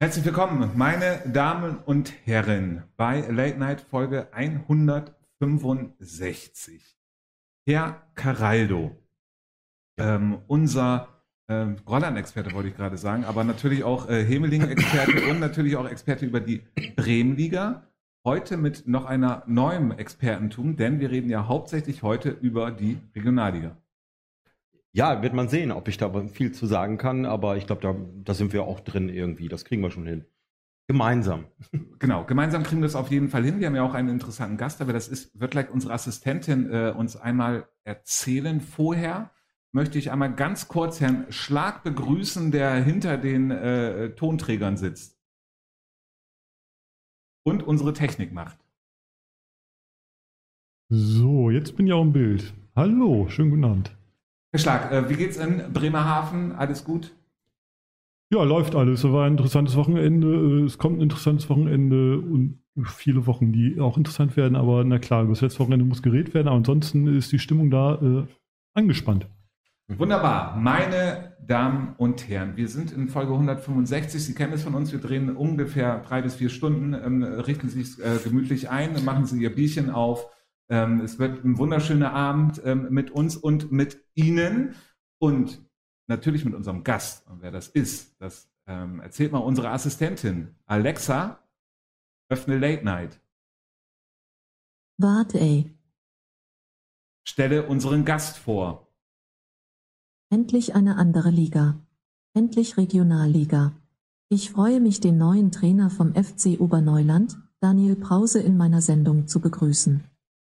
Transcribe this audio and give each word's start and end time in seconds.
Herzlich 0.00 0.24
willkommen, 0.24 0.70
meine 0.76 1.22
Damen 1.26 1.78
und 1.78 2.12
Herren, 2.24 2.84
bei 2.96 3.18
Late 3.18 3.58
Night 3.58 3.80
Folge 3.80 4.32
165. 4.32 6.96
Herr 7.66 8.06
Caraldo, 8.14 8.96
ähm, 9.98 10.38
unser 10.46 11.24
ähm, 11.48 11.78
Rolland-Experte 11.84 12.52
wollte 12.52 12.68
ich 12.68 12.76
gerade 12.76 12.96
sagen, 12.96 13.24
aber 13.24 13.42
natürlich 13.42 13.82
auch 13.82 14.08
äh, 14.08 14.24
Hemeling-Experte 14.24 15.26
und 15.30 15.40
natürlich 15.40 15.74
auch 15.74 15.88
Experte 15.88 16.26
über 16.26 16.38
die 16.38 16.62
Bremenliga. 16.94 17.82
Heute 18.24 18.56
mit 18.56 18.86
noch 18.86 19.04
einer 19.04 19.42
neuen 19.48 19.98
Expertentum, 19.98 20.76
denn 20.76 21.00
wir 21.00 21.10
reden 21.10 21.28
ja 21.28 21.48
hauptsächlich 21.48 22.04
heute 22.04 22.30
über 22.30 22.70
die 22.70 23.00
Regionalliga. 23.16 23.76
Ja, 24.92 25.22
wird 25.22 25.34
man 25.34 25.48
sehen, 25.48 25.70
ob 25.70 25.88
ich 25.88 25.98
da 25.98 26.26
viel 26.28 26.52
zu 26.52 26.66
sagen 26.66 26.98
kann, 26.98 27.26
aber 27.26 27.56
ich 27.56 27.66
glaube, 27.66 27.82
da, 27.82 27.94
da 28.24 28.34
sind 28.34 28.52
wir 28.52 28.64
auch 28.64 28.80
drin 28.80 29.08
irgendwie. 29.08 29.48
Das 29.48 29.64
kriegen 29.64 29.82
wir 29.82 29.90
schon 29.90 30.06
hin. 30.06 30.24
Gemeinsam. 30.88 31.46
Genau, 32.00 32.24
gemeinsam 32.24 32.62
kriegen 32.62 32.80
wir 32.80 32.86
das 32.86 32.94
auf 32.94 33.10
jeden 33.10 33.28
Fall 33.28 33.44
hin. 33.44 33.58
Wir 33.58 33.66
haben 33.66 33.74
ja 33.74 33.82
auch 33.82 33.92
einen 33.92 34.08
interessanten 34.08 34.56
Gast, 34.56 34.80
aber 34.80 34.92
das 34.92 35.08
ist, 35.08 35.38
wird 35.38 35.50
gleich 35.50 35.68
unsere 35.68 35.92
Assistentin 35.92 36.70
äh, 36.70 36.94
uns 36.96 37.16
einmal 37.16 37.68
erzählen. 37.82 38.60
Vorher 38.60 39.32
möchte 39.72 39.98
ich 39.98 40.12
einmal 40.12 40.32
ganz 40.32 40.68
kurz 40.68 41.00
Herrn 41.00 41.26
Schlag 41.30 41.82
begrüßen, 41.82 42.52
der 42.52 42.74
hinter 42.76 43.18
den 43.18 43.50
äh, 43.50 44.10
Tonträgern 44.10 44.76
sitzt 44.76 45.18
und 47.44 47.64
unsere 47.64 47.92
Technik 47.92 48.32
macht. 48.32 48.58
So, 50.88 51.50
jetzt 51.50 51.76
bin 51.76 51.88
ich 51.88 51.92
auch 51.92 52.02
im 52.02 52.12
Bild. 52.12 52.54
Hallo, 52.76 53.28
schönen 53.28 53.50
guten 53.50 53.64
Abend. 53.64 53.97
Herr 54.50 54.60
Schlag, 54.60 54.90
äh, 54.90 55.08
wie 55.10 55.16
geht's 55.16 55.36
in 55.36 55.72
Bremerhaven? 55.72 56.52
Alles 56.52 56.84
gut? 56.84 57.14
Ja, 58.30 58.42
läuft 58.44 58.74
alles. 58.74 59.04
Es 59.04 59.12
war 59.12 59.26
ein 59.26 59.32
interessantes 59.32 59.76
Wochenende. 59.76 60.28
Äh, 60.28 60.64
es 60.64 60.78
kommt 60.78 60.98
ein 60.98 61.02
interessantes 61.02 61.48
Wochenende 61.50 62.18
und 62.18 62.60
viele 62.84 63.26
Wochen, 63.26 63.52
die 63.52 63.80
auch 63.80 63.96
interessant 63.96 64.36
werden. 64.36 64.56
Aber 64.56 64.84
na 64.84 64.98
klar, 64.98 65.26
das 65.26 65.40
letzte 65.40 65.60
Wochenende 65.60 65.84
muss 65.84 66.02
geredet 66.02 66.34
werden. 66.34 66.48
Aber 66.48 66.56
ansonsten 66.56 67.06
ist 67.06 67.30
die 67.32 67.38
Stimmung 67.38 67.70
da 67.70 67.94
äh, 67.94 68.26
angespannt. 68.74 69.26
Wunderbar. 69.88 70.56
Meine 70.56 71.36
Damen 71.46 71.94
und 71.96 72.28
Herren, 72.28 72.56
wir 72.56 72.68
sind 72.68 72.92
in 72.92 73.08
Folge 73.08 73.32
165. 73.32 74.22
Sie 74.22 74.34
kennen 74.34 74.52
es 74.52 74.62
von 74.62 74.74
uns. 74.74 74.92
Wir 74.92 75.00
drehen 75.00 75.34
ungefähr 75.34 76.00
drei 76.00 76.20
bis 76.20 76.36
vier 76.36 76.50
Stunden, 76.50 76.94
ähm, 76.94 77.22
richten 77.22 77.70
sich 77.70 77.98
äh, 77.98 78.18
gemütlich 78.22 78.68
ein, 78.68 79.02
machen 79.04 79.24
Sie 79.24 79.42
Ihr 79.42 79.54
Bierchen 79.54 79.88
auf 79.90 80.26
ähm, 80.68 81.00
es 81.00 81.18
wird 81.18 81.44
ein 81.44 81.58
wunderschöner 81.58 82.12
Abend 82.12 82.60
ähm, 82.64 82.88
mit 82.90 83.10
uns 83.10 83.36
und 83.36 83.72
mit 83.72 84.04
Ihnen 84.14 84.74
und 85.18 85.62
natürlich 86.06 86.44
mit 86.44 86.54
unserem 86.54 86.84
Gast. 86.84 87.26
Und 87.28 87.42
wer 87.42 87.50
das 87.50 87.68
ist, 87.68 88.20
das 88.20 88.50
ähm, 88.66 89.00
erzählt 89.00 89.32
mal 89.32 89.38
unsere 89.38 89.70
Assistentin. 89.70 90.54
Alexa, 90.66 91.42
öffne 92.28 92.58
Late 92.58 92.84
Night. 92.84 93.20
Warte, 94.98 95.38
ey. 95.40 95.74
Stelle 97.26 97.66
unseren 97.66 98.04
Gast 98.04 98.38
vor. 98.38 98.88
Endlich 100.30 100.74
eine 100.74 100.96
andere 100.96 101.30
Liga. 101.30 101.78
Endlich 102.34 102.76
Regionalliga. 102.76 103.72
Ich 104.28 104.50
freue 104.50 104.80
mich, 104.80 105.00
den 105.00 105.16
neuen 105.16 105.50
Trainer 105.50 105.88
vom 105.88 106.14
FC 106.14 106.60
Oberneuland, 106.60 107.38
Daniel 107.60 107.96
Brause, 107.96 108.40
in 108.40 108.58
meiner 108.58 108.82
Sendung 108.82 109.26
zu 109.26 109.40
begrüßen. 109.40 110.04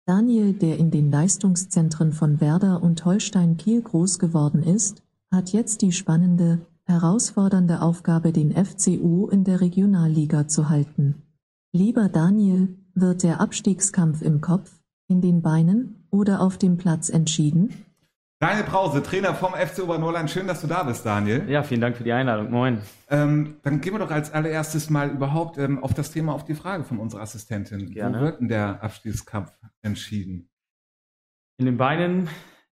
Daniel, 0.08 0.54
der 0.54 0.78
in 0.78 0.92
den 0.92 1.10
Leistungszentren 1.10 2.14
von 2.14 2.40
Werder 2.40 2.84
und 2.84 3.06
Holstein 3.06 3.58
Kiel 3.58 3.82
groß 3.82 4.20
geworden 4.20 4.62
ist, 4.62 5.02
hat 5.32 5.52
jetzt 5.52 5.82
die 5.82 5.92
spannende, 5.92 6.60
herausfordernde 6.84 7.82
Aufgabe, 7.82 8.32
den 8.32 8.54
FCU 8.54 9.28
in 9.28 9.44
der 9.44 9.62
Regionalliga 9.62 10.48
zu 10.48 10.70
halten. 10.70 11.24
Lieber 11.72 12.08
Daniel, 12.08 12.78
wird 12.94 13.24
der 13.24 13.42
Abstiegskampf 13.42 14.22
im 14.22 14.42
Kopf, 14.42 14.80
in 15.08 15.22
den 15.22 15.42
Beinen 15.42 16.06
oder 16.12 16.40
auf 16.40 16.60
dem 16.60 16.78
Platz 16.78 17.10
entschieden? 17.10 17.74
Daniel 18.40 18.66
Brause, 18.66 19.01
Trainer 19.01 19.34
vom 19.34 19.53
FC 19.53 19.81
Obernorland. 19.84 20.29
Schön, 20.29 20.46
dass 20.46 20.59
du 20.59 20.68
da 20.68 20.84
bist, 20.84 21.06
Daniel. 21.06 21.50
Ja, 21.50 21.63
vielen 21.63 21.79
Dank 21.79 21.96
für 21.96 22.03
die 22.03 22.12
Einladung. 22.12 22.51
Moin. 22.51 22.81
Ähm, 23.09 23.57
dann 23.63 23.79
gehen 23.79 23.94
wir 23.94 24.00
doch 24.00 24.12
als 24.12 24.31
allererstes 24.31 24.90
mal 24.90 25.09
überhaupt 25.09 25.57
ähm, 25.57 25.81
auf 25.81 25.94
das 25.94 26.12
Thema, 26.12 26.34
auf 26.34 26.44
die 26.44 26.53
Frage 26.53 26.84
von 26.84 27.00
unserer 27.00 27.22
Assistentin. 27.22 27.91
Gerne. 27.91 28.18
Wo 28.18 28.22
wird 28.24 28.41
denn 28.41 28.50
der 28.50 28.84
Abstiegskampf 28.84 29.53
entschieden? 29.81 30.50
In 31.57 31.66
den 31.66 31.78
Beinen, 31.78 32.28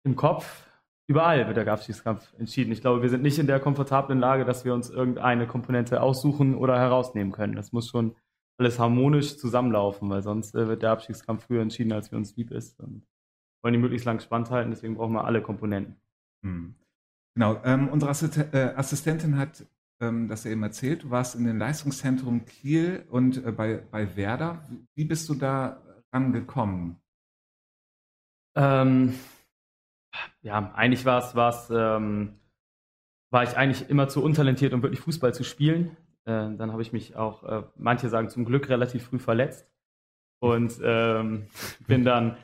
im 0.03 0.15
Kopf, 0.15 0.67
überall 1.07 1.47
wird 1.47 1.57
der 1.57 1.67
Abstiegskampf 1.73 2.31
entschieden. 2.37 2.71
Ich 2.71 2.81
glaube, 2.81 3.01
wir 3.01 3.09
sind 3.09 3.23
nicht 3.23 3.39
in 3.39 3.47
der 3.47 3.59
komfortablen 3.59 4.19
Lage, 4.19 4.45
dass 4.45 4.63
wir 4.63 4.75
uns 4.75 4.91
irgendeine 4.91 5.47
Komponente 5.47 6.01
aussuchen 6.01 6.53
oder 6.53 6.77
herausnehmen 6.77 7.33
können. 7.33 7.55
Das 7.55 7.71
muss 7.71 7.87
schon 7.87 8.15
alles 8.59 8.77
harmonisch 8.77 9.37
zusammenlaufen, 9.39 10.07
weil 10.11 10.21
sonst 10.21 10.53
äh, 10.53 10.67
wird 10.67 10.83
der 10.83 10.91
Abstiegskampf 10.91 11.45
früher 11.45 11.63
entschieden, 11.63 11.93
als 11.93 12.11
wir 12.11 12.19
uns 12.19 12.35
lieb 12.35 12.51
ist. 12.51 12.79
Und 12.79 13.07
wollen 13.61 13.73
die 13.73 13.79
möglichst 13.79 14.05
lang 14.05 14.19
spannend 14.19 14.49
halten, 14.49 14.71
deswegen 14.71 14.95
brauchen 14.95 15.13
wir 15.13 15.25
alle 15.25 15.41
Komponenten. 15.41 15.95
Hm. 16.43 16.75
Genau, 17.35 17.61
ähm, 17.63 17.89
unsere 17.89 18.11
Assist 18.11 18.37
äh, 18.37 18.73
Assistentin 18.75 19.37
hat 19.37 19.65
ähm, 20.01 20.27
das 20.27 20.45
eben 20.45 20.63
erzählt. 20.63 21.03
Du 21.03 21.09
warst 21.09 21.35
in 21.35 21.45
den 21.45 21.57
Leistungszentrum 21.57 22.45
Kiel 22.45 23.05
und 23.09 23.45
äh, 23.45 23.51
bei, 23.51 23.83
bei 23.91 24.15
Werder. 24.15 24.67
Wie 24.95 25.05
bist 25.05 25.29
du 25.29 25.35
da 25.35 25.81
rangekommen? 26.11 26.97
Ähm, 28.55 29.13
ja, 30.41 30.71
eigentlich 30.73 31.05
war 31.05 31.19
es, 31.49 31.69
ähm, 31.69 32.39
war 33.31 33.43
ich 33.43 33.55
eigentlich 33.55 33.89
immer 33.89 34.07
zu 34.07 34.23
untalentiert, 34.23 34.73
um 34.73 34.81
wirklich 34.81 35.01
Fußball 35.01 35.33
zu 35.33 35.43
spielen. 35.43 35.95
Äh, 36.25 36.55
dann 36.55 36.71
habe 36.71 36.81
ich 36.81 36.93
mich 36.93 37.15
auch, 37.15 37.43
äh, 37.43 37.63
manche 37.75 38.09
sagen 38.09 38.29
zum 38.29 38.45
Glück, 38.45 38.69
relativ 38.69 39.03
früh 39.03 39.19
verletzt 39.19 39.69
und 40.39 40.79
ähm, 40.83 41.47
bin 41.87 42.03
dann 42.03 42.37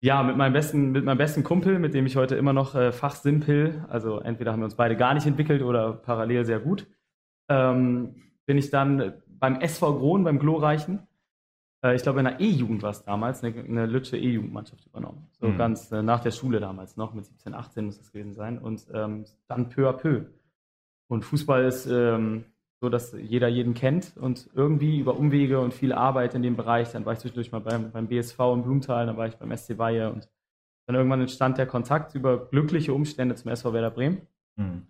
ja, 0.00 0.22
mit 0.22 0.36
meinem 0.36 0.52
besten, 0.52 0.92
mit 0.92 1.04
meinem 1.04 1.18
besten 1.18 1.42
Kumpel, 1.42 1.78
mit 1.78 1.94
dem 1.94 2.06
ich 2.06 2.16
heute 2.16 2.36
immer 2.36 2.52
noch 2.52 2.74
äh, 2.74 2.92
fachsimpel, 2.92 3.84
also 3.88 4.20
entweder 4.20 4.52
haben 4.52 4.60
wir 4.60 4.66
uns 4.66 4.76
beide 4.76 4.96
gar 4.96 5.14
nicht 5.14 5.26
entwickelt 5.26 5.62
oder 5.62 5.92
parallel 5.92 6.44
sehr 6.44 6.60
gut, 6.60 6.86
ähm, 7.48 8.14
bin 8.44 8.58
ich 8.58 8.70
dann 8.70 9.14
beim 9.28 9.60
SV 9.60 9.98
Grohn, 9.98 10.24
beim 10.24 10.38
Glorreichen, 10.38 11.06
äh, 11.82 11.94
ich 11.94 12.02
glaube 12.02 12.20
in 12.20 12.26
der 12.26 12.40
E-Jugend 12.40 12.82
war 12.82 12.90
es 12.90 13.04
damals, 13.04 13.42
eine, 13.42 13.58
eine 13.58 13.86
Lütsche 13.86 14.16
E-Jugendmannschaft 14.16 14.86
übernommen. 14.86 15.28
So 15.32 15.48
mhm. 15.48 15.58
ganz 15.58 15.92
äh, 15.92 16.02
nach 16.02 16.20
der 16.20 16.30
Schule 16.30 16.60
damals 16.60 16.96
noch, 16.96 17.14
mit 17.14 17.24
17, 17.24 17.54
18 17.54 17.84
muss 17.86 17.98
das 17.98 18.12
gewesen 18.12 18.34
sein. 18.34 18.58
Und 18.58 18.86
ähm, 18.92 19.24
dann 19.48 19.68
peu 19.68 19.88
à 19.88 19.92
peu. 19.92 20.26
Und 21.08 21.24
Fußball 21.24 21.64
ist 21.64 21.86
ähm, 21.86 22.44
so 22.80 22.88
dass 22.88 23.12
jeder 23.12 23.48
jeden 23.48 23.74
kennt 23.74 24.16
und 24.16 24.48
irgendwie 24.54 24.98
über 24.98 25.16
Umwege 25.16 25.60
und 25.60 25.72
viel 25.72 25.92
Arbeit 25.92 26.34
in 26.34 26.42
dem 26.42 26.56
Bereich, 26.56 26.92
dann 26.92 27.06
war 27.06 27.14
ich 27.14 27.20
zwischendurch 27.20 27.52
mal 27.52 27.60
beim, 27.60 27.90
beim 27.90 28.06
BSV 28.06 28.38
in 28.54 28.62
Blumenthal, 28.62 29.06
dann 29.06 29.16
war 29.16 29.26
ich 29.26 29.36
beim 29.36 29.56
SC 29.56 29.78
Weihe 29.78 30.12
und 30.12 30.28
dann 30.86 30.96
irgendwann 30.96 31.20
entstand 31.20 31.58
der 31.58 31.66
Kontakt 31.66 32.14
über 32.14 32.46
glückliche 32.48 32.92
Umstände 32.92 33.34
zum 33.34 33.50
SV 33.50 33.72
Werder 33.72 33.90
Bremen. 33.90 34.26
Mhm. 34.56 34.86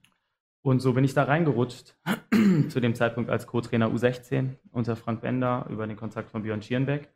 Und 0.63 0.81
so 0.81 0.95
bin 0.95 1.05
ich 1.05 1.15
da 1.15 1.23
reingerutscht, 1.23 1.97
zu 2.69 2.81
dem 2.81 2.95
Zeitpunkt 2.97 3.31
als 3.31 3.47
Co-Trainer 3.47 3.89
U16 3.89 4.57
unter 4.73 4.97
Frank 4.97 5.21
Bender 5.21 5.67
über 5.71 5.87
den 5.87 5.97
Kontakt 5.97 6.31
von 6.31 6.43
Björn 6.43 6.61
Schierenbeck. 6.61 7.09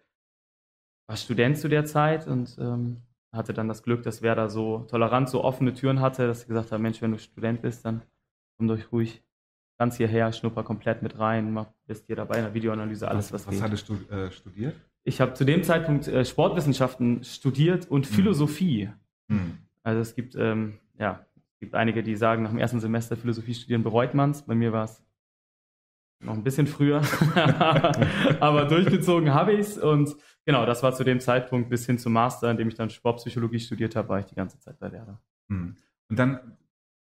War 1.09 1.17
Student 1.17 1.59
zu 1.59 1.69
der 1.69 1.85
Zeit 1.85 2.29
und 2.29 2.57
ähm, 2.61 3.03
hatte 3.33 3.53
dann 3.53 3.67
das 3.67 3.83
Glück, 3.83 4.05
dass 4.05 4.23
Werder 4.23 4.49
so 4.49 4.87
tolerant, 4.89 5.29
so 5.29 5.43
offene 5.43 5.75
Türen 5.75 6.01
hatte, 6.01 6.29
dass 6.29 6.43
sie 6.43 6.47
gesagt 6.47 6.71
haben, 6.71 6.83
Mensch, 6.83 7.03
wenn 7.03 7.11
du 7.11 7.19
Student 7.19 7.61
bist, 7.61 7.85
dann 7.85 8.03
komm 8.57 8.69
doch 8.69 8.93
ruhig 8.93 9.21
ganz 9.81 9.97
hierher, 9.97 10.31
schnupper 10.31 10.63
komplett 10.63 11.01
mit 11.01 11.19
rein, 11.19 11.55
mach, 11.55 11.69
bist 11.87 12.07
hier 12.07 12.15
dabei 12.15 12.37
in 12.37 12.45
der 12.45 12.53
Videoanalyse, 12.53 13.09
alles, 13.09 13.33
was, 13.33 13.47
was, 13.47 13.55
was 13.55 13.63
hattest 13.63 13.89
du 13.89 13.95
äh, 14.11 14.31
studiert? 14.31 14.77
Ich 15.05 15.23
habe 15.23 15.33
zu 15.33 15.47
dem 15.47 15.63
Zeitpunkt 15.63 16.07
äh, 16.07 16.23
Sportwissenschaften 16.27 17.25
studiert 17.25 17.91
und 17.91 18.05
hm. 18.07 18.13
Philosophie. 18.13 18.91
Hm. 19.31 19.57
Also 19.83 20.03
es 20.03 20.15
gibt, 20.15 20.37
ähm, 20.37 20.81
ja, 20.99 21.25
es 21.55 21.61
gibt 21.61 21.75
einige, 21.75 22.03
die 22.03 22.15
sagen, 22.15 22.43
nach 22.43 22.51
dem 22.51 22.59
ersten 22.59 22.79
Semester 22.79 23.17
Philosophie 23.17 23.55
studieren 23.55 23.83
bereut 23.83 24.13
man 24.13 24.33
es. 24.33 24.43
Bei 24.43 24.55
mir 24.55 24.71
war 24.75 24.85
es 24.85 25.03
noch 26.23 26.35
ein 26.35 26.45
bisschen 26.45 26.67
früher, 26.67 27.01
aber 28.41 28.67
durchgezogen 28.67 29.33
habe 29.33 29.55
ich 29.55 29.61
es 29.61 29.79
und 29.79 30.15
genau, 30.45 30.67
das 30.67 30.83
war 30.83 30.93
zu 30.93 31.05
dem 31.05 31.21
Zeitpunkt 31.21 31.71
bis 31.71 31.87
hin 31.87 31.97
zum 31.97 32.13
Master, 32.13 32.51
in 32.51 32.59
dem 32.59 32.69
ich 32.69 32.75
dann 32.75 32.91
Sportpsychologie 32.91 33.61
studiert 33.61 33.97
habe, 33.97 34.11
war 34.11 34.19
ich 34.19 34.27
die 34.27 34.35
ganze 34.35 34.59
Zeit 34.59 34.79
bei 34.79 34.93
Werder. 34.93 35.23
Hm. 35.49 35.79
Und 36.11 36.19
dann 36.19 36.59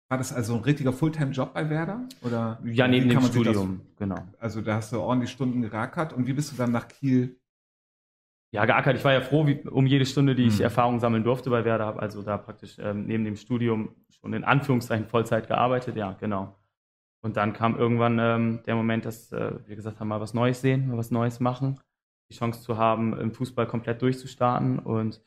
war 0.07 0.18
das 0.18 0.31
also 0.31 0.56
ein 0.56 0.62
richtiger 0.62 0.94
Fulltime-Job 0.94 1.54
bei 1.54 1.69
Werder? 1.69 2.07
Oder 2.22 2.60
ja, 2.63 2.88
neben 2.88 3.10
dem 3.10 3.22
Studium, 3.22 3.81
das, 3.84 3.98
genau. 3.98 4.28
Also 4.40 4.62
da 4.62 4.75
hast 4.75 4.92
du 4.92 5.00
ordentlich 5.00 5.31
Stunden 5.31 5.62
gerackert 5.62 6.13
und 6.13 6.28
wie 6.28 6.34
bist 6.34 6.52
du 6.52 6.56
dann 6.56 6.72
nach 6.72 6.88
Kiel? 6.88 7.40
Ja, 8.52 8.66
geackert. 8.66 8.96
Ich 8.96 9.04
war 9.04 9.12
ja 9.12 9.22
froh 9.22 9.48
wie, 9.48 9.60
um 9.68 9.86
jede 9.86 10.06
Stunde, 10.06 10.36
die 10.36 10.46
ich 10.46 10.57
hm. 10.57 10.63
Erfahrung 10.63 11.00
sammeln 11.00 11.24
durfte 11.24 11.50
bei 11.50 11.66
Werder. 11.66 11.86
Habe 11.88 12.02
also 12.02 12.22
da 12.22 12.38
praktisch 12.38 12.78
ähm, 12.80 13.06
neben 13.06 13.25
dem 13.25 13.36
Studium 13.36 13.90
schon 14.10 14.31
in 14.34 14.44
Anführungszeichen 14.44 15.07
Vollzeit 15.07 15.48
gearbeitet. 15.48 15.96
Ja, 15.96 16.13
genau. 16.13 16.56
Und 17.22 17.38
dann 17.38 17.54
kam 17.54 17.75
irgendwann 17.75 18.19
ähm, 18.19 18.60
der 18.66 18.75
Moment, 18.75 19.06
dass 19.06 19.31
äh, 19.31 19.54
wir 19.66 19.75
gesagt 19.75 20.00
haben, 20.00 20.07
mal 20.07 20.22
was 20.22 20.36
Neues 20.36 20.62
sehen, 20.62 20.88
mal 20.88 20.98
was 20.98 21.10
Neues 21.10 21.40
machen. 21.40 21.80
Die 22.30 22.36
Chance 22.36 22.62
zu 22.62 22.78
haben, 22.78 23.19
im 23.19 23.31
Fußball 23.31 23.68
komplett 23.68 24.02
durchzustarten 24.02 24.80
und 24.80 25.22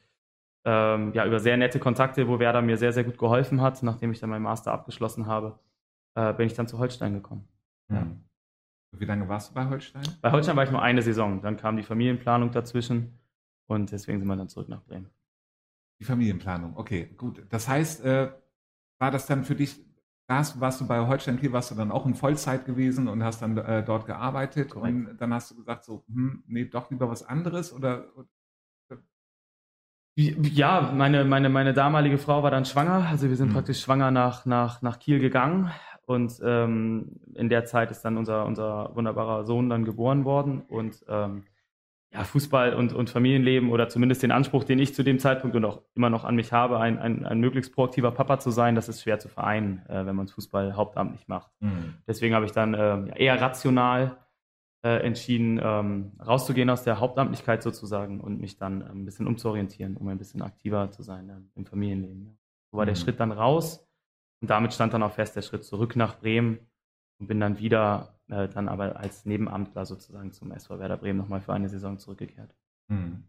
ähm, 0.65 1.13
ja, 1.15 1.25
über 1.27 1.41
sehr 1.41 1.57
nette 1.57 1.79
Kontakte, 1.79 2.29
wo 2.29 2.39
Werder 2.39 2.63
mir 2.63 2.77
sehr, 2.77 2.93
sehr 2.93 3.05
gut 3.05 3.19
geholfen 3.19 3.61
hat. 3.61 3.83
Nachdem 3.83 4.13
ich 4.13 4.21
dann 4.21 4.31
meinen 4.31 4.43
Master 4.43 4.73
abgeschlossen 4.73 5.27
habe, 5.27 5.59
äh, 6.15 6.33
bin 6.35 6.47
ich 6.47 6.55
dann 6.55 6.67
zu 6.67 6.79
Holstein 6.79 7.15
gekommen. 7.15 7.49
Ja. 7.91 8.07
Wie 8.93 9.05
lange 9.05 9.29
warst 9.29 9.51
du 9.51 9.55
bei 9.55 9.69
Holstein? 9.69 10.03
Bei 10.21 10.33
Holstein 10.33 10.57
war 10.57 10.65
ich 10.65 10.71
nur 10.71 10.83
eine 10.83 11.03
Saison. 11.03 11.43
Dann 11.43 11.57
kam 11.57 11.77
die 11.77 11.83
Familienplanung 11.83 12.51
dazwischen 12.51 13.19
und 13.67 13.93
deswegen 13.93 14.19
sind 14.19 14.29
wir 14.29 14.37
dann 14.37 14.49
zurück 14.49 14.69
nach 14.69 14.83
Bremen. 14.83 15.11
Die 16.01 16.05
Familienplanung, 16.05 16.77
okay, 16.77 17.13
gut. 17.17 17.45
Das 17.51 17.69
heißt, 17.69 18.05
äh, 18.05 18.31
war 18.99 19.11
das 19.11 19.27
dann 19.27 19.45
für 19.45 19.55
dich, 19.55 19.85
da 20.27 20.43
warst 20.59 20.81
du 20.81 20.87
bei 20.87 21.07
Holstein 21.07 21.39
Kiel, 21.39 21.53
warst 21.53 21.71
du 21.71 21.75
dann 21.75 21.91
auch 21.91 22.07
in 22.07 22.15
Vollzeit 22.15 22.67
gewesen 22.67 23.09
und 23.09 23.23
hast 23.23 23.43
dann 23.43 23.57
äh, 23.57 23.85
dort 23.85 24.07
gearbeitet 24.07 24.71
Korrekt. 24.71 24.95
und 24.95 25.17
dann 25.19 25.35
hast 25.35 25.51
du 25.51 25.57
gesagt 25.57 25.85
so, 25.85 26.05
hm, 26.09 26.45
nee, 26.47 26.67
doch 26.67 26.91
lieber 26.91 27.09
was 27.09 27.23
anderes 27.23 27.73
oder? 27.73 28.07
Ja, 30.21 30.93
meine, 30.95 31.25
meine, 31.25 31.49
meine 31.49 31.73
damalige 31.73 32.19
Frau 32.19 32.43
war 32.43 32.51
dann 32.51 32.65
schwanger. 32.65 33.07
Also 33.09 33.29
wir 33.29 33.37
sind 33.37 33.51
Mhm. 33.51 33.53
praktisch 33.55 33.81
schwanger 33.81 34.11
nach, 34.11 34.47
nach, 34.47 34.83
nach 34.83 34.99
Kiel 34.99 35.21
gegangen. 35.21 35.71
Und 36.07 36.41
ähm, 36.43 37.21
in 37.35 37.49
der 37.49 37.67
Zeit 37.67 37.93
ist 37.93 38.03
dann 38.05 38.17
unser, 38.17 38.45
unser 38.47 38.97
wunderbarer 38.97 39.45
Sohn 39.45 39.69
dann 39.69 39.85
geboren 39.85 40.25
worden. 40.25 40.63
Und 40.69 41.05
ähm, 41.09 41.45
ja, 42.13 42.25
Fußball 42.25 42.75
und, 42.75 42.95
und 42.95 43.11
Familienleben 43.11 43.71
oder 43.71 43.89
zumindest 43.89 44.25
den 44.25 44.33
Anspruch, 44.33 44.65
den 44.65 44.81
ich 44.81 44.93
zu 44.93 45.05
dem 45.05 45.21
Zeitpunkt 45.21 45.55
und 45.55 45.65
auch 45.65 45.83
immer 45.95 46.11
noch 46.11 46.25
an 46.25 46.35
mich 46.35 46.53
habe, 46.53 46.81
ein, 46.81 46.99
ein, 46.99 47.25
ein 47.25 47.39
möglichst 47.39 47.73
proaktiver 47.73 48.11
Papa 48.11 48.41
zu 48.41 48.51
sein, 48.51 48.75
das 48.75 48.89
ist 48.89 49.03
schwer 49.03 49.21
zu 49.21 49.29
vereinen, 49.29 49.83
äh, 49.89 50.05
wenn 50.05 50.17
man 50.17 50.27
Fußball 50.27 50.75
hauptamtlich 50.75 51.29
macht. 51.29 51.53
Hm. 51.61 51.95
Deswegen 52.09 52.35
habe 52.35 52.47
ich 52.47 52.53
dann 52.53 52.75
ähm, 52.75 53.13
eher 53.15 53.41
rational 53.41 54.17
äh, 54.83 54.99
entschieden, 55.05 55.61
ähm, 55.63 56.13
rauszugehen 56.25 56.71
aus 56.71 56.85
der 56.85 57.01
Hauptamtlichkeit 57.01 57.63
sozusagen 57.63 58.21
und 58.21 58.41
mich 58.41 58.57
dann 58.57 58.83
ähm, 58.83 59.03
ein 59.03 59.05
bisschen 59.05 59.27
umzuorientieren, 59.27 59.97
um 59.97 60.09
ein 60.09 60.19
bisschen 60.19 60.41
aktiver 60.43 60.91
zu 60.93 61.03
sein 61.03 61.29
ähm, 61.31 61.51
im 61.57 61.67
Familienleben. 61.67 62.27
Ja. 62.27 62.33
So 62.71 62.79
war 62.79 62.87
der 62.87 62.95
Mhm. 62.95 62.99
Schritt 63.01 63.19
dann 63.21 63.33
raus 63.33 63.87
und 64.41 64.51
damit 64.51 64.73
stand 64.75 64.95
dann 64.95 65.03
auch 65.03 65.13
fest 65.13 65.35
der 65.37 65.43
Schritt 65.43 65.65
zurück 65.65 65.97
nach 65.97 66.19
Bremen 66.21 66.59
und 67.19 67.27
bin 67.27 67.41
dann 67.41 67.59
wieder 67.59 68.15
äh, 68.29 68.47
dann 68.49 68.69
aber 68.69 68.97
als 69.01 69.25
Nebenamtler 69.25 69.85
sozusagen 69.87 70.33
zum 70.33 70.53
SV 70.53 70.79
Werder 70.79 70.97
Bremen 70.99 71.19
nochmal 71.19 71.41
für 71.41 71.55
eine 71.55 71.69
Saison 71.69 71.99
zurückgekehrt. 71.99 72.55
Hm. 72.89 73.25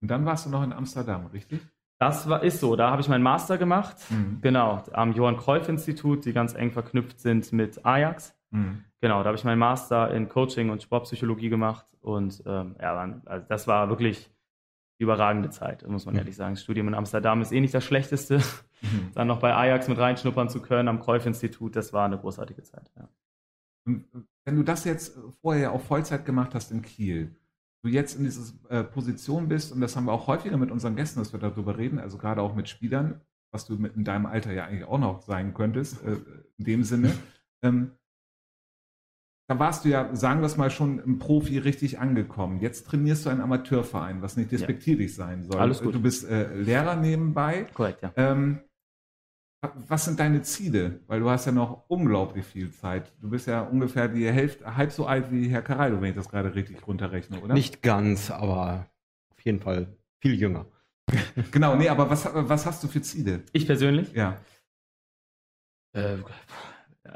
Und 0.00 0.10
dann 0.10 0.24
warst 0.24 0.46
du 0.46 0.50
noch 0.50 0.62
in 0.62 0.72
Amsterdam, 0.72 1.26
richtig? 1.26 1.60
Das 1.98 2.28
war, 2.28 2.42
ist 2.42 2.60
so, 2.60 2.76
da 2.76 2.90
habe 2.90 3.00
ich 3.02 3.08
meinen 3.08 3.22
Master 3.22 3.58
gemacht, 3.58 3.96
Hm. 4.08 4.38
genau, 4.42 4.82
am 4.92 5.12
Johann 5.12 5.36
Cruyff 5.36 5.68
Institut, 5.68 6.24
die 6.24 6.32
ganz 6.32 6.54
eng 6.54 6.70
verknüpft 6.72 7.20
sind 7.20 7.52
mit 7.52 7.84
Ajax. 7.84 8.34
Hm. 8.54 8.84
Genau, 9.00 9.22
da 9.22 9.26
habe 9.26 9.36
ich 9.36 9.44
meinen 9.44 9.58
Master 9.58 10.14
in 10.14 10.28
Coaching 10.28 10.70
und 10.70 10.82
Sportpsychologie 10.82 11.48
gemacht 11.50 11.86
und 12.00 12.42
ähm, 12.46 12.76
ja, 12.80 13.20
also 13.26 13.46
das 13.48 13.66
war 13.66 13.88
wirklich 13.88 14.30
die 14.98 15.02
überragende 15.02 15.50
Zeit, 15.50 15.86
muss 15.88 16.06
man 16.06 16.14
Mhm. 16.14 16.20
ehrlich 16.20 16.36
sagen. 16.36 16.54
Das 16.54 16.62
Studium 16.62 16.88
in 16.88 16.94
Amsterdam 16.94 17.42
ist 17.42 17.52
eh 17.52 17.60
nicht 17.60 17.74
das 17.74 17.84
Schlechteste. 17.84 18.38
Mhm. 18.80 19.10
Dann 19.14 19.26
noch 19.26 19.40
bei 19.40 19.54
Ajax 19.54 19.88
mit 19.88 19.98
reinschnuppern 19.98 20.48
zu 20.48 20.62
können 20.62 20.88
am 20.88 21.00
Cruyff-Institut, 21.00 21.74
das 21.74 21.92
war 21.92 22.04
eine 22.04 22.16
großartige 22.18 22.62
Zeit. 22.62 22.90
Ja. 22.96 23.08
Und 23.86 24.04
wenn 24.44 24.56
du 24.56 24.62
das 24.62 24.84
jetzt 24.84 25.18
vorher 25.42 25.72
auf 25.72 25.84
Vollzeit 25.86 26.24
gemacht 26.24 26.54
hast 26.54 26.70
in 26.70 26.82
Kiel, 26.82 27.34
du 27.82 27.90
jetzt 27.90 28.16
in 28.16 28.24
dieser 28.24 28.52
äh, 28.70 28.84
Position 28.84 29.48
bist, 29.48 29.72
und 29.72 29.80
das 29.80 29.96
haben 29.96 30.04
wir 30.06 30.12
auch 30.12 30.26
häufiger 30.26 30.56
mit 30.56 30.70
unseren 30.70 30.96
Gästen, 30.96 31.18
dass 31.18 31.32
wir 31.32 31.40
darüber 31.40 31.76
reden, 31.76 31.98
also 31.98 32.16
gerade 32.16 32.40
auch 32.40 32.54
mit 32.54 32.68
Spielern, 32.68 33.20
was 33.52 33.66
du 33.66 33.74
mit 33.74 33.96
in 33.96 34.04
deinem 34.04 34.26
Alter 34.26 34.52
ja 34.52 34.64
eigentlich 34.64 34.84
auch 34.84 34.98
noch 34.98 35.22
sein 35.22 35.52
könntest, 35.54 36.02
äh, 36.04 36.16
in 36.56 36.64
dem 36.64 36.84
Sinne, 36.84 37.12
ähm, 37.62 37.90
da 39.46 39.58
warst 39.58 39.84
du 39.84 39.90
ja, 39.90 40.14
sagen 40.14 40.40
wir 40.40 40.46
es 40.46 40.56
mal, 40.56 40.70
schon 40.70 40.98
im 41.00 41.18
Profi 41.18 41.58
richtig 41.58 41.98
angekommen. 41.98 42.60
Jetzt 42.60 42.86
trainierst 42.86 43.26
du 43.26 43.30
einen 43.30 43.40
Amateurverein, 43.42 44.22
was 44.22 44.36
nicht 44.36 44.50
despektierlich 44.52 45.14
sein 45.14 45.42
soll. 45.42 45.60
Alles 45.60 45.82
gut. 45.82 45.94
Du 45.94 46.00
bist 46.00 46.24
äh, 46.28 46.54
Lehrer 46.54 46.96
nebenbei. 46.96 47.66
Korrekt, 47.74 48.02
ja. 48.02 48.12
Ähm, 48.16 48.60
was 49.88 50.04
sind 50.06 50.20
deine 50.20 50.42
Ziele? 50.42 51.00
Weil 51.06 51.20
du 51.20 51.30
hast 51.30 51.46
ja 51.46 51.52
noch 51.52 51.84
unglaublich 51.88 52.44
viel 52.44 52.70
Zeit. 52.70 53.12
Du 53.20 53.30
bist 53.30 53.46
ja 53.46 53.62
ungefähr 53.62 54.08
die 54.08 54.30
Hälfte, 54.30 54.76
halb 54.76 54.92
so 54.92 55.06
alt 55.06 55.30
wie 55.30 55.48
Herr 55.48 55.62
Caraldo, 55.62 56.00
wenn 56.00 56.10
ich 56.10 56.16
das 56.16 56.28
gerade 56.28 56.54
richtig 56.54 56.86
runterrechne, 56.86 57.40
oder? 57.40 57.54
Nicht 57.54 57.82
ganz, 57.82 58.30
aber 58.30 58.86
auf 59.30 59.40
jeden 59.40 59.60
Fall 59.60 59.88
viel 60.20 60.34
jünger. 60.34 60.66
Genau, 61.50 61.76
nee, 61.76 61.88
aber 61.90 62.08
was, 62.08 62.26
was 62.32 62.64
hast 62.64 62.82
du 62.82 62.88
für 62.88 63.02
Ziele? 63.02 63.42
Ich 63.52 63.66
persönlich, 63.66 64.12
Ja. 64.14 64.38
äh, 65.92 66.16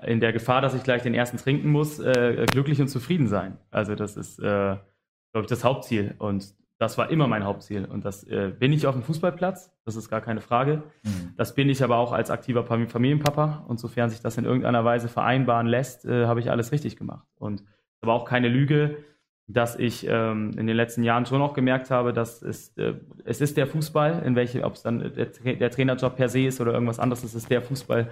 in 0.07 0.21
der 0.21 0.33
Gefahr, 0.33 0.61
dass 0.61 0.75
ich 0.75 0.83
gleich 0.83 1.03
den 1.03 1.15
ersten 1.15 1.39
trinken 1.39 1.71
muss, 1.71 1.99
äh, 1.99 2.47
glücklich 2.51 2.81
und 2.81 2.89
zufrieden 2.89 3.27
sein. 3.27 3.57
Also 3.71 3.95
das 3.95 4.17
ist, 4.17 4.39
äh, 4.39 4.43
glaube 4.43 5.43
ich, 5.43 5.47
das 5.47 5.65
Hauptziel. 5.65 6.15
Und 6.19 6.55
das 6.79 6.99
war 6.99 7.11
immer 7.11 7.27
mein 7.27 7.45
Hauptziel. 7.45 7.85
Und 7.85 8.05
das 8.05 8.23
äh, 8.25 8.53
bin 8.57 8.73
ich 8.73 8.87
auf 8.87 8.95
dem 8.95 9.03
Fußballplatz, 9.03 9.73
das 9.85 9.97
ist 9.97 10.11
gar 10.11 10.21
keine 10.21 10.41
Frage. 10.41 10.83
Hm. 11.05 11.33
Das 11.37 11.55
bin 11.55 11.69
ich 11.69 11.83
aber 11.83 11.97
auch 11.97 12.13
als 12.13 12.31
aktiver 12.31 12.65
Fam- 12.65 12.89
Familienpapa. 12.89 13.65
Und 13.67 13.81
sofern 13.81 14.11
sich 14.11 14.21
das 14.21 14.37
in 14.37 14.45
irgendeiner 14.45 14.85
Weise 14.85 15.09
vereinbaren 15.09 15.67
lässt, 15.67 16.05
äh, 16.05 16.27
habe 16.27 16.41
ich 16.41 16.51
alles 16.51 16.71
richtig 16.71 16.97
gemacht. 16.97 17.27
Und 17.37 17.65
aber 18.01 18.13
auch 18.13 18.25
keine 18.25 18.49
Lüge, 18.49 18.99
dass 19.51 19.77
ich 19.77 20.07
ähm, 20.07 20.53
in 20.59 20.67
den 20.67 20.77
letzten 20.77 21.03
Jahren 21.03 21.25
schon 21.25 21.41
auch 21.41 21.55
gemerkt 21.55 21.91
habe, 21.91 22.13
dass 22.13 22.43
es, 22.43 22.77
äh, 22.77 22.95
es 23.25 23.41
ist 23.41 23.57
der 23.57 23.67
Fußball, 23.67 24.23
in 24.25 24.37
welche, 24.37 24.63
ob 24.63 24.75
es 24.75 24.83
dann 24.83 24.99
der, 25.15 25.27
der 25.27 25.71
Trainerjob 25.71 26.17
per 26.17 26.29
se 26.29 26.45
ist 26.45 26.61
oder 26.61 26.75
irgendwas 26.75 26.99
anderes, 26.99 27.25
es 27.25 27.35
ist 27.35 27.51
der 27.51 27.63
Fußball, 27.63 28.11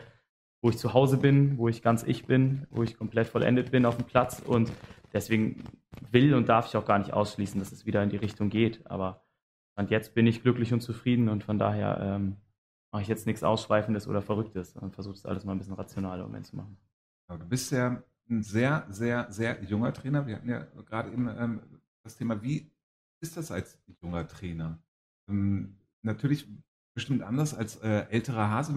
wo 0.62 0.70
ich 0.70 0.78
zu 0.78 0.94
Hause 0.94 1.18
bin, 1.18 1.58
wo 1.58 1.68
ich 1.68 1.82
ganz 1.82 2.02
ich 2.02 2.26
bin, 2.26 2.66
wo 2.70 2.82
ich 2.82 2.96
komplett 2.96 3.28
vollendet 3.28 3.70
bin 3.70 3.86
auf 3.86 3.96
dem 3.96 4.06
Platz. 4.06 4.40
Und 4.40 4.72
deswegen 5.12 5.64
will 6.10 6.34
und 6.34 6.48
darf 6.48 6.66
ich 6.66 6.76
auch 6.76 6.84
gar 6.84 6.98
nicht 6.98 7.12
ausschließen, 7.12 7.60
dass 7.60 7.72
es 7.72 7.86
wieder 7.86 8.02
in 8.02 8.10
die 8.10 8.16
Richtung 8.16 8.48
geht. 8.48 8.86
Aber 8.90 9.22
und 9.76 9.90
jetzt 9.90 10.14
bin 10.14 10.26
ich 10.26 10.42
glücklich 10.42 10.72
und 10.72 10.80
zufrieden 10.80 11.28
und 11.28 11.44
von 11.44 11.58
daher 11.58 11.98
ähm, 12.00 12.36
mache 12.90 13.02
ich 13.02 13.08
jetzt 13.08 13.26
nichts 13.26 13.42
Ausschweifendes 13.42 14.08
oder 14.08 14.22
Verrücktes 14.22 14.74
und 14.76 14.94
versuche 14.94 15.14
das 15.14 15.26
alles 15.26 15.44
mal 15.44 15.52
ein 15.52 15.58
bisschen 15.58 15.74
rational 15.74 16.18
im 16.18 16.26
Moment 16.26 16.46
zu 16.46 16.56
machen. 16.56 16.78
Aber 17.28 17.38
Du 17.38 17.48
bist 17.48 17.70
ja 17.72 18.02
ein 18.28 18.42
sehr, 18.42 18.86
sehr, 18.88 19.30
sehr 19.30 19.62
junger 19.64 19.92
Trainer. 19.92 20.26
Wir 20.26 20.36
hatten 20.36 20.48
ja 20.48 20.64
gerade 20.86 21.12
eben 21.12 21.28
ähm, 21.28 21.60
das 22.04 22.16
Thema, 22.16 22.42
wie 22.42 22.70
ist 23.20 23.36
das 23.36 23.50
als 23.50 23.78
junger 24.00 24.26
Trainer? 24.26 24.78
Ähm, 25.28 25.76
natürlich 26.02 26.48
bestimmt 26.94 27.22
anders 27.22 27.54
als 27.54 27.76
äh, 27.76 28.06
älterer 28.08 28.50
Hase. 28.50 28.74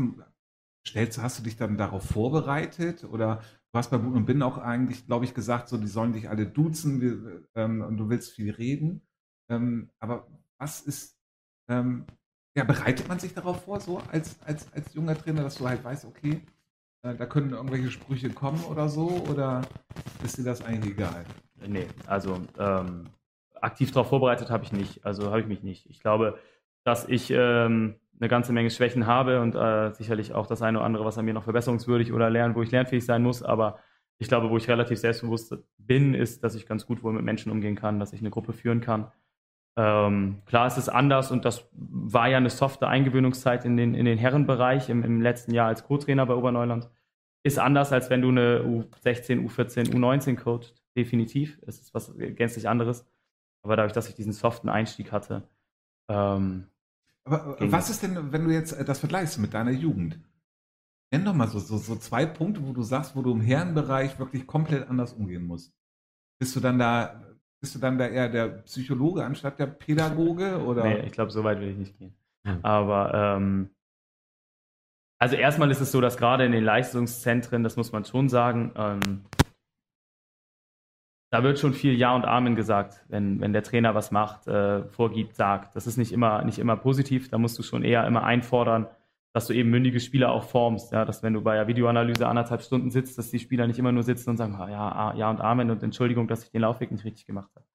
Stellst, 0.90 1.22
hast 1.22 1.40
du 1.40 1.44
dich 1.44 1.56
dann 1.56 1.78
darauf 1.78 2.04
vorbereitet 2.04 3.04
oder 3.04 3.42
du 3.72 3.78
hast 3.78 3.92
bei 3.92 3.98
Bund 3.98 4.16
und 4.16 4.26
Bin 4.26 4.42
auch 4.42 4.58
eigentlich, 4.58 5.06
glaube 5.06 5.26
ich, 5.26 5.34
gesagt, 5.34 5.70
so 5.70 5.78
die 5.78 5.88
sollen 5.88 6.14
dich 6.14 6.30
alle 6.30 6.46
duzen 6.46 7.02
wir, 7.02 7.44
ähm, 7.56 7.82
und 7.82 7.98
du 7.98 8.10
willst 8.10 8.32
viel 8.32 8.52
reden. 8.52 9.02
Ähm, 9.50 9.90
aber 10.00 10.28
was 10.58 10.82
ist, 10.82 11.18
ähm, 11.70 12.06
ja, 12.56 12.64
bereitet 12.64 13.08
man 13.08 13.20
sich 13.20 13.34
darauf 13.34 13.64
vor, 13.64 13.80
so 13.80 14.00
als, 14.12 14.42
als, 14.44 14.72
als 14.74 14.94
junger 14.94 15.18
Trainer, 15.18 15.44
dass 15.44 15.56
du 15.56 15.68
halt 15.68 15.84
weißt, 15.84 16.06
okay, 16.06 16.42
äh, 17.04 17.16
da 17.16 17.26
können 17.26 17.52
irgendwelche 17.52 17.92
Sprüche 17.92 18.30
kommen 18.30 18.64
oder 18.66 18.90
so 18.90 19.08
oder 19.30 19.62
ist 20.24 20.38
dir 20.38 20.44
das 20.44 20.62
eigentlich 20.62 20.94
egal? 20.94 21.26
Nee, 21.68 21.88
also 22.08 22.42
ähm, 22.58 23.10
aktiv 23.62 23.92
darauf 23.92 24.10
vorbereitet 24.10 24.50
habe 24.50 24.64
ich 24.64 24.72
nicht. 24.72 25.06
Also 25.06 25.28
habe 25.28 25.42
ich 25.42 25.48
mich 25.48 25.64
nicht. 25.64 25.90
Ich 25.90 26.00
glaube, 26.00 26.40
dass 26.84 27.08
ich 27.08 27.32
ähm, 27.32 27.96
eine 28.20 28.30
ganze 28.30 28.54
Menge 28.54 28.70
Schwächen 28.70 29.08
habe 29.08 29.42
und 29.42 29.56
äh, 29.56 29.92
sicherlich 29.94 30.34
auch 30.34 30.48
das 30.48 30.62
eine 30.62 30.80
oder 30.80 30.86
andere, 30.86 31.06
was 31.06 31.18
an 31.18 31.26
mir 31.26 31.34
noch 31.34 31.44
verbesserungswürdig 31.44 32.12
oder 32.12 32.30
lernen, 32.30 32.56
wo 32.56 32.62
ich 32.62 32.72
lernfähig 32.72 33.06
sein 33.06 33.24
muss. 33.24 33.44
Aber 33.44 33.80
ich 34.18 34.28
glaube, 34.28 34.50
wo 34.50 34.58
ich 34.58 34.68
relativ 34.68 35.00
selbstbewusst 35.00 35.56
bin, 35.78 36.14
ist, 36.14 36.44
dass 36.44 36.56
ich 36.56 36.68
ganz 36.68 36.86
gut 36.86 37.04
wohl 37.04 37.14
mit 37.14 37.24
Menschen 37.24 37.52
umgehen 37.52 37.76
kann, 37.76 38.00
dass 38.00 38.12
ich 38.12 38.20
eine 38.20 38.30
Gruppe 38.30 38.54
führen 38.54 38.82
kann. 38.82 39.12
Ähm, 39.78 40.42
klar 40.46 40.68
ist 40.68 40.78
es 40.78 40.90
anders 40.90 41.32
und 41.32 41.46
das 41.46 41.70
war 41.72 42.28
ja 42.28 42.38
eine 42.38 42.50
softe 42.50 42.88
Eingewöhnungszeit 42.88 43.64
in 43.64 43.78
den, 43.78 43.96
in 43.96 44.04
den 44.04 44.18
Herrenbereich 44.18 44.90
im, 44.90 45.04
im 45.04 45.22
letzten 45.22 45.54
Jahr 45.54 45.68
als 45.68 45.86
Co-Trainer 45.86 46.26
bei 46.26 46.36
Oberneuland. 46.36 46.90
Ist 47.44 47.60
anders, 47.60 47.94
als 47.94 48.10
wenn 48.10 48.22
du 48.22 48.30
eine 48.30 48.62
U16, 48.64 49.48
U14, 49.48 49.94
U19 49.94 50.36
coacht. 50.36 50.76
Definitiv. 50.98 51.60
Es 51.66 51.80
ist 51.80 51.94
was 51.94 52.14
gänzlich 52.18 52.68
anderes. 52.68 53.08
Aber 53.64 53.78
dadurch, 53.78 53.94
dass 53.94 54.10
ich 54.10 54.16
diesen 54.16 54.34
soften 54.34 54.68
Einstieg 54.68 55.14
hatte, 55.14 55.48
ähm, 56.10 56.68
Aber 57.26 57.56
äh, 57.56 57.60
Ging 57.60 57.72
was 57.72 57.90
ist 57.90 58.04
denn, 58.04 58.32
wenn 58.32 58.46
du 58.46 58.52
jetzt 58.52 58.74
äh, 58.74 58.86
das 58.86 59.00
vergleichst 59.00 59.38
mit 59.40 59.54
deiner 59.54 59.72
Jugend? 59.72 60.20
Nenn 61.12 61.26
doch 61.26 61.34
mal 61.34 61.48
so, 61.48 61.60
so, 61.60 61.78
so 61.78 61.96
zwei 61.96 62.26
Punkte, 62.26 62.66
wo 62.66 62.74
du 62.74 62.84
sagst, 62.84 63.16
wo 63.16 63.22
du 63.22 63.32
im 63.32 63.42
Herrenbereich 63.42 64.20
wirklich 64.20 64.46
komplett 64.46 64.88
anders 64.90 65.14
umgehen 65.14 65.46
musst. 65.46 65.74
Bist 66.40 66.56
du 66.56 66.60
dann 66.60 66.78
da, 66.78 67.24
bist 67.62 67.76
du 67.76 67.80
dann 67.80 67.98
da 67.98 68.08
eher 68.08 68.30
der 68.30 68.48
Psychologe 68.48 69.26
anstatt 69.26 69.60
der 69.60 69.68
Pädagoge 69.68 70.64
oder? 70.66 70.84
nee, 70.84 71.00
ich 71.06 71.12
glaube, 71.12 71.32
so 71.32 71.44
weit 71.44 71.60
will 71.60 71.70
ich 71.70 71.78
nicht 71.78 71.98
gehen. 71.98 72.14
Hm. 72.46 72.60
Aber 72.64 73.14
ähm, 73.14 73.70
also 75.20 75.36
erstmal 75.36 75.70
ist 75.70 75.82
es 75.82 75.92
so, 75.92 76.00
dass 76.00 76.18
gerade 76.18 76.46
in 76.46 76.54
den 76.54 76.64
Leistungszentren, 76.64 77.64
das 77.64 77.76
muss 77.76 77.92
man 77.92 78.06
schon 78.06 78.30
sagen, 78.30 78.72
ähm, 78.76 79.26
da 81.32 81.44
wird 81.44 81.60
schon 81.60 81.74
viel 81.74 81.96
Ja 81.96 82.16
und 82.16 82.26
Amen 82.26 82.56
gesagt, 82.56 83.06
wenn, 83.08 83.40
wenn 83.40 83.54
der 83.54 83.64
Trainer 83.64 83.94
was 83.94 84.12
macht, 84.12 84.48
äh, 84.48 84.84
vorgibt, 84.86 85.36
sagt. 85.36 85.76
Das 85.76 85.86
ist 85.86 85.98
nicht 85.98 86.12
immer, 86.12 86.44
nicht 86.44 86.58
immer 86.58 86.76
positiv. 86.76 87.30
Da 87.30 87.38
musst 87.38 87.58
du 87.60 87.64
schon 87.64 87.84
eher 87.84 88.06
immer 88.08 88.24
einfordern, 88.24 88.88
dass 89.34 89.46
du 89.46 89.54
eben 89.54 89.70
mündige 89.70 90.00
Spieler 90.00 90.32
auch 90.32 90.44
formst. 90.44 90.92
Ja, 90.92 91.06
dass 91.06 91.22
wenn 91.22 91.34
du 91.34 91.42
bei 91.42 91.56
der 91.56 91.68
Videoanalyse 91.68 92.28
anderthalb 92.28 92.62
Stunden 92.64 92.90
sitzt, 92.90 93.18
dass 93.20 93.30
die 93.30 93.40
Spieler 93.40 93.68
nicht 93.68 93.78
immer 93.78 93.92
nur 93.92 94.04
sitzen 94.04 94.32
und 94.32 94.38
sagen, 94.38 94.58
ja, 94.58 94.92
ah, 94.92 95.14
ja 95.16 95.30
und 95.30 95.40
Amen 95.40 95.70
und 95.70 95.84
Entschuldigung, 95.84 96.28
dass 96.28 96.44
ich 96.44 96.52
den 96.52 96.62
Laufweg 96.62 96.92
nicht 96.92 97.06
richtig 97.06 97.28
gemacht 97.28 97.52
habe. 97.56 97.66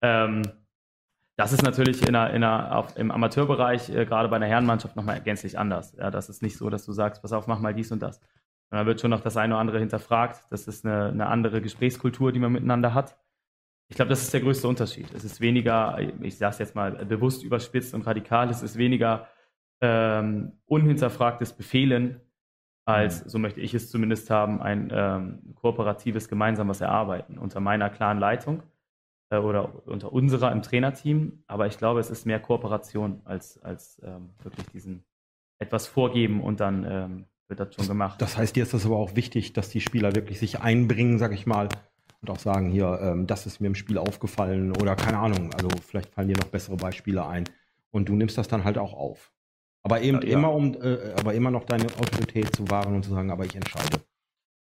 Ähm, 0.00 0.42
das 1.36 1.52
ist 1.52 1.62
natürlich 1.62 2.06
in 2.06 2.14
einer, 2.14 2.30
in 2.32 2.42
einer, 2.44 2.76
auf, 2.76 2.96
im 2.96 3.10
Amateurbereich, 3.10 3.90
äh, 3.90 4.06
gerade 4.06 4.28
bei 4.28 4.36
einer 4.36 4.46
Herrenmannschaft, 4.46 4.96
nochmal 4.96 5.20
gänzlich 5.20 5.58
anders. 5.58 5.94
Ja, 5.98 6.10
das 6.10 6.28
ist 6.30 6.42
nicht 6.42 6.56
so, 6.56 6.70
dass 6.70 6.86
du 6.86 6.92
sagst, 6.92 7.20
pass 7.20 7.32
auf, 7.32 7.48
mach 7.48 7.58
mal 7.58 7.74
dies 7.74 7.92
und 7.92 8.00
das. 8.00 8.20
Da 8.74 8.86
wird 8.86 9.00
schon 9.00 9.10
noch 9.10 9.20
das 9.20 9.36
eine 9.36 9.54
oder 9.54 9.60
andere 9.60 9.78
hinterfragt. 9.78 10.44
Das 10.50 10.66
ist 10.66 10.84
eine, 10.84 11.06
eine 11.06 11.26
andere 11.26 11.60
Gesprächskultur, 11.60 12.32
die 12.32 12.38
man 12.38 12.52
miteinander 12.52 12.94
hat. 12.94 13.16
Ich 13.88 13.96
glaube, 13.96 14.08
das 14.08 14.22
ist 14.22 14.32
der 14.32 14.40
größte 14.40 14.66
Unterschied. 14.66 15.12
Es 15.14 15.24
ist 15.24 15.40
weniger, 15.40 15.98
ich 16.22 16.38
sage 16.38 16.52
es 16.52 16.58
jetzt 16.58 16.74
mal 16.74 16.92
bewusst 17.04 17.44
überspitzt 17.44 17.94
und 17.94 18.06
radikal, 18.06 18.48
es 18.48 18.62
ist 18.62 18.76
weniger 18.76 19.28
ähm, 19.80 20.52
unhinterfragtes 20.66 21.52
Befehlen, 21.52 22.20
als, 22.86 23.24
mhm. 23.24 23.28
so 23.28 23.38
möchte 23.38 23.60
ich 23.60 23.74
es 23.74 23.90
zumindest 23.90 24.30
haben, 24.30 24.60
ein 24.60 24.90
ähm, 24.92 25.54
kooperatives 25.54 26.28
gemeinsames 26.28 26.80
Erarbeiten 26.80 27.38
unter 27.38 27.60
meiner 27.60 27.90
klaren 27.90 28.18
Leitung 28.18 28.62
äh, 29.30 29.38
oder 29.38 29.86
unter 29.86 30.12
unserer 30.12 30.52
im 30.52 30.62
Trainerteam. 30.62 31.44
Aber 31.46 31.66
ich 31.66 31.78
glaube, 31.78 32.00
es 32.00 32.10
ist 32.10 32.26
mehr 32.26 32.40
Kooperation 32.40 33.22
als, 33.24 33.62
als 33.62 34.00
ähm, 34.04 34.30
wirklich 34.42 34.66
diesen 34.68 35.04
etwas 35.58 35.86
vorgeben 35.86 36.42
und 36.42 36.60
dann 36.60 36.84
ähm, 36.88 37.26
wird 37.48 37.60
das 37.60 37.74
schon 37.74 37.86
gemacht. 37.86 38.20
Das 38.20 38.36
heißt, 38.36 38.56
dir 38.56 38.62
ist 38.62 38.74
das 38.74 38.86
aber 38.86 38.96
auch 38.96 39.16
wichtig, 39.16 39.52
dass 39.52 39.68
die 39.68 39.80
Spieler 39.80 40.14
wirklich 40.14 40.38
sich 40.38 40.60
einbringen, 40.60 41.18
sag 41.18 41.32
ich 41.32 41.46
mal, 41.46 41.68
und 42.20 42.30
auch 42.30 42.38
sagen, 42.38 42.70
hier, 42.70 42.98
ähm, 43.02 43.26
das 43.26 43.46
ist 43.46 43.60
mir 43.60 43.66
im 43.66 43.74
Spiel 43.74 43.98
aufgefallen 43.98 44.72
oder 44.76 44.96
keine 44.96 45.18
Ahnung, 45.18 45.52
also 45.54 45.68
vielleicht 45.86 46.10
fallen 46.14 46.28
dir 46.28 46.36
noch 46.36 46.48
bessere 46.48 46.76
Beispiele 46.76 47.26
ein. 47.26 47.44
Und 47.90 48.08
du 48.08 48.14
nimmst 48.16 48.38
das 48.38 48.48
dann 48.48 48.64
halt 48.64 48.78
auch 48.78 48.92
auf. 48.92 49.32
Aber 49.82 50.00
eben 50.00 50.22
ja, 50.22 50.28
immer 50.28 50.52
um, 50.52 50.74
äh, 50.74 51.12
aber 51.18 51.34
immer 51.34 51.50
noch 51.50 51.64
deine 51.64 51.84
Autorität 51.84 52.56
zu 52.56 52.68
wahren 52.70 52.94
und 52.94 53.04
zu 53.04 53.10
sagen, 53.10 53.30
aber 53.30 53.44
ich 53.44 53.54
entscheide. 53.54 54.00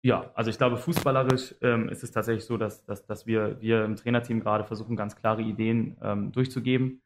Ja, 0.05 0.33
also 0.35 0.51
ich 0.51 0.59
glaube, 0.59 0.79
fußballerisch 0.79 1.55
ähm, 1.61 1.89
ist 1.89 2.03
es 2.03 2.11
tatsächlich 2.11 2.45
so, 2.45 2.57
dass, 2.57 2.85
dass, 2.85 3.07
dass 3.07 3.27
wir, 3.27 3.61
wir 3.61 3.85
im 3.85 3.95
Trainerteam 3.95 4.41
gerade 4.41 4.65
versuchen, 4.65 4.97
ganz 4.97 5.15
klare 5.15 5.43
Ideen 5.43 5.97
ähm, 6.03 6.33
durchzugeben, 6.33 7.03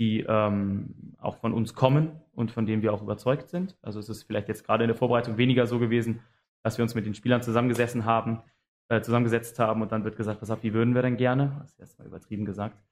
die 0.00 0.24
ähm, 0.26 1.14
auch 1.20 1.36
von 1.36 1.52
uns 1.52 1.74
kommen 1.74 2.12
und 2.32 2.50
von 2.50 2.64
denen 2.64 2.82
wir 2.82 2.92
auch 2.92 3.02
überzeugt 3.02 3.50
sind. 3.50 3.76
Also 3.82 4.00
es 4.00 4.08
ist 4.08 4.24
vielleicht 4.24 4.48
jetzt 4.48 4.64
gerade 4.64 4.82
in 4.84 4.88
der 4.88 4.96
Vorbereitung 4.96 5.36
weniger 5.36 5.66
so 5.66 5.78
gewesen, 5.78 6.20
dass 6.62 6.78
wir 6.78 6.82
uns 6.82 6.94
mit 6.94 7.04
den 7.04 7.14
Spielern 7.14 7.42
zusammengesessen 7.42 8.06
haben, 8.06 8.40
äh, 8.88 9.02
zusammengesetzt 9.02 9.58
haben 9.58 9.82
und 9.82 9.92
dann 9.92 10.02
wird 10.04 10.16
gesagt, 10.16 10.40
pass 10.40 10.50
auf, 10.50 10.62
wie 10.62 10.72
würden 10.72 10.94
wir 10.94 11.02
denn 11.02 11.18
gerne? 11.18 11.54
Das 11.60 11.72
ist 11.72 11.78
jetzt 11.78 11.98
mal 11.98 12.06
übertrieben 12.06 12.46
gesagt. 12.46 12.82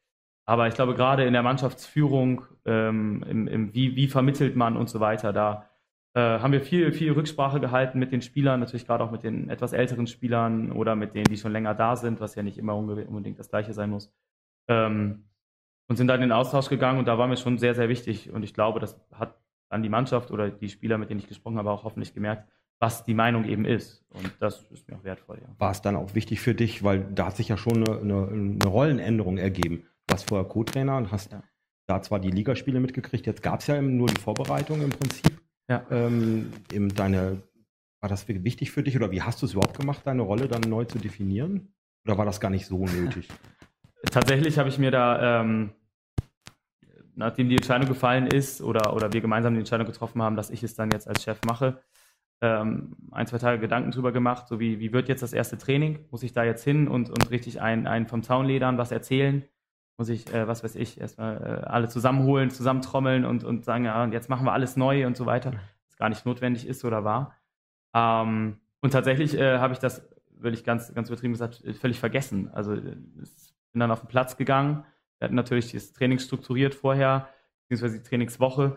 Aber 0.44 0.68
ich 0.68 0.74
glaube, 0.74 0.94
gerade 0.94 1.24
in 1.24 1.32
der 1.32 1.42
Mannschaftsführung, 1.42 2.44
ähm, 2.66 3.24
im, 3.26 3.48
im, 3.48 3.74
wie, 3.74 3.96
wie 3.96 4.08
vermittelt 4.08 4.54
man 4.54 4.76
und 4.76 4.90
so 4.90 5.00
weiter, 5.00 5.32
da 5.32 5.66
äh, 6.14 6.20
haben 6.20 6.52
wir 6.52 6.60
viel, 6.60 6.92
viel 6.92 7.12
Rücksprache 7.12 7.58
gehalten 7.58 7.98
mit 7.98 8.12
den 8.12 8.20
Spielern, 8.20 8.60
natürlich 8.60 8.86
gerade 8.86 9.02
auch 9.02 9.10
mit 9.10 9.22
den 9.22 9.48
etwas 9.48 9.72
älteren 9.72 10.06
Spielern 10.06 10.72
oder 10.72 10.94
mit 10.94 11.14
denen, 11.14 11.24
die 11.24 11.38
schon 11.38 11.52
länger 11.52 11.74
da 11.74 11.96
sind, 11.96 12.20
was 12.20 12.34
ja 12.34 12.42
nicht 12.42 12.58
immer 12.58 12.76
unbedingt 12.76 13.38
das 13.38 13.48
Gleiche 13.48 13.72
sein 13.72 13.90
muss. 13.90 14.12
Ähm, 14.68 15.27
und 15.88 15.96
sind 15.96 16.06
dann 16.06 16.16
in 16.16 16.28
den 16.28 16.32
Austausch 16.32 16.68
gegangen 16.68 16.98
und 16.98 17.06
da 17.06 17.18
war 17.18 17.26
mir 17.26 17.36
schon 17.36 17.58
sehr, 17.58 17.74
sehr 17.74 17.88
wichtig. 17.88 18.30
Und 18.30 18.42
ich 18.42 18.54
glaube, 18.54 18.80
das 18.80 19.00
hat 19.12 19.38
dann 19.70 19.82
die 19.82 19.88
Mannschaft 19.88 20.30
oder 20.30 20.50
die 20.50 20.68
Spieler, 20.68 20.98
mit 20.98 21.10
denen 21.10 21.20
ich 21.20 21.28
gesprochen 21.28 21.58
habe, 21.58 21.70
auch 21.70 21.84
hoffentlich 21.84 22.14
gemerkt, 22.14 22.48
was 22.78 23.04
die 23.04 23.14
Meinung 23.14 23.44
eben 23.44 23.64
ist. 23.64 24.04
Und 24.10 24.32
das 24.38 24.62
ist 24.70 24.88
mir 24.88 24.96
auch 24.96 25.04
wertvoll. 25.04 25.38
Ja. 25.42 25.48
War 25.58 25.72
es 25.72 25.82
dann 25.82 25.96
auch 25.96 26.14
wichtig 26.14 26.40
für 26.40 26.54
dich, 26.54 26.84
weil 26.84 27.00
da 27.12 27.26
hat 27.26 27.36
sich 27.36 27.48
ja 27.48 27.56
schon 27.56 27.84
eine, 27.84 27.98
eine, 27.98 28.28
eine 28.28 28.66
Rollenänderung 28.66 29.36
ergeben 29.38 29.84
warst 30.08 30.28
vorher 30.28 30.48
Co-Trainer 30.48 30.96
und 30.96 31.12
hast 31.12 31.32
ja. 31.32 31.42
da 31.86 32.02
zwar 32.02 32.18
die 32.18 32.30
Ligaspiele 32.30 32.80
mitgekriegt, 32.80 33.26
jetzt 33.26 33.42
gab 33.42 33.60
es 33.60 33.66
ja 33.66 33.80
nur 33.80 34.08
die 34.08 34.20
Vorbereitung 34.20 34.82
im 34.82 34.90
Prinzip. 34.90 35.40
Ja. 35.68 35.86
Ähm, 35.90 36.50
eben 36.72 36.94
deine, 36.94 37.42
war 38.00 38.08
das 38.08 38.26
wichtig 38.26 38.70
für 38.70 38.82
dich 38.82 38.96
oder 38.96 39.10
wie 39.10 39.22
hast 39.22 39.42
du 39.42 39.46
es 39.46 39.52
überhaupt 39.52 39.78
gemacht, 39.78 40.02
deine 40.04 40.22
Rolle 40.22 40.48
dann 40.48 40.62
neu 40.62 40.84
zu 40.84 40.98
definieren? 40.98 41.74
Oder 42.06 42.16
war 42.16 42.24
das 42.24 42.40
gar 42.40 42.50
nicht 42.50 42.66
so 42.66 42.86
nötig? 42.86 43.28
Tatsächlich 44.10 44.58
habe 44.58 44.68
ich 44.68 44.78
mir 44.78 44.90
da, 44.90 45.40
ähm, 45.40 45.70
nachdem 47.18 47.48
die 47.48 47.56
Entscheidung 47.56 47.88
gefallen 47.88 48.26
ist 48.26 48.62
oder, 48.62 48.94
oder 48.94 49.12
wir 49.12 49.20
gemeinsam 49.20 49.54
die 49.54 49.60
Entscheidung 49.60 49.86
getroffen 49.86 50.22
haben, 50.22 50.36
dass 50.36 50.50
ich 50.50 50.62
es 50.62 50.74
dann 50.74 50.90
jetzt 50.90 51.08
als 51.08 51.22
Chef 51.22 51.38
mache, 51.46 51.80
ähm, 52.40 52.96
ein, 53.10 53.26
zwei 53.26 53.38
Tage 53.38 53.60
Gedanken 53.60 53.90
drüber 53.90 54.12
gemacht, 54.12 54.48
so 54.48 54.60
wie, 54.60 54.78
wie 54.78 54.92
wird 54.92 55.08
jetzt 55.08 55.22
das 55.22 55.32
erste 55.32 55.58
Training? 55.58 56.06
Muss 56.10 56.22
ich 56.22 56.32
da 56.32 56.44
jetzt 56.44 56.64
hin 56.64 56.88
und, 56.88 57.10
und 57.10 57.30
richtig 57.30 57.60
einen, 57.60 57.86
einen 57.86 58.06
vom 58.06 58.22
Zaun 58.22 58.46
ledern, 58.46 58.78
was 58.78 58.92
erzählen? 58.92 59.44
muss 59.98 60.08
ich, 60.08 60.32
äh, 60.32 60.46
was 60.46 60.62
weiß 60.64 60.76
ich, 60.76 61.00
erstmal 61.00 61.36
äh, 61.36 61.66
alle 61.66 61.88
zusammenholen, 61.88 62.50
zusammentrommeln 62.50 63.24
und, 63.24 63.44
und 63.44 63.64
sagen, 63.64 63.84
ja, 63.84 64.02
und 64.04 64.12
jetzt 64.12 64.30
machen 64.30 64.46
wir 64.46 64.52
alles 64.52 64.76
neu 64.76 65.06
und 65.06 65.16
so 65.16 65.26
weiter, 65.26 65.52
was 65.86 65.96
gar 65.96 66.08
nicht 66.08 66.24
notwendig 66.24 66.66
ist 66.66 66.84
oder 66.84 67.04
war. 67.04 67.34
Ähm, 67.92 68.58
und 68.80 68.92
tatsächlich 68.92 69.36
äh, 69.36 69.58
habe 69.58 69.72
ich 69.72 69.80
das, 69.80 70.08
will 70.30 70.54
ich 70.54 70.62
ganz, 70.62 70.94
ganz 70.94 71.08
übertrieben 71.08 71.32
gesagt, 71.32 71.64
völlig 71.80 71.98
vergessen. 71.98 72.48
Also 72.52 72.74
ich 72.74 72.82
bin 73.72 73.80
dann 73.80 73.90
auf 73.90 74.00
den 74.00 74.08
Platz 74.08 74.36
gegangen, 74.36 74.84
wir 75.18 75.26
hatten 75.26 75.34
natürlich 75.34 75.72
das 75.72 75.92
Training 75.92 76.18
strukturiert 76.18 76.74
vorher, 76.74 77.28
beziehungsweise 77.68 78.02
die 78.02 78.08
Trainingswoche. 78.08 78.76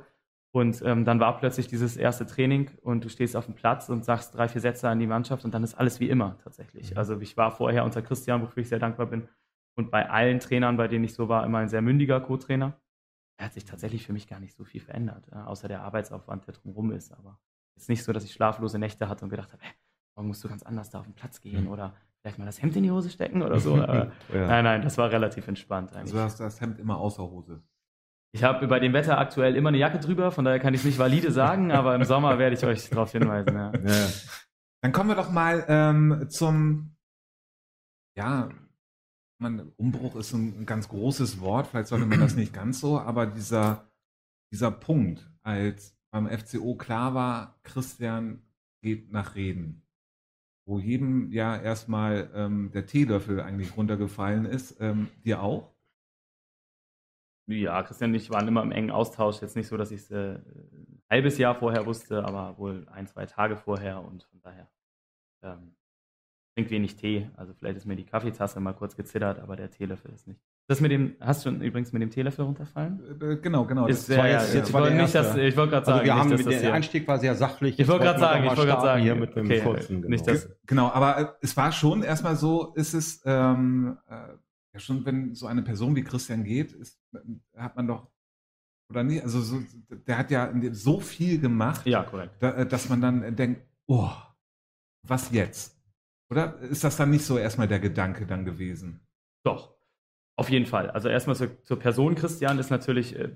Und 0.54 0.82
ähm, 0.86 1.06
dann 1.06 1.20
war 1.20 1.38
plötzlich 1.38 1.68
dieses 1.68 1.96
erste 1.96 2.26
Training 2.26 2.70
und 2.82 3.06
du 3.06 3.10
stehst 3.10 3.38
auf 3.38 3.46
dem 3.46 3.56
Platz 3.56 3.88
und 3.88 4.04
sagst 4.04 4.36
drei, 4.36 4.50
vier 4.50 4.60
Sätze 4.60 4.90
an 4.90 5.00
die 5.00 5.08
Mannschaft 5.08 5.46
und 5.46 5.54
dann 5.54 5.64
ist 5.64 5.76
alles 5.76 6.02
wie 6.02 6.10
immer 6.10 6.38
tatsächlich. 6.44 6.92
Mhm. 6.92 6.98
Also 6.98 7.20
ich 7.22 7.38
war 7.38 7.52
vorher 7.52 7.86
unter 7.86 8.02
Christian, 8.02 8.42
wofür 8.42 8.62
ich 8.62 8.70
sehr 8.70 8.80
dankbar 8.80 9.06
bin, 9.06 9.30
und 9.76 9.92
bei 9.92 10.10
allen 10.10 10.40
Trainern, 10.40 10.78
bei 10.78 10.88
denen 10.88 11.06
ich 11.06 11.14
so 11.14 11.30
war, 11.30 11.46
immer 11.46 11.60
ein 11.60 11.70
sehr 11.70 11.82
mündiger 11.82 12.20
Co-Trainer. 12.20 12.80
Er 13.38 13.46
hat 13.46 13.54
sich 13.54 13.66
tatsächlich 13.66 14.06
für 14.06 14.14
mich 14.14 14.28
gar 14.28 14.40
nicht 14.40 14.56
so 14.56 14.64
viel 14.64 14.82
verändert, 14.82 15.28
äh, 15.32 15.36
außer 15.36 15.68
der 15.68 15.82
Arbeitsaufwand, 15.82 16.46
der 16.48 16.54
drumherum 16.54 16.92
ist. 16.92 17.12
Aber 17.14 17.40
es 17.76 17.84
ist 17.84 17.90
nicht 17.90 18.04
so, 18.04 18.14
dass 18.14 18.24
ich 18.24 18.34
schlaflose 18.34 18.78
Nächte 18.78 19.08
hatte 19.08 19.24
und 19.24 19.30
gedacht 19.30 19.54
habe, 19.54 19.64
hey, 19.64 19.74
warum 20.16 20.28
musst 20.28 20.44
du 20.44 20.50
ganz 20.50 20.64
anders 20.64 20.90
da 20.90 21.00
auf 21.00 21.06
den 21.06 21.16
Platz 21.16 21.42
gehen 21.42 21.64
mhm. 21.64 21.72
oder 21.72 21.96
vielleicht 22.22 22.38
mal 22.38 22.46
das 22.46 22.62
Hemd 22.62 22.76
in 22.76 22.84
die 22.84 22.92
Hose 22.92 23.10
stecken 23.10 23.42
oder 23.42 23.60
so. 23.60 23.78
ja. 23.78 24.12
Nein, 24.32 24.64
nein, 24.64 24.82
das 24.82 24.98
war 24.98 25.12
relativ 25.12 25.48
entspannt 25.48 25.92
eigentlich. 25.92 26.14
Also 26.14 26.18
du 26.18 26.24
hast 26.24 26.40
das 26.40 26.62
Hemd 26.62 26.80
immer 26.80 26.98
außer 26.98 27.24
Hose. 27.24 27.62
Ich 28.34 28.44
habe 28.44 28.66
bei 28.68 28.80
dem 28.80 28.94
Wetter 28.94 29.18
aktuell 29.18 29.56
immer 29.56 29.70
eine 29.70 29.78
Jacke 29.78 30.00
drüber, 30.00 30.32
von 30.32 30.46
daher 30.46 30.60
kann 30.60 30.74
ich 30.74 30.82
es 30.82 30.86
nicht 30.86 31.00
valide 31.00 31.32
sagen, 31.32 31.72
aber 31.72 31.96
im 31.96 32.04
Sommer 32.04 32.38
werde 32.40 32.56
ich 32.56 32.66
euch 32.66 32.90
darauf 32.90 33.12
hinweisen. 33.12 33.56
Ja. 33.56 33.72
Ja. 33.74 34.08
Dann 34.82 34.92
kommen 34.92 35.10
wir 35.10 35.16
doch 35.16 35.32
mal 35.32 35.66
ähm, 35.68 36.28
zum, 36.30 36.96
ja, 38.18 38.50
man, 39.40 39.72
Umbruch 39.78 40.16
ist 40.16 40.34
ein, 40.34 40.66
ganz 40.66 40.88
großes 40.88 41.42
Wort, 41.42 41.68
vielleicht 41.68 41.88
sollte 41.88 42.06
man 42.06 42.20
das 42.20 42.36
nicht 42.36 42.54
ganz 42.54 42.80
so, 42.80 43.00
aber 43.00 43.26
dieser, 43.26 43.92
dieser 44.52 44.72
Punkt, 44.72 45.30
als 45.44 45.98
beim 46.12 46.28
FCO 46.28 46.76
klar 46.76 47.14
war, 47.14 47.60
Christian 47.64 48.44
geht 48.82 49.12
nach 49.12 49.36
Reden, 49.36 49.84
wo 50.72 50.80
jedem 50.80 51.30
ja 51.34 51.62
erstmal 51.62 52.32
ähm, 52.34 52.72
der 52.72 52.86
Teelöffel 52.86 53.42
eigentlich 53.42 53.76
runtergefallen 53.76 54.46
ist, 54.46 54.80
ähm, 54.80 55.10
dir 55.26 55.44
auch? 55.44 55.70
Ja, 57.48 57.84
Christian 57.84 58.12
und 58.12 58.16
ich 58.16 58.30
waren 58.30 58.48
immer 58.48 58.64
im 58.64 58.72
engen 58.72 58.90
Austausch. 58.90 59.42
Jetzt 59.42 59.58
nicht 59.58 59.68
so, 59.68 59.76
dass 59.76 59.92
ich 59.92 60.00
es 60.00 60.12
äh, 60.12 60.36
ein 60.36 61.04
halbes 61.10 61.38
Jahr 61.38 61.56
vorher 61.56 61.86
wusste, 61.86 62.24
aber 62.24 62.58
wohl 62.58 62.88
ein, 62.88 63.06
zwei 63.06 63.26
Tage 63.26 63.58
vorher 63.58 64.02
und 64.02 64.24
von 64.24 64.40
daher 64.40 64.72
ähm, 65.44 65.76
trinke 66.56 66.72
wenig 66.72 66.96
Tee. 66.96 67.30
Also 67.36 67.54
vielleicht 67.54 67.76
ist 67.76 67.86
mir 67.86 67.98
die 67.98 68.06
Kaffeetasse 68.06 68.62
mal 68.62 68.74
kurz 68.74 68.96
gezittert, 68.96 69.40
aber 69.40 69.58
der 69.58 69.72
Teelöffel 69.72 70.14
ist 70.14 70.26
nicht. 70.26 70.42
Das 70.72 70.80
mit 70.80 70.90
dem, 70.90 71.18
hast 71.20 71.46
du 71.46 71.50
übrigens 71.50 71.92
mit 71.92 72.02
dem 72.02 72.12
Teelöffel 72.12 72.46
runterfallen? 72.46 73.02
Äh, 73.22 73.36
genau, 73.36 73.66
genau. 73.66 73.88
Ist, 73.88 74.10
das 74.10 74.18
war 74.18 74.30
ja, 74.30 74.40
jetzt, 74.40 74.54
jetzt 74.54 74.72
war 74.72 74.84
der 74.84 75.02
nicht, 75.02 75.14
dass, 75.14 75.36
ich 75.36 75.58
wollte 75.58 75.72
gerade 75.72 75.86
sagen, 75.86 76.00
also 76.00 76.06
wir 76.06 76.16
haben, 76.16 76.30
nicht, 76.30 76.50
der 76.50 76.60
hier, 76.62 76.74
Einstieg 76.74 77.06
war 77.10 77.20
sehr 77.20 77.36
sachlich. 77.36 77.78
Ich 77.78 77.86
wollte 77.90 78.06
gerade 78.06 78.20
sagen, 78.22 78.46
ich 78.46 78.50
wollte 78.52 78.68
gerade 78.68 78.82
sagen, 78.82 79.04
hier 79.04 79.16
mit 79.16 79.36
dem 79.36 79.48
okay, 79.48 79.60
kurzen, 79.60 80.02
genau. 80.02 80.12
Nicht 80.12 80.26
das, 80.26 80.50
genau, 80.66 80.90
aber 80.94 81.18
äh, 81.18 81.28
es 81.42 81.58
war 81.58 81.74
schon 81.74 82.04
erstmal 82.04 82.38
so, 82.38 82.72
ist 82.76 82.94
es, 82.94 83.22
ähm, 83.26 83.98
äh, 84.08 84.14
ja 84.14 84.80
schon, 84.80 85.06
wenn 85.06 85.36
so 85.36 85.46
eine 85.46 85.62
Person 85.62 85.94
wie 85.94 86.06
Christian 86.06 86.46
geht, 86.46 86.72
ist, 86.72 87.02
hat 87.58 87.76
man 87.76 87.88
doch 87.88 88.08
oder 88.90 89.04
nicht, 89.04 89.24
also 89.24 89.42
so, 89.42 89.62
der 90.08 90.18
hat 90.18 90.32
ja 90.32 90.54
so 90.72 91.02
viel 91.02 91.42
gemacht, 91.42 91.86
ja, 91.86 92.04
korrekt. 92.04 92.36
Da, 92.40 92.52
äh, 92.54 92.66
dass 92.66 92.88
man 92.88 93.02
dann 93.02 93.36
denkt, 93.36 93.62
oh, 93.88 94.10
was 95.06 95.34
jetzt? 95.34 95.78
Oder 96.30 96.60
ist 96.60 96.86
das 96.86 96.96
dann 96.96 97.10
nicht 97.10 97.26
so 97.26 97.38
erstmal 97.38 97.68
der 97.68 97.82
Gedanke 97.82 98.26
dann 98.26 98.46
gewesen? 98.46 99.02
Doch, 99.44 99.81
auf 100.42 100.50
jeden 100.50 100.66
Fall. 100.66 100.90
Also 100.90 101.08
erstmal 101.08 101.36
zur, 101.36 101.64
zur 101.64 101.78
Person 101.78 102.16
Christian 102.16 102.58
ist 102.58 102.72
natürlich 102.72 103.18
äh, 103.18 103.30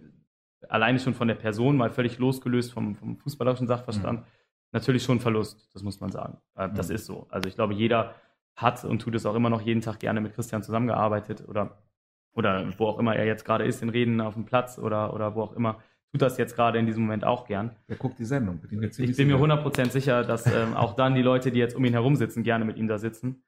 alleine 0.68 0.98
schon 0.98 1.14
von 1.14 1.28
der 1.28 1.36
Person 1.36 1.78
mal 1.78 1.92
völlig 1.92 2.18
losgelöst 2.18 2.74
vom, 2.74 2.96
vom 2.96 3.16
fußballerischen 3.18 3.68
Sachverstand 3.68 4.22
mhm. 4.22 4.26
natürlich 4.72 5.04
schon 5.04 5.20
Verlust, 5.20 5.70
das 5.74 5.84
muss 5.84 6.00
man 6.00 6.12
sagen. 6.12 6.40
Äh, 6.56 6.70
das 6.74 6.90
mhm. 6.90 6.96
ist 6.96 7.06
so. 7.06 7.28
Also 7.30 7.48
ich 7.48 7.54
glaube, 7.54 7.76
jeder 7.76 8.16
hat 8.56 8.84
und 8.84 9.04
tut 9.04 9.14
es 9.14 9.28
auch 9.28 9.36
immer 9.36 9.52
noch 9.52 9.62
jeden 9.62 9.82
Tag 9.82 10.00
gerne 10.00 10.20
mit 10.20 10.34
Christian 10.34 10.64
zusammengearbeitet 10.64 11.48
oder, 11.48 11.78
oder 12.34 12.74
wo 12.80 12.88
auch 12.88 12.98
immer 12.98 13.16
er 13.16 13.26
jetzt 13.26 13.46
gerade 13.46 13.66
ist, 13.66 13.84
in 13.84 13.90
Reden 13.90 14.20
auf 14.20 14.34
dem 14.34 14.46
Platz 14.46 14.80
oder, 14.80 15.14
oder 15.14 15.36
wo 15.36 15.44
auch 15.44 15.54
immer 15.54 15.84
tut 16.12 16.24
das 16.24 16.40
jetzt 16.40 16.56
gerade 16.56 16.80
in 16.80 16.88
diesem 16.88 17.04
Moment 17.04 17.24
auch 17.24 17.46
gern. 17.46 17.76
Wer 17.86 17.98
guckt 17.98 18.18
die 18.18 18.26
Sendung? 18.26 18.62
Ich 18.64 19.16
bin 19.16 19.28
mir 19.28 19.36
100% 19.36 19.92
sicher, 19.92 20.24
dass 20.24 20.48
ähm, 20.48 20.74
auch 20.74 20.96
dann 20.96 21.14
die 21.14 21.22
Leute, 21.22 21.52
die 21.52 21.60
jetzt 21.60 21.76
um 21.76 21.86
ihn 21.86 21.94
herum 21.94 22.16
sitzen, 22.16 22.42
gerne 22.42 22.66
mit 22.66 22.78
ihm 22.78 22.88
da 22.88 22.98
sitzen. 22.98 23.44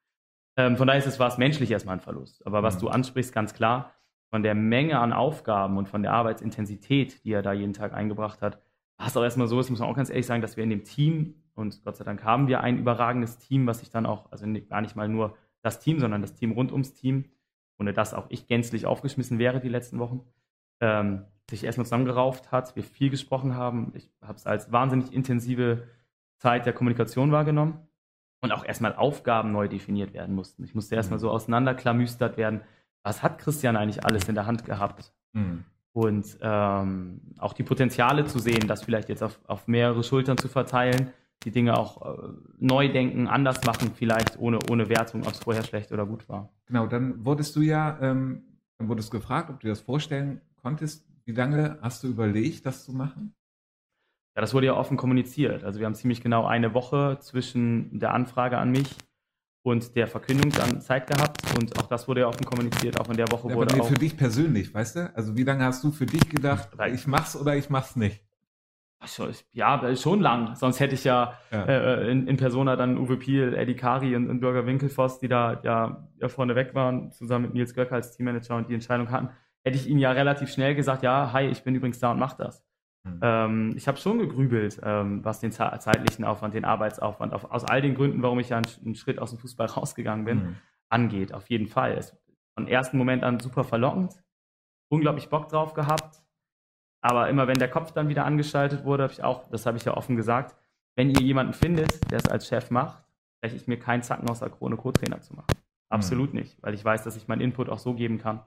Ähm, 0.58 0.76
von 0.76 0.88
daher 0.88 0.98
ist 0.98 1.06
es, 1.06 1.20
war 1.20 1.28
es 1.28 1.38
menschlich 1.38 1.70
erstmal 1.70 1.96
ein 1.96 2.00
Verlust. 2.00 2.44
Aber 2.44 2.64
was 2.64 2.76
mhm. 2.76 2.80
du 2.80 2.88
ansprichst, 2.88 3.32
ganz 3.32 3.54
klar, 3.54 3.94
von 4.28 4.42
der 4.42 4.56
Menge 4.56 4.98
an 4.98 5.12
Aufgaben 5.12 5.78
und 5.78 5.88
von 5.88 6.02
der 6.02 6.12
Arbeitsintensität, 6.12 7.24
die 7.24 7.32
er 7.32 7.42
da 7.42 7.52
jeden 7.52 7.72
Tag 7.72 7.94
eingebracht 7.94 8.42
hat, 8.42 8.60
war 8.98 9.06
es 9.06 9.16
auch 9.16 9.22
erstmal 9.22 9.46
so, 9.46 9.56
das 9.56 9.70
muss 9.70 9.78
man 9.78 9.88
auch 9.88 9.94
ganz 9.94 10.10
ehrlich 10.10 10.26
sagen, 10.26 10.42
dass 10.42 10.56
wir 10.56 10.64
in 10.64 10.70
dem 10.70 10.82
Team, 10.82 11.36
und 11.54 11.82
Gott 11.84 11.96
sei 11.96 12.04
Dank 12.04 12.24
haben 12.24 12.48
wir 12.48 12.60
ein 12.60 12.78
überragendes 12.78 13.38
Team, 13.38 13.68
was 13.68 13.78
sich 13.78 13.90
dann 13.90 14.04
auch, 14.04 14.30
also 14.32 14.46
gar 14.68 14.80
nicht 14.80 14.96
mal 14.96 15.08
nur 15.08 15.36
das 15.62 15.78
Team, 15.78 16.00
sondern 16.00 16.22
das 16.22 16.34
Team 16.34 16.50
rund 16.50 16.72
ums 16.72 16.92
Team, 16.92 17.26
ohne 17.78 17.92
das 17.92 18.12
auch 18.12 18.26
ich 18.28 18.48
gänzlich 18.48 18.84
aufgeschmissen 18.84 19.38
wäre 19.38 19.60
die 19.60 19.68
letzten 19.68 20.00
Wochen, 20.00 20.22
ähm, 20.80 21.24
sich 21.48 21.62
erstmal 21.62 21.86
zusammengerauft 21.86 22.50
hat, 22.50 22.74
wir 22.74 22.82
viel 22.82 23.10
gesprochen 23.10 23.54
haben. 23.54 23.92
Ich 23.94 24.10
habe 24.20 24.34
es 24.34 24.46
als 24.46 24.72
wahnsinnig 24.72 25.12
intensive 25.12 25.84
Zeit 26.36 26.66
der 26.66 26.72
Kommunikation 26.72 27.30
wahrgenommen 27.30 27.87
und 28.40 28.52
auch 28.52 28.64
erstmal 28.64 28.94
Aufgaben 28.94 29.52
neu 29.52 29.68
definiert 29.68 30.14
werden 30.14 30.34
mussten. 30.34 30.64
Ich 30.64 30.74
musste 30.74 30.94
erstmal 30.94 31.18
mhm. 31.18 31.22
so 31.22 31.30
auseinanderklamüstert 31.30 32.36
werden, 32.36 32.60
was 33.02 33.22
hat 33.22 33.38
Christian 33.38 33.76
eigentlich 33.76 34.04
alles 34.04 34.28
in 34.28 34.34
der 34.34 34.46
Hand 34.46 34.64
gehabt? 34.64 35.12
Mhm. 35.32 35.64
Und 35.92 36.38
ähm, 36.42 37.20
auch 37.38 37.52
die 37.52 37.62
Potenziale 37.62 38.26
zu 38.26 38.38
sehen, 38.38 38.68
das 38.68 38.82
vielleicht 38.84 39.08
jetzt 39.08 39.22
auf, 39.22 39.40
auf 39.46 39.66
mehrere 39.66 40.04
Schultern 40.04 40.38
zu 40.38 40.48
verteilen, 40.48 41.12
die 41.44 41.50
Dinge 41.50 41.76
auch 41.76 42.02
äh, 42.02 42.28
neu 42.58 42.92
denken, 42.92 43.26
anders 43.26 43.64
machen, 43.64 43.92
vielleicht 43.94 44.38
ohne, 44.38 44.58
ohne 44.70 44.88
Wertung, 44.88 45.22
ob 45.22 45.32
es 45.32 45.40
vorher 45.40 45.64
schlecht 45.64 45.92
oder 45.92 46.06
gut 46.06 46.28
war. 46.28 46.50
Genau, 46.66 46.86
dann 46.86 47.24
wurdest 47.24 47.56
du 47.56 47.62
ja, 47.62 47.98
ähm, 48.00 48.42
dann 48.78 48.88
wurdest 48.88 49.10
gefragt, 49.10 49.50
ob 49.50 49.60
du 49.60 49.68
das 49.68 49.80
vorstellen 49.80 50.40
konntest. 50.56 51.06
Wie 51.24 51.32
lange 51.32 51.78
hast 51.82 52.02
du 52.04 52.08
überlegt, 52.08 52.66
das 52.66 52.84
zu 52.84 52.92
machen? 52.92 53.34
Ja, 54.38 54.42
das 54.42 54.54
wurde 54.54 54.66
ja 54.66 54.76
offen 54.76 54.96
kommuniziert. 54.96 55.64
Also 55.64 55.80
wir 55.80 55.86
haben 55.86 55.96
ziemlich 55.96 56.20
genau 56.20 56.46
eine 56.46 56.72
Woche 56.72 57.18
zwischen 57.18 57.98
der 57.98 58.14
Anfrage 58.14 58.56
an 58.56 58.70
mich 58.70 58.94
und 59.64 59.96
der 59.96 60.06
Verkündung 60.06 60.52
dann 60.52 60.80
Zeit 60.80 61.08
gehabt 61.08 61.42
und 61.58 61.76
auch 61.76 61.88
das 61.88 62.06
wurde 62.06 62.20
ja 62.20 62.28
offen 62.28 62.44
kommuniziert. 62.44 63.00
Auch 63.00 63.08
in 63.08 63.16
der 63.16 63.28
Woche 63.32 63.48
ja, 63.48 63.56
wurde 63.56 63.74
aber 63.74 63.82
auch 63.82 63.88
für 63.88 63.98
dich 63.98 64.16
persönlich, 64.16 64.72
weißt 64.72 64.94
du? 64.94 65.12
Also 65.16 65.36
wie 65.36 65.42
lange 65.42 65.64
hast 65.64 65.82
du 65.82 65.90
für 65.90 66.06
dich 66.06 66.28
gedacht, 66.28 66.68
ich 66.94 67.08
mach's 67.08 67.34
oder 67.34 67.56
ich 67.56 67.68
mach's 67.68 67.96
nicht? 67.96 68.22
Ja, 69.50 69.96
schon 69.96 70.20
lang. 70.20 70.54
Sonst 70.54 70.78
hätte 70.78 70.94
ich 70.94 71.02
ja, 71.02 71.32
ja. 71.50 71.64
Äh, 71.64 72.08
in, 72.08 72.28
in, 72.28 72.36
Persona 72.36 72.76
dann 72.76 72.96
Uwe 72.96 73.16
Piel, 73.16 73.54
Eddie 73.54 73.74
Kari 73.74 74.14
und, 74.14 74.30
und 74.30 74.38
Bürger 74.38 74.66
Winkelfoss, 74.66 75.18
die 75.18 75.26
da 75.26 75.60
ja, 75.64 76.08
ja 76.20 76.28
vorne 76.28 76.54
weg 76.54 76.76
waren, 76.76 77.10
zusammen 77.10 77.46
mit 77.46 77.54
Nils 77.54 77.74
Göcker 77.74 77.96
als 77.96 78.16
Teammanager 78.16 78.54
und 78.54 78.68
die 78.68 78.74
Entscheidung 78.74 79.10
hatten, 79.10 79.30
hätte 79.64 79.76
ich 79.76 79.88
ihnen 79.88 79.98
ja 79.98 80.12
relativ 80.12 80.48
schnell 80.48 80.76
gesagt, 80.76 81.02
ja, 81.02 81.32
hi, 81.32 81.46
ich 81.46 81.64
bin 81.64 81.74
übrigens 81.74 81.98
da 81.98 82.12
und 82.12 82.20
mach 82.20 82.34
das. 82.34 82.67
Mhm. 83.14 83.20
Ähm, 83.22 83.74
ich 83.76 83.88
habe 83.88 83.98
schon 83.98 84.18
gegrübelt, 84.18 84.80
ähm, 84.82 85.24
was 85.24 85.40
den 85.40 85.52
zeitlichen 85.52 86.24
Aufwand, 86.24 86.54
den 86.54 86.64
Arbeitsaufwand, 86.64 87.32
auf, 87.32 87.50
aus 87.50 87.64
all 87.64 87.80
den 87.80 87.94
Gründen, 87.94 88.22
warum 88.22 88.38
ich 88.40 88.50
ja 88.50 88.56
einen, 88.56 88.66
einen 88.84 88.94
Schritt 88.94 89.18
aus 89.18 89.30
dem 89.30 89.38
Fußball 89.38 89.66
rausgegangen 89.76 90.24
bin, 90.24 90.38
mhm. 90.38 90.56
angeht. 90.88 91.32
Auf 91.32 91.48
jeden 91.50 91.66
Fall. 91.66 91.92
Es 91.92 92.16
von 92.58 92.66
ersten 92.66 92.98
Moment 92.98 93.22
an 93.22 93.38
super 93.38 93.62
verlockend, 93.62 94.20
unglaublich 94.90 95.28
Bock 95.28 95.48
drauf 95.48 95.74
gehabt. 95.74 96.22
Aber 97.00 97.28
immer 97.28 97.46
wenn 97.46 97.58
der 97.58 97.70
Kopf 97.70 97.92
dann 97.92 98.08
wieder 98.08 98.24
angeschaltet 98.24 98.84
wurde, 98.84 99.04
habe 99.04 99.12
ich 99.12 99.22
auch, 99.22 99.48
das 99.50 99.64
habe 99.64 99.76
ich 99.76 99.84
ja 99.84 99.96
offen 99.96 100.16
gesagt, 100.16 100.56
wenn 100.96 101.10
ihr 101.10 101.20
jemanden 101.20 101.52
findet, 101.52 102.10
der 102.10 102.18
es 102.18 102.26
als 102.26 102.48
Chef 102.48 102.72
macht, 102.72 103.04
breche 103.40 103.54
ich 103.54 103.68
mir 103.68 103.78
keinen 103.78 104.02
Zacken 104.02 104.28
aus 104.28 104.40
der 104.40 104.50
Krone, 104.50 104.76
Co-Trainer 104.76 105.20
zu 105.20 105.34
machen. 105.34 105.52
Mhm. 105.52 105.62
Absolut 105.88 106.34
mhm. 106.34 106.40
nicht, 106.40 106.60
weil 106.60 106.74
ich 106.74 106.84
weiß, 106.84 107.04
dass 107.04 107.14
ich 107.14 107.28
meinen 107.28 107.42
Input 107.42 107.68
auch 107.68 107.78
so 107.78 107.94
geben 107.94 108.18
kann. 108.18 108.40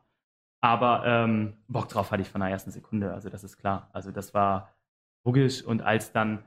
Aber 0.62 1.03
ähm, 1.06 1.53
Bock 1.68 1.89
drauf 1.89 2.12
hatte 2.12 2.22
ich 2.22 2.30
von 2.30 2.41
der 2.41 2.50
ersten 2.50 2.72
Sekunde, 2.72 3.13
also 3.13 3.30
das 3.30 3.44
ist 3.44 3.58
klar. 3.58 3.89
Also 3.94 4.12
das 4.12 4.34
war 4.34 4.74
logisch 5.25 5.63
und 5.63 5.82
als 5.82 6.12
dann, 6.12 6.44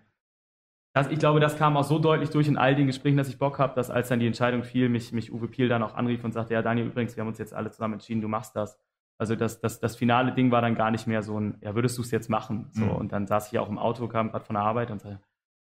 das, 0.95 1.09
ich 1.09 1.19
glaube, 1.19 1.41
das 1.41 1.59
kam 1.59 1.77
auch 1.77 1.85
so 1.85 1.99
deutlich 1.99 2.31
durch 2.31 2.47
in 2.47 2.57
all 2.57 2.77
den 2.77 2.87
Gesprächen, 2.87 3.17
dass 3.17 3.29
ich 3.29 3.39
Bock 3.39 3.59
habe, 3.59 3.75
dass 3.75 3.91
als 3.91 4.09
dann 4.09 4.21
die 4.21 4.29
Entscheidung 4.29 4.63
fiel, 4.63 4.89
mich, 4.89 5.13
mich 5.13 5.33
Uwe 5.33 5.49
Piel 5.49 5.69
dann 5.69 5.83
auch 5.83 5.95
anrief 5.95 6.23
und 6.23 6.33
sagte, 6.33 6.55
ja 6.55 6.63
Daniel, 6.63 6.87
übrigens, 6.87 7.17
wir 7.17 7.23
haben 7.23 7.29
uns 7.29 7.39
jetzt 7.39 7.53
alle 7.53 7.71
zusammen 7.73 7.95
entschieden, 7.95 8.21
du 8.21 8.29
machst 8.29 8.55
das. 8.55 8.79
Also 9.19 9.37
das, 9.37 9.61
das, 9.61 9.81
das 9.81 9.97
finale 9.97 10.33
Ding 10.33 10.51
war 10.51 10.63
dann 10.63 10.77
gar 10.77 10.91
nicht 10.91 11.07
mehr 11.07 11.23
so 11.23 11.39
ein, 11.39 11.59
ja, 11.61 11.75
würdest 11.75 11.99
du 11.99 12.03
es 12.03 12.11
jetzt 12.11 12.29
machen? 12.29 12.69
So, 12.73 12.85
mhm. 12.85 12.91
Und 12.91 13.13
dann 13.13 13.27
saß 13.27 13.47
ich 13.47 13.53
ja 13.53 13.61
auch 13.61 13.69
im 13.69 13.79
Auto, 13.79 14.07
kam 14.09 14.31
gerade 14.31 14.45
von 14.45 14.55
der 14.55 14.63
Arbeit 14.65 14.91
und 14.91 15.01
sagte, 15.01 15.21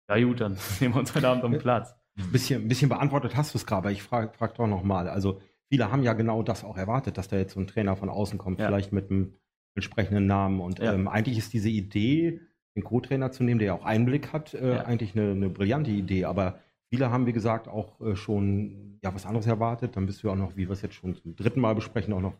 ja 0.08 0.24
gut, 0.24 0.40
dann 0.40 0.56
nehmen 0.80 0.94
wir 0.94 1.00
uns 1.00 1.14
heute 1.14 1.28
Abend 1.28 1.44
um 1.44 1.52
den 1.52 1.60
Platz. 1.60 1.94
Ein 2.18 2.32
bisschen, 2.32 2.62
ein 2.62 2.68
bisschen 2.68 2.88
beantwortet 2.88 3.36
hast 3.36 3.54
du 3.54 3.58
es 3.58 3.66
gerade, 3.66 3.78
aber 3.78 3.90
ich 3.92 4.02
frage 4.02 4.32
frag 4.36 4.54
doch 4.54 4.66
nochmal. 4.66 5.08
Also 5.08 5.40
viele 5.70 5.90
haben 5.90 6.02
ja 6.02 6.12
genau 6.12 6.42
das 6.42 6.64
auch 6.64 6.76
erwartet, 6.76 7.16
dass 7.16 7.28
da 7.28 7.36
jetzt 7.36 7.54
so 7.54 7.60
ein 7.60 7.66
Trainer 7.66 7.96
von 7.96 8.08
außen 8.08 8.38
kommt, 8.38 8.58
ja. 8.58 8.66
vielleicht 8.66 8.92
mit 8.92 9.10
einem 9.10 9.34
entsprechenden 9.76 10.26
Namen. 10.26 10.60
Und 10.60 10.80
ja. 10.80 10.92
ähm, 10.92 11.08
eigentlich 11.08 11.38
ist 11.38 11.52
diese 11.52 11.70
Idee, 11.70 12.40
den 12.76 12.84
Co-Trainer 12.84 13.30
zu 13.30 13.44
nehmen, 13.44 13.60
der 13.60 13.66
ja 13.66 13.74
auch 13.74 13.84
Einblick 13.84 14.32
hat, 14.32 14.52
äh, 14.52 14.74
ja. 14.74 14.82
eigentlich 14.82 15.16
eine, 15.16 15.30
eine, 15.30 15.48
brillante 15.48 15.90
Idee. 15.90 16.24
Aber 16.24 16.58
viele 16.90 17.10
haben, 17.10 17.26
wie 17.26 17.32
gesagt, 17.32 17.68
auch 17.68 18.00
äh, 18.00 18.16
schon 18.16 18.98
ja, 19.02 19.14
was 19.14 19.26
anderes 19.26 19.46
erwartet. 19.46 19.96
Dann 19.96 20.06
bist 20.06 20.22
du 20.22 20.30
auch 20.30 20.36
noch, 20.36 20.56
wie 20.56 20.68
wir 20.68 20.72
es 20.72 20.82
jetzt 20.82 20.94
schon 20.94 21.14
zum 21.14 21.36
dritten 21.36 21.60
Mal 21.60 21.74
besprechen, 21.74 22.12
auch 22.12 22.20
noch 22.20 22.34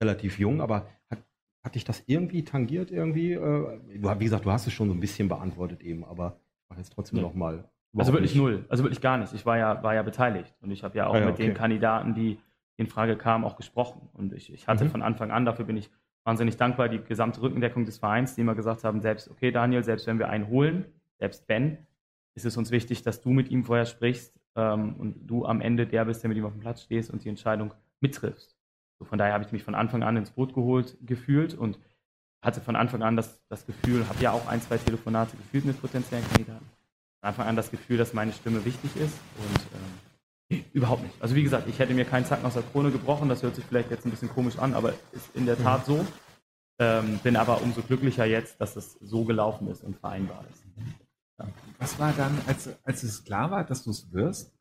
relativ 0.00 0.38
jung. 0.38 0.60
Aber 0.60 0.86
hat, 1.10 1.18
hat 1.64 1.74
dich 1.74 1.84
das 1.84 2.04
irgendwie 2.06 2.44
tangiert 2.44 2.92
irgendwie? 2.92 3.32
Äh, 3.32 3.80
wie 3.88 4.24
gesagt, 4.24 4.44
du 4.44 4.52
hast 4.52 4.66
es 4.68 4.72
schon 4.72 4.88
so 4.88 4.94
ein 4.94 5.00
bisschen 5.00 5.28
beantwortet 5.28 5.82
eben, 5.82 6.04
aber 6.04 6.38
ich 6.62 6.70
mache 6.70 6.80
jetzt 6.80 6.92
trotzdem 6.92 7.18
ja. 7.18 7.24
noch 7.24 7.34
mal. 7.34 7.68
Also 7.96 8.12
wirklich 8.12 8.34
nicht. 8.34 8.42
null, 8.42 8.64
also 8.68 8.84
wirklich 8.84 9.00
gar 9.00 9.16
nicht. 9.16 9.32
Ich 9.32 9.46
war 9.46 9.56
ja, 9.56 9.82
war 9.82 9.94
ja 9.94 10.02
beteiligt 10.02 10.54
und 10.60 10.70
ich 10.70 10.84
habe 10.84 10.98
ja 10.98 11.06
auch 11.06 11.14
ah, 11.14 11.18
ja, 11.20 11.24
mit 11.24 11.34
okay. 11.34 11.46
den 11.46 11.54
Kandidaten, 11.54 12.14
die 12.14 12.38
in 12.76 12.86
Frage 12.86 13.16
kam, 13.16 13.44
auch 13.44 13.56
gesprochen. 13.56 14.08
Und 14.12 14.32
ich, 14.32 14.52
ich 14.52 14.66
hatte 14.68 14.84
mhm. 14.84 14.90
von 14.90 15.02
Anfang 15.02 15.30
an, 15.30 15.44
dafür 15.44 15.64
bin 15.64 15.76
ich 15.76 15.90
wahnsinnig 16.24 16.56
dankbar, 16.56 16.88
die 16.88 16.98
gesamte 16.98 17.40
Rückendeckung 17.40 17.84
des 17.84 17.98
Vereins, 17.98 18.34
die 18.34 18.40
immer 18.40 18.54
gesagt 18.54 18.84
haben, 18.84 19.00
selbst, 19.00 19.30
okay 19.30 19.50
Daniel, 19.52 19.84
selbst 19.84 20.06
wenn 20.06 20.18
wir 20.18 20.28
einen 20.28 20.48
holen, 20.48 20.84
selbst 21.18 21.46
Ben, 21.46 21.78
ist 22.34 22.44
es 22.44 22.56
uns 22.56 22.70
wichtig, 22.70 23.02
dass 23.02 23.22
du 23.22 23.30
mit 23.30 23.48
ihm 23.50 23.64
vorher 23.64 23.86
sprichst 23.86 24.38
ähm, 24.56 24.96
und 24.96 25.26
du 25.26 25.46
am 25.46 25.60
Ende 25.60 25.86
der 25.86 26.04
bist, 26.04 26.22
der 26.22 26.28
mit 26.28 26.36
ihm 26.36 26.44
auf 26.44 26.52
dem 26.52 26.60
Platz 26.60 26.82
stehst 26.82 27.10
und 27.10 27.24
die 27.24 27.28
Entscheidung 27.28 27.72
mittriffst. 28.00 28.56
So, 28.98 29.04
von 29.04 29.18
daher 29.18 29.32
habe 29.34 29.44
ich 29.44 29.52
mich 29.52 29.62
von 29.62 29.74
Anfang 29.74 30.02
an 30.02 30.16
ins 30.16 30.30
Boot 30.30 30.54
geholt 30.54 30.96
gefühlt 31.00 31.54
und 31.54 31.78
hatte 32.42 32.60
von 32.60 32.76
Anfang 32.76 33.02
an 33.02 33.16
das, 33.16 33.40
das 33.48 33.64
Gefühl, 33.66 34.08
habe 34.08 34.22
ja 34.22 34.32
auch 34.32 34.46
ein, 34.46 34.60
zwei 34.60 34.78
Telefonate 34.78 35.36
gefühlt 35.36 35.64
mit 35.64 35.80
potenziellen 35.80 36.26
Kandidaten. 36.28 36.66
Von 37.20 37.28
Anfang 37.28 37.46
an 37.46 37.56
das 37.56 37.70
Gefühl, 37.70 37.96
dass 37.98 38.12
meine 38.12 38.32
Stimme 38.32 38.64
wichtig 38.64 38.96
ist 38.96 39.18
und 39.38 39.60
ähm, 39.74 40.15
Nee, 40.48 40.64
überhaupt 40.72 41.02
nicht. 41.02 41.14
Also 41.20 41.34
wie 41.34 41.42
gesagt, 41.42 41.68
ich 41.68 41.78
hätte 41.78 41.94
mir 41.94 42.04
keinen 42.04 42.24
Zacken 42.24 42.46
aus 42.46 42.54
der 42.54 42.62
Krone 42.62 42.90
gebrochen, 42.90 43.28
das 43.28 43.42
hört 43.42 43.56
sich 43.56 43.64
vielleicht 43.64 43.90
jetzt 43.90 44.06
ein 44.06 44.10
bisschen 44.10 44.28
komisch 44.28 44.58
an, 44.58 44.74
aber 44.74 44.92
ist 45.12 45.34
in 45.34 45.46
der 45.46 45.58
Tat 45.58 45.86
so. 45.86 46.06
Ähm, 46.78 47.18
bin 47.22 47.36
aber 47.36 47.62
umso 47.62 47.82
glücklicher 47.82 48.26
jetzt, 48.26 48.60
dass 48.60 48.76
es 48.76 48.98
so 49.00 49.24
gelaufen 49.24 49.68
ist 49.68 49.82
und 49.82 49.98
vereinbar 49.98 50.44
ist. 50.52 50.62
Ja. 51.38 51.48
Was 51.78 51.98
war 51.98 52.12
dann, 52.12 52.38
als, 52.46 52.68
als 52.84 53.02
es 53.02 53.24
klar 53.24 53.50
war, 53.50 53.64
dass 53.64 53.82
du 53.84 53.90
es 53.90 54.12
wirst 54.12 54.54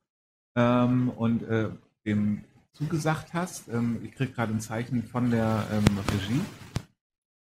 ähm, 0.55 1.09
und 1.09 1.43
äh, 1.43 1.69
dem 2.05 2.45
zugesagt 2.73 3.33
hast? 3.33 3.67
Ähm, 3.67 3.99
ich 4.03 4.13
kriege 4.13 4.31
gerade 4.31 4.53
ein 4.53 4.61
Zeichen 4.61 5.03
von 5.03 5.29
der 5.29 5.67
ähm, 5.71 5.99
Regie. 6.09 6.41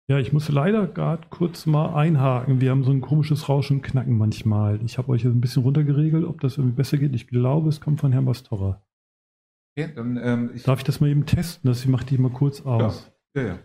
Ja, 0.07 0.19
ich 0.19 0.33
muss 0.33 0.49
leider 0.49 0.87
gerade 0.87 1.23
kurz 1.29 1.65
mal 1.65 1.95
einhaken. 1.95 2.59
Wir 2.59 2.71
haben 2.71 2.83
so 2.83 2.91
ein 2.91 3.01
komisches 3.01 3.47
Rauschen 3.47 3.77
und 3.77 3.81
Knacken 3.83 4.17
manchmal. 4.17 4.79
Ich 4.83 4.97
habe 4.97 5.09
euch 5.09 5.23
jetzt 5.23 5.33
ein 5.33 5.41
bisschen 5.41 5.63
runtergeregelt, 5.63 6.25
ob 6.25 6.41
das 6.41 6.57
irgendwie 6.57 6.75
besser 6.75 6.97
geht. 6.97 7.15
Ich 7.15 7.27
glaube, 7.27 7.69
es 7.69 7.79
kommt 7.79 8.01
von 8.01 8.11
Herrn 8.11 8.25
Bastorra. 8.25 8.81
Okay, 9.77 9.91
dann, 9.95 10.19
ähm, 10.21 10.51
ich 10.53 10.63
Darf 10.63 10.79
ich 10.79 10.83
das 10.83 10.99
mal 10.99 11.09
eben 11.09 11.25
testen? 11.25 11.69
Das 11.69 11.85
mache 11.85 12.05
ich 12.09 12.19
mal 12.19 12.31
kurz 12.31 12.61
aus. 12.61 13.11
Ja, 13.35 13.41
ja, 13.41 13.47
ja. 13.47 13.59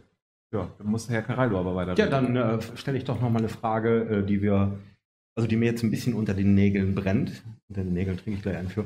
Ja, 0.52 0.70
dann 0.78 0.86
muss 0.86 1.10
Herr 1.10 1.22
Caraldo 1.22 1.58
aber 1.58 1.74
weiter. 1.74 1.94
Ja, 1.96 2.06
dann 2.06 2.36
äh, 2.36 2.60
stelle 2.76 2.96
ich 2.96 3.04
doch 3.04 3.20
noch 3.20 3.30
mal 3.30 3.40
eine 3.40 3.48
Frage, 3.48 4.04
äh, 4.04 4.24
die 4.24 4.40
wir, 4.40 4.78
also 5.34 5.48
die 5.48 5.56
mir 5.56 5.66
jetzt 5.66 5.82
ein 5.82 5.90
bisschen 5.90 6.14
unter 6.14 6.34
den 6.34 6.54
Nägeln 6.54 6.94
brennt. 6.94 7.42
Unter 7.68 7.82
den 7.82 7.92
Nägeln 7.92 8.16
trinke 8.16 8.36
ich 8.36 8.42
gleich 8.42 8.56
einen 8.56 8.68
für. 8.68 8.84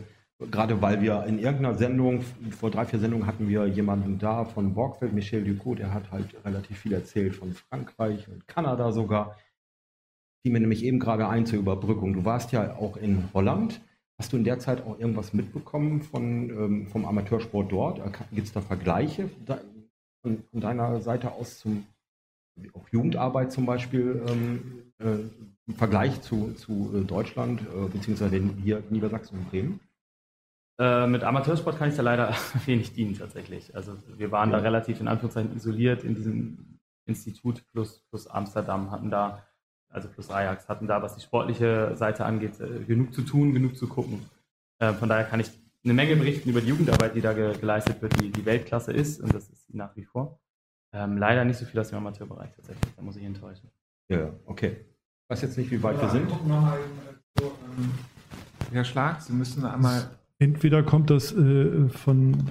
Gerade 0.51 0.81
weil 0.81 1.03
wir 1.03 1.25
in 1.27 1.39
irgendeiner 1.39 1.75
Sendung, 1.75 2.23
vor 2.51 2.71
drei, 2.71 2.87
vier 2.87 2.99
Sendungen 2.99 3.27
hatten 3.27 3.49
wir 3.49 3.67
jemanden 3.67 4.19
da 4.19 4.47
von 4.47 4.73
Borgfeld, 4.73 5.13
Michel 5.13 5.45
Ducot, 5.45 5.79
der 5.79 5.93
hat 5.93 6.11
halt 6.11 6.35
relativ 6.47 6.79
viel 6.79 6.95
erzählt 6.95 7.37
von 7.37 7.53
Frankreich 7.53 8.27
und 8.27 8.49
Kanada 8.49 8.91
sogar. 8.91 9.37
Die 10.43 10.51
mir 10.51 10.61
nämlich 10.61 10.83
eben 10.83 10.99
gerade 10.99 11.29
ein 11.29 11.45
zur 11.45 11.59
Überbrückung. 11.59 12.15
Du 12.15 12.25
warst 12.25 12.53
ja 12.53 12.75
auch 12.77 12.97
in 12.97 13.29
Holland. 13.35 13.83
Hast 14.19 14.33
du 14.33 14.39
in 14.39 14.45
der 14.45 14.59
Zeit 14.59 14.87
auch 14.87 14.99
irgendwas 14.99 15.35
mitbekommen 15.35 16.01
von, 16.01 16.49
ähm, 16.49 16.87
vom 16.87 17.05
Amateursport 17.05 17.71
dort? 17.71 17.99
Äh, 17.99 18.11
Gibt 18.33 18.47
es 18.47 18.53
da 18.55 18.63
Vergleiche 18.63 19.29
von, 20.23 20.43
von, 20.51 20.61
deiner 20.61 21.01
Seite 21.01 21.33
aus 21.33 21.59
zum 21.59 21.85
auch 22.73 22.89
Jugendarbeit 22.89 23.53
zum 23.53 23.67
Beispiel 23.67 24.23
ähm, 24.29 24.93
äh, 24.99 25.21
im 25.67 25.75
Vergleich 25.75 26.21
zu, 26.23 26.53
zu 26.55 26.93
äh, 26.95 27.05
Deutschland, 27.05 27.61
äh, 27.61 27.89
beziehungsweise 27.89 28.41
hier 28.63 28.83
Niedersachsen 28.91 29.39
und 29.39 29.51
Bremen? 29.51 29.81
Äh, 30.81 31.07
mit 31.07 31.23
Amateursport 31.25 31.77
kann 31.77 31.91
ich 31.91 31.97
da 31.97 32.01
leider 32.01 32.35
wenig 32.65 32.95
dienen 32.95 33.15
tatsächlich. 33.15 33.77
Also 33.77 33.99
wir 34.17 34.33
waren 34.33 34.51
ja. 34.51 34.57
da 34.57 34.63
relativ 34.63 34.99
in 35.01 35.09
Anführungszeichen 35.09 35.55
isoliert 35.55 36.05
in 36.05 36.15
diesem 36.15 36.79
Institut 37.05 37.63
plus, 37.71 38.03
plus 38.09 38.27
Amsterdam, 38.27 38.91
hatten 38.91 39.11
da, 39.11 39.45
also 39.91 40.09
plus 40.09 40.31
Ajax, 40.31 40.71
hatten 40.71 40.87
da, 40.87 41.03
was 41.03 41.17
die 41.17 41.21
sportliche 41.21 41.95
Seite 41.97 42.25
angeht, 42.25 42.59
äh, 42.61 42.83
genug 42.85 43.13
zu 43.13 43.21
tun, 43.21 43.53
genug 43.53 43.77
zu 43.77 43.89
gucken. 43.89 44.25
Äh, 44.79 44.95
von 44.95 45.11
daher 45.11 45.25
kann 45.25 45.41
ich 45.41 45.51
eine 45.85 45.93
Menge 45.93 46.17
berichten 46.17 46.49
über 46.49 46.63
die 46.63 46.69
Jugendarbeit, 46.69 47.15
die 47.15 47.21
da 47.21 47.35
ge 47.35 47.59
geleistet 47.59 48.01
wird, 48.01 48.19
die 48.19 48.31
die 48.31 48.47
Weltklasse 48.47 48.93
ist 48.93 49.21
und 49.21 49.35
das 49.35 49.51
ist 49.51 49.67
sie 49.67 49.77
nach 49.77 49.95
wie 49.97 50.05
vor. 50.05 50.41
Ähm, 50.95 51.19
leider 51.19 51.45
nicht 51.45 51.59
so 51.59 51.67
viel 51.67 51.79
aus 51.79 51.91
dem 51.91 51.99
Amateurbereich 51.99 52.55
tatsächlich, 52.57 52.95
da 52.97 53.03
muss 53.03 53.17
ich 53.17 53.25
enttäuschen. 53.25 53.71
Ja, 54.09 54.33
okay. 54.47 54.79
Ich 54.79 55.31
weiß 55.31 55.43
jetzt 55.43 55.59
nicht, 55.59 55.71
wie 55.71 55.83
weit 55.83 55.97
ja, 55.97 56.03
wir 56.03 56.09
sind. 56.09 56.49
Mal, 56.49 56.79
so, 57.39 57.47
ähm, 57.47 57.91
Herr 58.73 58.85
Schlag, 58.85 59.21
Sie 59.21 59.33
müssen 59.33 59.65
einmal 59.65 60.20
Entweder 60.41 60.83
kommt 60.83 61.11
das 61.11 61.33
äh, 61.37 61.89
von, 61.91 62.51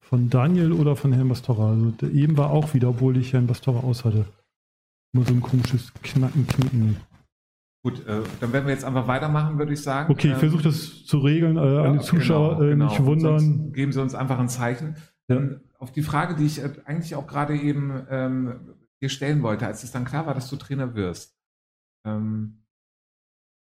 von 0.00 0.30
Daniel 0.30 0.72
oder 0.72 0.94
von 0.94 1.12
Herrn 1.12 1.28
Bastora. 1.28 1.70
Also 1.70 2.06
eben 2.06 2.36
war 2.36 2.50
auch 2.50 2.74
wieder, 2.74 2.90
obwohl 2.90 3.16
ich 3.16 3.32
Herrn 3.32 3.48
Bastora 3.48 3.80
aus 3.80 4.04
hatte. 4.04 4.24
Nur 5.12 5.26
so 5.26 5.34
ein 5.34 5.42
komisches 5.42 5.92
Knacken, 6.02 6.46
Knicken. 6.46 6.96
Gut, 7.84 8.06
äh, 8.06 8.22
dann 8.38 8.52
werden 8.52 8.66
wir 8.66 8.72
jetzt 8.72 8.84
einfach 8.84 9.08
weitermachen, 9.08 9.58
würde 9.58 9.72
ich 9.72 9.82
sagen. 9.82 10.12
Okay, 10.12 10.28
ich 10.28 10.34
ähm, 10.34 10.38
versuche 10.38 10.62
das 10.62 11.04
zu 11.04 11.18
regeln, 11.18 11.56
äh, 11.56 11.74
ja, 11.74 11.82
an 11.82 11.98
die 11.98 12.04
Zuschauer 12.04 12.58
genau, 12.58 12.62
äh, 12.62 12.70
genau. 12.70 12.88
nicht 12.88 13.04
wundern. 13.04 13.72
Geben 13.72 13.92
Sie 13.92 14.00
uns 14.00 14.14
einfach 14.14 14.38
ein 14.38 14.48
Zeichen. 14.48 14.94
Ja. 15.28 15.36
Ähm, 15.36 15.60
auf 15.78 15.90
die 15.90 16.02
Frage, 16.02 16.36
die 16.36 16.46
ich 16.46 16.62
äh, 16.62 16.72
eigentlich 16.84 17.16
auch 17.16 17.26
gerade 17.26 17.56
eben 17.56 18.06
ähm, 18.08 18.76
dir 19.02 19.08
stellen 19.08 19.42
wollte, 19.42 19.66
als 19.66 19.82
es 19.82 19.90
dann 19.90 20.04
klar 20.04 20.26
war, 20.26 20.34
dass 20.34 20.48
du 20.48 20.54
Trainer 20.54 20.94
wirst. 20.94 21.36
Ähm, 22.06 22.62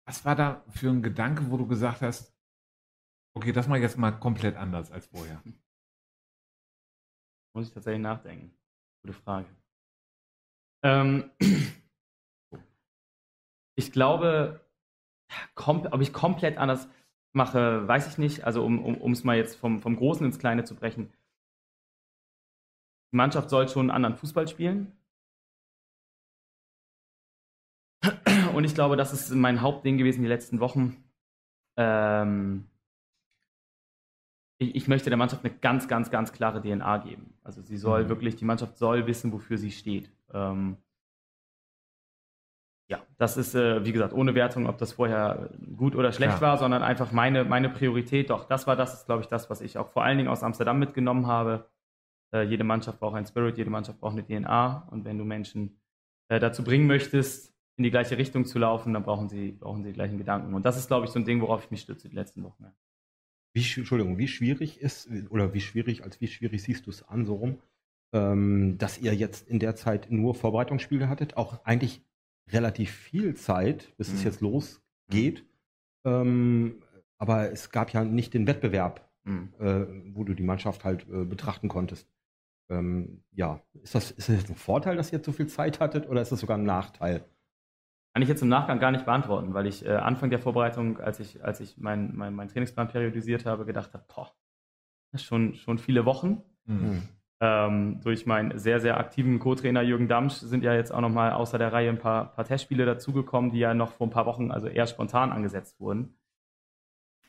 Was 0.07 0.27
war 0.27 0.37
da 0.37 0.62
für 0.68 0.90
ein 0.90 1.03
Gedanke, 1.03 1.51
wo 1.51 1.57
du 1.57 1.66
gesagt 1.66 2.03
hast, 2.03 2.32
okay, 3.35 3.53
das 3.53 3.66
ich 3.79 3.83
jetzt 3.83 3.99
mal 3.99 4.12
komplett 4.12 4.57
anders 4.57 4.90
als 4.90 5.07
vorher? 5.07 5.42
Muss 7.55 7.68
ich 7.68 7.75
tatsächlich 7.75 8.03
nachdenken. 8.03 8.57
Gute 9.03 9.14
Frage. 9.14 9.47
Ähm, 10.83 11.31
ich 13.77 13.92
glaube, 13.92 14.61
ob 15.92 16.01
ich 16.01 16.12
komplett 16.12 16.59
anders 16.59 16.88
mache, 17.33 17.87
weiß 17.87 18.09
ich 18.09 18.18
nicht. 18.18 18.45
Also 18.45 18.64
um 18.64 19.12
es 19.12 19.21
um, 19.21 19.27
mal 19.27 19.37
jetzt 19.37 19.57
vom, 19.57 19.81
vom 19.81 19.97
Großen 19.97 20.25
ins 20.25 20.38
Kleine 20.38 20.64
zu 20.64 20.75
brechen. 20.75 21.12
Die 23.12 23.16
Mannschaft 23.16 23.51
soll 23.51 23.68
schon 23.68 23.90
einen 23.90 23.97
anderen 23.97 24.16
Fußball 24.16 24.49
spielen. 24.49 24.97
Und 28.55 28.64
ich 28.64 28.75
glaube, 28.75 28.97
das 28.97 29.12
ist 29.12 29.31
mein 29.31 29.61
Hauptding 29.61 29.99
gewesen 29.99 30.23
die 30.23 30.29
letzten 30.29 30.61
Wochen. 30.61 31.05
Ähm, 31.77 32.68
ich, 34.62 34.75
ich, 34.75 34.88
möchte 34.88 35.11
der 35.11 35.16
Mannschaft 35.16 35.44
eine 35.44 35.55
ganz, 35.55 35.88
ganz, 35.88 36.11
ganz 36.11 36.33
klare 36.33 36.62
DNA 36.62 36.98
geben. 36.98 37.35
Also 37.42 37.62
sie 37.62 37.77
soll 37.77 38.05
mhm. 38.05 38.09
wirklich, 38.09 38.37
die 38.37 38.44
Mannschaft 38.44 38.79
soll 38.79 39.07
wissen, 39.07 39.33
wofür 39.33 39.59
sie 39.59 39.70
steht. 39.70 40.11
Ähm, 40.33 40.77
ja, 42.88 43.01
das 43.16 43.37
ist, 43.37 43.55
äh, 43.55 43.85
wie 43.85 43.92
gesagt, 43.92 44.12
ohne 44.12 44.35
Wertung, 44.35 44.66
ob 44.66 44.79
das 44.79 44.92
vorher 44.92 45.51
gut 45.77 45.96
oder 45.96 46.12
schlecht 46.12 46.35
ja. 46.35 46.40
war, 46.40 46.59
sondern 46.59 46.83
einfach 46.83 47.11
meine, 47.12 47.44
meine 47.44 47.68
Priorität. 47.68 48.31
Doch, 48.31 48.44
das 48.44 48.66
war 48.66 48.77
das, 48.77 48.94
ist, 48.94 49.07
glaube 49.07 49.22
ich, 49.22 49.29
das, 49.29 49.51
was 49.51 49.61
ich 49.61 49.79
auch 49.79 49.88
vor 49.88 50.05
allen 50.05 50.18
Dingen 50.18 50.29
aus 50.29 50.42
Amsterdam 50.42 50.79
mitgenommen 50.79 51.27
habe. 51.27 51.68
Äh, 52.35 52.42
jede 52.42 52.64
Mannschaft 52.64 53.01
braucht 53.01 53.16
einen 53.16 53.27
Spirit, 53.27 53.57
jede 53.59 53.70
Mannschaft 53.70 54.01
braucht 54.01 54.12
eine 54.12 54.25
DNA. 54.27 54.88
Und 54.90 55.05
wenn 55.05 55.18
du 55.18 55.25
Menschen 55.25 55.81
äh, 56.29 56.38
dazu 56.38 56.64
bringen 56.64 56.87
möchtest, 56.87 57.55
in 57.77 57.85
die 57.85 57.90
gleiche 57.90 58.18
Richtung 58.18 58.44
zu 58.44 58.59
laufen, 58.59 58.92
dann 58.92 59.03
brauchen 59.03 59.29
sie, 59.29 59.53
brauchen 59.53 59.83
sie 59.83 59.88
die 59.90 59.94
gleichen 59.94 60.18
Gedanken. 60.18 60.55
Und 60.55 60.66
das 60.66 60.77
ist, 60.77 60.88
glaube 60.88 61.07
ich, 61.07 61.12
so 61.12 61.18
ein 61.18 61.25
Ding, 61.25 61.40
worauf 61.40 61.64
ich 61.64 61.70
mich 61.70 61.81
stütze 61.81 62.09
die 62.09 62.14
letzten 62.14 62.42
Wochen. 62.42 62.66
Wie, 63.55 63.61
Entschuldigung, 63.77 64.19
wie 64.19 64.29
schwierig 64.29 64.81
ist, 64.81 65.09
oder 65.29 65.53
wie 65.53 65.61
schwierig, 65.61 66.05
als 66.05 66.21
wie 66.21 66.29
schwierig 66.29 66.62
siehst 66.62 66.87
du 66.87 66.91
es 66.91 67.07
an, 67.07 67.27
so 67.27 67.35
rum, 67.35 67.59
ähm, 68.12 68.79
dass 68.79 68.99
ihr 68.99 69.15
jetzt 69.15 69.49
in 69.49 69.59
der 69.59 69.77
Zeit 69.77 70.11
nur 70.11 70.35
Vorbereitungsspiele 70.35 71.09
hattet, 71.09 71.37
auch 71.37 71.65
eigentlich 71.65 72.03
relativ 72.51 72.91
viel 72.91 73.35
Zeit, 73.35 73.95
bis 73.97 74.09
mhm. 74.09 74.15
es 74.15 74.25
jetzt 74.25 74.41
losgeht. 74.41 75.45
Ähm, 76.05 76.83
aber 77.19 77.53
es 77.53 77.71
gab 77.71 77.93
ja 77.93 78.05
nicht 78.05 78.35
den 78.35 78.47
Wettbewerb, 78.47 79.09
mhm. 79.25 79.53
äh, 79.59 79.87
wo 80.15 80.25
du 80.25 80.35
die 80.35 80.43
Mannschaft 80.43 80.85
halt 80.85 81.07
äh, 81.09 81.25
betrachten 81.25 81.69
konntest. 81.69 82.09
Ähm, 82.71 83.23
ja, 83.33 83.62
ist 83.83 83.95
das, 83.95 84.11
ist 84.11 84.29
das 84.29 84.37
jetzt 84.37 84.51
ein 84.51 84.57
Vorteil, 84.57 84.97
dass 84.97 85.12
ihr 85.12 85.19
jetzt 85.19 85.27
so 85.27 85.33
viel 85.33 85.47
Zeit 85.47 85.79
hattet 85.81 86.09
oder 86.09 86.23
ist 86.23 86.33
das 86.33 86.41
sogar 86.41 86.59
ein 86.59 86.65
Nachteil? 86.65 87.25
Kann 88.12 88.22
ich 88.22 88.29
jetzt 88.29 88.42
im 88.42 88.48
Nachgang 88.48 88.79
gar 88.79 88.90
nicht 88.90 89.07
beantworten, 89.07 89.55
weil 89.55 89.66
ich 89.66 89.87
äh, 89.87 89.92
Anfang 89.92 90.29
der 90.29 90.38
Vorbereitung, 90.38 90.98
als 91.01 91.18
ich, 91.18 91.42
als 91.42 91.61
ich 91.61 91.79
meinen 91.79 92.14
mein, 92.14 92.35
mein 92.35 92.48
Trainingsplan 92.48 92.88
periodisiert 92.88 93.46
habe, 93.46 93.64
gedacht 93.64 93.94
habe, 93.94 94.05
boah, 94.14 94.31
schon, 95.14 95.55
schon 95.55 95.79
viele 95.79 96.05
Wochen. 96.05 96.42
Mhm. 96.66 97.03
Ähm, 97.40 98.01
durch 98.03 98.27
meinen 98.27 98.59
sehr, 98.59 98.81
sehr 98.81 98.98
aktiven 98.98 99.38
Co-Trainer 99.38 99.83
Jürgen 99.83 100.09
Damsch 100.09 100.35
sind 100.35 100.62
ja 100.62 100.75
jetzt 100.75 100.92
auch 100.92 101.01
nochmal 101.01 101.33
außer 101.33 101.59
der 101.59 101.72
Reihe 101.72 101.88
ein 101.88 101.98
paar, 101.98 102.27
paar 102.35 102.44
Testspiele 102.44 102.85
dazugekommen, 102.85 103.51
die 103.51 103.59
ja 103.59 103.75
noch 103.75 103.92
vor 103.92 104.07
ein 104.07 104.11
paar 104.11 104.27
Wochen, 104.27 104.53
also 104.53 104.68
eher 104.68 104.87
spontan 104.87 105.33
angesetzt 105.33 105.81
wurden. 105.81 106.14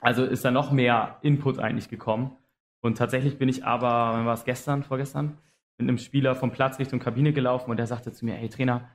Also 0.01 0.25
ist 0.25 0.43
da 0.43 0.51
noch 0.51 0.71
mehr 0.71 1.17
Input 1.21 1.59
eigentlich 1.59 1.89
gekommen. 1.89 2.35
Und 2.81 2.97
tatsächlich 2.97 3.37
bin 3.37 3.47
ich 3.47 3.65
aber, 3.65 4.13
wann 4.13 4.25
war 4.25 4.33
es 4.33 4.43
gestern, 4.43 4.83
vorgestern, 4.83 5.37
mit 5.77 5.87
einem 5.87 5.97
Spieler 5.97 6.35
vom 6.35 6.51
Platz 6.51 6.77
Richtung 6.77 6.99
Kabine 6.99 7.31
gelaufen 7.33 7.71
und 7.71 7.77
der 7.77 7.87
sagte 7.87 8.11
zu 8.11 8.25
mir, 8.25 8.35
hey 8.35 8.49
Trainer, 8.49 8.89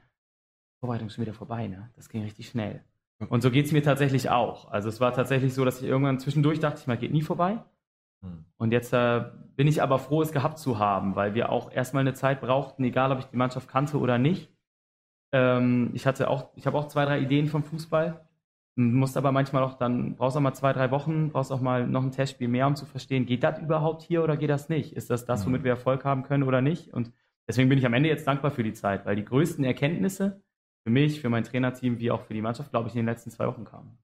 Vorbereitung 0.81 1.09
ist 1.09 1.14
schon 1.14 1.23
wieder 1.23 1.35
vorbei, 1.35 1.67
ne? 1.67 1.91
Das 1.97 2.09
ging 2.09 2.23
richtig 2.23 2.49
schnell. 2.49 2.83
Und 3.29 3.43
so 3.43 3.51
geht 3.51 3.67
es 3.67 3.73
mir 3.73 3.83
tatsächlich 3.83 4.31
auch. 4.31 4.71
Also 4.71 4.88
es 4.88 5.01
war 5.01 5.12
tatsächlich 5.12 5.53
so, 5.53 5.64
dass 5.64 5.83
ich 5.83 5.88
irgendwann 5.88 6.21
zwischendurch 6.21 6.61
dachte, 6.61 6.79
ich 6.81 6.87
mal, 6.87 6.97
geht 6.97 7.12
nie 7.12 7.23
vorbei. 7.23 7.59
Hm. 8.23 8.45
Und 8.59 8.73
jetzt 8.73 8.93
äh, 8.93 9.25
bin 9.57 9.67
ich 9.67 9.83
aber 9.83 9.99
froh, 9.99 10.23
es 10.23 10.33
gehabt 10.33 10.59
zu 10.59 10.79
haben, 10.79 11.17
weil 11.17 11.35
wir 11.35 11.51
auch 11.51 11.73
erstmal 11.73 12.03
eine 12.03 12.14
Zeit 12.14 12.41
brauchten, 12.41 12.85
egal 12.85 13.11
ob 13.11 13.19
ich 13.19 13.27
die 13.27 13.37
Mannschaft 13.37 13.69
kannte 13.69 13.99
oder 13.99 14.19
nicht. 14.19 14.53
Ähm, 15.33 15.91
ich 15.95 16.07
hatte 16.07 16.31
auch, 16.31 16.51
ich 16.55 16.67
habe 16.67 16.79
auch 16.79 16.87
zwei, 16.87 17.05
drei 17.05 17.21
Ideen 17.21 17.49
vom 17.49 17.64
Fußball. 17.64 18.25
Musst 18.77 19.17
aber 19.17 19.33
manchmal 19.33 19.64
auch 19.64 19.75
dann, 19.75 20.14
brauchst 20.14 20.37
auch 20.37 20.41
mal 20.41 20.55
zwei, 20.55 20.73
drei 20.73 20.93
Wochen, 20.93 21.31
brauchst 21.31 21.51
auch 21.51 21.61
mal 21.61 21.88
noch 21.88 22.05
ein 22.05 22.12
Testspiel 22.12 22.47
mehr, 22.47 22.69
um 22.69 22.77
zu 22.77 22.87
verstehen, 22.87 23.27
geht 23.27 23.43
das 23.43 23.59
überhaupt 23.59 24.03
hier 24.03 24.23
oder 24.23 24.37
geht 24.37 24.51
das 24.51 24.69
nicht? 24.69 24.93
Ist 24.93 25.11
das 25.11 25.25
das, 25.25 25.45
womit 25.45 25.59
hm. 25.59 25.64
wir 25.64 25.73
Erfolg 25.73 26.05
haben 26.05 26.23
können 26.23 26.45
oder 26.45 26.61
nicht? 26.61 26.95
Und 26.95 27.12
deswegen 27.49 27.69
bin 27.69 27.79
ich 27.79 27.87
am 27.87 27.95
Ende 27.95 28.09
jetzt 28.09 28.29
dankbar 28.29 28.53
für 28.53 28.62
die 28.62 28.75
Zeit, 28.75 29.05
weil 29.05 29.17
die 29.17 29.25
größten 29.25 29.64
Erkenntnisse 29.64 30.41
für 30.85 30.91
mich, 30.91 31.21
für 31.21 31.29
mein 31.29 31.45
Trainerteam, 31.45 31.99
wie 31.99 32.11
auch 32.11 32.25
für 32.25 32.35
die 32.35 32.43
Mannschaft, 32.43 32.71
glaube 32.71 32.88
ich, 32.88 32.95
in 32.95 33.01
den 33.01 33.07
letzten 33.07 33.31
zwei 33.31 33.47
Wochen 33.47 33.64
kamen. 33.64 33.99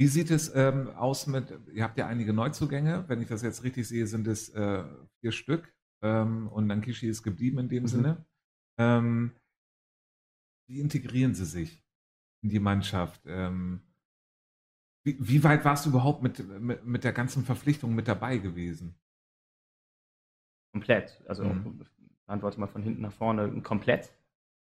Wie 0.00 0.06
sieht 0.06 0.30
es 0.30 0.54
ähm, 0.54 0.88
aus 0.96 1.26
mit, 1.26 1.52
ihr 1.74 1.84
habt 1.84 1.98
ja 1.98 2.06
einige 2.06 2.32
Neuzugänge, 2.32 3.04
wenn 3.08 3.20
ich 3.20 3.28
das 3.28 3.42
jetzt 3.42 3.64
richtig 3.64 3.86
sehe, 3.86 4.06
sind 4.06 4.26
es 4.26 4.48
äh, 4.48 4.82
vier 5.20 5.30
Stück 5.30 5.74
ähm, 6.02 6.48
und 6.48 6.68
dann 6.70 6.80
Kishi 6.80 7.06
ist 7.06 7.22
geblieben 7.22 7.58
in 7.58 7.68
dem 7.68 7.82
mhm. 7.82 7.88
Sinne. 7.88 8.26
Ähm, 8.78 9.36
wie 10.68 10.80
integrieren 10.80 11.34
sie 11.34 11.44
sich 11.44 11.84
in 12.42 12.48
die 12.48 12.60
Mannschaft? 12.60 13.20
Ähm, 13.26 13.82
wie, 15.04 15.18
wie, 15.20 15.44
weit 15.44 15.66
warst 15.66 15.84
du 15.84 15.90
überhaupt 15.90 16.22
mit, 16.22 16.48
mit, 16.60 16.84
mit, 16.84 17.04
der 17.04 17.12
ganzen 17.12 17.44
Verpflichtung 17.44 17.94
mit 17.94 18.08
dabei 18.08 18.38
gewesen? 18.38 18.94
Komplett. 20.72 21.22
Also 21.26 21.44
mhm. 21.44 21.84
antworte 22.26 22.58
mal 22.58 22.68
von 22.68 22.82
hinten 22.82 23.02
nach 23.02 23.12
vorne 23.12 23.60
komplett, 23.60 24.12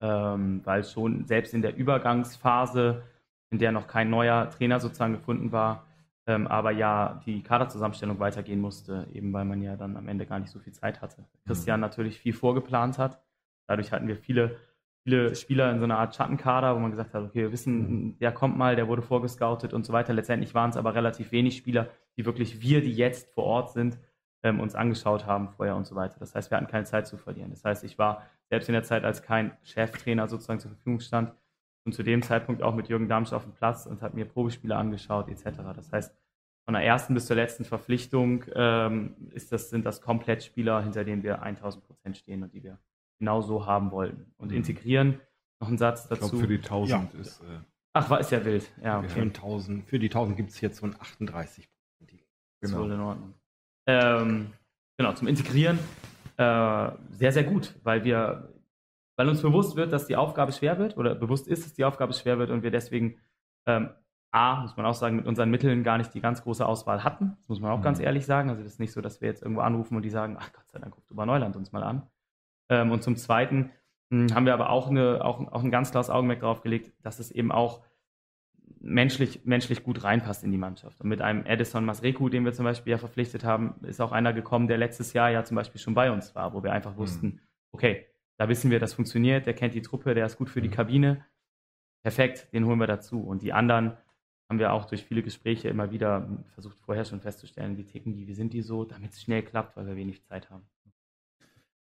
ähm, 0.02 0.62
weil 0.64 0.84
schon 0.84 1.26
selbst 1.26 1.54
in 1.54 1.62
der 1.62 1.76
Übergangsphase 1.76 3.04
in 3.50 3.60
der 3.60 3.72
noch 3.72 3.88
kein 3.88 4.10
neuer 4.10 4.50
Trainer 4.50 4.80
sozusagen 4.80 5.14
gefunden 5.14 5.52
war, 5.52 5.86
ähm, 6.26 6.48
aber 6.48 6.72
ja 6.72 7.22
die 7.26 7.42
Kaderzusammenstellung 7.42 8.20
weitergehen 8.20 8.60
musste, 8.60 9.08
eben 9.14 9.32
weil 9.32 9.46
man 9.46 9.62
ja 9.62 9.76
dann 9.76 9.96
am 9.96 10.08
Ende 10.08 10.26
gar 10.26 10.40
nicht 10.40 10.52
so 10.52 10.60
viel 10.60 10.74
Zeit 10.74 11.02
hatte. 11.02 11.26
Christian 11.46 11.80
mhm. 11.80 11.82
natürlich 11.82 12.20
viel 12.20 12.34
vorgeplant 12.34 12.98
hat. 12.98 13.22
Dadurch 13.68 13.92
hatten 13.92 14.08
wir 14.08 14.18
viele, 14.18 14.58
viele 15.04 15.36
Spieler 15.36 15.72
in 15.72 15.80
so 15.80 15.86
einer 15.86 15.98
Art 15.98 16.16
Schattenkader, 16.16 16.76
wo 16.76 16.80
man 16.80 16.92
gesagt 16.92 17.14
hat, 17.14 17.24
okay, 17.24 17.44
wir 17.44 17.52
wissen, 17.52 17.78
mhm. 17.78 18.20
der 18.20 18.34
kommt 18.34 18.58
mal, 18.58 18.76
der 18.76 18.88
wurde 18.88 19.02
vorgescoutet 19.02 19.74
und 19.74 19.86
so 19.86 19.94
weiter. 19.94 20.14
Letztendlich 20.14 20.54
waren 20.54 20.70
es 20.70 20.78
aber 20.78 20.94
relativ 20.94 21.32
wenig 21.32 21.56
Spieler, 21.56 21.88
die 22.18 22.26
wirklich 22.26 22.62
wir, 22.62 22.82
die 22.82 22.94
jetzt 22.94 23.34
vor 23.34 23.46
Ort 23.46 23.72
sind, 23.72 23.98
ähm, 24.48 24.60
uns 24.60 24.76
angeschaut 24.76 25.26
haben 25.26 25.50
vorher 25.50 25.76
und 25.76 25.86
so 25.86 25.96
weiter. 25.96 26.16
Das 26.20 26.36
heißt, 26.36 26.52
wir 26.52 26.58
hatten 26.58 26.68
keine 26.68 26.86
Zeit 26.86 27.08
zu 27.08 27.18
verlieren. 27.18 27.50
Das 27.52 27.64
heißt, 27.64 27.84
ich 27.84 27.98
war 27.98 28.24
selbst 28.50 28.70
in 28.70 28.74
der 28.74 28.84
Zeit, 28.84 29.04
als 29.04 29.22
kein 29.22 29.52
Cheftrainer 29.64 30.28
sozusagen 30.28 30.60
zur 30.60 30.72
Verfügung 30.72 31.00
stand, 31.00 31.34
und 31.86 31.94
zu 31.94 32.04
dem 32.04 32.22
Zeitpunkt 32.22 32.62
auch 32.62 32.76
mit 32.76 32.90
Jürgen 32.90 33.08
Darmstadt 33.08 33.38
auf 33.38 33.44
dem 33.46 33.54
Platz 33.54 33.86
und 33.86 34.02
habe 34.02 34.14
mir 34.18 34.26
Probespiele 34.26 34.76
angeschaut 34.76 35.30
etc. 35.30 35.60
Das 35.74 35.94
heißt, 35.94 36.14
von 36.66 36.74
der 36.74 36.84
ersten 36.84 37.14
bis 37.14 37.28
zur 37.28 37.38
letzten 37.38 37.64
Verpflichtung 37.64 38.44
ähm, 38.54 39.16
ist 39.32 39.54
das, 39.54 39.70
sind 39.70 39.86
das 39.86 40.02
komplett 40.02 40.44
Spieler, 40.44 40.84
hinter 40.84 41.06
denen 41.06 41.24
wir 41.24 41.42
1000 41.42 41.88
Prozent 41.88 42.18
stehen 42.18 42.44
und 42.44 42.54
die 42.54 42.62
wir 42.62 42.78
genau 43.20 43.42
so 43.42 43.66
haben 43.66 43.92
wollten. 43.92 44.34
Und 44.38 44.52
mhm. 44.52 44.58
integrieren, 44.58 45.22
noch 45.62 45.70
ein 45.70 45.78
Satz 45.78 46.10
dazu. 46.10 46.26
Ich 46.26 46.32
glaube, 46.32 46.44
für 46.44 46.48
die 46.50 46.58
1000 46.58 47.14
ja. 47.14 47.20
ist. 47.22 47.40
Äh, 47.40 47.60
Ach, 47.94 48.10
war 48.10 48.20
ist 48.20 48.32
ja 48.32 48.44
wild. 48.44 48.70
Ja, 48.84 49.00
okay. 49.00 49.08
für, 49.08 49.22
1000, 49.22 49.86
für 49.86 49.98
die 49.98 50.08
1000 50.08 50.36
gibt 50.36 50.50
es 50.50 50.60
jetzt 50.60 50.80
so 50.80 50.86
ein 50.86 50.96
38 51.00 51.70
Genau. 52.62 52.86
Ist 52.86 52.92
in 52.92 53.00
Ordnung. 53.00 53.34
Ähm, 53.88 54.52
genau, 54.98 55.14
zum 55.14 55.28
Integrieren 55.28 55.80
äh, 56.38 56.92
sehr, 57.10 57.32
sehr 57.32 57.44
gut, 57.44 57.74
weil 57.84 58.04
wir 58.04 58.50
weil 59.18 59.30
uns 59.30 59.42
bewusst 59.42 59.76
wird, 59.76 59.92
dass 59.92 60.06
die 60.06 60.16
Aufgabe 60.16 60.52
schwer 60.52 60.78
wird 60.78 60.96
oder 60.96 61.16
bewusst 61.16 61.48
ist, 61.48 61.66
dass 61.66 61.74
die 61.74 61.84
Aufgabe 61.84 62.14
schwer 62.14 62.38
wird 62.38 62.52
und 62.52 62.62
wir 62.62 62.70
deswegen 62.72 63.18
ähm, 63.66 63.90
A, 64.32 64.62
muss 64.62 64.78
man 64.78 64.86
auch 64.86 64.94
sagen, 64.94 65.16
mit 65.16 65.26
unseren 65.26 65.50
Mitteln 65.50 65.84
gar 65.84 65.98
nicht 65.98 66.14
die 66.14 66.22
ganz 66.22 66.44
große 66.44 66.66
Auswahl 66.66 67.04
hatten. 67.04 67.36
Das 67.40 67.50
muss 67.50 67.60
man 67.60 67.72
auch 67.72 67.80
mhm. 67.80 67.84
ganz 67.84 68.00
ehrlich 68.00 68.26
sagen. 68.26 68.50
Also 68.50 68.62
das 68.62 68.74
ist 68.74 68.80
nicht 68.80 68.92
so, 68.92 69.02
dass 69.02 69.22
wir 69.22 69.30
jetzt 69.30 69.42
irgendwo 69.42 69.62
anrufen 69.62 69.96
und 69.96 70.04
die 70.04 70.10
sagen, 70.10 70.38
ach 70.40 70.54
Gott 70.54 70.70
sei 70.70 70.80
Dank, 70.80 70.94
guckt 70.94 71.10
über 71.10 71.26
Neuland 71.26 71.56
uns 71.56 71.72
mal 71.72 71.84
an. 71.84 72.04
Ähm, 72.70 72.92
und 72.92 73.02
zum 73.02 73.16
Zweiten 73.16 73.72
mh, 74.10 74.30
hm, 74.30 74.36
haben 74.36 74.46
wir 74.46 74.54
aber 74.54 74.70
auch, 74.70 74.90
eine, 74.90 75.26
auch, 75.26 75.40
auch 75.52 75.64
ein 75.64 75.72
ganz 75.72 75.92
klares 75.92 76.12
Augenmerk 76.12 76.42
darauf 76.42 76.62
gelegt, 76.62 76.94
dass 77.02 77.20
es 77.20 77.32
eben 77.32 77.52
auch 77.52 77.82
menschlich, 78.88 79.42
menschlich 79.46 79.84
gut 79.84 80.04
reinpasst 80.04 80.44
in 80.44 80.52
die 80.52 80.58
Mannschaft. 80.58 81.02
Und 81.02 81.10
mit 81.10 81.22
einem 81.22 81.46
Edison 81.46 81.86
Masreku, 81.86 82.30
den 82.30 82.46
wir 82.46 82.54
zum 82.54 82.66
Beispiel 82.66 82.92
ja 82.92 82.98
verpflichtet 82.98 83.44
haben, 83.44 83.76
ist 83.84 84.02
auch 84.02 84.12
einer 84.12 84.34
gekommen, 84.34 84.68
der 84.68 84.78
letztes 84.78 85.14
Jahr 85.14 85.30
ja 85.30 85.44
zum 85.44 85.56
Beispiel 85.56 85.80
schon 85.80 85.94
bei 85.94 86.12
uns 86.12 86.34
war, 86.36 86.54
wo 86.54 86.64
wir 86.64 86.72
einfach 86.72 86.94
mhm. 86.94 86.98
wussten, 86.98 87.42
okay, 87.72 88.06
da 88.38 88.50
wissen 88.50 88.72
wir, 88.72 88.80
das 88.80 88.94
funktioniert, 88.94 89.46
der 89.46 89.54
kennt 89.54 89.74
die 89.74 89.82
Truppe, 89.82 90.14
der 90.14 90.26
ist 90.26 90.38
gut 90.38 90.50
für 90.50 90.62
die 90.62 90.70
mhm. 90.70 90.74
Kabine. 90.74 91.26
Perfekt, 92.04 92.54
den 92.54 92.66
holen 92.66 92.80
wir 92.80 92.88
dazu. 92.88 93.22
Und 93.22 93.42
die 93.42 93.54
anderen 93.54 93.98
haben 94.50 94.60
wir 94.60 94.72
auch 94.72 94.86
durch 94.86 95.04
viele 95.04 95.24
Gespräche 95.24 95.68
immer 95.68 95.92
wieder 95.92 96.30
versucht, 96.54 96.78
vorher 96.80 97.04
schon 97.04 97.20
festzustellen, 97.20 97.78
wie 97.78 97.84
ticken 97.84 98.14
die, 98.14 98.28
wie 98.28 98.34
sind 98.34 98.54
die 98.54 98.62
so, 98.62 98.86
damit 98.86 99.12
es 99.12 99.22
schnell 99.22 99.44
klappt, 99.44 99.76
weil 99.76 99.88
wir 99.88 99.96
wenig 99.98 100.24
Zeit 100.24 100.50
haben. 100.50 100.66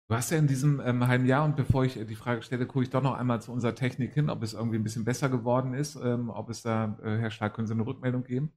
Du 0.09 0.15
hast 0.15 0.31
ja 0.31 0.37
in 0.37 0.47
diesem 0.47 0.83
ähm, 0.85 1.07
halben 1.09 1.25
Jahr, 1.25 1.47
und 1.47 1.57
bevor 1.57 1.85
ich 1.85 1.99
äh, 1.99 2.05
die 2.05 2.15
Frage 2.15 2.43
stelle, 2.43 2.67
gucke 2.67 2.83
ich 2.83 2.91
doch 2.91 3.03
noch 3.03 3.15
einmal 3.15 3.41
zu 3.41 3.53
unserer 3.53 3.75
Technik 3.75 4.13
hin, 4.13 4.29
ob 4.29 4.43
es 4.43 4.53
irgendwie 4.53 4.77
ein 4.77 4.83
bisschen 4.83 5.05
besser 5.05 5.31
geworden 5.31 5.73
ist, 5.73 5.97
ähm, 5.97 6.29
ob 6.29 6.51
es 6.51 6.63
da, 6.63 6.99
äh, 7.03 7.17
Herr 7.17 7.31
Stark, 7.31 7.55
können 7.55 7.67
Sie 7.67 7.73
eine 7.73 7.87
Rückmeldung 7.87 8.23
geben? 8.25 8.53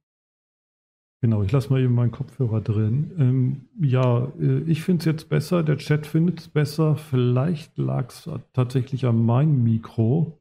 Genau, 1.22 1.42
ich 1.42 1.50
lasse 1.50 1.70
mal 1.70 1.80
eben 1.80 1.94
meinen 1.94 2.12
Kopfhörer 2.12 2.60
drin. 2.60 3.12
Ähm, 3.18 3.68
ja, 3.80 4.26
äh, 4.38 4.60
ich 4.66 4.82
finde 4.82 5.00
es 5.00 5.04
jetzt 5.06 5.28
besser, 5.30 5.62
der 5.62 5.78
Chat 5.78 6.06
findet 6.06 6.40
es 6.40 6.48
besser. 6.48 6.96
Vielleicht 6.96 7.76
lag 7.78 8.10
es 8.10 8.30
tatsächlich 8.52 9.06
an 9.06 9.24
meinem 9.24 9.64
Mikro. 9.64 10.38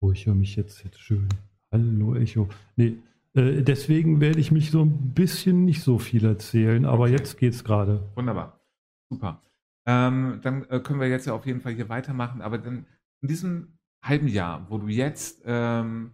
Oh, 0.00 0.10
ich 0.12 0.26
höre 0.26 0.34
mich 0.34 0.56
jetzt, 0.56 0.82
jetzt 0.82 0.98
schön. 0.98 1.28
Hallo 1.70 2.16
Echo. 2.16 2.48
Nee, 2.74 2.96
äh, 3.34 3.62
deswegen 3.62 4.20
werde 4.20 4.40
ich 4.40 4.50
mich 4.50 4.70
so 4.70 4.82
ein 4.82 5.12
bisschen 5.14 5.66
nicht 5.66 5.82
so 5.82 5.98
viel 5.98 6.24
erzählen, 6.24 6.84
aber 6.84 7.04
okay. 7.04 7.12
jetzt 7.12 7.38
geht's 7.38 7.62
gerade. 7.62 8.02
Wunderbar. 8.16 8.58
Super. 9.08 9.40
Ähm, 9.86 10.40
dann 10.42 10.64
äh, 10.70 10.80
können 10.80 11.00
wir 11.00 11.08
jetzt 11.08 11.26
ja 11.26 11.32
auf 11.32 11.46
jeden 11.46 11.60
Fall 11.60 11.72
hier 11.72 11.88
weitermachen, 11.88 12.40
aber 12.40 12.58
dann 12.58 12.86
in 13.20 13.28
diesem 13.28 13.78
halben 14.02 14.28
Jahr, 14.28 14.68
wo 14.70 14.78
du 14.78 14.88
jetzt 14.88 15.42
ähm, 15.44 16.12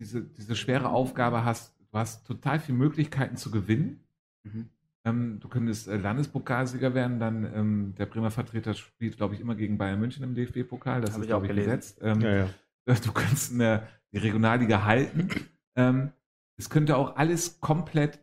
diese, 0.00 0.22
diese 0.22 0.56
schwere 0.56 0.90
Aufgabe 0.90 1.44
hast, 1.44 1.74
du 1.80 1.98
hast 1.98 2.26
total 2.26 2.60
viele 2.60 2.78
Möglichkeiten 2.78 3.36
zu 3.36 3.50
gewinnen. 3.50 4.04
Mhm. 4.44 4.68
Ähm, 5.04 5.40
du 5.40 5.48
könntest 5.48 5.88
äh, 5.88 5.96
Landespokalsieger 5.96 6.94
werden, 6.94 7.20
dann 7.20 7.44
ähm, 7.54 7.94
der 7.96 8.06
Bremer 8.06 8.30
Vertreter 8.30 8.74
spielt, 8.74 9.16
glaube 9.16 9.34
ich, 9.34 9.40
immer 9.40 9.54
gegen 9.54 9.78
Bayern 9.78 10.00
München 10.00 10.24
im 10.24 10.34
DFB-Pokal. 10.34 11.00
Das 11.00 11.14
Hab 11.14 11.20
ist, 11.20 11.26
glaube 11.26 11.46
ich, 11.46 11.54
gesetzt. 11.54 11.98
Ähm, 12.02 12.20
ja, 12.20 12.36
ja. 12.36 12.48
Du 13.04 13.12
könntest 13.12 13.52
eine, 13.52 13.88
die 14.12 14.18
Regionalliga 14.18 14.84
halten. 14.84 15.28
Ähm, 15.74 16.12
es 16.56 16.70
könnte 16.70 16.96
auch 16.96 17.16
alles 17.16 17.60
komplett 17.60 18.20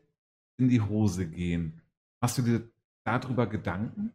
in 0.57 0.69
die 0.69 0.81
Hose 0.81 1.27
gehen. 1.27 1.81
Machst 2.21 2.37
du 2.37 2.41
dir 2.41 2.72
darüber 3.05 3.47
Gedanken? 3.47 4.13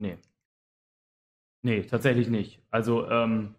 Nee. 0.00 0.18
Nee, 1.62 1.82
tatsächlich 1.84 2.28
nicht. 2.28 2.60
Also, 2.70 3.08
ähm, 3.10 3.54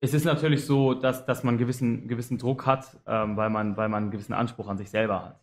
es 0.00 0.14
ist 0.14 0.24
natürlich 0.24 0.66
so, 0.66 0.94
dass, 0.94 1.24
dass 1.26 1.44
man 1.44 1.58
gewissen, 1.58 2.08
gewissen 2.08 2.38
Druck 2.38 2.66
hat, 2.66 2.98
ähm, 3.06 3.36
weil, 3.36 3.50
man, 3.50 3.76
weil 3.76 3.88
man 3.88 4.04
einen 4.04 4.10
gewissen 4.10 4.32
Anspruch 4.32 4.68
an 4.68 4.76
sich 4.78 4.90
selber 4.90 5.24
hat. 5.24 5.40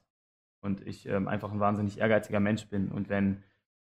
Und 0.61 0.85
ich 0.87 1.05
ähm, 1.07 1.27
einfach 1.27 1.51
ein 1.51 1.59
wahnsinnig 1.61 1.99
ehrgeiziger 1.99 2.39
Mensch 2.41 2.67
bin. 2.67 2.89
Und 2.91 3.09
wenn 3.09 3.43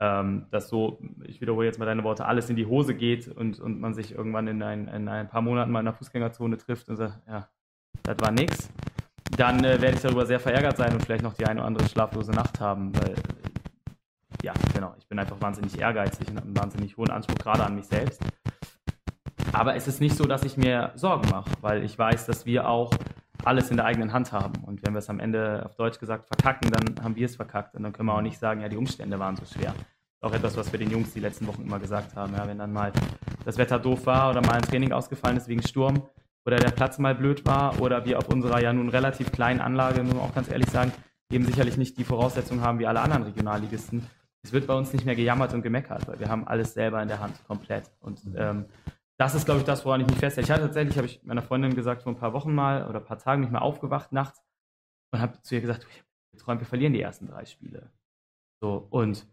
ähm, 0.01 0.47
das 0.49 0.67
so, 0.67 0.99
ich 1.25 1.39
wiederhole 1.41 1.67
jetzt 1.67 1.77
mal 1.77 1.85
deine 1.85 2.03
Worte, 2.03 2.25
alles 2.25 2.49
in 2.49 2.55
die 2.55 2.65
Hose 2.65 2.95
geht 2.95 3.27
und, 3.27 3.59
und 3.59 3.79
man 3.79 3.93
sich 3.93 4.15
irgendwann 4.15 4.47
in 4.47 4.61
ein, 4.63 4.87
in 4.87 5.07
ein 5.07 5.29
paar 5.29 5.43
Monaten 5.43 5.71
mal 5.71 5.79
in 5.79 5.85
der 5.85 5.93
Fußgängerzone 5.93 6.57
trifft 6.57 6.89
und 6.89 6.97
sagt, 6.97 7.21
ja, 7.27 7.47
das 8.01 8.17
war 8.19 8.31
nix, 8.31 8.71
dann 9.37 9.63
äh, 9.63 9.79
werde 9.79 9.95
ich 9.95 10.01
darüber 10.01 10.25
sehr 10.25 10.39
verärgert 10.39 10.75
sein 10.75 10.93
und 10.93 11.05
vielleicht 11.05 11.23
noch 11.23 11.35
die 11.35 11.45
eine 11.45 11.59
oder 11.59 11.67
andere 11.67 11.87
schlaflose 11.87 12.31
Nacht 12.31 12.59
haben, 12.59 12.91
weil, 12.95 13.13
ja, 14.41 14.53
genau, 14.73 14.95
ich 14.97 15.07
bin 15.07 15.19
einfach 15.19 15.39
wahnsinnig 15.39 15.79
ehrgeizig 15.79 16.27
und 16.29 16.37
habe 16.37 16.47
einen 16.47 16.57
wahnsinnig 16.57 16.97
hohen 16.97 17.11
Anspruch 17.11 17.37
gerade 17.37 17.63
an 17.63 17.75
mich 17.75 17.85
selbst. 17.85 18.23
Aber 19.53 19.75
es 19.75 19.87
ist 19.87 20.01
nicht 20.01 20.15
so, 20.15 20.23
dass 20.25 20.43
ich 20.43 20.57
mir 20.57 20.93
Sorgen 20.95 21.29
mache, 21.29 21.51
weil 21.61 21.83
ich 21.83 21.97
weiß, 21.97 22.25
dass 22.25 22.47
wir 22.47 22.67
auch 22.67 22.91
alles 23.43 23.69
in 23.71 23.77
der 23.77 23.85
eigenen 23.85 24.13
Hand 24.13 24.31
haben. 24.31 24.63
Und 24.63 24.85
wenn 24.85 24.93
wir 24.93 24.99
es 24.99 25.09
am 25.09 25.19
Ende 25.19 25.65
auf 25.65 25.75
Deutsch 25.75 25.99
gesagt 25.99 26.27
verkacken, 26.27 26.71
dann 26.71 27.03
haben 27.03 27.15
wir 27.15 27.25
es 27.25 27.35
verkackt. 27.35 27.75
Und 27.75 27.83
dann 27.83 27.93
können 27.93 28.07
wir 28.07 28.15
auch 28.15 28.21
nicht 28.21 28.39
sagen, 28.39 28.61
ja, 28.61 28.69
die 28.69 28.77
Umstände 28.77 29.19
waren 29.19 29.35
so 29.35 29.45
schwer. 29.45 29.73
Auch 30.21 30.33
etwas, 30.33 30.55
was 30.55 30.71
wir 30.71 30.79
den 30.79 30.91
Jungs 30.91 31.13
die 31.13 31.19
letzten 31.19 31.47
Wochen 31.47 31.63
immer 31.63 31.79
gesagt 31.79 32.15
haben. 32.15 32.33
Ja, 32.33 32.47
wenn 32.47 32.59
dann 32.59 32.71
mal 32.71 32.91
das 33.45 33.57
Wetter 33.57 33.79
doof 33.79 34.05
war 34.05 34.29
oder 34.29 34.41
mal 34.41 34.53
ein 34.53 34.61
Training 34.61 34.91
ausgefallen 34.91 35.37
ist 35.37 35.47
wegen 35.47 35.63
Sturm 35.63 36.03
oder 36.45 36.57
der 36.57 36.71
Platz 36.71 36.99
mal 36.99 37.15
blöd 37.15 37.45
war 37.45 37.81
oder 37.81 38.05
wir 38.05 38.17
auf 38.17 38.29
unserer 38.29 38.61
ja 38.61 38.73
nun 38.73 38.89
relativ 38.89 39.31
kleinen 39.31 39.61
Anlage, 39.61 40.03
muss 40.03 40.13
man 40.13 40.23
auch 40.23 40.35
ganz 40.35 40.49
ehrlich 40.49 40.69
sagen, 40.69 40.91
eben 41.31 41.45
sicherlich 41.45 41.77
nicht 41.77 41.97
die 41.97 42.03
Voraussetzungen 42.03 42.61
haben 42.61 42.79
wie 42.79 42.87
alle 42.87 43.01
anderen 43.01 43.23
Regionalligisten. 43.23 44.05
Es 44.43 44.53
wird 44.53 44.67
bei 44.67 44.73
uns 44.73 44.91
nicht 44.91 45.05
mehr 45.05 45.15
gejammert 45.15 45.53
und 45.53 45.61
gemeckert, 45.61 46.07
weil 46.07 46.19
wir 46.19 46.29
haben 46.29 46.47
alles 46.47 46.73
selber 46.73 47.01
in 47.01 47.07
der 47.07 47.19
Hand, 47.19 47.35
komplett. 47.47 47.91
Und 47.99 48.19
ähm, 48.35 48.65
das 49.21 49.35
ist, 49.35 49.45
glaube 49.45 49.59
ich, 49.59 49.65
das, 49.67 49.85
woran 49.85 50.01
ich 50.01 50.07
mich 50.07 50.17
feststelle. 50.17 50.45
Ich 50.45 50.51
hatte 50.51 50.63
tatsächlich, 50.63 50.97
habe 50.97 51.05
ich 51.05 51.23
meiner 51.23 51.43
Freundin 51.43 51.75
gesagt, 51.75 52.01
vor 52.01 52.11
ein 52.11 52.17
paar 52.17 52.33
Wochen 52.33 52.55
mal 52.55 52.87
oder 52.87 52.97
ein 52.97 53.05
paar 53.05 53.19
Tagen 53.19 53.41
nicht 53.41 53.51
mehr 53.51 53.61
aufgewacht 53.61 54.11
nachts 54.11 54.41
und 55.11 55.21
habe 55.21 55.39
zu 55.43 55.53
ihr 55.53 55.61
gesagt, 55.61 55.85
ich 55.87 55.97
habe 55.97 56.07
geträumt, 56.31 56.61
wir 56.61 56.65
verlieren 56.65 56.93
die 56.93 57.01
ersten 57.01 57.27
drei 57.27 57.45
Spiele. 57.45 57.91
So, 58.61 58.87
und 58.89 59.27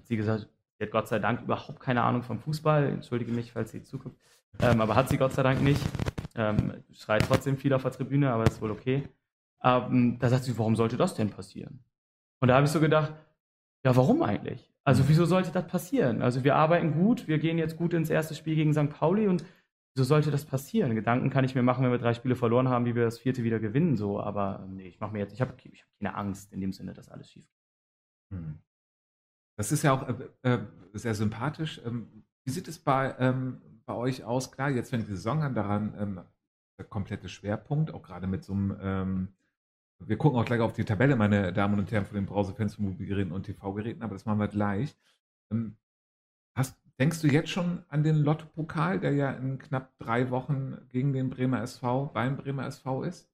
hat 0.00 0.08
sie 0.08 0.16
gesagt, 0.16 0.48
sie 0.78 0.84
hat 0.84 0.90
Gott 0.90 1.06
sei 1.06 1.20
Dank 1.20 1.42
überhaupt 1.42 1.78
keine 1.78 2.02
Ahnung 2.02 2.24
vom 2.24 2.40
Fußball. 2.40 2.88
Entschuldige 2.88 3.30
mich, 3.30 3.52
falls 3.52 3.70
sie 3.70 3.84
zuguckt. 3.84 4.18
Ähm, 4.58 4.80
aber 4.80 4.96
hat 4.96 5.10
sie 5.10 5.16
Gott 5.16 5.32
sei 5.32 5.44
Dank 5.44 5.62
nicht. 5.62 5.80
Ähm, 6.34 6.82
schreit 6.92 7.24
trotzdem 7.24 7.58
viel 7.58 7.72
auf 7.72 7.82
der 7.82 7.92
Tribüne, 7.92 8.32
aber 8.32 8.48
ist 8.48 8.60
wohl 8.60 8.72
okay. 8.72 9.08
Ähm, 9.62 10.18
da 10.18 10.28
sagt 10.28 10.42
sie, 10.42 10.58
warum 10.58 10.74
sollte 10.74 10.96
das 10.96 11.14
denn 11.14 11.30
passieren? 11.30 11.84
Und 12.40 12.48
da 12.48 12.56
habe 12.56 12.66
ich 12.66 12.72
so 12.72 12.80
gedacht, 12.80 13.14
ja, 13.86 13.94
warum 13.94 14.22
eigentlich? 14.24 14.68
Also 14.82 15.04
mhm. 15.04 15.08
wieso 15.10 15.26
sollte 15.26 15.52
das 15.52 15.68
passieren? 15.68 16.20
Also 16.20 16.42
wir 16.42 16.56
arbeiten 16.56 16.92
gut, 16.92 17.28
wir 17.28 17.38
gehen 17.38 17.56
jetzt 17.56 17.76
gut 17.76 17.94
ins 17.94 18.10
erste 18.10 18.34
Spiel 18.34 18.56
gegen 18.56 18.74
St. 18.74 18.90
Pauli 18.90 19.28
und 19.28 19.44
wieso 19.94 20.02
sollte 20.02 20.32
das 20.32 20.44
passieren? 20.44 20.96
Gedanken 20.96 21.30
kann 21.30 21.44
ich 21.44 21.54
mir 21.54 21.62
machen, 21.62 21.84
wenn 21.84 21.92
wir 21.92 21.98
drei 21.98 22.12
Spiele 22.12 22.34
verloren 22.34 22.68
haben, 22.68 22.84
wie 22.84 22.96
wir 22.96 23.04
das 23.04 23.20
vierte 23.20 23.44
wieder 23.44 23.60
gewinnen, 23.60 23.96
so. 23.96 24.20
Aber 24.20 24.66
nee, 24.68 24.88
ich 24.88 24.98
mache 24.98 25.12
mir 25.12 25.20
jetzt, 25.20 25.34
ich 25.34 25.40
habe 25.40 25.54
ich 25.62 25.82
hab 25.82 25.88
keine 26.00 26.16
Angst 26.16 26.52
in 26.52 26.60
dem 26.60 26.72
Sinne, 26.72 26.94
dass 26.94 27.08
alles 27.08 27.30
schief 27.30 27.46
geht. 27.48 28.40
Mhm. 28.40 28.58
Das 29.56 29.70
ist 29.70 29.84
ja 29.84 29.92
auch 29.92 30.08
äh, 30.08 30.54
äh, 30.54 30.58
sehr 30.94 31.14
sympathisch. 31.14 31.80
Ähm, 31.86 32.24
wie 32.44 32.50
sieht 32.50 32.66
es 32.66 32.80
bei, 32.80 33.14
ähm, 33.20 33.60
bei 33.84 33.94
euch 33.94 34.24
aus? 34.24 34.50
Klar, 34.50 34.70
jetzt 34.70 34.90
fängt 34.90 35.06
die 35.06 35.12
Saison 35.12 35.44
an, 35.44 35.54
daran 35.54 35.94
ähm, 35.96 36.20
der 36.76 36.86
komplette 36.86 37.28
Schwerpunkt, 37.28 37.94
auch 37.94 38.02
gerade 38.02 38.26
mit 38.26 38.42
so 38.42 38.52
einem 38.52 38.76
ähm, 38.80 39.28
wir 39.98 40.18
gucken 40.18 40.38
auch 40.38 40.44
gleich 40.44 40.60
auf 40.60 40.72
die 40.72 40.84
Tabelle, 40.84 41.16
meine 41.16 41.52
Damen 41.52 41.78
und 41.78 41.90
Herren, 41.90 42.04
von 42.04 42.16
den 42.16 42.26
Browserfans 42.26 42.74
von 42.74 42.84
Mobilgeräten 42.84 43.32
und 43.32 43.44
TV-Geräten, 43.44 44.02
aber 44.02 44.14
das 44.14 44.26
machen 44.26 44.38
wir 44.38 44.48
gleich. 44.48 44.96
Ähm, 45.50 45.76
hast, 46.54 46.76
denkst 46.98 47.20
du 47.22 47.28
jetzt 47.28 47.50
schon 47.50 47.82
an 47.88 48.02
den 48.02 48.16
Lotto-Pokal, 48.16 49.00
der 49.00 49.12
ja 49.12 49.30
in 49.32 49.58
knapp 49.58 49.96
drei 49.98 50.30
Wochen 50.30 50.76
gegen 50.88 51.12
den 51.12 51.30
Bremer 51.30 51.62
SV, 51.62 52.06
beim 52.12 52.36
Bremer 52.36 52.66
SV 52.66 53.04
ist? 53.04 53.30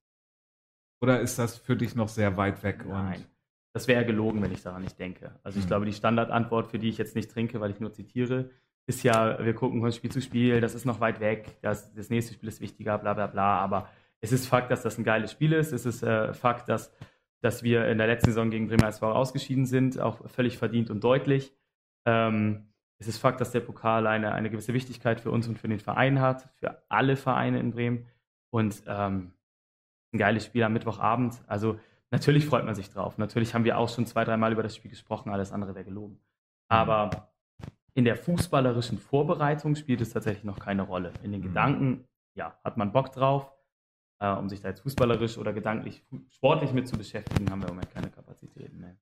Oder 1.01 1.19
ist 1.19 1.37
das 1.37 1.57
für 1.57 1.75
dich 1.75 1.95
noch 1.95 2.07
sehr 2.07 2.37
weit 2.37 2.63
weg? 2.63 2.85
Nein, 2.87 3.25
das 3.73 3.87
wäre 3.89 4.05
gelogen, 4.05 4.41
wenn 4.41 4.53
ich 4.53 4.63
daran 4.63 4.83
nicht 4.83 4.97
denke. 4.97 5.37
Also 5.43 5.57
ich 5.57 5.65
hm. 5.65 5.69
glaube, 5.69 5.85
die 5.85 5.93
Standardantwort, 5.93 6.67
für 6.67 6.79
die 6.79 6.89
ich 6.89 6.97
jetzt 6.97 7.15
nicht 7.15 7.29
trinke, 7.29 7.59
weil 7.59 7.71
ich 7.71 7.81
nur 7.81 7.91
zitiere, 7.91 8.51
ist 8.85 9.03
ja, 9.03 9.43
wir 9.43 9.53
gucken 9.53 9.81
von 9.81 9.91
Spiel 9.91 10.11
zu 10.11 10.21
Spiel, 10.21 10.61
das 10.61 10.75
ist 10.75 10.85
noch 10.85 10.99
weit 10.99 11.19
weg, 11.19 11.57
das, 11.61 11.93
das 11.93 12.09
nächste 12.09 12.33
Spiel 12.33 12.49
ist 12.49 12.61
wichtiger, 12.61 12.97
bla 12.97 13.13
bla 13.13 13.27
bla, 13.27 13.59
aber 13.59 13.89
es 14.23 14.31
ist 14.31 14.47
Fakt, 14.47 14.71
dass 14.71 14.81
das 14.81 14.97
ein 14.97 15.03
geiles 15.03 15.33
Spiel 15.33 15.51
ist. 15.51 15.73
Es 15.73 15.85
ist 15.85 16.01
äh, 16.01 16.33
Fakt, 16.33 16.69
dass, 16.69 16.93
dass 17.41 17.61
wir 17.61 17.87
in 17.89 17.97
der 17.97 18.07
letzten 18.07 18.27
Saison 18.27 18.49
gegen 18.49 18.69
Bremer 18.69 18.87
SV 18.87 19.11
ausgeschieden 19.11 19.65
sind, 19.65 19.99
auch 19.99 20.29
völlig 20.29 20.57
verdient 20.57 20.89
und 20.89 21.03
deutlich. 21.03 21.53
Ähm, 22.05 22.69
es 22.99 23.09
ist 23.09 23.17
Fakt, 23.17 23.41
dass 23.41 23.51
der 23.51 23.59
Pokal 23.59 24.07
eine, 24.07 24.31
eine 24.31 24.49
gewisse 24.49 24.73
Wichtigkeit 24.73 25.19
für 25.19 25.29
uns 25.29 25.49
und 25.49 25.59
für 25.59 25.67
den 25.67 25.81
Verein 25.81 26.21
hat, 26.21 26.49
für 26.55 26.81
alle 26.87 27.17
Vereine 27.17 27.59
in 27.59 27.71
Bremen. 27.71 28.05
Und 28.49 28.83
ähm, 28.87 29.33
ein 30.13 30.17
geiles 30.17 30.45
Spiel 30.45 30.63
am 30.63 30.71
Mittwochabend. 30.71 31.41
Also 31.47 31.77
natürlich 32.09 32.45
freut 32.45 32.63
man 32.63 32.75
sich 32.75 32.89
drauf. 32.89 33.17
Natürlich 33.17 33.53
haben 33.53 33.65
wir 33.65 33.77
auch 33.77 33.89
schon 33.89 34.05
zwei, 34.05 34.23
dreimal 34.23 34.53
über 34.53 34.63
das 34.63 34.73
Spiel 34.73 34.89
gesprochen, 34.89 35.31
alles 35.31 35.51
andere 35.51 35.75
wäre 35.75 35.83
gelogen. 35.83 36.21
Aber 36.69 37.33
in 37.93 38.05
der 38.05 38.15
fußballerischen 38.15 38.99
Vorbereitung 38.99 39.75
spielt 39.75 39.99
es 39.99 40.13
tatsächlich 40.13 40.45
noch 40.45 40.59
keine 40.59 40.83
Rolle. 40.83 41.11
In 41.23 41.33
den 41.33 41.41
mhm. 41.41 41.47
Gedanken, 41.47 42.07
ja, 42.35 42.57
hat 42.63 42.77
man 42.77 42.93
Bock 42.93 43.11
drauf, 43.11 43.51
äh, 44.23 44.31
um 44.31 44.47
sich 44.47 44.61
da 44.61 44.69
jetzt 44.69 44.81
fußballerisch 44.81 45.37
oder 45.37 45.51
gedanklich, 45.51 46.01
sportlich 46.29 46.71
mit 46.71 46.87
zu 46.87 46.97
beschäftigen, 46.97 47.51
haben 47.51 47.61
wir 47.61 47.67
im 47.67 47.75
Moment 47.75 47.93
keine 47.93 48.09
Kapazitäten 48.09 48.79
mehr. 48.79 48.95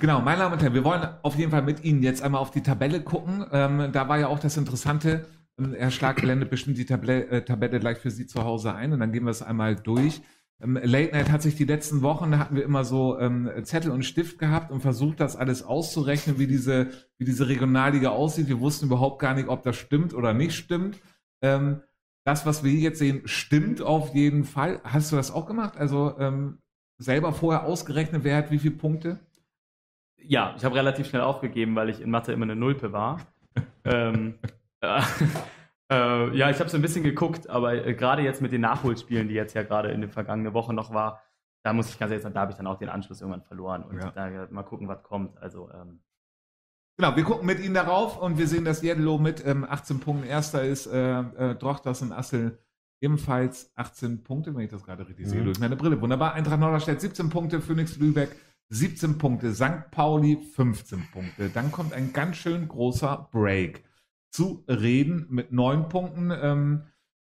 Genau, 0.00 0.20
meine 0.20 0.38
Damen 0.38 0.54
und 0.54 0.62
Herren, 0.62 0.74
wir 0.74 0.84
wollen 0.84 1.02
auf 1.22 1.36
jeden 1.36 1.50
Fall 1.50 1.62
mit 1.62 1.82
Ihnen 1.82 2.02
jetzt 2.02 2.22
einmal 2.22 2.40
auf 2.40 2.52
die 2.52 2.62
Tabelle 2.62 3.02
gucken. 3.02 3.44
Ähm, 3.50 3.90
da 3.92 4.08
war 4.08 4.18
ja 4.18 4.28
auch 4.28 4.38
das 4.38 4.56
Interessante, 4.56 5.26
ähm, 5.58 5.74
Herr 5.74 5.90
Schlaggelände 5.90 6.46
bestimmt 6.46 6.78
die 6.78 6.86
Tabelle, 6.86 7.26
äh, 7.28 7.44
Tabelle 7.44 7.80
gleich 7.80 7.98
für 7.98 8.10
Sie 8.10 8.26
zu 8.26 8.44
Hause 8.44 8.74
ein 8.74 8.92
und 8.92 9.00
dann 9.00 9.10
gehen 9.10 9.24
wir 9.24 9.30
es 9.30 9.42
einmal 9.42 9.74
durch. 9.74 10.20
Ähm, 10.60 10.78
Late 10.80 11.12
Night 11.12 11.32
hat 11.32 11.42
sich 11.42 11.56
die 11.56 11.64
letzten 11.64 12.02
Wochen, 12.02 12.30
da 12.30 12.38
hatten 12.38 12.54
wir 12.54 12.64
immer 12.64 12.84
so 12.84 13.18
ähm, 13.18 13.50
Zettel 13.64 13.90
und 13.90 14.04
Stift 14.04 14.38
gehabt 14.38 14.70
und 14.70 14.80
versucht, 14.80 15.18
das 15.18 15.34
alles 15.34 15.64
auszurechnen, 15.64 16.38
wie 16.38 16.46
diese, 16.46 16.90
wie 17.16 17.24
diese 17.24 17.48
Regionalliga 17.48 18.10
aussieht. 18.10 18.46
Wir 18.46 18.60
wussten 18.60 18.86
überhaupt 18.86 19.20
gar 19.20 19.34
nicht, 19.34 19.48
ob 19.48 19.64
das 19.64 19.76
stimmt 19.76 20.14
oder 20.14 20.34
nicht 20.34 20.54
stimmt. 20.54 21.00
Ähm, 21.42 21.80
das, 22.28 22.44
was 22.44 22.62
wir 22.62 22.72
jetzt 22.72 22.98
sehen, 22.98 23.22
stimmt 23.24 23.80
auf 23.80 24.14
jeden 24.14 24.44
Fall. 24.44 24.82
Hast 24.84 25.10
du 25.10 25.16
das 25.16 25.30
auch 25.30 25.46
gemacht? 25.46 25.78
Also 25.78 26.14
ähm, 26.18 26.58
selber 26.98 27.32
vorher 27.32 27.64
ausgerechnet, 27.64 28.22
wer 28.22 28.36
hat 28.36 28.50
wie 28.50 28.58
viele 28.58 28.74
Punkte? 28.74 29.18
Ja, 30.18 30.54
ich 30.54 30.62
habe 30.62 30.74
relativ 30.74 31.06
schnell 31.06 31.22
aufgegeben, 31.22 31.74
weil 31.74 31.88
ich 31.88 32.02
in 32.02 32.10
Mathe 32.10 32.32
immer 32.32 32.44
eine 32.44 32.54
Nulpe 32.54 32.92
war. 32.92 33.22
ähm, 33.86 34.34
äh, 34.82 35.00
äh, 35.90 36.36
ja, 36.36 36.50
ich 36.50 36.60
habe 36.60 36.68
so 36.68 36.76
ein 36.76 36.82
bisschen 36.82 37.02
geguckt, 37.02 37.48
aber 37.48 37.86
äh, 37.86 37.94
gerade 37.94 38.20
jetzt 38.20 38.42
mit 38.42 38.52
den 38.52 38.60
Nachholspielen, 38.60 39.28
die 39.28 39.34
jetzt 39.34 39.54
ja 39.54 39.62
gerade 39.62 39.90
in 39.90 40.02
den 40.02 40.10
vergangenen 40.10 40.52
Wochen 40.52 40.74
noch 40.74 40.92
war, 40.92 41.22
da 41.62 41.72
muss 41.72 41.88
ich 41.88 41.98
ganz 41.98 42.10
ehrlich 42.10 42.24
sagen, 42.24 42.34
da 42.34 42.42
habe 42.42 42.50
ich 42.50 42.58
dann 42.58 42.66
auch 42.66 42.78
den 42.78 42.90
Anschluss 42.90 43.22
irgendwann 43.22 43.42
verloren 43.42 43.84
und 43.84 44.02
ja. 44.02 44.10
da 44.10 44.48
mal 44.50 44.64
gucken, 44.64 44.86
was 44.86 45.02
kommt. 45.02 45.38
Also 45.38 45.70
ähm, 45.70 46.00
Genau, 47.00 47.14
wir 47.14 47.22
gucken 47.22 47.46
mit 47.46 47.60
Ihnen 47.60 47.74
darauf 47.74 48.20
und 48.20 48.38
wir 48.38 48.48
sehen, 48.48 48.64
dass 48.64 48.82
Jedelo 48.82 49.18
mit 49.18 49.46
ähm, 49.46 49.64
18 49.64 50.00
Punkten 50.00 50.26
erster 50.26 50.64
ist, 50.64 50.86
äh, 50.88 51.20
äh, 51.20 51.54
Drochters 51.54 52.02
und 52.02 52.10
Assel 52.10 52.58
ebenfalls 53.00 53.70
18 53.76 54.24
Punkte, 54.24 54.52
wenn 54.56 54.62
ich 54.62 54.70
das 54.70 54.82
gerade 54.82 55.06
richtig 55.06 55.26
mhm. 55.26 55.30
sehe, 55.30 55.44
durch 55.44 55.60
meine 55.60 55.76
Brille. 55.76 56.00
Wunderbar. 56.00 56.34
Eintracht 56.34 56.58
Norderstedt 56.58 57.00
17 57.00 57.30
Punkte, 57.30 57.60
Phoenix 57.60 57.96
Lübeck 57.98 58.34
17 58.70 59.16
Punkte, 59.16 59.54
St. 59.54 59.92
Pauli 59.92 60.38
15 60.56 61.08
Punkte. 61.12 61.50
Dann 61.50 61.70
kommt 61.70 61.92
ein 61.92 62.12
ganz 62.12 62.36
schön 62.36 62.66
großer 62.66 63.28
Break 63.30 63.84
zu 64.32 64.64
reden 64.68 65.28
mit 65.30 65.52
9 65.52 65.88
Punkten. 65.88 66.32
Ähm, 66.32 66.82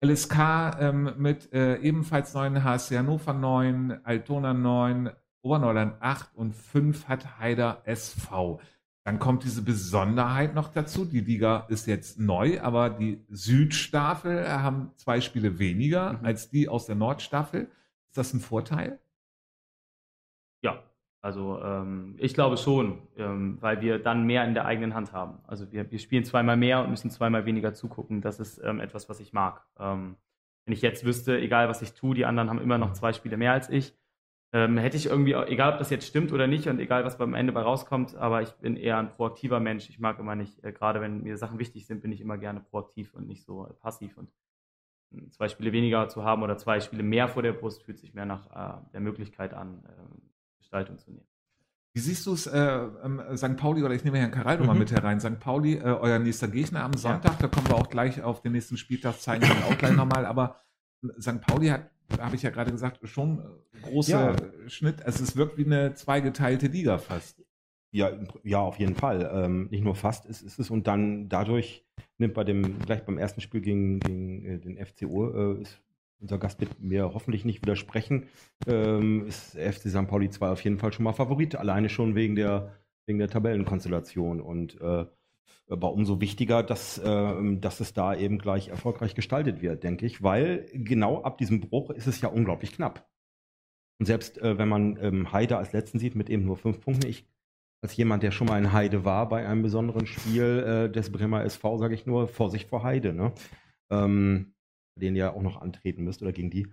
LSK 0.00 0.78
ähm, 0.78 1.14
mit 1.18 1.52
äh, 1.52 1.78
ebenfalls 1.78 2.32
9, 2.32 2.62
HSC 2.62 2.96
Hannover 2.96 3.32
9, 3.32 4.04
Altona 4.04 4.54
9, 4.54 5.10
Oberneuland 5.42 5.94
8 5.98 6.36
und 6.36 6.54
5 6.54 7.08
hat 7.08 7.40
Heider 7.40 7.82
SV. 7.86 8.60
Dann 9.08 9.18
kommt 9.18 9.42
diese 9.42 9.62
Besonderheit 9.62 10.54
noch 10.54 10.68
dazu. 10.68 11.06
Die 11.06 11.20
Liga 11.20 11.64
ist 11.70 11.86
jetzt 11.86 12.20
neu, 12.20 12.60
aber 12.60 12.90
die 12.90 13.24
Südstaffel 13.30 14.46
haben 14.46 14.90
zwei 14.96 15.22
Spiele 15.22 15.58
weniger 15.58 16.12
mhm. 16.12 16.26
als 16.26 16.50
die 16.50 16.68
aus 16.68 16.84
der 16.84 16.94
Nordstaffel. 16.94 17.70
Ist 18.10 18.18
das 18.18 18.34
ein 18.34 18.40
Vorteil? 18.40 18.98
Ja, 20.60 20.82
also 21.22 21.58
ähm, 21.62 22.16
ich 22.18 22.34
glaube 22.34 22.58
schon, 22.58 22.98
ähm, 23.16 23.56
weil 23.62 23.80
wir 23.80 23.98
dann 23.98 24.26
mehr 24.26 24.44
in 24.44 24.52
der 24.52 24.66
eigenen 24.66 24.92
Hand 24.92 25.14
haben. 25.14 25.38
Also 25.46 25.72
wir, 25.72 25.90
wir 25.90 25.98
spielen 25.98 26.24
zweimal 26.24 26.58
mehr 26.58 26.84
und 26.84 26.90
müssen 26.90 27.10
zweimal 27.10 27.46
weniger 27.46 27.72
zugucken. 27.72 28.20
Das 28.20 28.38
ist 28.38 28.60
ähm, 28.62 28.78
etwas, 28.78 29.08
was 29.08 29.20
ich 29.20 29.32
mag. 29.32 29.64
Ähm, 29.80 30.16
wenn 30.66 30.74
ich 30.74 30.82
jetzt 30.82 31.06
wüsste, 31.06 31.40
egal 31.40 31.70
was 31.70 31.80
ich 31.80 31.94
tue, 31.94 32.14
die 32.14 32.26
anderen 32.26 32.50
haben 32.50 32.60
immer 32.60 32.76
noch 32.76 32.92
zwei 32.92 33.14
Spiele 33.14 33.38
mehr 33.38 33.54
als 33.54 33.70
ich, 33.70 33.94
ähm, 34.52 34.78
hätte 34.78 34.96
ich 34.96 35.06
irgendwie, 35.06 35.34
egal 35.34 35.72
ob 35.72 35.78
das 35.78 35.90
jetzt 35.90 36.06
stimmt 36.06 36.32
oder 36.32 36.46
nicht 36.46 36.66
und 36.68 36.78
egal 36.80 37.04
was 37.04 37.18
beim 37.18 37.34
Ende 37.34 37.52
bei 37.52 37.60
rauskommt, 37.60 38.16
aber 38.16 38.40
ich 38.42 38.50
bin 38.52 38.76
eher 38.76 38.98
ein 38.98 39.10
proaktiver 39.10 39.60
Mensch. 39.60 39.90
Ich 39.90 39.98
mag 39.98 40.18
immer 40.18 40.36
nicht, 40.36 40.64
äh, 40.64 40.72
gerade 40.72 41.00
wenn 41.00 41.22
mir 41.22 41.36
Sachen 41.36 41.58
wichtig 41.58 41.86
sind, 41.86 42.00
bin 42.00 42.12
ich 42.12 42.20
immer 42.20 42.38
gerne 42.38 42.60
proaktiv 42.60 43.12
und 43.14 43.26
nicht 43.26 43.44
so 43.44 43.66
äh, 43.66 43.72
passiv. 43.74 44.16
Und 44.16 44.30
äh, 45.12 45.28
zwei 45.30 45.48
Spiele 45.48 45.72
weniger 45.72 46.08
zu 46.08 46.24
haben 46.24 46.42
oder 46.42 46.56
zwei 46.56 46.80
Spiele 46.80 47.02
mehr 47.02 47.28
vor 47.28 47.42
der 47.42 47.52
Brust 47.52 47.82
fühlt 47.82 47.98
sich 47.98 48.14
mehr 48.14 48.26
nach 48.26 48.46
äh, 48.46 48.80
der 48.92 49.00
Möglichkeit 49.00 49.52
an, 49.52 49.84
äh, 49.84 50.18
Gestaltung 50.58 50.98
zu 50.98 51.10
nehmen. 51.10 51.26
Wie 51.94 52.00
siehst 52.00 52.26
du 52.26 52.32
es, 52.32 52.46
ähm, 52.46 53.20
St. 53.34 53.56
Pauli, 53.56 53.82
oder 53.82 53.94
ich 53.94 54.04
nehme 54.04 54.18
Herrn 54.18 54.30
Karaldo 54.30 54.62
mhm. 54.62 54.68
mal 54.68 54.78
mit 54.78 54.92
herein, 54.92 55.20
St. 55.20 55.40
Pauli, 55.40 55.74
äh, 55.74 55.82
euer 55.82 56.18
nächster 56.18 56.48
Gegner 56.48 56.84
am 56.84 56.94
Sonntag, 56.94 57.32
ja. 57.32 57.38
da 57.40 57.48
kommen 57.48 57.66
wir 57.68 57.74
auch 57.74 57.90
gleich 57.90 58.22
auf 58.22 58.40
den 58.40 58.52
nächsten 58.52 58.76
Spieltag, 58.76 59.20
zeigen 59.20 59.42
wir 59.42 59.66
auch 59.66 59.76
gleich 59.76 59.96
nochmal, 59.96 60.24
aber 60.24 60.56
St. 61.20 61.40
Pauli 61.40 61.68
hat, 61.68 61.90
habe 62.18 62.36
ich 62.36 62.42
ja 62.42 62.50
gerade 62.50 62.70
gesagt, 62.70 63.00
schon 63.08 63.42
große 63.82 64.10
ja. 64.12 64.36
Schnitt, 64.66 65.04
also 65.04 65.22
es 65.22 65.36
wirkt 65.36 65.58
wie 65.58 65.64
eine 65.64 65.94
zweigeteilte 65.94 66.68
Liga 66.68 66.98
fast. 66.98 67.42
Ja, 67.90 68.12
ja, 68.42 68.60
auf 68.60 68.78
jeden 68.78 68.94
Fall. 68.94 69.30
Ähm, 69.32 69.68
nicht 69.70 69.82
nur 69.82 69.94
fast 69.94 70.26
ist, 70.26 70.42
ist 70.42 70.58
es 70.58 70.70
und 70.70 70.86
dann 70.86 71.28
dadurch 71.28 71.86
nimmt 72.18 72.34
bei 72.34 72.44
dem, 72.44 72.78
gleich 72.80 73.04
beim 73.04 73.18
ersten 73.18 73.40
Spiel 73.40 73.60
gegen, 73.60 74.00
gegen 74.00 74.44
äh, 74.44 74.58
den 74.58 74.84
FCO, 74.84 75.54
äh, 75.54 75.62
ist 75.62 75.80
unser 76.20 76.38
Gast 76.38 76.60
wird 76.60 76.80
mir 76.80 77.14
hoffentlich 77.14 77.44
nicht 77.44 77.62
widersprechen, 77.62 78.26
ähm, 78.66 79.26
ist 79.26 79.56
FC 79.56 79.88
St. 79.88 80.08
Pauli 80.08 80.30
2 80.30 80.48
auf 80.48 80.60
jeden 80.62 80.78
Fall 80.78 80.92
schon 80.92 81.04
mal 81.04 81.12
Favorit, 81.12 81.54
alleine 81.56 81.88
schon 81.88 82.14
wegen 82.14 82.34
der, 82.34 82.74
wegen 83.06 83.18
der 83.18 83.28
Tabellenkonstellation. 83.28 84.40
Und 84.40 84.80
äh, 84.80 85.06
aber 85.68 85.92
umso 85.92 86.20
wichtiger, 86.20 86.62
dass, 86.62 86.98
äh, 86.98 87.56
dass 87.56 87.80
es 87.80 87.92
da 87.92 88.14
eben 88.14 88.38
gleich 88.38 88.68
erfolgreich 88.68 89.14
gestaltet 89.14 89.62
wird, 89.62 89.82
denke 89.82 90.06
ich, 90.06 90.22
weil 90.22 90.66
genau 90.72 91.22
ab 91.22 91.38
diesem 91.38 91.60
Bruch 91.60 91.90
ist 91.90 92.06
es 92.06 92.20
ja 92.20 92.28
unglaublich 92.28 92.72
knapp. 92.72 93.08
Und 93.98 94.06
selbst 94.06 94.38
äh, 94.38 94.58
wenn 94.58 94.68
man 94.68 94.98
ähm, 95.00 95.32
Heide 95.32 95.58
als 95.58 95.72
letzten 95.72 95.98
sieht 95.98 96.14
mit 96.14 96.30
eben 96.30 96.44
nur 96.44 96.56
fünf 96.56 96.80
Punkten, 96.80 97.08
ich 97.08 97.26
als 97.80 97.96
jemand, 97.96 98.22
der 98.24 98.32
schon 98.32 98.48
mal 98.48 98.58
in 98.58 98.72
Heide 98.72 99.04
war 99.04 99.28
bei 99.28 99.46
einem 99.46 99.62
besonderen 99.62 100.06
Spiel 100.06 100.88
äh, 100.88 100.90
des 100.90 101.12
Bremer 101.12 101.44
SV, 101.44 101.78
sage 101.78 101.94
ich 101.94 102.06
nur, 102.06 102.26
Vorsicht 102.26 102.68
vor 102.68 102.82
Heide. 102.82 103.12
Ne? 103.12 103.32
Ähm, 103.90 104.54
den 104.98 105.16
ihr 105.16 105.34
auch 105.34 105.42
noch 105.42 105.60
antreten 105.60 106.04
müsst 106.04 106.22
oder 106.22 106.32
gegen 106.32 106.50
die. 106.50 106.66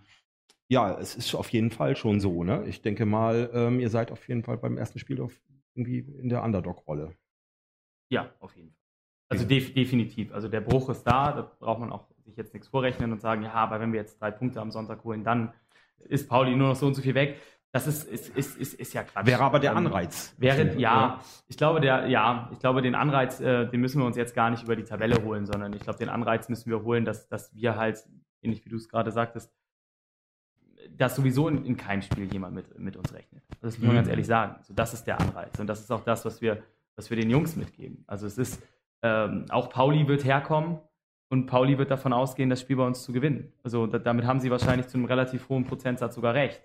Ja, 0.67 0.99
es 0.99 1.15
ist 1.15 1.35
auf 1.35 1.49
jeden 1.49 1.71
Fall 1.71 1.95
schon 1.95 2.19
so. 2.19 2.43
Ne? 2.43 2.65
Ich 2.67 2.81
denke 2.81 3.05
mal, 3.05 3.49
ähm, 3.53 3.79
ihr 3.79 3.89
seid 3.89 4.11
auf 4.11 4.27
jeden 4.27 4.43
Fall 4.43 4.57
beim 4.57 4.77
ersten 4.77 4.99
Spiel 4.99 5.21
auf, 5.21 5.39
irgendwie 5.75 5.99
in 5.99 6.29
der 6.29 6.43
Underdog-Rolle. 6.43 7.15
Ja, 8.09 8.29
auf 8.39 8.55
jeden 8.55 8.69
Fall. 8.69 8.79
Also 9.29 9.45
def 9.45 9.73
definitiv. 9.73 10.33
Also 10.33 10.47
der 10.47 10.61
Bruch 10.61 10.89
ist 10.89 11.03
da, 11.03 11.31
da 11.31 11.51
braucht 11.59 11.79
man 11.79 11.91
auch 11.91 12.07
sich 12.25 12.37
jetzt 12.37 12.53
nichts 12.53 12.67
vorrechnen 12.67 13.11
und 13.11 13.21
sagen, 13.21 13.43
ja, 13.43 13.53
aber 13.53 13.79
wenn 13.79 13.91
wir 13.91 13.99
jetzt 13.99 14.21
drei 14.21 14.31
Punkte 14.31 14.61
am 14.61 14.71
Sonntag 14.71 15.03
holen, 15.03 15.23
dann 15.23 15.53
ist 15.99 16.29
Pauli 16.29 16.55
nur 16.55 16.69
noch 16.69 16.75
so 16.75 16.87
und 16.87 16.93
so 16.93 17.01
viel 17.01 17.15
weg. 17.15 17.39
Das 17.71 17.87
ist, 17.87 18.05
ist, 18.05 18.29
ist, 18.29 18.57
ist, 18.57 18.73
ist 18.75 18.93
ja 18.93 19.03
Quatsch. 19.03 19.25
Wäre 19.25 19.41
aber 19.41 19.59
der 19.59 19.71
ähm, 19.71 19.77
Anreiz. 19.79 20.33
Wäre, 20.37 20.77
ja, 20.79 21.19
ich 21.47 21.57
glaube, 21.57 21.81
der, 21.81 22.07
ja, 22.07 22.49
ich 22.53 22.59
glaube, 22.59 22.81
den 22.81 22.95
Anreiz, 22.95 23.41
äh, 23.41 23.67
den 23.67 23.81
müssen 23.81 23.99
wir 23.99 24.05
uns 24.05 24.15
jetzt 24.15 24.33
gar 24.33 24.49
nicht 24.49 24.63
über 24.63 24.77
die 24.77 24.85
Tabelle 24.85 25.21
holen, 25.23 25.45
sondern 25.45 25.73
ich 25.73 25.81
glaube, 25.81 25.99
den 25.99 26.07
Anreiz 26.07 26.47
müssen 26.47 26.69
wir 26.69 26.83
holen, 26.83 27.03
dass, 27.03 27.27
dass 27.27 27.53
wir 27.53 27.75
halt, 27.75 28.07
ähnlich 28.41 28.63
wie 28.63 28.69
du 28.69 28.77
es 28.77 28.87
gerade 28.87 29.11
sagtest, 29.11 29.53
dass 30.89 31.15
sowieso 31.17 31.49
in, 31.49 31.65
in, 31.65 31.75
keinem 31.75 32.01
Spiel 32.01 32.31
jemand 32.31 32.55
mit, 32.55 32.79
mit 32.79 32.95
uns 32.95 33.13
rechnet. 33.13 33.43
Das 33.59 33.77
muss 33.77 33.87
man 33.87 33.91
mhm. 33.91 33.95
ganz 33.95 34.07
ehrlich 34.07 34.27
sagen. 34.27 34.55
So, 34.63 34.73
das 34.73 34.93
ist 34.93 35.05
der 35.05 35.19
Anreiz. 35.19 35.59
Und 35.59 35.67
das 35.67 35.81
ist 35.81 35.91
auch 35.91 36.05
das, 36.05 36.23
was 36.23 36.41
wir, 36.41 36.63
was 36.95 37.09
wir 37.09 37.17
den 37.17 37.29
Jungs 37.29 37.55
mitgeben. 37.55 38.03
Also 38.07 38.25
es 38.27 38.37
ist, 38.37 38.61
ähm, 39.01 39.45
auch 39.49 39.69
Pauli 39.69 40.07
wird 40.07 40.23
herkommen 40.23 40.79
und 41.29 41.47
Pauli 41.47 41.77
wird 41.77 41.91
davon 41.91 42.13
ausgehen, 42.13 42.49
das 42.49 42.61
Spiel 42.61 42.77
bei 42.77 42.85
uns 42.85 43.03
zu 43.03 43.11
gewinnen. 43.11 43.51
Also 43.63 43.87
da, 43.87 43.99
damit 43.99 44.25
haben 44.25 44.39
sie 44.39 44.51
wahrscheinlich 44.51 44.87
zu 44.87 44.97
einem 44.97 45.05
relativ 45.05 45.49
hohen 45.49 45.65
Prozentsatz 45.65 46.15
sogar 46.15 46.33
recht. 46.33 46.61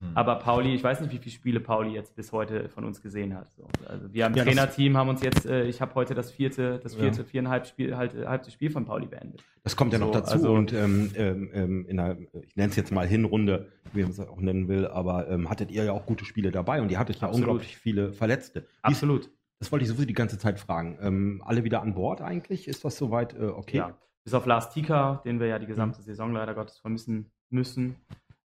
Mhm. 0.00 0.16
Aber 0.16 0.36
Pauli, 0.36 0.74
ich 0.74 0.82
weiß 0.82 1.00
nicht, 1.00 1.12
wie 1.12 1.18
viele 1.18 1.34
Spiele 1.34 1.60
Pauli 1.60 1.94
jetzt 1.94 2.14
bis 2.16 2.32
heute 2.32 2.68
von 2.68 2.84
uns 2.84 3.02
gesehen 3.02 3.34
hat. 3.34 3.52
So. 3.52 3.66
Also 3.86 4.12
wir 4.12 4.24
haben 4.24 4.34
ja, 4.34 4.44
Trainerteam, 4.44 4.96
haben 4.96 5.08
uns 5.08 5.22
jetzt, 5.22 5.46
äh, 5.46 5.64
ich 5.64 5.80
habe 5.80 5.94
heute 5.94 6.14
das 6.14 6.30
vierte, 6.30 6.80
das 6.82 6.96
vierte, 6.96 7.18
ja. 7.18 7.24
viereinhalb 7.24 7.66
Spiel, 7.66 7.96
halt, 7.96 8.14
äh, 8.14 8.26
halbes 8.26 8.52
Spiel 8.52 8.70
von 8.70 8.84
Pauli 8.84 9.06
beendet. 9.06 9.42
Das 9.62 9.76
kommt 9.76 9.92
ja 9.92 9.98
so, 9.98 10.06
noch 10.06 10.12
dazu 10.12 10.34
also, 10.34 10.52
und 10.52 10.72
ähm, 10.72 11.10
ähm, 11.16 11.50
ähm 11.52 11.86
in 11.86 12.00
einer, 12.00 12.16
ich 12.42 12.56
nenne 12.56 12.70
es 12.70 12.76
jetzt 12.76 12.92
mal 12.92 13.06
Hinrunde, 13.06 13.68
wie 13.92 14.02
man 14.02 14.10
es 14.10 14.20
auch 14.20 14.40
nennen 14.40 14.68
will, 14.68 14.86
aber 14.86 15.28
ähm, 15.28 15.48
hattet 15.48 15.70
ihr 15.70 15.84
ja 15.84 15.92
auch 15.92 16.06
gute 16.06 16.24
Spiele 16.24 16.50
dabei 16.50 16.82
und 16.82 16.90
ihr 16.90 16.98
hattet 16.98 17.16
ja 17.16 17.28
Absolut. 17.28 17.48
unglaublich 17.48 17.76
viele 17.76 18.12
Verletzte. 18.12 18.66
Absolut. 18.82 19.30
Das 19.60 19.72
wollte 19.72 19.84
ich 19.84 19.88
sowieso 19.88 20.06
die 20.06 20.14
ganze 20.14 20.38
Zeit 20.38 20.58
fragen. 20.58 20.98
Ähm, 21.00 21.42
alle 21.44 21.64
wieder 21.64 21.82
an 21.82 21.94
Bord 21.94 22.20
eigentlich? 22.20 22.68
Ist 22.68 22.84
das 22.84 22.96
soweit 22.96 23.34
äh, 23.34 23.46
okay? 23.46 23.78
Ja, 23.78 23.96
bis 24.24 24.34
auf 24.34 24.46
Lars 24.46 24.70
Tika, 24.70 25.20
den 25.24 25.38
wir 25.38 25.46
ja 25.46 25.58
die 25.58 25.66
gesamte 25.66 26.00
mhm. 26.00 26.04
Saison 26.04 26.32
leider 26.32 26.54
Gottes 26.54 26.78
vermissen 26.78 27.30
müssen. 27.50 27.96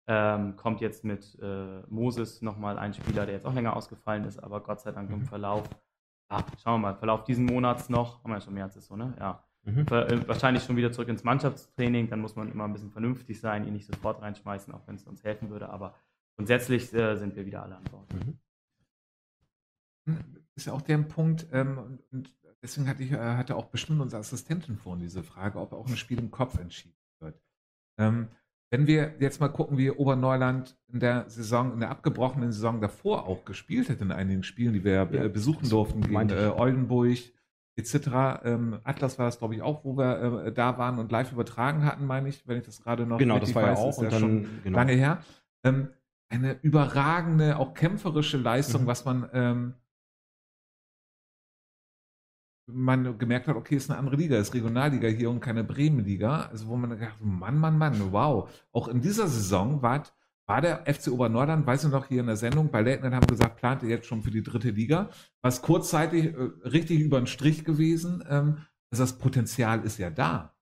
Ähm, 0.07 0.57
kommt 0.57 0.81
jetzt 0.81 1.05
mit 1.05 1.39
äh, 1.41 1.81
Moses 1.89 2.43
nochmal 2.43 2.79
ein 2.79 2.93
Spieler, 2.93 3.25
der 3.25 3.35
jetzt 3.35 3.47
auch 3.47 3.55
länger 3.55 3.75
ausgefallen 3.75 4.25
ist, 4.25 4.39
aber 4.39 4.61
Gott 4.61 4.81
sei 4.81 4.93
Dank 4.93 5.11
im 5.11 5.21
mhm. 5.21 5.25
Verlauf, 5.25 5.69
ah, 6.29 6.43
schauen 6.63 6.75
wir 6.81 6.91
mal, 6.91 6.95
Verlauf 6.95 7.25
diesen 7.25 7.47
Monats 7.47 7.89
noch, 7.89 8.23
haben 8.23 8.31
wir 8.31 8.37
ja 8.37 8.41
schon 8.43 8.55
mehr 8.55 8.65
als 8.65 8.77
ist 8.77 8.87
so, 8.87 8.97
ne? 8.97 9.15
Ja. 9.19 9.43
Mhm. 9.63 9.87
Äh, 9.91 10.29
wahrscheinlich 10.29 10.63
schon 10.63 10.77
wieder 10.77 10.93
zurück 10.93 11.09
ins 11.09 11.25
Mannschaftstraining, 11.25 12.11
dann 12.11 12.21
muss 12.21 12.37
man 12.37 12.53
immer 12.53 12.65
ein 12.65 12.73
bisschen 12.75 12.91
vernünftig 12.91 13.41
sein, 13.41 13.67
ihn 13.67 13.73
nicht 13.73 13.87
sofort 13.87 14.21
reinschmeißen, 14.21 14.75
auch 14.75 14.87
wenn 14.87 14.97
es 14.97 15.05
uns 15.05 15.25
helfen 15.25 15.49
würde, 15.49 15.71
aber 15.71 15.95
grundsätzlich 16.37 16.93
äh, 16.93 17.17
sind 17.17 17.35
wir 17.35 17.47
wieder 17.47 17.63
alle 17.63 17.77
an 17.77 17.85
Bord. 17.85 18.13
Mhm. 18.13 18.39
Ja 20.67 20.73
auch 20.73 20.83
der 20.83 20.99
Punkt, 20.99 21.47
ähm, 21.53 22.01
und 22.11 22.35
deswegen 22.63 22.89
hatte, 22.89 23.03
ich, 23.03 23.13
äh, 23.13 23.19
hatte 23.19 23.57
auch 23.57 23.67
bestimmt 23.67 24.01
unser 24.01 24.19
Assistentin 24.19 24.77
vorhin 24.77 25.03
diese 25.03 25.23
Frage, 25.23 25.59
ob 25.59 25.73
auch 25.73 25.87
ein 25.87 25.97
Spiel 25.97 26.19
im 26.19 26.31
Kopf 26.31 26.59
entschieden 26.59 26.95
wird. 27.21 27.41
Ähm, 27.99 28.29
wenn 28.71 28.87
wir 28.87 29.15
jetzt 29.21 29.41
mal 29.41 29.49
gucken, 29.49 29.79
wie 29.79 29.91
Oberneuland 29.91 30.77
in 30.93 30.99
der 30.99 31.29
Saison, 31.29 31.75
in 31.75 31.81
der 31.81 31.91
abgebrochenen 31.91 32.51
Saison 32.51 32.81
davor 32.81 33.29
auch 33.29 33.45
gespielt 33.45 33.89
hat 33.89 34.01
in 34.01 34.11
einigen 34.11 34.43
Spielen, 34.43 34.73
die 34.73 34.83
wir 34.83 35.09
ja, 35.13 35.29
besuchen 35.29 35.69
durften, 35.69 36.01
gegen 36.01 36.31
äh, 36.31 36.51
Oldenburg 36.57 37.19
etc. 37.77 37.95
Ähm, 38.45 38.79
Atlas 38.85 39.19
war 39.19 39.27
das, 39.27 39.39
glaube 39.39 39.55
ich, 39.55 39.63
auch, 39.63 39.85
wo 39.85 39.97
wir 39.97 40.47
äh, 40.47 40.53
da 40.53 40.79
waren 40.79 40.99
und 40.99 41.11
live 41.13 41.33
übertragen 41.33 41.85
hatten, 41.85 42.07
meine 42.07 42.29
ich, 42.29 42.47
wenn 42.49 42.59
ich 42.59 42.65
das 42.65 42.83
gerade 42.83 43.07
noch 43.07 43.19
Genau, 43.19 43.39
das 43.39 43.55
war 43.55 43.63
weiß, 43.63 43.79
ja 43.79 43.85
auch 43.85 43.99
und 43.99 44.13
dann, 44.13 44.21
schon 44.21 44.49
genau. 44.63 44.79
lange 44.79 44.93
her. 44.93 45.19
Ähm, 45.65 45.89
eine 46.29 46.59
überragende, 46.63 47.59
auch 47.59 47.75
kämpferische 47.75 48.39
Leistung, 48.39 48.83
mhm. 48.83 48.87
was 48.87 49.05
man 49.05 49.29
ähm, 49.33 49.75
man 52.67 53.19
gemerkt 53.19 53.47
hat, 53.47 53.57
okay, 53.57 53.77
ist 53.77 53.91
eine 53.91 53.99
andere 53.99 54.17
Liga, 54.17 54.39
ist 54.39 54.55
Regionalliga 54.55 55.09
hier 55.09 55.31
und 55.31 55.41
keine 55.41 55.65
Bremenliga. 55.65 56.47
Also 56.47 56.67
wo 56.69 56.77
man 56.77 56.91
gedacht, 56.91 57.17
Mann, 57.21 57.59
Mann, 57.59 57.77
Mann, 57.77 58.13
wow. 58.13 58.51
Auch 58.73 58.89
in 58.89 59.01
dieser 59.01 59.29
Saison 59.29 59.83
war, 59.83 60.03
war 60.47 60.61
der 60.61 60.85
FC 60.87 61.09
Obernordland, 61.09 61.67
weiß 61.67 61.85
ich 61.85 61.91
noch, 61.91 62.07
hier 62.07 62.21
in 62.21 62.27
der 62.27 62.37
Sendung, 62.37 62.71
bei 62.71 62.83
Leitner 62.83 63.15
haben 63.15 63.27
gesagt, 63.27 63.57
plant 63.57 63.83
ihr 63.83 63.91
jetzt 63.91 64.07
schon 64.07 64.23
für 64.23 64.31
die 64.31 64.43
dritte 64.43 64.71
Liga. 64.71 65.11
Was 65.43 65.63
kurzzeitig 65.63 66.35
äh, 66.35 66.51
richtig 66.65 67.01
über 67.01 67.21
den 67.21 67.27
Strich 67.27 67.65
gewesen. 67.65 68.25
Ähm, 68.29 68.59
also 68.91 69.03
das 69.03 69.19
Potenzial 69.19 69.85
ist 69.85 69.99
ja 69.99 70.11
da. 70.11 70.55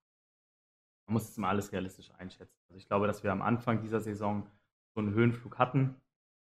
Man 1.07 1.13
muss 1.13 1.29
es 1.29 1.37
mal 1.37 1.49
alles 1.49 1.71
realistisch 1.71 2.11
einschätzen. 2.17 2.57
Also 2.67 2.77
ich 2.77 2.87
glaube, 2.87 3.07
dass 3.07 3.23
wir 3.23 3.31
am 3.31 3.41
Anfang 3.41 3.81
dieser 3.81 3.99
Saison 3.99 4.47
so 4.95 5.01
einen 5.01 5.13
Höhenflug 5.13 5.57
hatten, 5.57 5.95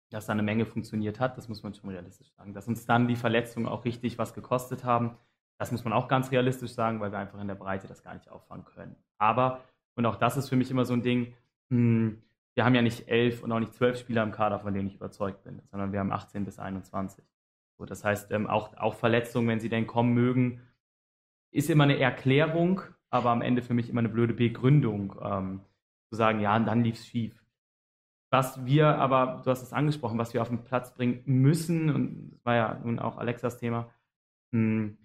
dass 0.10 0.26
da 0.26 0.34
eine 0.34 0.44
Menge 0.44 0.66
funktioniert 0.66 1.20
hat, 1.20 1.38
das 1.38 1.50
muss 1.50 1.64
man 1.64 1.74
schon 1.74 1.90
realistisch 1.90 2.32
sagen. 2.32 2.54
Dass 2.54 2.68
uns 2.68 2.86
dann 2.86 3.08
die 3.08 3.16
Verletzungen 3.16 3.68
auch 3.68 3.84
richtig 3.84 4.18
was 4.18 4.34
gekostet 4.34 4.84
haben, 4.86 5.18
das 5.58 5.72
muss 5.72 5.84
man 5.84 5.94
auch 5.94 6.08
ganz 6.08 6.32
realistisch 6.32 6.72
sagen, 6.72 7.00
weil 7.00 7.12
wir 7.12 7.20
einfach 7.20 7.40
in 7.40 7.48
der 7.48 7.56
Breite 7.56 7.88
das 7.88 8.04
gar 8.04 8.14
nicht 8.14 8.30
auffangen 8.30 8.66
können. 8.66 8.96
Aber, 9.18 9.64
und 9.96 10.06
auch 10.06 10.16
das 10.16 10.38
ist 10.38 10.50
für 10.50 10.56
mich 10.56 10.70
immer 10.70 10.86
so 10.86 10.94
ein 10.94 11.02
Ding, 11.02 11.34
hm, 11.70 12.22
wir 12.56 12.66
haben 12.66 12.76
ja 12.76 12.82
nicht 12.82 13.08
elf 13.08 13.44
und 13.44 13.52
auch 13.52 13.60
nicht 13.60 13.74
zwölf 13.74 14.00
Spieler 14.00 14.24
im 14.24 14.32
Kader, 14.32 14.60
von 14.60 14.74
denen 14.74 14.88
ich 14.88 14.96
überzeugt 14.96 15.44
bin, 15.44 15.62
sondern 15.70 15.92
wir 15.92 16.00
haben 16.00 16.12
18 16.12 16.44
bis 16.46 16.60
21. 16.60 17.24
So, 17.78 17.86
das 17.86 18.04
heißt, 18.04 18.32
ähm, 18.32 18.48
auch, 18.48 18.76
auch 18.78 18.96
Verletzungen, 18.96 19.48
wenn 19.48 19.60
sie 19.60 19.70
denn 19.70 19.86
kommen 19.86 20.14
mögen, 20.14 20.62
ist 21.52 21.70
immer 21.70 21.84
eine 21.84 22.00
Erklärung, 22.00 22.82
aber 23.10 23.30
am 23.30 23.42
Ende 23.42 23.62
für 23.62 23.74
mich 23.74 23.90
immer 23.90 24.00
eine 24.00 24.10
blöde 24.10 24.34
Begründung, 24.34 25.16
ähm, 25.22 25.62
zu 26.10 26.16
sagen, 26.16 26.40
ja, 26.40 26.58
dann 26.60 26.84
lief 26.84 26.96
es 26.96 27.08
schief. 27.08 27.44
Was 28.30 28.66
wir 28.66 28.88
aber, 28.98 29.42
du 29.44 29.52
hast 29.52 29.62
es 29.62 29.74
angesprochen, 29.74 30.18
was 30.18 30.34
wir 30.34 30.42
auf 30.42 30.50
den 30.50 30.64
Platz 30.64 30.94
bringen 30.94 31.22
müssen, 31.26 31.90
und 31.90 32.32
das 32.32 32.46
war 32.46 32.56
ja 32.56 32.82
nun 32.84 33.00
auch 33.00 33.18
Alexas 33.18 33.58
Thema, 33.58 33.90
mh, 34.52 34.60
hm, 34.60 34.98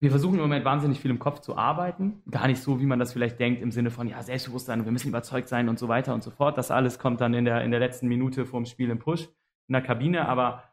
wir 0.00 0.10
versuchen 0.10 0.36
im 0.36 0.40
Moment 0.40 0.64
wahnsinnig 0.64 0.98
viel 0.98 1.10
im 1.10 1.18
Kopf 1.18 1.40
zu 1.40 1.56
arbeiten. 1.56 2.22
Gar 2.30 2.46
nicht 2.46 2.62
so, 2.62 2.80
wie 2.80 2.86
man 2.86 2.98
das 2.98 3.12
vielleicht 3.12 3.38
denkt, 3.38 3.60
im 3.60 3.70
Sinne 3.70 3.90
von, 3.90 4.08
ja, 4.08 4.22
Selbstbewusstsein 4.22 4.80
und 4.80 4.86
wir 4.86 4.92
müssen 4.92 5.08
überzeugt 5.08 5.48
sein 5.48 5.68
und 5.68 5.78
so 5.78 5.88
weiter 5.88 6.14
und 6.14 6.22
so 6.22 6.30
fort. 6.30 6.56
Das 6.56 6.70
alles 6.70 6.98
kommt 6.98 7.20
dann 7.20 7.34
in 7.34 7.44
der, 7.44 7.62
in 7.62 7.70
der 7.70 7.80
letzten 7.80 8.08
Minute 8.08 8.46
vorm 8.46 8.64
Spiel 8.64 8.88
im 8.88 8.98
Push, 8.98 9.28
in 9.68 9.74
der 9.74 9.82
Kabine. 9.82 10.26
Aber 10.26 10.64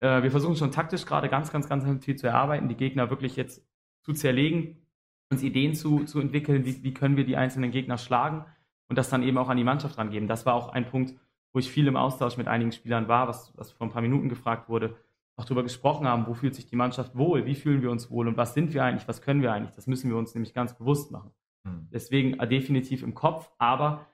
äh, 0.00 0.24
wir 0.24 0.30
versuchen 0.32 0.56
schon 0.56 0.72
taktisch 0.72 1.06
gerade 1.06 1.28
ganz, 1.28 1.52
ganz, 1.52 1.68
ganz 1.68 2.04
viel 2.04 2.16
zu 2.16 2.26
erarbeiten, 2.26 2.68
die 2.68 2.74
Gegner 2.74 3.10
wirklich 3.10 3.36
jetzt 3.36 3.64
zu 4.02 4.12
zerlegen, 4.12 4.82
uns 5.30 5.44
Ideen 5.44 5.74
zu, 5.74 6.04
zu 6.04 6.18
entwickeln, 6.18 6.64
wie, 6.64 6.82
wie 6.82 6.92
können 6.92 7.16
wir 7.16 7.24
die 7.24 7.36
einzelnen 7.36 7.70
Gegner 7.70 7.96
schlagen 7.96 8.44
und 8.88 8.98
das 8.98 9.08
dann 9.08 9.22
eben 9.22 9.38
auch 9.38 9.48
an 9.48 9.56
die 9.56 9.64
Mannschaft 9.64 9.98
rangeben. 9.98 10.26
Das 10.26 10.46
war 10.46 10.54
auch 10.54 10.70
ein 10.70 10.86
Punkt, 10.86 11.14
wo 11.52 11.60
ich 11.60 11.70
viel 11.70 11.86
im 11.86 11.96
Austausch 11.96 12.36
mit 12.36 12.48
einigen 12.48 12.72
Spielern 12.72 13.06
war, 13.06 13.28
was, 13.28 13.56
was 13.56 13.70
vor 13.70 13.86
ein 13.86 13.92
paar 13.92 14.02
Minuten 14.02 14.28
gefragt 14.28 14.68
wurde 14.68 14.96
auch 15.36 15.44
darüber 15.44 15.62
gesprochen 15.62 16.06
haben, 16.06 16.26
wo 16.26 16.34
fühlt 16.34 16.54
sich 16.54 16.66
die 16.66 16.76
Mannschaft 16.76 17.16
wohl, 17.16 17.44
wie 17.46 17.54
fühlen 17.54 17.82
wir 17.82 17.90
uns 17.90 18.10
wohl 18.10 18.28
und 18.28 18.36
was 18.36 18.54
sind 18.54 18.72
wir 18.72 18.84
eigentlich, 18.84 19.08
was 19.08 19.22
können 19.22 19.42
wir 19.42 19.52
eigentlich. 19.52 19.74
Das 19.74 19.86
müssen 19.86 20.10
wir 20.10 20.16
uns 20.16 20.34
nämlich 20.34 20.54
ganz 20.54 20.76
bewusst 20.76 21.10
machen. 21.10 21.32
Mhm. 21.64 21.88
Deswegen 21.92 22.38
äh, 22.38 22.46
definitiv 22.46 23.02
im 23.02 23.14
Kopf, 23.14 23.50
aber 23.58 24.06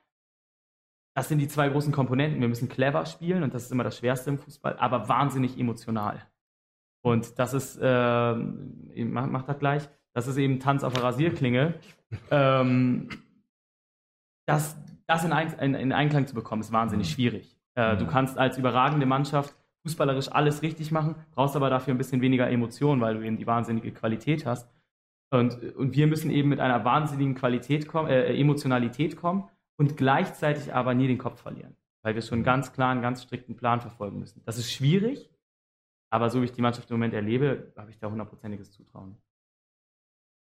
das 1.15 1.27
sind 1.27 1.39
die 1.39 1.47
zwei 1.47 1.69
großen 1.69 1.91
Komponenten. 1.91 2.41
Wir 2.41 2.47
müssen 2.47 2.69
clever 2.69 3.05
spielen 3.05 3.43
und 3.43 3.53
das 3.53 3.63
ist 3.63 3.71
immer 3.71 3.83
das 3.83 3.97
Schwerste 3.97 4.29
im 4.29 4.39
Fußball, 4.39 4.77
aber 4.77 5.09
wahnsinnig 5.09 5.59
emotional. 5.59 6.25
Und 7.03 7.37
das 7.37 7.53
ist, 7.53 7.77
äh, 7.81 8.35
macht 8.35 9.49
das 9.49 9.59
gleich, 9.59 9.89
das 10.13 10.27
ist 10.27 10.37
eben 10.37 10.59
Tanz 10.59 10.83
auf 10.83 10.93
der 10.93 11.03
Rasierklinge. 11.03 11.75
ähm, 12.31 13.09
das 14.45 14.77
das 15.11 15.25
in, 15.25 15.33
Ein 15.33 15.53
in, 15.59 15.73
in, 15.75 15.91
Einklang 15.91 16.25
zu 16.25 16.33
bekommen, 16.33 16.61
ist 16.61 16.71
wahnsinnig 16.71 17.09
mhm. 17.09 17.13
schwierig. 17.13 17.57
Äh, 17.75 17.97
du 17.97 18.05
mhm. 18.05 18.09
kannst 18.09 18.37
als 18.37 18.57
überragende 18.57 19.05
Mannschaft 19.05 19.55
fußballerisch 19.83 20.31
alles 20.31 20.61
richtig 20.61 20.91
machen, 20.91 21.15
brauchst 21.31 21.55
aber 21.55 21.69
dafür 21.69 21.93
ein 21.93 21.97
bisschen 21.97 22.21
weniger 22.21 22.49
Emotion, 22.49 23.01
weil 23.01 23.15
du 23.15 23.25
eben 23.25 23.37
die 23.37 23.47
wahnsinnige 23.47 23.91
Qualität 23.91 24.45
hast. 24.45 24.69
Und, 25.31 25.75
und 25.75 25.95
wir 25.95 26.07
müssen 26.07 26.29
eben 26.29 26.49
mit 26.49 26.59
einer 26.59 26.83
wahnsinnigen 26.83 27.35
Qualität 27.35 27.87
kommen, 27.87 28.09
äh, 28.09 28.37
Emotionalität 28.37 29.15
kommen 29.15 29.49
und 29.77 29.97
gleichzeitig 29.97 30.73
aber 30.73 30.93
nie 30.93 31.07
den 31.07 31.17
Kopf 31.17 31.41
verlieren, 31.41 31.75
weil 32.03 32.15
wir 32.15 32.21
schon 32.21 32.39
einen 32.39 32.43
ganz 32.43 32.73
klaren, 32.73 33.01
ganz 33.01 33.23
strikten 33.23 33.55
Plan 33.55 33.81
verfolgen 33.81 34.19
müssen. 34.19 34.41
Das 34.45 34.57
ist 34.57 34.71
schwierig, 34.71 35.29
aber 36.11 36.29
so 36.29 36.41
wie 36.41 36.45
ich 36.45 36.51
die 36.51 36.61
Mannschaft 36.61 36.89
im 36.91 36.95
Moment 36.97 37.13
erlebe, 37.13 37.71
habe 37.77 37.89
ich 37.89 37.97
da 37.97 38.09
hundertprozentiges 38.09 38.71
Zutrauen. 38.71 39.17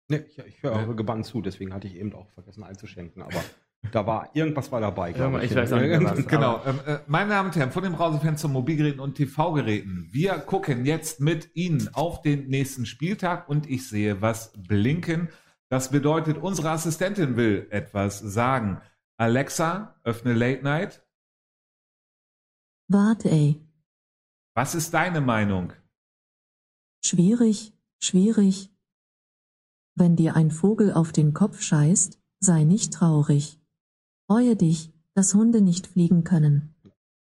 Nee, 0.10 0.24
ich, 0.28 0.38
ich 0.38 0.64
höre 0.64 0.76
auch 0.76 0.96
gebannt 0.96 1.26
zu, 1.26 1.42
deswegen 1.42 1.74
hatte 1.74 1.88
ich 1.88 1.96
eben 1.96 2.14
auch 2.14 2.30
vergessen 2.30 2.64
einzuschenken, 2.64 3.24
aber 3.24 3.44
da 3.92 4.06
war 4.06 4.30
irgendwas 4.34 4.72
war 4.72 4.82
dabei, 4.82 5.12
glaube 5.12 5.44
ich. 5.44 5.52
ich 5.52 5.58
weiß 5.58 5.74
auch 5.74 5.80
nicht 5.80 6.04
was, 6.04 6.28
genau. 6.28 6.62
Ähm, 6.66 6.80
äh, 6.86 7.00
meine 7.08 7.32
Damen 7.32 7.50
und 7.50 7.56
Herren, 7.56 7.72
von 7.72 7.84
dem 7.84 7.94
Browserfenster 7.94 8.48
Mobilgeräten 8.48 9.00
und 9.00 9.16
TV-Geräten. 9.16 10.08
Wir 10.12 10.34
gucken 10.40 10.86
jetzt 10.86 11.20
mit 11.20 11.56
Ihnen 11.56 11.90
auf 11.94 12.22
den 12.22 12.48
nächsten 12.48 12.86
Spieltag 12.86 13.50
und 13.50 13.70
ich 13.70 13.88
sehe 13.88 14.22
was 14.22 14.54
blinken. 14.54 15.30
Das 15.70 15.92
bedeutet, 15.92 16.38
unsere 16.38 16.70
Assistentin 16.70 17.36
will 17.36 17.68
etwas 17.70 18.20
sagen. 18.20 18.82
Alexa, 19.18 20.00
öffne 20.04 20.34
Late 20.34 20.64
Night. 20.64 21.06
Warte, 22.88 23.30
ey. 23.30 23.62
Was 24.56 24.76
ist 24.76 24.94
deine 24.94 25.22
Meinung? 25.22 25.74
Schwierig, 27.04 27.74
schwierig. 28.00 28.72
Wenn 29.96 30.16
dir 30.16 30.36
ein 30.36 30.52
Vogel 30.52 30.94
auf 30.94 31.12
den 31.12 31.34
Kopf 31.34 31.62
scheißt, 31.62 32.20
sei 32.40 32.64
nicht 32.64 32.94
traurig. 32.94 33.57
Freue 34.28 34.58
dich, 34.58 34.92
dass 35.14 35.34
Hunde 35.34 35.62
nicht 35.62 35.88
fliegen 35.88 36.26
können. 36.26 36.76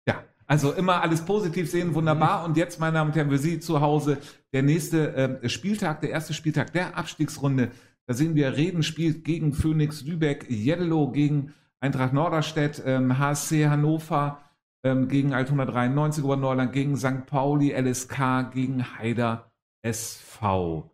Ja, 0.05 0.23
also 0.45 0.73
immer 0.73 1.01
alles 1.01 1.21
positiv 1.21 1.71
sehen, 1.71 1.95
wunderbar. 1.95 2.43
Und 2.43 2.57
jetzt, 2.57 2.81
meine 2.81 2.95
Damen 2.95 3.11
und 3.11 3.15
Herren, 3.15 3.29
für 3.29 3.37
Sie 3.37 3.61
zu 3.61 3.79
Hause 3.79 4.17
der 4.51 4.61
nächste 4.61 5.15
äh, 5.15 5.49
Spieltag, 5.49 6.01
der 6.01 6.09
erste 6.09 6.33
Spieltag 6.33 6.73
der 6.73 6.97
Abstiegsrunde. 6.97 7.71
Da 8.07 8.13
sehen 8.13 8.35
wir, 8.35 8.57
Reden 8.57 8.83
spielt 8.83 9.23
gegen 9.23 9.53
Phoenix 9.53 10.03
Lübeck, 10.03 10.49
Jeddelo 10.49 11.11
gegen 11.11 11.53
Eintracht 11.79 12.11
Norderstedt, 12.13 12.83
ähm, 12.85 13.17
HSC 13.17 13.67
Hannover 13.67 14.41
ähm, 14.83 15.07
gegen 15.07 15.33
Altona 15.33 15.65
93 15.65 16.23
Oberneuland, 16.23 16.73
gegen 16.73 16.97
St. 16.97 17.25
Pauli, 17.25 17.71
LSK 17.71 18.51
gegen 18.53 18.97
Haider 18.97 19.51
SV. 19.81 20.91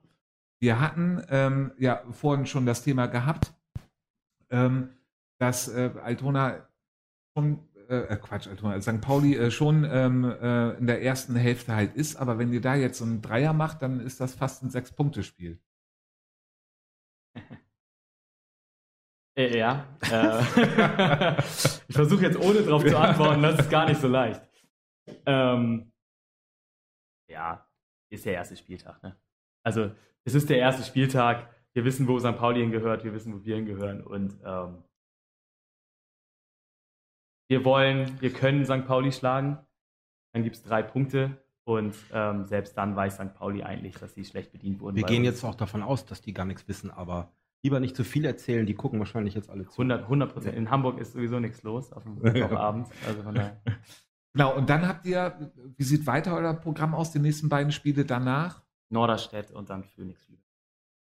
Wir 0.59 0.80
hatten 0.80 1.24
ähm, 1.30 1.72
ja 1.78 2.03
vorhin 2.11 2.45
schon 2.45 2.66
das 2.66 2.84
Thema 2.84 3.07
gehabt. 3.07 3.53
Ähm, 4.49 4.89
dass 5.44 5.68
äh, 5.68 5.91
Altona 6.02 6.66
schon, 7.38 7.68
äh, 7.89 7.98
äh, 7.98 8.16
Quatsch, 8.16 8.48
Altona, 8.48 8.80
St. 8.82 9.02
Pauli 9.02 9.36
äh, 9.36 9.52
schon 9.52 9.84
ähm, 9.84 10.24
äh, 10.24 10.72
in 10.78 10.88
der 10.88 11.04
ersten 11.04 11.36
Hälfte 11.36 11.76
halt 11.76 11.96
ist, 11.96 12.16
aber 12.16 12.39
wenn 12.39 12.54
ihr 12.54 12.62
da 12.62 12.76
jetzt 12.76 13.00
so 13.00 13.04
einen 13.04 13.22
Dreier 13.22 13.52
macht, 13.52 13.82
dann 13.82 14.00
ist 14.00 14.22
das 14.22 14.36
fast 14.36 14.64
ein 14.64 14.70
Sechs-Punkte-Spiel. 14.70 15.60
Äh, 19.36 19.58
ja. 19.58 19.88
Äh, 20.12 21.39
ich 21.88 21.96
versuche 21.96 22.22
jetzt 22.22 22.38
ohne 22.38 22.62
drauf 22.62 22.86
zu 22.86 22.96
antworten, 22.96 23.41
das 23.41 23.62
ist 23.62 23.72
gar 23.72 23.88
nicht 23.88 24.00
so 24.00 24.08
leicht. 24.08 24.48
Ähm, 25.26 25.91
ja, 27.28 27.68
ist 28.12 28.28
der 28.28 28.34
erste 28.34 28.56
Spieltag. 28.56 29.02
Ne? 29.02 29.20
Also, 29.66 29.89
es 30.24 30.36
ist 30.36 30.52
der 30.52 30.60
erste 30.60 30.84
Spieltag. 30.84 31.52
Wir 31.74 31.84
wissen, 31.84 32.08
wo 32.08 32.20
St. 32.20 32.38
Pauli 32.38 32.60
hingehört, 32.60 33.04
wir 33.04 33.12
wissen, 33.16 33.34
wo 33.34 33.44
wir 33.44 33.56
hingehören. 33.56 34.04
Und 34.04 34.38
ähm, 34.46 34.84
wir 37.54 37.64
wollen, 37.66 38.20
wir 38.20 38.34
können 38.34 38.66
St. 38.66 38.88
Pauli 38.88 39.12
schlagen, 39.12 39.60
dann 40.34 40.43
gibt 40.43 40.56
es 40.56 40.64
drei 40.64 40.82
Punkte 40.82 41.38
und 41.66 41.93
ähm, 42.12 42.47
selbst 42.47 42.76
dann 42.76 42.95
weiß 42.95 43.14
St. 43.14 43.36
Pauli 43.36 43.62
eigentlich, 43.62 43.93
dass 43.93 44.16
sie 44.16 44.26
schlecht 44.26 44.51
bedient 44.51 44.80
wurden. 44.80 44.95
Wir 44.95 45.04
gehen 45.04 45.20
uns. 45.20 45.28
jetzt 45.28 45.43
auch 45.43 45.54
davon 45.54 45.84
aus, 45.84 46.04
dass 46.08 46.22
die 46.22 46.34
gar 46.34 46.45
nichts 46.45 46.68
wissen, 46.68 46.89
aber 46.89 47.32
lieber 47.62 47.80
nicht 47.80 47.95
zu 47.95 48.04
viel 48.04 48.26
erzählen, 48.26 48.66
die 48.66 48.74
gucken 48.74 48.97
wahrscheinlich 48.97 49.36
jetzt 49.36 49.51
alle 49.51 49.68
zu. 49.68 49.84
100 49.84 50.34
Prozent. 50.34 50.58
In 50.58 50.72
Hamburg 50.72 50.99
ist 50.99 51.14
sowieso 51.14 51.39
nichts 51.39 51.62
los 51.62 51.93
auf 51.93 52.01
dem 52.06 52.43
Abend. 52.58 52.88
Also 53.08 53.22
von 53.22 53.36
daher. 53.36 53.62
Genau, 54.34 54.58
und 54.58 54.68
dann 54.68 54.88
habt 54.88 55.06
ihr, 55.06 55.51
wie 55.78 55.84
sieht 55.84 56.08
weiter 56.08 56.36
euer 56.36 56.56
Programm 56.56 56.95
aus, 56.95 57.12
die 57.12 57.20
nächsten 57.20 57.49
beiden 57.49 57.72
Spiele 57.72 58.04
danach? 58.04 58.64
Norderstedt 58.89 59.51
und 59.51 59.70
dann 59.70 59.84
Phoenix. 59.84 60.28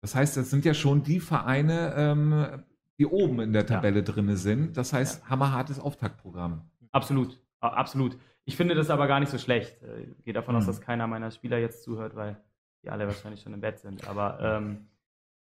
Das 0.02 0.14
heißt, 0.14 0.38
das 0.38 0.52
sind 0.52 0.64
ja 0.64 0.76
schon 0.76 1.02
die 1.02 1.20
Vereine, 1.20 1.96
ähm, 1.98 2.64
die 2.98 3.06
oben 3.06 3.39
in 3.41 3.54
der 3.54 3.66
Tabelle 3.66 4.00
ja. 4.00 4.06
drin 4.06 4.36
sind. 4.36 4.78
Das 4.78 4.93
heißt, 4.93 5.24
ja. 5.24 5.30
hammerhartes 5.30 5.80
Auftaktprogramm. 5.80 6.70
Absolut, 6.91 7.39
absolut. 7.60 8.18
Ich 8.46 8.56
finde 8.56 8.76
das 8.76 8.89
aber 8.89 9.08
gar 9.08 9.20
nicht 9.20 9.30
so 9.30 9.38
schlecht. 9.38 9.78
Ich 10.18 10.24
gehe 10.24 10.34
davon 10.34 10.56
mhm. 10.56 10.60
aus, 10.60 10.66
dass 10.66 10.82
keiner 10.82 11.08
meiner 11.08 11.32
Spieler 11.32 11.58
jetzt 11.58 11.84
zuhört, 11.84 12.16
weil 12.16 12.38
die 12.84 12.89
alle 12.89 13.08
wahrscheinlich 13.08 13.41
schon 13.41 13.54
im 13.54 13.62
Bett 13.62 13.80
sind. 13.80 14.08
Aber 14.08 14.39
ähm, 14.39 14.88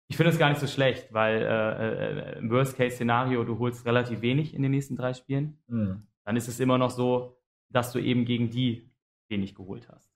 ich 0.08 0.16
finde 0.16 0.30
es 0.30 0.38
gar 0.38 0.48
nicht 0.48 0.60
so 0.60 0.66
schlecht, 0.66 1.12
weil 1.12 1.42
äh, 1.42 2.34
äh, 2.34 2.38
im 2.38 2.50
Worst-Case-Szenario, 2.50 3.44
du 3.44 3.58
holst 3.58 3.86
relativ 3.86 4.20
wenig 4.20 4.54
in 4.54 4.62
den 4.62 4.70
nächsten 4.70 4.96
drei 4.96 5.12
Spielen. 5.14 5.58
Mhm. 5.68 6.06
Dann 6.24 6.36
ist 6.36 6.48
es 6.48 6.60
immer 6.60 6.78
noch 6.78 6.90
so, 6.90 7.38
dass 7.70 7.92
du 7.92 7.98
eben 7.98 8.24
gegen 8.24 8.50
die 8.50 8.90
wenig 9.28 9.54
geholt 9.54 9.88
hast. 9.88 10.10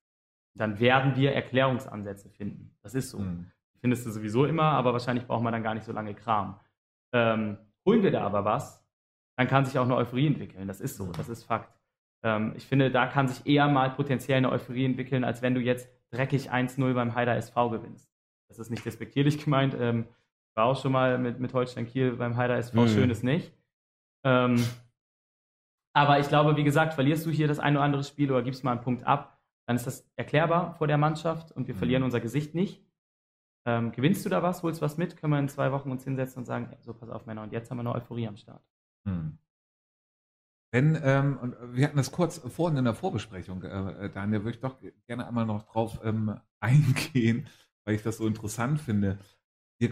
Dann 0.54 0.80
werden 0.80 1.16
wir 1.16 1.32
Erklärungsansätze 1.32 2.30
finden. 2.30 2.76
Das 2.82 2.94
ist 2.94 3.10
so. 3.10 3.18
Mhm. 3.18 3.46
Findest 3.80 4.06
du 4.06 4.10
sowieso 4.10 4.44
immer, 4.44 4.64
aber 4.64 4.92
wahrscheinlich 4.92 5.26
braucht 5.26 5.42
man 5.42 5.52
dann 5.52 5.62
gar 5.62 5.74
nicht 5.74 5.84
so 5.84 5.92
lange 5.92 6.14
Kram. 6.14 6.58
Ähm, 7.12 7.58
holen 7.86 8.02
wir 8.02 8.10
da 8.10 8.22
aber 8.22 8.44
was, 8.44 8.84
dann 9.36 9.48
kann 9.48 9.64
sich 9.64 9.78
auch 9.78 9.84
eine 9.84 9.96
Euphorie 9.96 10.26
entwickeln. 10.26 10.68
Das 10.68 10.80
ist 10.80 10.96
so, 10.96 11.12
das 11.12 11.28
ist 11.28 11.44
Fakt. 11.44 11.72
Ähm, 12.22 12.52
ich 12.56 12.66
finde, 12.66 12.90
da 12.90 13.06
kann 13.06 13.28
sich 13.28 13.46
eher 13.46 13.68
mal 13.68 13.90
potenziell 13.90 14.38
eine 14.38 14.50
Euphorie 14.50 14.84
entwickeln, 14.84 15.24
als 15.24 15.42
wenn 15.42 15.54
du 15.54 15.60
jetzt 15.60 15.88
dreckig 16.10 16.50
1-0 16.50 16.94
beim 16.94 17.14
Heider 17.14 17.36
SV 17.36 17.70
gewinnst. 17.70 18.10
Das 18.48 18.58
ist 18.58 18.70
nicht 18.70 18.84
respektierlich 18.84 19.38
gemeint. 19.44 19.76
Ähm, 19.78 20.06
war 20.54 20.66
auch 20.66 20.80
schon 20.80 20.92
mal 20.92 21.18
mit, 21.18 21.38
mit 21.38 21.54
Holstein 21.54 21.86
Kiel 21.86 22.16
beim 22.16 22.36
Heider 22.36 22.56
SV, 22.56 22.82
mhm. 22.82 22.88
schön 22.88 23.10
ist 23.10 23.22
nicht. 23.22 23.52
Ähm, 24.24 24.64
aber 25.94 26.18
ich 26.18 26.28
glaube, 26.28 26.56
wie 26.56 26.64
gesagt, 26.64 26.94
verlierst 26.94 27.24
du 27.24 27.30
hier 27.30 27.46
das 27.46 27.60
ein 27.60 27.76
oder 27.76 27.84
andere 27.84 28.04
Spiel 28.04 28.30
oder 28.30 28.42
gibst 28.42 28.64
mal 28.64 28.72
einen 28.72 28.80
Punkt 28.80 29.06
ab, 29.06 29.38
dann 29.66 29.76
ist 29.76 29.86
das 29.86 30.10
erklärbar 30.16 30.74
vor 30.74 30.86
der 30.86 30.98
Mannschaft 30.98 31.52
und 31.52 31.68
wir 31.68 31.74
mhm. 31.74 31.78
verlieren 31.78 32.02
unser 32.02 32.20
Gesicht 32.20 32.54
nicht. 32.54 32.82
Ähm, 33.68 33.92
gewinnst 33.92 34.24
du 34.24 34.30
da 34.30 34.42
was, 34.42 34.62
holst 34.62 34.80
was 34.80 34.96
mit, 34.96 35.18
können 35.18 35.34
wir 35.34 35.38
in 35.38 35.50
zwei 35.50 35.70
Wochen 35.72 35.90
uns 35.90 36.02
hinsetzen 36.02 36.38
und 36.38 36.46
sagen, 36.46 36.74
so 36.80 36.94
pass 36.94 37.10
auf 37.10 37.26
Männer, 37.26 37.42
und 37.42 37.52
jetzt 37.52 37.70
haben 37.70 37.76
wir 37.76 37.80
eine 37.82 37.94
Euphorie 37.94 38.26
am 38.26 38.38
Start. 38.38 38.62
Hm. 39.04 39.36
Wenn, 40.72 40.98
ähm, 41.02 41.38
und 41.42 41.54
wir 41.74 41.84
hatten 41.84 41.98
das 41.98 42.10
kurz 42.10 42.38
vorhin 42.38 42.78
in 42.78 42.86
der 42.86 42.94
Vorbesprechung, 42.94 43.62
äh, 43.64 44.06
äh 44.06 44.10
Daniel, 44.10 44.44
würde 44.44 44.56
ich 44.56 44.60
doch 44.60 44.78
gerne 45.06 45.26
einmal 45.26 45.44
noch 45.44 45.64
drauf 45.64 46.00
ähm, 46.02 46.40
eingehen, 46.60 47.46
weil 47.84 47.94
ich 47.94 48.02
das 48.02 48.16
so 48.16 48.26
interessant 48.26 48.80
finde. 48.80 49.18
Ihr, 49.80 49.90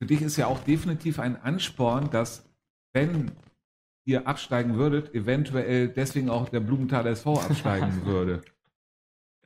für 0.00 0.06
dich 0.06 0.22
ist 0.22 0.36
ja 0.36 0.46
auch 0.46 0.60
definitiv 0.60 1.18
ein 1.18 1.42
Ansporn, 1.42 2.08
dass 2.10 2.48
wenn 2.92 3.32
ihr 4.04 4.28
absteigen 4.28 4.76
würdet, 4.76 5.12
eventuell 5.12 5.88
deswegen 5.88 6.30
auch 6.30 6.50
der 6.50 6.60
Blumenthal 6.60 7.04
SV 7.08 7.40
absteigen 7.40 8.00
würde. 8.04 8.42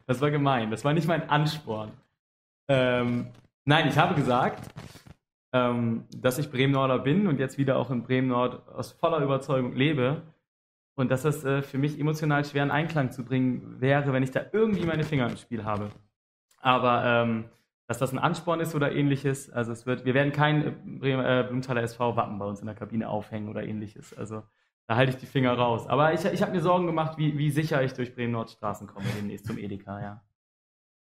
Das 0.05 0.20
war 0.20 0.30
gemein, 0.30 0.70
das 0.70 0.84
war 0.84 0.93
nicht 0.93 1.09
mein 1.09 1.30
Ansporn. 1.30 1.93
Ähm, 2.68 3.28
nein, 3.64 3.88
ich 3.88 3.98
habe 3.98 4.14
gesagt, 4.14 4.68
ähm, 5.52 6.04
dass 6.16 6.38
ich 6.38 6.50
Bremen-Norder 6.50 6.98
bin 6.98 7.26
und 7.26 7.38
jetzt 7.38 7.58
wieder 7.58 7.76
auch 7.76 7.90
in 7.90 8.02
Bremen-Nord 8.02 8.68
aus 8.68 8.92
voller 8.92 9.18
Überzeugung 9.18 9.74
lebe. 9.74 10.22
Und 10.94 11.10
dass 11.10 11.22
das 11.22 11.44
äh, 11.44 11.62
für 11.62 11.78
mich 11.78 11.98
emotional 11.98 12.44
schwer 12.44 12.62
in 12.62 12.70
Einklang 12.70 13.12
zu 13.12 13.24
bringen 13.24 13.80
wäre, 13.80 14.12
wenn 14.12 14.22
ich 14.22 14.30
da 14.30 14.42
irgendwie 14.52 14.84
meine 14.84 15.04
Finger 15.04 15.28
im 15.28 15.36
Spiel 15.36 15.64
habe. 15.64 15.88
Aber 16.60 17.04
ähm, 17.04 17.44
dass 17.86 17.98
das 17.98 18.12
ein 18.12 18.18
Ansporn 18.18 18.60
ist 18.60 18.74
oder 18.74 18.92
ähnliches. 18.92 19.50
Also 19.50 19.72
es 19.72 19.86
wird, 19.86 20.04
wir 20.04 20.14
werden 20.14 20.32
kein 20.32 20.66
äh, 21.02 21.44
Blumenthaler 21.46 21.82
SV 21.82 22.16
Wappen 22.16 22.38
bei 22.38 22.44
uns 22.44 22.60
in 22.60 22.66
der 22.66 22.74
Kabine 22.74 23.08
aufhängen 23.08 23.48
oder 23.48 23.64
ähnliches. 23.64 24.16
Also 24.16 24.42
da 24.86 24.96
halte 24.96 25.12
ich 25.12 25.18
die 25.18 25.26
Finger 25.26 25.52
raus. 25.54 25.86
Aber 25.86 26.12
ich, 26.12 26.24
ich 26.24 26.42
habe 26.42 26.52
mir 26.52 26.60
Sorgen 26.60 26.86
gemacht, 26.86 27.18
wie, 27.18 27.36
wie 27.38 27.50
sicher 27.50 27.82
ich 27.82 27.92
durch 27.94 28.14
Bremen-Nordstraßen 28.14 28.86
komme 28.86 29.06
demnächst 29.18 29.46
zum 29.46 29.58
Edeka, 29.58 30.00
ja. 30.00 30.22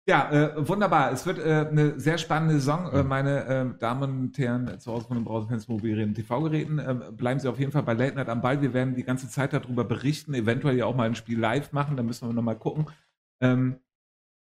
Ja, 0.08 0.30
äh, 0.32 0.68
wunderbar. 0.68 1.12
Es 1.12 1.26
wird 1.26 1.38
äh, 1.38 1.68
eine 1.68 2.00
sehr 2.00 2.18
spannende 2.18 2.54
Saison. 2.54 2.90
Äh, 2.92 3.04
meine 3.04 3.44
äh, 3.44 3.78
Damen 3.78 4.22
und 4.22 4.38
Herren 4.38 4.80
zu 4.80 4.90
Hause 4.92 5.06
von 5.06 5.16
den 5.16 5.24
Browserfans 5.24 5.68
mobilen 5.68 6.14
TV-Geräten, 6.14 6.78
ähm, 6.78 7.16
bleiben 7.16 7.38
Sie 7.38 7.48
auf 7.48 7.58
jeden 7.58 7.70
Fall 7.70 7.82
bei 7.82 7.92
Late 7.92 8.16
Night 8.16 8.28
am 8.28 8.40
Ball. 8.40 8.62
Wir 8.62 8.72
werden 8.72 8.94
die 8.94 9.04
ganze 9.04 9.28
Zeit 9.28 9.52
darüber 9.52 9.84
berichten, 9.84 10.34
eventuell 10.34 10.76
ja 10.76 10.86
auch 10.86 10.96
mal 10.96 11.06
ein 11.06 11.14
Spiel 11.14 11.38
live 11.38 11.72
machen. 11.72 11.96
Da 11.96 12.02
müssen 12.02 12.28
wir 12.28 12.32
nochmal 12.32 12.56
gucken, 12.56 12.86
ähm, 13.40 13.76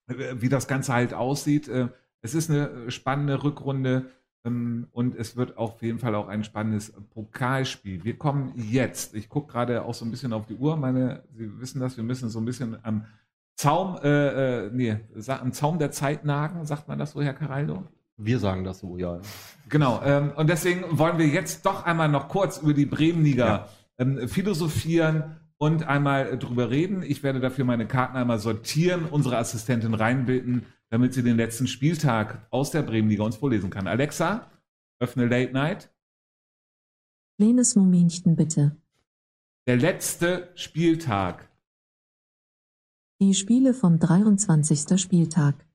wie 0.08 0.50
das 0.50 0.68
Ganze 0.68 0.94
halt 0.94 1.14
aussieht. 1.14 1.68
Äh, 1.68 1.90
es 2.22 2.36
ist 2.36 2.50
eine 2.50 2.90
spannende 2.92 3.44
Rückrunde. 3.44 4.06
Ähm, 4.46 4.88
und 4.92 5.16
es 5.16 5.36
wird 5.36 5.58
auf 5.58 5.82
jeden 5.82 6.00
Fall 6.00 6.16
auch 6.16 6.28
ein 6.28 6.44
spannendes 6.44 6.94
Pokalspiel. 7.14 8.04
Wir 8.04 8.18
kommen 8.18 8.54
jetzt, 8.56 9.16
ich 9.16 9.28
gucke 9.28 9.52
gerade 9.52 9.84
auch 9.84 9.94
so 9.96 10.06
ein 10.06 10.12
bisschen 10.12 10.34
auf 10.34 10.46
die 10.46 10.56
Uhr, 10.56 10.78
meine, 10.78 11.24
Sie 11.36 11.60
wissen 11.60 11.82
das, 11.82 11.98
wir 11.98 12.04
müssen 12.04 12.30
so 12.30 12.40
ein 12.40 12.46
bisschen 12.46 12.78
am 12.84 13.06
Zaum, 13.58 13.98
äh, 14.04 14.68
äh, 14.68 14.70
nee, 14.72 14.98
am 15.28 15.52
Zaum 15.52 15.80
der 15.80 15.92
Zeit 15.92 16.24
nagen, 16.24 16.66
sagt 16.66 16.88
man 16.88 16.98
das 16.98 17.12
so, 17.12 17.22
Herr 17.22 17.34
Caraldo? 17.34 17.84
Wir 18.16 18.40
sagen 18.40 18.64
das 18.64 18.80
so, 18.80 18.98
ja. 18.98 19.20
Genau, 19.68 20.02
ähm, 20.04 20.32
und 20.36 20.50
deswegen 20.50 20.98
wollen 20.98 21.18
wir 21.18 21.28
jetzt 21.28 21.66
doch 21.66 21.86
einmal 21.86 22.08
noch 22.08 22.30
kurz 22.30 22.60
über 22.60 22.74
die 22.74 22.86
Bremenliga 22.86 23.48
ja. 23.48 23.70
ähm, 23.98 24.28
philosophieren 24.28 25.38
und 25.58 25.88
einmal 25.88 26.38
drüber 26.38 26.70
reden. 26.70 27.04
Ich 27.04 27.24
werde 27.24 27.40
dafür 27.40 27.66
meine 27.66 27.88
Karten 27.88 28.16
einmal 28.16 28.40
sortieren, 28.40 29.06
unsere 29.06 29.38
Assistentin 29.38 29.94
reinbitten 29.94 30.66
damit 30.90 31.14
sie 31.14 31.24
den 31.24 31.38
letzten 31.38 31.68
Spieltag 31.68 32.48
aus 32.50 32.72
der 32.72 32.82
Bremenliga 32.82 33.24
uns 33.24 33.38
vorlesen 33.38 33.70
kann. 33.70 33.88
Alexa, 33.88 34.50
öffne 35.00 35.26
Late 35.28 35.54
Night. 35.54 35.92
Kleines 37.40 37.76
Momentchen 37.76 38.36
bitte. 38.36 38.78
Der 39.68 39.78
letzte 39.78 40.50
Spieltag. 40.56 41.47
Die 43.20 43.34
Spiele 43.34 43.74
vom 43.74 43.98
23. 43.98 45.02
Spieltag. 45.02 45.66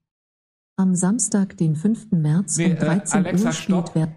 Am 0.76 0.94
Samstag, 0.94 1.56
den 1.56 1.74
5. 1.74 2.12
März 2.12 2.56
nee, 2.56 2.70
um 2.70 2.76
13 2.76 3.24
äh, 3.24 3.28
Alexa, 3.28 3.46
Uhr 3.48 3.52
spielt 3.52 3.94
wer. 3.94 4.14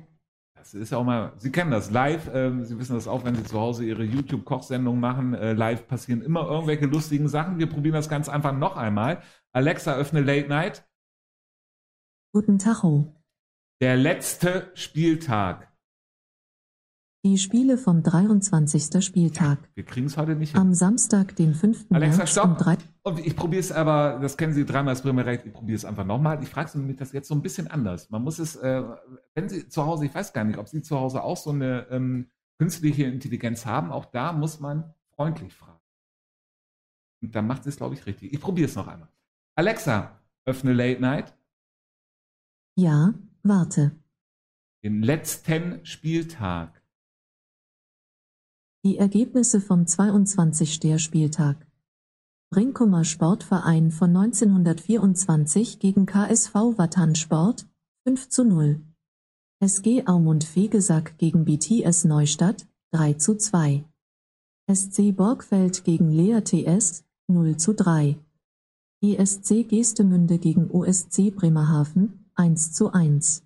Das 0.53 0.76
ist 0.76 0.93
auch 0.93 1.03
mal, 1.03 1.34
Sie 1.38 1.51
kennen 1.51 1.71
das 1.71 1.89
live, 1.89 2.28
äh, 2.28 2.63
Sie 2.63 2.78
wissen 2.78 2.93
das 2.93 3.07
auch, 3.07 3.26
wenn 3.26 3.34
Sie 3.34 3.43
zu 3.43 3.59
Hause 3.59 3.84
Ihre 3.84 4.03
YouTube-Kochsendung 4.03 4.99
machen. 4.99 5.34
Äh, 5.34 5.53
live 5.53 5.88
passieren 5.88 6.21
immer 6.21 6.47
irgendwelche 6.47 6.86
lustigen 6.86 7.28
Sachen. 7.28 7.57
Wir 7.57 7.67
probieren 7.67 7.95
das 7.95 8.09
ganz 8.09 8.30
einfach 8.30 8.55
noch 8.55 8.78
einmal. 8.78 9.23
Alexa, 9.53 9.95
öffne 9.95 10.21
Late 10.21 10.47
Night. 10.47 10.88
Guten 12.32 12.59
Tag. 12.59 12.84
Der 13.82 13.97
letzte 13.97 14.69
Spieltag. 14.76 15.74
Die 17.26 17.39
Spiele 17.39 17.80
vom 17.80 18.03
23. 18.03 19.03
Spieltag. 19.03 19.57
Ja, 19.59 19.67
wir 19.73 19.84
kriegen 19.84 20.05
es 20.05 20.15
heute 20.15 20.36
nicht 20.36 20.51
hin. 20.51 20.61
Am 20.61 20.76
Samstag, 20.76 21.36
den 21.36 21.55
5. 21.55 21.88
Alexa, 21.89 22.17
März 22.19 22.32
stopp. 22.32 22.45
um 22.51 22.57
3 22.57 22.78
Und 23.01 23.17
ich 23.17 23.36
probiere 23.36 23.61
es 23.61 23.71
aber, 23.71 24.19
das 24.21 24.38
kennen 24.38 24.53
Sie 24.53 24.63
dreimal 24.63 24.93
das 24.93 25.01
Bremer 25.01 25.26
Recht, 25.26 25.43
ich 25.43 25.51
probiere 25.51 25.76
es 25.76 25.86
einfach 25.86 26.05
nochmal. 26.05 26.43
Ich 26.43 26.49
frage 26.49 26.69
Sie 26.69 26.78
nämlich 26.78 26.97
das 26.97 27.13
jetzt 27.13 27.28
so 27.28 27.34
ein 27.34 27.41
bisschen 27.41 27.65
anders. 27.65 28.11
Man 28.11 28.21
muss 28.21 28.38
es, 28.38 28.55
äh, 28.57 28.84
wenn 29.34 29.49
Sie 29.49 29.67
zu 29.67 29.88
Hause, 29.88 30.05
ich 30.05 30.13
weiß 30.13 30.34
gar 30.34 30.43
nicht, 30.43 30.59
ob 30.59 30.67
Sie 30.67 30.84
zu 30.84 30.99
Hause 30.99 31.23
auch 31.23 31.36
so 31.36 31.49
eine 31.49 31.88
ähm, 31.89 32.30
künstliche 32.59 33.05
Intelligenz 33.05 33.65
haben, 33.65 33.91
auch 33.91 34.05
da 34.05 34.32
muss 34.32 34.59
man 34.59 34.93
freundlich 35.15 35.55
fragen. 35.55 35.82
Und 37.23 37.34
dann 37.34 37.47
macht 37.47 37.65
es, 37.65 37.78
glaube 37.78 37.95
ich, 37.95 38.05
richtig. 38.05 38.34
Ich 38.34 38.39
probiere 38.39 38.69
es 38.69 38.76
noch 38.76 38.88
einmal. 38.88 39.09
Alexa, 39.55 40.19
öffne 40.45 40.73
Late 40.73 41.01
Night. 41.01 41.34
Ja, 42.76 43.15
warte. 43.41 43.93
Den 44.84 45.01
letzten 45.01 45.84
Spieltag. 45.88 46.74
Die 48.86 48.99
Ergebnisse 48.99 49.61
vom 49.61 49.88
22. 49.88 51.01
Spieltag. 51.01 51.57
Brinkumer 52.51 53.03
Sportverein 53.03 53.89
von 53.89 54.15
1924 54.15 55.79
gegen 55.79 56.05
KSV 56.05 56.53
Wattan 56.53 57.15
Sport 57.15 57.65
5 58.07 58.29
zu 58.29 58.43
0. 58.45 58.79
SG 59.59 60.03
Aumund 60.05 60.43
Fegesack 60.43 61.17
gegen 61.17 61.45
BTS 61.45 62.03
Neustadt 62.03 62.67
3 62.91 63.13
zu 63.13 63.36
2. 63.36 63.83
SC 64.71 65.15
Borgfeld 65.15 65.83
gegen 65.83 66.11
Lea 66.11 66.41
TS 66.41 67.05
0 67.27 67.57
zu 67.57 67.73
3. 67.73 68.19
ESC 69.01 69.67
Gestemünde 69.67 70.38
gegen 70.38 70.69
OSC 70.69 71.31
Bremerhaven 71.31 72.29
1 72.36 72.73
zu 72.73 72.91
1. 72.91 73.45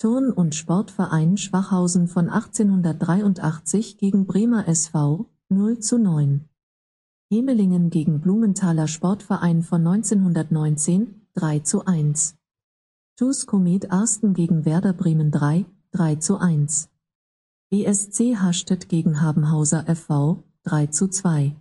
Turn- 0.00 0.32
und 0.32 0.54
Sportverein 0.54 1.36
Schwachhausen 1.36 2.08
von 2.08 2.30
1883 2.30 3.98
gegen 3.98 4.24
Bremer 4.24 4.66
SV 4.66 5.26
0 5.50 5.78
zu 5.80 5.98
9. 5.98 6.48
Hemelingen 7.30 7.90
gegen 7.90 8.22
Blumenthaler 8.22 8.88
Sportverein 8.88 9.62
von 9.62 9.86
1919 9.86 11.26
3 11.34 11.58
zu 11.58 11.84
1. 11.84 12.34
TuS 13.16 13.44
Komet 13.44 13.92
Arsten 13.92 14.32
gegen 14.32 14.64
Werder 14.64 14.94
Bremen 14.94 15.30
3 15.30 15.66
3 15.92 16.14
zu 16.16 16.38
1. 16.38 16.88
BSC 17.68 18.38
Hastedt 18.38 18.88
gegen 18.88 19.20
Habenhauser 19.20 19.84
FV 19.84 20.42
3 20.62 20.86
zu 20.86 21.08
2. 21.08 21.54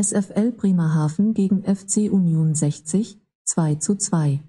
SFL 0.00 0.52
Bremerhaven 0.52 1.34
gegen 1.34 1.64
FC 1.64 2.08
Union 2.08 2.54
60, 2.54 3.18
2 3.46 3.74
zu 3.74 3.96
2. 3.96 4.44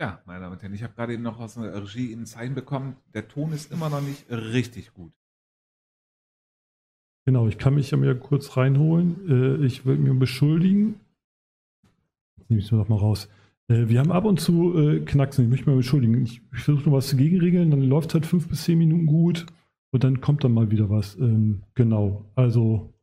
Ja, 0.00 0.22
meine 0.26 0.40
Damen 0.40 0.52
und 0.52 0.62
Herren, 0.62 0.74
ich 0.74 0.82
habe 0.84 0.94
gerade 0.94 1.14
eben 1.14 1.22
noch 1.22 1.40
aus 1.40 1.54
der 1.54 1.74
Regie 1.74 2.12
ein 2.12 2.24
Zeichen 2.24 2.54
bekommen. 2.54 2.96
Der 3.14 3.26
Ton 3.26 3.52
ist 3.52 3.72
immer 3.72 3.90
noch 3.90 4.00
nicht 4.00 4.30
richtig 4.30 4.94
gut. 4.94 5.12
Genau, 7.26 7.48
ich 7.48 7.58
kann 7.58 7.74
mich 7.74 7.90
ja 7.90 7.98
mir 7.98 8.14
kurz 8.14 8.56
reinholen. 8.56 9.60
Äh, 9.60 9.66
ich 9.66 9.84
will 9.84 9.98
mir 9.98 10.14
beschuldigen. 10.14 11.00
Jetzt 12.36 12.48
nehme 12.48 12.60
ich 12.60 12.66
es 12.66 12.72
mir 12.72 12.78
doch 12.78 12.88
mal 12.88 12.96
raus. 12.96 13.28
Äh, 13.66 13.88
wir 13.88 13.98
haben 13.98 14.12
ab 14.12 14.24
und 14.24 14.40
zu 14.40 14.78
äh, 14.78 15.00
Knacksen. 15.00 15.44
Ich 15.44 15.50
möchte 15.50 15.68
mal 15.68 15.76
beschuldigen. 15.76 16.22
Ich, 16.22 16.40
ich 16.52 16.60
versuche 16.60 16.88
noch 16.88 16.96
was 16.96 17.08
zu 17.08 17.16
gegenregeln, 17.16 17.70
dann 17.70 17.82
läuft 17.82 18.10
es 18.10 18.14
halt 18.14 18.26
fünf 18.26 18.48
bis 18.48 18.64
zehn 18.64 18.78
Minuten 18.78 19.06
gut 19.06 19.46
und 19.90 20.04
dann 20.04 20.20
kommt 20.20 20.44
dann 20.44 20.54
mal 20.54 20.70
wieder 20.70 20.90
was. 20.90 21.16
Ähm, 21.16 21.64
genau, 21.74 22.24
also 22.36 22.94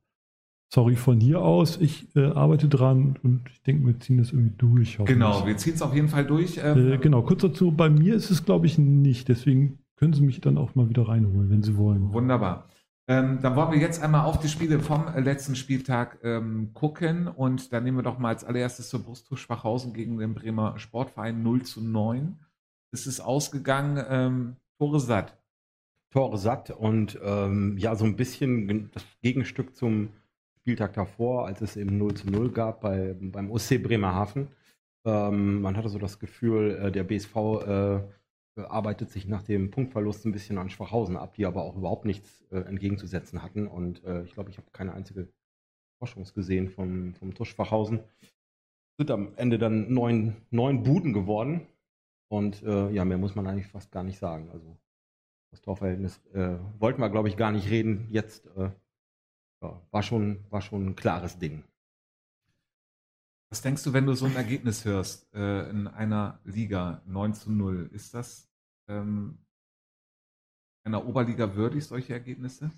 sorry 0.69 0.95
von 0.95 1.19
hier 1.19 1.41
aus. 1.41 1.77
Ich 1.77 2.15
äh, 2.15 2.25
arbeite 2.25 2.67
dran 2.67 3.17
und 3.23 3.49
ich 3.51 3.61
denke, 3.63 3.85
wir 3.85 3.99
ziehen 3.99 4.17
das 4.17 4.31
irgendwie 4.31 4.55
durch. 4.57 4.97
Genau, 5.05 5.45
wir 5.45 5.57
ziehen 5.57 5.75
es 5.75 5.81
auf 5.81 5.93
jeden 5.93 6.09
Fall 6.09 6.25
durch. 6.25 6.59
Ähm, 6.63 6.93
äh, 6.93 6.97
genau, 6.97 7.21
kurz 7.21 7.41
dazu, 7.41 7.71
bei 7.71 7.89
mir 7.89 8.15
ist 8.15 8.31
es, 8.31 8.45
glaube 8.45 8.65
ich, 8.65 8.77
nicht. 8.77 9.27
Deswegen 9.27 9.79
können 9.95 10.13
Sie 10.13 10.23
mich 10.23 10.41
dann 10.41 10.57
auch 10.57 10.75
mal 10.75 10.89
wieder 10.89 11.07
reinholen, 11.07 11.49
wenn 11.49 11.63
Sie 11.63 11.77
wollen. 11.77 12.11
Wunderbar. 12.13 12.67
Ähm, 13.07 13.39
dann 13.41 13.55
wollen 13.55 13.71
wir 13.71 13.79
jetzt 13.79 14.01
einmal 14.01 14.25
auf 14.25 14.39
die 14.39 14.47
Spiele 14.47 14.79
vom 14.79 15.05
letzten 15.15 15.55
Spieltag 15.55 16.17
ähm, 16.23 16.71
gucken 16.73 17.27
und 17.27 17.71
dann 17.71 17.83
nehmen 17.83 17.99
wir 17.99 18.03
doch 18.03 18.17
mal 18.17 18.29
als 18.29 18.43
allererstes 18.43 18.89
zur 18.89 19.03
Brusttuch 19.03 19.37
Schwachhausen 19.37 19.93
gegen 19.93 20.17
den 20.17 20.33
Bremer 20.33 20.79
Sportverein 20.79 21.43
0 21.43 21.61
zu 21.61 21.81
9. 21.81 22.39
Es 22.91 23.05
ist 23.05 23.19
ausgegangen, 23.19 24.03
ähm, 24.09 24.55
Tore 24.79 24.99
satt. 24.99 25.37
Tore 26.09 26.37
satt 26.39 26.71
und 26.71 27.19
ähm, 27.23 27.77
ja, 27.77 27.95
so 27.95 28.05
ein 28.05 28.15
bisschen 28.15 28.89
das 28.91 29.05
Gegenstück 29.21 29.75
zum 29.75 30.09
Spieltag 30.65 30.93
davor, 30.93 31.45
als 31.45 31.61
es 31.61 31.77
eben 31.77 31.99
0 31.99 32.15
zu 32.15 32.27
0 32.27 32.51
gab 32.51 32.81
bei, 32.81 33.15
beim 33.19 33.51
OC 33.51 33.83
Bremerhaven. 33.83 34.47
Ähm, 35.05 35.61
man 35.61 35.77
hatte 35.77 35.89
so 35.89 35.99
das 35.99 36.17
Gefühl, 36.17 36.71
äh, 36.71 36.91
der 36.91 37.03
BSV 37.03 37.35
äh, 37.35 37.99
arbeitet 38.63 39.11
sich 39.11 39.27
nach 39.27 39.43
dem 39.43 39.69
Punktverlust 39.69 40.25
ein 40.25 40.31
bisschen 40.31 40.57
an 40.57 40.71
Schwachhausen 40.71 41.17
ab, 41.17 41.35
die 41.35 41.45
aber 41.45 41.61
auch 41.61 41.75
überhaupt 41.75 42.05
nichts 42.05 42.43
äh, 42.49 42.61
entgegenzusetzen 42.61 43.43
hatten. 43.43 43.67
Und 43.67 44.03
äh, 44.05 44.23
ich 44.23 44.33
glaube, 44.33 44.49
ich 44.49 44.57
habe 44.57 44.65
keine 44.71 44.95
einzige 44.95 45.27
Forschung 45.99 46.25
gesehen 46.33 46.67
vom, 46.69 47.13
vom 47.13 47.35
TuS 47.35 47.49
Schwachhausen. 47.49 47.99
Sind 48.97 49.11
am 49.11 49.33
Ende 49.35 49.59
dann 49.59 49.93
neun, 49.93 50.35
neun 50.49 50.81
Buden 50.81 51.13
geworden. 51.13 51.67
Und 52.27 52.63
äh, 52.63 52.89
ja, 52.89 53.05
mehr 53.05 53.19
muss 53.19 53.35
man 53.35 53.45
eigentlich 53.45 53.67
fast 53.67 53.91
gar 53.91 54.03
nicht 54.03 54.17
sagen. 54.17 54.49
Also 54.51 54.75
das 55.51 55.61
Torverhältnis 55.61 56.25
äh, 56.33 56.55
wollten 56.79 57.01
wir, 57.01 57.11
glaube 57.11 57.27
ich, 57.27 57.37
gar 57.37 57.51
nicht 57.51 57.69
reden. 57.69 58.07
Jetzt 58.09 58.47
ja, 59.65 59.81
war, 59.91 60.03
schon, 60.03 60.43
war 60.49 60.61
schon 60.61 60.85
ein 60.87 60.95
klares 60.95 61.37
Ding. 61.37 61.63
Was 63.51 63.61
denkst 63.61 63.83
du, 63.83 63.93
wenn 63.93 64.05
du 64.05 64.13
so 64.13 64.25
ein 64.25 64.35
Ergebnis 64.35 64.85
hörst 64.85 65.33
äh, 65.33 65.69
in 65.69 65.87
einer 65.87 66.39
Liga 66.43 67.01
9 67.05 67.33
zu 67.33 67.51
0? 67.51 67.89
Ist 67.93 68.13
das 68.13 68.51
ähm, 68.87 69.45
einer 70.83 71.05
Oberliga 71.05 71.55
würdig, 71.55 71.85
solche 71.85 72.13
Ergebnisse? 72.13 72.71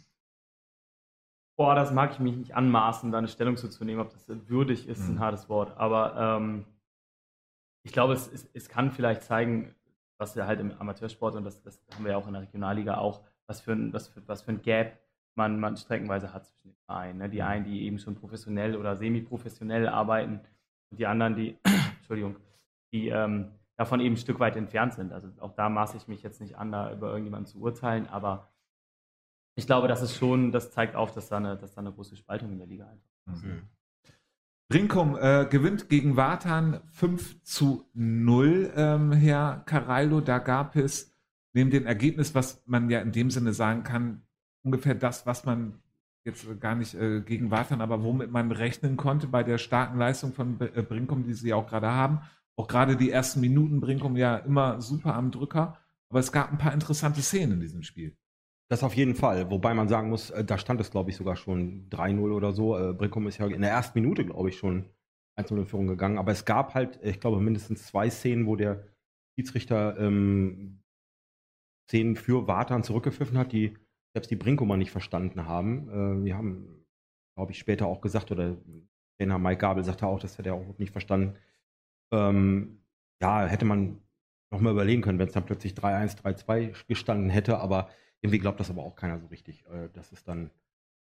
Boah, 1.57 1.73
das 1.73 1.91
mag 1.91 2.11
ich 2.11 2.19
mich 2.19 2.35
nicht 2.35 2.55
anmaßen, 2.55 3.11
da 3.11 3.17
eine 3.17 3.27
Stellung 3.27 3.57
zu 3.57 3.83
nehmen, 3.83 4.01
ob 4.01 4.11
das 4.11 4.27
würdig 4.27 4.87
ist, 4.87 5.07
mhm. 5.07 5.15
ein 5.15 5.19
hartes 5.19 5.49
Wort. 5.49 5.75
Aber 5.77 6.15
ähm, 6.15 6.65
ich 7.83 7.91
glaube, 7.91 8.13
es, 8.13 8.27
es, 8.27 8.47
es, 8.53 8.69
kann 8.69 8.91
vielleicht 8.91 9.23
zeigen, 9.23 9.73
was 10.19 10.35
wir 10.35 10.45
halt 10.45 10.59
im 10.59 10.71
Amateursport, 10.79 11.35
und 11.35 11.43
das, 11.45 11.63
das 11.63 11.83
haben 11.95 12.03
wir 12.03 12.11
ja 12.11 12.17
auch 12.17 12.27
in 12.27 12.33
der 12.33 12.43
Regionalliga 12.43 12.97
auch, 12.97 13.23
was 13.47 13.61
für 13.61 13.73
ein, 13.73 13.93
was 13.93 14.09
für, 14.09 14.27
was 14.27 14.43
für 14.43 14.51
ein 14.51 14.61
Gap 14.61 14.99
man, 15.37 15.59
man 15.59 15.77
streckenweise 15.77 16.33
hat 16.33 16.45
zwischen 16.45 16.69
den 16.69 16.77
Vereinen. 16.85 17.19
Ne? 17.19 17.29
Die 17.29 17.43
einen, 17.43 17.65
die 17.65 17.83
eben 17.83 17.99
schon 17.99 18.15
professionell 18.15 18.75
oder 18.75 18.95
semi-professionell 18.95 19.87
arbeiten 19.87 20.41
und 20.89 20.99
die 20.99 21.07
anderen, 21.07 21.35
die, 21.35 21.57
Entschuldigung, 21.99 22.35
die, 22.91 23.09
ähm, 23.09 23.51
davon 23.77 23.99
eben 23.99 24.15
ein 24.15 24.17
Stück 24.17 24.39
weit 24.39 24.55
entfernt 24.55 24.95
sind. 24.95 25.13
Also 25.13 25.29
auch 25.39 25.53
da 25.53 25.69
maße 25.69 25.97
ich 25.97 26.07
mich 26.07 26.23
jetzt 26.23 26.41
nicht 26.41 26.57
an, 26.57 26.71
da 26.71 26.91
über 26.91 27.09
irgendjemanden 27.09 27.45
zu 27.45 27.61
urteilen, 27.61 28.07
aber 28.07 28.51
ich 29.55 29.65
glaube, 29.65 29.87
das 29.87 30.01
ist 30.01 30.15
schon, 30.15 30.51
das 30.51 30.71
zeigt 30.71 30.95
auf, 30.95 31.13
dass 31.13 31.29
da 31.29 31.37
eine, 31.37 31.57
dass 31.57 31.73
da 31.73 31.81
eine 31.81 31.91
große 31.91 32.15
Spaltung 32.15 32.51
in 32.51 32.57
der 32.57 32.67
Liga 32.67 32.87
einfach 32.87 33.33
ist. 33.33 33.43
Mhm. 33.43 33.63
Brinkum 34.69 35.17
äh, 35.17 35.45
gewinnt 35.49 35.89
gegen 35.89 36.17
Watan 36.17 36.81
5 36.87 37.41
zu 37.43 37.85
0, 37.93 38.73
ähm, 38.75 39.11
Herr 39.13 39.63
Caraldo. 39.65 40.19
Da 40.19 40.39
gab 40.39 40.75
es 40.75 41.15
neben 41.53 41.71
dem 41.71 41.85
Ergebnis, 41.85 42.35
was 42.35 42.61
man 42.65 42.89
ja 42.89 42.99
in 42.99 43.11
dem 43.11 43.31
Sinne 43.31 43.53
sagen 43.53 43.83
kann, 43.83 44.26
ungefähr 44.67 44.95
das, 44.95 45.25
was 45.25 45.45
man 45.45 45.79
jetzt 46.25 46.45
gar 46.59 46.75
nicht 46.75 46.93
äh, 46.93 47.21
gegen 47.21 47.51
Watan, 47.51 47.81
aber 47.81 48.03
womit 48.03 48.31
man 48.31 48.51
rechnen 48.51 48.97
konnte 48.97 49.27
bei 49.27 49.43
der 49.43 49.57
starken 49.57 49.97
Leistung 49.97 50.33
von 50.33 50.59
äh, 50.59 50.81
Brinkum, 50.81 51.23
die 51.23 51.33
sie 51.33 51.53
auch 51.53 51.67
gerade 51.67 51.89
haben. 51.89 52.19
Auch 52.57 52.67
gerade 52.67 52.97
die 52.97 53.11
ersten 53.11 53.39
Minuten 53.39 53.79
Brinkum 53.79 54.17
ja 54.17 54.35
immer 54.37 54.81
super 54.81 55.15
am 55.15 55.31
Drücker. 55.31 55.77
Aber 56.09 56.19
es 56.19 56.31
gab 56.31 56.51
ein 56.51 56.57
paar 56.57 56.73
interessante 56.73 57.21
Szenen 57.21 57.53
in 57.53 57.59
diesem 57.61 57.83
Spiel. 57.83 58.17
Das 58.69 58.83
auf 58.83 58.95
jeden 58.95 59.15
Fall. 59.15 59.49
Wobei 59.49 59.73
man 59.73 59.87
sagen 59.87 60.09
muss, 60.09 60.29
äh, 60.31 60.43
da 60.43 60.57
stand 60.57 60.81
es, 60.81 60.91
glaube 60.91 61.09
ich, 61.09 61.15
sogar 61.15 61.37
schon 61.37 61.89
3-0 61.89 62.31
oder 62.31 62.51
so. 62.51 62.77
Äh, 62.77 62.93
Brinkum 62.93 63.27
ist 63.27 63.37
ja 63.37 63.47
in 63.47 63.61
der 63.61 63.71
ersten 63.71 63.99
Minute, 63.99 64.25
glaube 64.25 64.49
ich, 64.49 64.57
schon 64.57 64.89
1-0 65.39 65.57
in 65.59 65.65
Führung 65.65 65.87
gegangen. 65.87 66.17
Aber 66.17 66.33
es 66.33 66.43
gab 66.43 66.73
halt, 66.73 66.99
ich 67.01 67.21
glaube, 67.21 67.39
mindestens 67.39 67.85
zwei 67.87 68.09
Szenen, 68.09 68.45
wo 68.45 68.57
der 68.57 68.83
Schiedsrichter 69.35 69.97
ähm, 69.97 70.81
Szenen 71.89 72.17
für 72.17 72.47
Watan 72.47 72.83
zurückgepfiffen 72.83 73.37
hat, 73.37 73.53
die 73.53 73.77
selbst 74.17 74.31
die 74.31 74.35
Brinkumer 74.35 74.77
nicht 74.77 74.89
verstanden 74.89 75.45
haben. 75.45 75.89
Äh, 75.89 76.25
wir 76.25 76.35
haben, 76.35 76.83
glaube 77.35 77.51
ich, 77.51 77.59
später 77.59 77.85
auch 77.85 78.01
gesagt, 78.01 78.31
oder 78.31 78.57
Trainer 79.19 79.37
Mike 79.37 79.59
Gabel 79.59 79.83
sagte 79.83 80.07
auch, 80.07 80.19
das 80.19 80.39
hätte 80.39 80.49
er 80.49 80.55
auch 80.55 80.77
nicht 80.79 80.91
verstanden. 80.91 81.35
Ähm, 82.11 82.79
ja, 83.21 83.45
hätte 83.45 83.65
man 83.65 83.99
nochmal 84.51 84.73
überlegen 84.73 85.03
können, 85.03 85.19
wenn 85.19 85.27
es 85.27 85.33
dann 85.33 85.45
plötzlich 85.45 85.73
3-1, 85.73 86.23
3-2 86.23 86.87
gestanden 86.87 87.29
hätte, 87.29 87.59
aber 87.59 87.89
irgendwie 88.21 88.39
glaubt 88.39 88.59
das 88.59 88.71
aber 88.71 88.83
auch 88.83 88.95
keiner 88.95 89.19
so 89.19 89.27
richtig, 89.27 89.63
äh, 89.67 89.89
dass 89.93 90.11
es 90.11 90.23
dann 90.23 90.49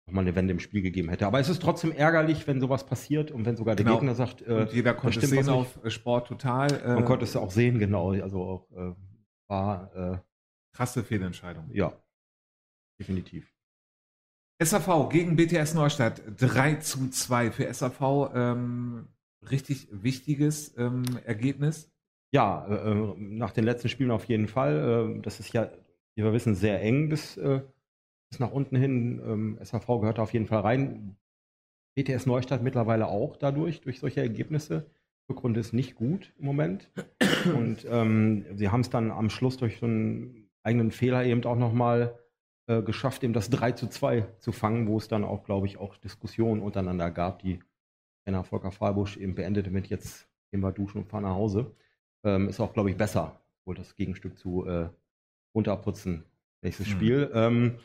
nochmal 0.07 0.25
eine 0.25 0.35
Wende 0.35 0.53
im 0.53 0.61
Spiel 0.61 0.81
gegeben 0.81 1.11
hätte. 1.11 1.27
Aber 1.27 1.39
es 1.39 1.51
ist 1.51 1.61
trotzdem 1.61 1.93
ärgerlich, 1.93 2.47
wenn 2.47 2.61
sowas 2.61 2.87
passiert 2.87 3.31
und 3.31 3.45
wenn 3.45 3.57
sogar 3.57 3.77
der 3.77 3.85
genau. 3.85 3.99
Gegner 3.99 4.15
sagt, 4.15 4.41
äh, 4.41 4.63
und 4.63 4.73
jeder 4.73 4.95
konnte 4.95 5.21
es 5.21 5.29
sehen 5.29 5.51
auf 5.51 5.79
Sport 5.89 6.29
total. 6.29 6.73
Äh, 6.81 6.95
man 6.95 7.05
konnte 7.05 7.25
es 7.25 7.37
auch 7.37 7.51
sehen, 7.51 7.79
genau. 7.79 8.13
Also 8.13 8.43
auch 8.43 8.71
äh, 8.71 8.95
war 9.49 9.95
äh, 9.95 10.19
krasse 10.75 11.05
Fehlentscheidung. 11.05 11.69
Ja, 11.73 11.93
definitiv. 13.03 13.53
SAV 14.63 15.09
gegen 15.11 15.37
BTS 15.37 15.75
Neustadt 15.75 16.23
3 16.39 16.77
zu 16.77 17.11
2 17.11 17.51
für 17.51 17.73
SAV. 17.73 18.31
Ähm, 18.35 19.09
richtig 19.51 19.89
wichtiges 19.91 20.77
ähm, 20.79 21.05
Ergebnis. 21.25 21.91
Ja, 22.33 22.67
äh, 22.67 22.93
äh, 22.93 23.15
nach 23.19 23.51
den 23.51 23.65
letzten 23.65 23.89
Spielen 23.89 24.11
auf 24.11 24.25
jeden 24.27 24.49
Fall. 24.49 25.21
das 25.23 25.41
ist 25.41 25.53
ja 25.53 25.71
wie 26.15 26.23
wir 26.23 26.33
wissen, 26.33 26.55
sehr 26.55 26.81
eng 26.83 27.09
bis, 27.09 27.37
äh, 27.37 27.63
bis 28.31 28.39
nach 28.39 28.53
unten 28.53 28.77
hin. 28.77 29.21
Ähm, 29.25 29.59
SHV 29.63 29.87
gehört 30.01 30.19
auf 30.19 30.33
jeden 30.33 30.47
Fall 30.47 30.61
rein. 30.61 31.17
BTS 31.95 32.27
Neustadt 32.27 32.63
mittlerweile 32.63 33.09
auch 33.09 33.37
dadurch, 33.37 33.81
durch 33.81 34.01
solche 34.01 34.21
Ergebnisse. 34.21 34.91
Rückrunde 35.31 35.61
ist 35.61 35.73
nicht 35.73 35.95
gut 35.95 36.33
im 36.39 36.47
Moment. 36.47 36.91
Und 37.55 37.87
ähm, 37.89 38.45
sie 38.55 38.71
haben 38.71 38.81
es 38.81 38.91
dann 38.91 39.11
am 39.11 39.31
Schluss 39.31 39.57
durch 39.57 39.79
so 39.79 39.87
einen 39.87 40.51
eigenen 40.63 40.91
Fehler 40.91 41.25
eben 41.25 41.45
auch 41.45 41.57
nochmal 41.57 42.19
äh, 42.67 42.83
geschafft, 42.83 43.25
eben 43.25 43.33
das 43.33 43.51
3 43.51 43.73
zu 43.73 43.89
2 43.89 44.23
zu 44.39 44.53
fangen, 44.53 44.87
wo 44.87 44.99
es 44.99 45.09
dann 45.09 45.25
auch, 45.25 45.45
glaube 45.45 45.67
ich, 45.67 45.79
auch 45.79 45.97
Diskussionen 45.97 46.63
untereinander 46.63 47.11
gab, 47.11 47.41
die 47.41 47.61
Trainer 48.25 48.45
Volker 48.45 48.71
Fahlbusch 48.71 49.17
eben 49.17 49.35
beendete 49.35 49.71
mit 49.71 49.89
jetzt 49.89 50.29
gehen 50.51 50.61
wir 50.61 50.73
duschen 50.73 50.99
und 50.99 51.09
fahren 51.09 51.25
nach 51.25 51.35
Hause. 51.35 51.75
Ähm, 52.25 52.49
ist 52.49 52.61
auch, 52.61 52.73
glaube 52.73 52.91
ich, 52.91 52.97
besser, 52.97 53.43
wohl 53.65 53.75
das 53.75 53.97
Gegenstück 53.97 54.39
zu 54.39 54.67
äh, 54.67 54.89
runterputzen. 55.55 56.25
Nächstes 56.63 56.87
mhm. 56.87 56.91
Spiel. 56.91 57.31
Ähm, 57.35 57.79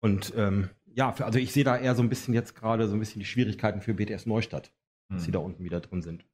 und 0.00 0.34
ähm, 0.36 0.68
ja, 0.94 1.12
für, 1.12 1.24
also 1.24 1.38
ich 1.38 1.52
sehe 1.52 1.64
da 1.64 1.78
eher 1.78 1.94
so 1.94 2.02
ein 2.02 2.08
bisschen 2.08 2.34
jetzt 2.34 2.54
gerade 2.54 2.88
so 2.88 2.94
ein 2.94 2.98
bisschen 3.00 3.20
die 3.20 3.26
Schwierigkeiten 3.26 3.80
für 3.80 3.94
BTS 3.94 4.26
Neustadt, 4.26 4.72
mhm. 5.08 5.14
dass 5.14 5.24
sie 5.24 5.30
mhm. 5.30 5.34
da 5.34 5.38
unten 5.38 5.64
wieder 5.64 5.80
drin 5.80 6.02
sind. 6.02 6.26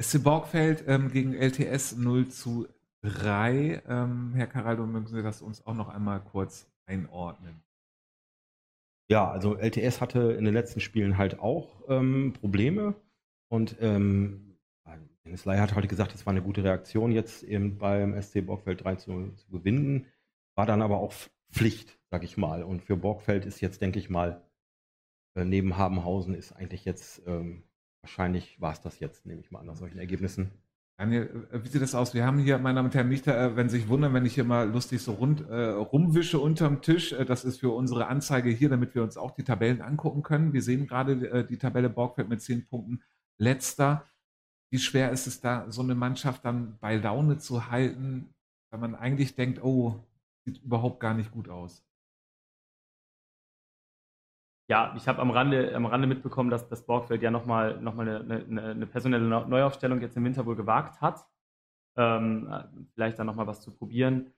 SC 0.00 0.22
Borgfeld 0.22 0.84
ähm, 0.86 1.10
gegen 1.10 1.34
LTS 1.34 1.96
0 1.96 2.28
zu 2.28 2.68
3. 3.02 3.82
Ähm, 3.86 4.32
Herr 4.34 4.46
Caraldo, 4.46 4.86
mögen 4.86 5.06
Sie 5.06 5.22
das 5.22 5.42
uns 5.42 5.66
auch 5.66 5.74
noch 5.74 5.88
einmal 5.88 6.20
kurz 6.20 6.70
einordnen? 6.86 7.62
Ja, 9.10 9.30
also 9.30 9.56
LTS 9.56 10.00
hatte 10.00 10.32
in 10.32 10.44
den 10.44 10.54
letzten 10.54 10.80
Spielen 10.80 11.18
halt 11.18 11.40
auch 11.40 11.82
ähm, 11.88 12.32
Probleme 12.40 12.94
und 13.48 13.76
ähm, 13.80 14.50
Dennis 15.24 15.44
Leier 15.44 15.62
hat 15.62 15.74
heute 15.74 15.88
gesagt, 15.88 16.14
es 16.14 16.26
war 16.26 16.32
eine 16.32 16.42
gute 16.42 16.64
Reaktion, 16.64 17.12
jetzt 17.12 17.42
eben 17.42 17.78
beim 17.78 18.20
SC 18.20 18.44
Borgfeld 18.44 18.84
3 18.84 18.96
zu, 18.96 19.30
zu 19.36 19.50
gewinnen. 19.50 20.06
War 20.56 20.66
dann 20.66 20.82
aber 20.82 20.98
auch 20.98 21.12
Pflicht, 21.52 21.98
sag 22.10 22.24
ich 22.24 22.36
mal. 22.36 22.62
Und 22.62 22.82
für 22.82 22.96
Borgfeld 22.96 23.44
ist 23.46 23.60
jetzt, 23.60 23.82
denke 23.82 23.98
ich 23.98 24.10
mal, 24.10 24.42
äh, 25.36 25.44
neben 25.44 25.76
Habenhausen 25.76 26.34
ist 26.34 26.52
eigentlich 26.52 26.84
jetzt, 26.84 27.22
ähm, 27.26 27.62
wahrscheinlich 28.02 28.60
war 28.60 28.72
es 28.72 28.80
das 28.80 28.98
jetzt, 28.98 29.26
nehme 29.26 29.40
ich 29.40 29.50
mal 29.50 29.60
an, 29.60 29.66
nach 29.66 29.76
solchen 29.76 29.98
Ergebnissen. 29.98 30.50
Daniel, 31.00 31.46
äh, 31.50 31.64
wie 31.64 31.68
sieht 31.68 31.80
das 31.80 31.94
aus? 31.94 32.12
Wir 32.12 32.26
haben 32.26 32.38
hier, 32.40 32.58
meine 32.58 32.76
Damen 32.76 32.88
und 32.88 32.94
Herren, 32.94 33.08
nicht, 33.08 33.26
äh, 33.26 33.56
wenn 33.56 33.70
Sie 33.70 33.78
sich 33.78 33.88
wundern, 33.88 34.12
wenn 34.12 34.26
ich 34.26 34.34
hier 34.34 34.44
mal 34.44 34.68
lustig 34.68 35.00
so 35.00 35.12
rund 35.12 35.40
äh, 35.48 35.70
rumwische 35.70 36.38
unterm 36.38 36.82
Tisch. 36.82 37.12
Äh, 37.12 37.24
das 37.24 37.46
ist 37.46 37.60
für 37.60 37.70
unsere 37.70 38.08
Anzeige 38.08 38.50
hier, 38.50 38.68
damit 38.68 38.94
wir 38.94 39.02
uns 39.02 39.16
auch 39.16 39.30
die 39.30 39.42
Tabellen 39.42 39.80
angucken 39.80 40.22
können. 40.22 40.52
Wir 40.52 40.60
sehen 40.60 40.86
gerade 40.86 41.12
äh, 41.30 41.46
die 41.46 41.56
Tabelle 41.56 41.88
Borgfeld 41.88 42.28
mit 42.28 42.42
zehn 42.42 42.66
Punkten. 42.66 43.02
Letzter. 43.38 44.10
Wie 44.70 44.78
schwer 44.78 45.10
ist 45.10 45.26
es 45.26 45.40
da, 45.40 45.70
so 45.70 45.80
eine 45.80 45.94
Mannschaft 45.94 46.44
dann 46.44 46.76
bei 46.80 46.96
Laune 46.96 47.38
zu 47.38 47.70
halten, 47.70 48.34
wenn 48.70 48.80
man 48.80 48.94
eigentlich 48.94 49.34
denkt, 49.34 49.64
oh, 49.64 50.04
sieht 50.44 50.62
überhaupt 50.62 51.00
gar 51.00 51.14
nicht 51.14 51.32
gut 51.32 51.48
aus? 51.48 51.82
Ja, 54.70 54.94
ich 54.96 55.08
habe 55.08 55.20
am 55.20 55.32
Rande, 55.32 55.74
am 55.74 55.84
Rande 55.84 56.06
mitbekommen, 56.06 56.48
dass 56.48 56.68
das 56.68 56.86
Borgfeld 56.86 57.22
ja 57.22 57.32
nochmal 57.32 57.80
noch 57.80 57.96
mal 57.96 58.08
eine, 58.08 58.44
eine, 58.48 58.62
eine, 58.70 58.86
personelle 58.86 59.26
Neuaufstellung 59.26 60.00
jetzt 60.00 60.16
im 60.16 60.22
Winter 60.22 60.46
wohl 60.46 60.54
gewagt 60.54 61.00
hat. 61.00 61.26
Ähm, 61.96 62.48
vielleicht 62.94 63.18
dann 63.18 63.26
nochmal 63.26 63.48
was 63.48 63.62
zu 63.62 63.72
probieren. 63.72 64.32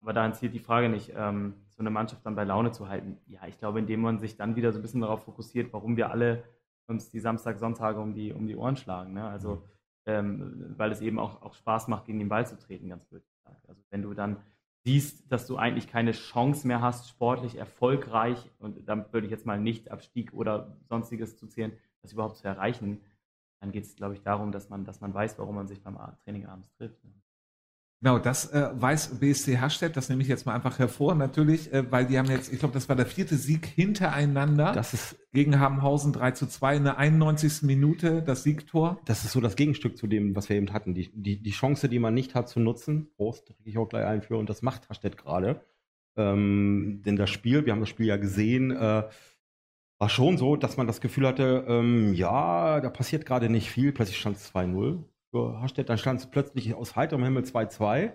Aber 0.00 0.12
daran 0.14 0.34
zielt 0.34 0.52
die 0.52 0.58
Frage 0.58 0.88
nicht, 0.88 1.12
ähm, 1.14 1.54
so 1.68 1.80
eine 1.80 1.90
Mannschaft 1.90 2.26
dann 2.26 2.34
bei 2.34 2.42
Laune 2.42 2.72
zu 2.72 2.88
halten. 2.88 3.18
Ja, 3.28 3.46
ich 3.46 3.56
glaube, 3.56 3.78
indem 3.78 4.00
man 4.00 4.18
sich 4.18 4.36
dann 4.36 4.56
wieder 4.56 4.72
so 4.72 4.80
ein 4.80 4.82
bisschen 4.82 5.02
darauf 5.02 5.22
fokussiert, 5.22 5.72
warum 5.72 5.96
wir 5.96 6.10
alle 6.10 6.42
uns 6.88 7.12
die 7.12 7.20
Samstag, 7.20 7.60
Sonntage 7.60 8.00
um 8.00 8.14
die, 8.14 8.32
um 8.32 8.48
die 8.48 8.56
Ohren 8.56 8.76
schlagen. 8.76 9.12
Ne? 9.12 9.22
Also, 9.28 9.54
mhm. 9.54 9.62
ähm, 10.06 10.74
weil 10.76 10.90
es 10.90 11.00
eben 11.00 11.20
auch, 11.20 11.40
auch 11.40 11.54
Spaß 11.54 11.86
macht, 11.86 12.06
gegen 12.06 12.18
den 12.18 12.28
Ball 12.28 12.48
zu 12.48 12.58
treten, 12.58 12.88
ganz 12.88 13.04
blöd 13.04 13.22
gesagt. 13.30 13.68
Also, 13.68 13.80
wenn 13.90 14.02
du 14.02 14.12
dann 14.12 14.38
siehst, 14.84 15.30
dass 15.30 15.46
du 15.46 15.56
eigentlich 15.56 15.86
keine 15.86 16.12
Chance 16.12 16.66
mehr 16.66 16.80
hast, 16.80 17.08
sportlich 17.08 17.56
erfolgreich, 17.56 18.50
und 18.58 18.88
damit 18.88 19.12
würde 19.12 19.26
ich 19.26 19.30
jetzt 19.30 19.46
mal 19.46 19.60
nicht 19.60 19.90
Abstieg 19.90 20.32
oder 20.32 20.76
sonstiges 20.88 21.36
zu 21.36 21.46
zählen, 21.46 21.72
das 22.02 22.12
überhaupt 22.12 22.36
zu 22.36 22.46
erreichen, 22.46 23.00
dann 23.60 23.70
geht 23.70 23.84
es, 23.84 23.94
glaube 23.94 24.14
ich, 24.14 24.22
darum, 24.22 24.50
dass 24.50 24.68
man, 24.68 24.84
dass 24.84 25.00
man 25.00 25.14
weiß, 25.14 25.38
warum 25.38 25.54
man 25.54 25.68
sich 25.68 25.82
beim 25.82 25.96
Training 26.24 26.46
abends 26.46 26.72
trifft. 26.72 27.04
Ne? 27.04 27.12
Genau, 28.02 28.18
das 28.18 28.52
äh, 28.52 28.68
weiß 28.72 29.20
BSC 29.20 29.58
Hastedt, 29.58 29.96
das 29.96 30.08
nehme 30.08 30.22
ich 30.22 30.28
jetzt 30.28 30.44
mal 30.44 30.56
einfach 30.56 30.80
hervor, 30.80 31.14
natürlich, 31.14 31.72
äh, 31.72 31.88
weil 31.88 32.04
die 32.04 32.18
haben 32.18 32.28
jetzt, 32.28 32.52
ich 32.52 32.58
glaube, 32.58 32.74
das 32.74 32.88
war 32.88 32.96
der 32.96 33.06
vierte 33.06 33.36
Sieg 33.36 33.64
hintereinander. 33.64 34.72
Das 34.72 34.92
ist 34.92 35.16
gegen 35.32 35.60
Habenhausen 35.60 36.12
3 36.12 36.32
zu 36.32 36.48
2 36.48 36.78
in 36.78 36.84
der 36.84 36.98
91. 36.98 37.62
Minute, 37.62 38.20
das 38.20 38.42
Siegtor. 38.42 38.98
Das 39.04 39.24
ist 39.24 39.30
so 39.30 39.40
das 39.40 39.54
Gegenstück 39.54 39.96
zu 39.96 40.08
dem, 40.08 40.34
was 40.34 40.48
wir 40.48 40.56
eben 40.56 40.72
hatten. 40.72 40.94
Die, 40.94 41.12
die, 41.14 41.40
die 41.40 41.50
Chance, 41.52 41.88
die 41.88 42.00
man 42.00 42.12
nicht 42.12 42.34
hat 42.34 42.48
zu 42.48 42.58
nutzen, 42.58 43.08
Prost, 43.14 43.54
kriege 43.54 43.70
ich 43.70 43.78
auch 43.78 43.88
gleich 43.88 44.04
einführen, 44.04 44.40
und 44.40 44.50
das 44.50 44.62
macht 44.62 44.88
Hastedt 44.88 45.16
gerade. 45.16 45.64
Ähm, 46.16 47.02
denn 47.06 47.14
das 47.14 47.30
Spiel, 47.30 47.66
wir 47.66 47.72
haben 47.72 47.80
das 47.80 47.88
Spiel 47.88 48.06
ja 48.06 48.16
gesehen, 48.16 48.72
äh, 48.72 49.04
war 50.00 50.08
schon 50.08 50.38
so, 50.38 50.56
dass 50.56 50.76
man 50.76 50.88
das 50.88 51.00
Gefühl 51.00 51.28
hatte, 51.28 51.66
ähm, 51.68 52.14
ja, 52.14 52.80
da 52.80 52.90
passiert 52.90 53.26
gerade 53.26 53.48
nicht 53.48 53.70
viel. 53.70 53.92
Plötzlich 53.92 54.18
stand 54.18 54.38
es 54.38 54.52
2-0 54.52 55.04
für 55.32 55.60
Hastedt. 55.60 55.88
Dann 55.88 55.98
stand 55.98 56.20
es 56.20 56.26
plötzlich 56.26 56.74
aus 56.74 56.94
heiterem 56.94 57.24
Himmel 57.24 57.42
2-2. 57.42 58.12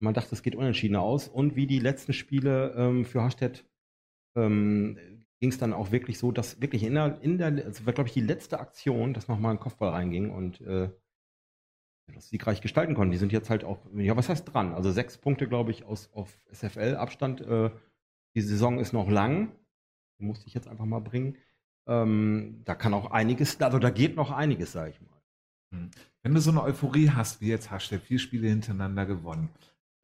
Man 0.00 0.14
dachte, 0.14 0.34
es 0.34 0.42
geht 0.42 0.54
unentschieden 0.54 0.96
aus. 0.96 1.28
Und 1.28 1.56
wie 1.56 1.66
die 1.66 1.78
letzten 1.78 2.12
Spiele 2.12 2.74
ähm, 2.76 3.04
für 3.04 3.22
Hastedt 3.22 3.64
ähm, 4.36 4.98
ging 5.40 5.50
es 5.50 5.58
dann 5.58 5.72
auch 5.72 5.90
wirklich 5.90 6.18
so, 6.18 6.30
dass 6.30 6.60
wirklich 6.60 6.84
in 6.84 6.94
der, 6.94 7.20
in 7.22 7.38
der 7.38 7.48
also 7.64 7.86
war, 7.86 7.92
glaube 7.92 8.08
ich, 8.08 8.14
die 8.14 8.20
letzte 8.20 8.60
Aktion, 8.60 9.14
dass 9.14 9.28
nochmal 9.28 9.52
ein 9.52 9.60
Kopfball 9.60 9.90
reinging 9.90 10.30
und 10.30 10.60
äh, 10.60 10.90
das 12.14 12.28
siegreich 12.28 12.60
gestalten 12.60 12.94
konnten. 12.94 13.12
Die 13.12 13.18
sind 13.18 13.32
jetzt 13.32 13.48
halt 13.48 13.64
auch, 13.64 13.78
ja, 13.94 14.16
was 14.16 14.28
heißt 14.28 14.52
dran? 14.52 14.74
Also 14.74 14.90
sechs 14.90 15.18
Punkte, 15.18 15.48
glaube 15.48 15.70
ich, 15.70 15.84
aus, 15.84 16.12
auf 16.12 16.38
SFL-Abstand. 16.52 17.40
Äh, 17.40 17.70
die 18.34 18.40
Saison 18.40 18.78
ist 18.78 18.92
noch 18.92 19.08
lang. 19.08 19.52
Die 20.18 20.24
musste 20.24 20.46
ich 20.46 20.54
jetzt 20.54 20.68
einfach 20.68 20.84
mal 20.84 21.00
bringen. 21.00 21.38
Ähm, 21.86 22.62
da 22.64 22.74
kann 22.74 22.94
auch 22.94 23.10
einiges, 23.10 23.60
also 23.60 23.78
da 23.78 23.90
geht 23.90 24.16
noch 24.16 24.30
einiges, 24.30 24.72
sage 24.72 24.90
ich 24.90 25.00
mal. 25.00 25.21
Hm. 25.72 25.90
Wenn 26.22 26.34
du 26.34 26.40
so 26.40 26.50
eine 26.50 26.62
Euphorie 26.62 27.10
hast, 27.10 27.40
wie 27.40 27.48
jetzt 27.48 27.70
Hashtag, 27.70 28.02
vier 28.02 28.18
Spiele 28.18 28.48
hintereinander 28.48 29.06
gewonnen. 29.06 29.48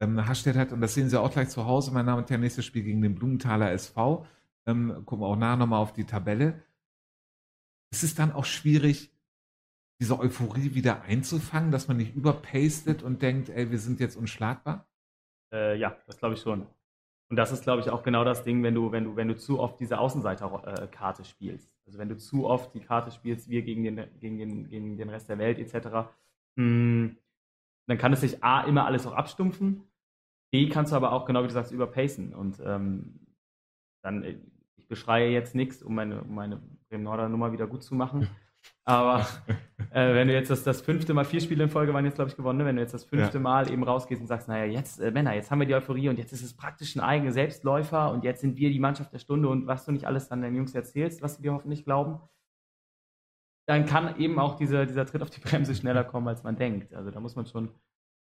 Ähm, 0.01 0.19
Hashtag 0.25 0.55
hat, 0.55 0.71
und 0.71 0.81
das 0.81 0.93
sehen 0.93 1.09
Sie 1.09 1.19
auch 1.19 1.31
gleich 1.31 1.49
zu 1.49 1.65
Hause, 1.65 1.91
mein 1.91 2.05
Name 2.05 2.21
und 2.21 2.29
Herr, 2.29 2.37
nächstes 2.37 2.65
Spiel 2.65 2.83
gegen 2.83 3.01
den 3.01 3.15
Blumenthaler 3.15 3.71
SV. 3.71 4.25
Ähm, 4.67 5.05
gucken 5.05 5.21
wir 5.23 5.27
auch 5.27 5.35
nachher 5.35 5.57
nochmal 5.57 5.81
auf 5.81 5.93
die 5.93 6.05
Tabelle. 6.05 6.61
Es 7.91 8.03
ist 8.03 8.19
dann 8.19 8.31
auch 8.31 8.45
schwierig, 8.45 9.11
diese 9.99 10.17
Euphorie 10.19 10.73
wieder 10.75 11.01
einzufangen, 11.03 11.71
dass 11.71 11.87
man 11.87 11.97
nicht 11.97 12.15
überpastet 12.15 13.03
und 13.03 13.21
denkt, 13.21 13.49
ey, 13.49 13.71
wir 13.71 13.79
sind 13.79 13.99
jetzt 13.99 14.15
unschlagbar? 14.15 14.87
Äh, 15.53 15.77
ja, 15.77 15.97
das 16.07 16.17
glaube 16.17 16.35
ich 16.35 16.41
schon. 16.41 16.67
Und 17.29 17.35
das 17.35 17.51
ist, 17.51 17.63
glaube 17.63 17.81
ich, 17.81 17.89
auch 17.89 18.01
genau 18.01 18.23
das 18.23 18.43
Ding, 18.43 18.63
wenn 18.63 18.73
du, 18.73 18.91
wenn 18.91 19.03
du, 19.03 19.15
wenn 19.15 19.27
du 19.27 19.35
zu 19.35 19.59
oft 19.59 19.79
diese 19.79 19.99
Außenseiterkarte 19.99 21.23
spielst. 21.23 21.71
Also 21.85 21.99
wenn 21.99 22.09
du 22.09 22.17
zu 22.17 22.47
oft 22.47 22.73
die 22.73 22.79
Karte 22.79 23.11
spielst, 23.11 23.49
wir 23.49 23.61
gegen 23.61 23.83
den, 23.83 24.07
gegen 24.19 24.37
den, 24.39 24.69
gegen 24.69 24.97
den 24.97 25.09
Rest 25.09 25.29
der 25.29 25.37
Welt 25.37 25.59
etc., 25.59 26.09
hm, 26.57 27.17
dann 27.87 27.97
kann 27.97 28.13
es 28.13 28.21
sich 28.21 28.43
A 28.43 28.61
immer 28.61 28.85
alles 28.85 29.05
auch 29.05 29.13
abstumpfen. 29.13 29.83
B 30.51 30.69
kannst 30.69 30.91
du 30.91 30.95
aber 30.95 31.11
auch, 31.11 31.25
genau 31.25 31.43
wie 31.43 31.47
du 31.47 31.53
sagst, 31.53 31.71
überpacen. 31.71 32.33
Und 32.33 32.59
ähm, 32.65 33.19
dann, 34.03 34.23
äh, 34.23 34.39
ich 34.77 34.87
beschreie 34.87 35.29
jetzt 35.29 35.53
nichts, 35.53 35.83
um 35.83 35.93
meine, 35.93 36.21
um 36.21 36.33
meine 36.33 36.61
Bremen-Norder-Nummer 36.89 37.51
wieder 37.51 37.67
gut 37.67 37.83
zu 37.83 37.93
machen. 37.93 38.27
Aber 38.85 39.27
äh, 39.91 40.13
wenn 40.15 40.27
du 40.27 40.33
jetzt 40.33 40.49
das, 40.49 40.63
das 40.63 40.81
fünfte 40.81 41.13
Mal, 41.13 41.25
vier 41.25 41.41
Spiele 41.41 41.63
in 41.63 41.69
Folge 41.69 41.93
waren 41.93 42.05
jetzt, 42.05 42.15
glaube 42.15 42.31
ich, 42.31 42.35
gewonnen, 42.35 42.59
ne? 42.59 42.65
wenn 42.65 42.75
du 42.75 42.81
jetzt 42.81 42.93
das 42.93 43.03
fünfte 43.03 43.37
ja. 43.37 43.39
Mal 43.39 43.71
eben 43.71 43.83
rausgehst 43.83 44.21
und 44.21 44.27
sagst, 44.27 44.47
naja, 44.47 44.65
jetzt, 44.65 44.99
äh, 44.99 45.11
Männer, 45.11 45.35
jetzt 45.35 45.51
haben 45.51 45.59
wir 45.59 45.67
die 45.67 45.75
Euphorie 45.75 46.09
und 46.09 46.17
jetzt 46.17 46.33
ist 46.33 46.43
es 46.43 46.55
praktisch 46.55 46.95
ein 46.95 47.01
eigener 47.01 47.31
Selbstläufer 47.31 48.11
und 48.11 48.23
jetzt 48.23 48.41
sind 48.41 48.57
wir 48.57 48.69
die 48.71 48.79
Mannschaft 48.79 49.13
der 49.13 49.19
Stunde 49.19 49.47
und 49.47 49.67
was 49.67 49.85
du 49.85 49.91
nicht 49.91 50.05
alles 50.05 50.27
dann 50.27 50.41
den 50.41 50.55
Jungs 50.55 50.73
erzählst, 50.73 51.21
was 51.21 51.35
sie 51.35 51.43
dir 51.43 51.53
hoffentlich 51.53 51.85
glauben, 51.85 52.19
dann 53.67 53.85
kann 53.85 54.19
eben 54.19 54.39
auch 54.39 54.55
dieser, 54.55 54.87
dieser 54.87 55.05
Tritt 55.05 55.21
auf 55.21 55.29
die 55.29 55.41
Bremse 55.41 55.75
schneller 55.75 56.03
kommen, 56.03 56.27
als 56.27 56.41
man 56.41 56.55
denkt. 56.55 56.91
Also 56.95 57.11
da 57.11 57.19
muss 57.19 57.35
man 57.35 57.45
schon, 57.45 57.69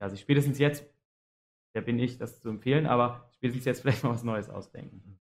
ja, 0.01 0.09
sich 0.09 0.20
spätestens 0.20 0.61
jetzt, 0.61 0.87
wer 1.75 1.83
bin 1.83 1.99
ich, 1.99 2.18
das 2.18 2.39
zu 2.39 2.49
empfehlen, 2.49 2.87
aber 2.87 3.29
spätestens 3.33 3.64
jetzt 3.64 3.81
vielleicht 3.83 4.05
mal 4.05 4.11
was 4.11 4.22
Neues 4.22 4.49
ausdenken. 4.49 5.18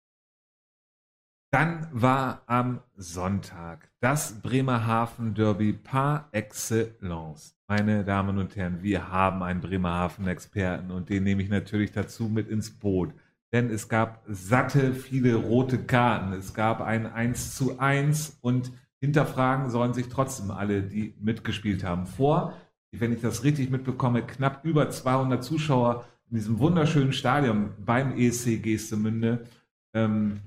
Dann 1.51 1.87
war 1.91 2.43
am 2.45 2.81
Sonntag 2.95 3.89
das 4.01 4.39
Bremerhaven 4.39 5.33
Derby 5.33 5.73
par 5.73 6.29
excellence. 6.31 7.55
Meine 7.67 8.03
Damen 8.03 8.37
und 8.37 8.55
Herren, 8.55 8.83
wir 8.83 9.11
haben 9.11 9.41
einen 9.41 9.59
Bremerhaven-Experten 9.59 10.91
und 10.91 11.09
den 11.09 11.23
nehme 11.23 11.41
ich 11.41 11.49
natürlich 11.49 11.91
dazu 11.91 12.25
mit 12.25 12.49
ins 12.49 12.69
Boot. 12.69 13.13
Denn 13.51 13.71
es 13.71 13.89
gab 13.89 14.23
satte 14.27 14.93
viele 14.93 15.33
rote 15.35 15.79
Karten. 15.79 16.33
Es 16.33 16.53
gab 16.53 16.81
ein 16.81 17.11
1 17.11 17.55
zu 17.55 17.79
1 17.79 18.37
und 18.41 18.71
hinterfragen 18.99 19.71
sollen 19.71 19.95
sich 19.95 20.07
trotzdem 20.07 20.51
alle, 20.51 20.83
die 20.83 21.15
mitgespielt 21.19 21.83
haben. 21.83 22.05
Vor, 22.05 22.53
wenn 22.91 23.11
ich 23.11 23.21
das 23.21 23.43
richtig 23.43 23.71
mitbekomme, 23.71 24.21
knapp 24.21 24.63
über 24.65 24.91
200 24.91 25.43
Zuschauer 25.43 26.05
in 26.29 26.35
diesem 26.35 26.59
wunderschönen 26.59 27.13
Stadion 27.13 27.71
beim 27.83 28.15
ESC 28.15 28.61
Gestemünde. 28.61 29.47
Ähm, 29.95 30.41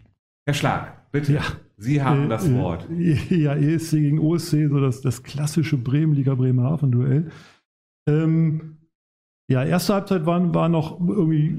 Herr 0.45 0.55
Schlag, 0.55 1.11
bitte. 1.13 1.35
Ja. 1.35 1.43
Sie 1.77 2.03
haben 2.03 2.27
äh, 2.27 2.29
das 2.29 2.49
äh, 2.49 2.55
Wort. 2.55 2.89
Ja, 2.91 3.55
ESC 3.55 3.93
gegen 3.93 4.19
OSC, 4.21 4.69
so 4.69 4.81
das, 4.81 5.01
das 5.01 5.23
klassische 5.23 5.77
Bremen-Liga-Bremerhaven-Duell. 5.77 7.31
Ähm, 8.09 8.77
ja, 9.49 9.65
erste 9.65 9.95
Halbzeit 9.95 10.27
war, 10.27 10.55
war 10.55 10.69
noch 10.69 11.01
irgendwie 11.01 11.57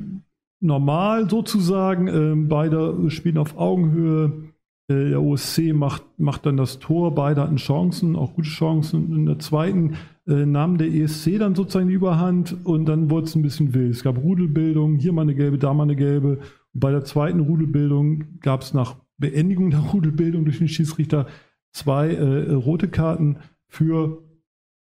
normal 0.62 1.30
sozusagen. 1.30 2.08
Ähm, 2.08 2.48
beide 2.48 3.10
spielen 3.12 3.38
auf 3.38 3.58
Augenhöhe. 3.58 4.54
Äh, 4.90 5.10
der 5.10 5.22
OSC 5.22 5.74
macht, 5.74 6.04
macht 6.18 6.46
dann 6.46 6.58
das 6.58 6.80
Tor. 6.80 7.14
Beide 7.14 7.42
hatten 7.42 7.58
Chancen, 7.58 8.16
auch 8.16 8.34
gute 8.34 8.50
Chancen. 8.50 9.14
In 9.14 9.26
der 9.26 9.40
zweiten 9.40 9.96
äh, 10.28 10.46
nahm 10.46 10.78
der 10.78 10.88
ESC 10.88 11.38
dann 11.38 11.56
sozusagen 11.56 11.90
die 11.90 11.94
Überhand 11.94 12.56
und 12.66 12.86
dann 12.86 13.10
wurde 13.10 13.28
es 13.28 13.36
ein 13.36 13.42
bisschen 13.42 13.74
wild. 13.74 13.92
Es 13.92 14.04
gab 14.04 14.18
Rudelbildung, 14.18 14.96
hier 14.96 15.12
mal 15.14 15.24
eine 15.24 15.36
gelbe, 15.36 15.58
da 15.58 15.74
mal 15.74 15.84
eine 15.84 15.96
gelbe. 15.96 16.40
Bei 16.74 16.91
der 16.91 17.03
zweiten 17.03 17.39
Rudelbildung 17.39 18.39
gab 18.39 18.61
es 18.61 18.74
nach 18.74 18.97
Beendigung 19.17 19.69
der 19.69 19.80
Rudelbildung 19.93 20.45
durch 20.45 20.57
den 20.57 20.67
Schiedsrichter 20.67 21.28
zwei 21.71 22.13
äh, 22.13 22.51
rote 22.51 22.88
Karten 22.88 23.38
für, 23.67 24.24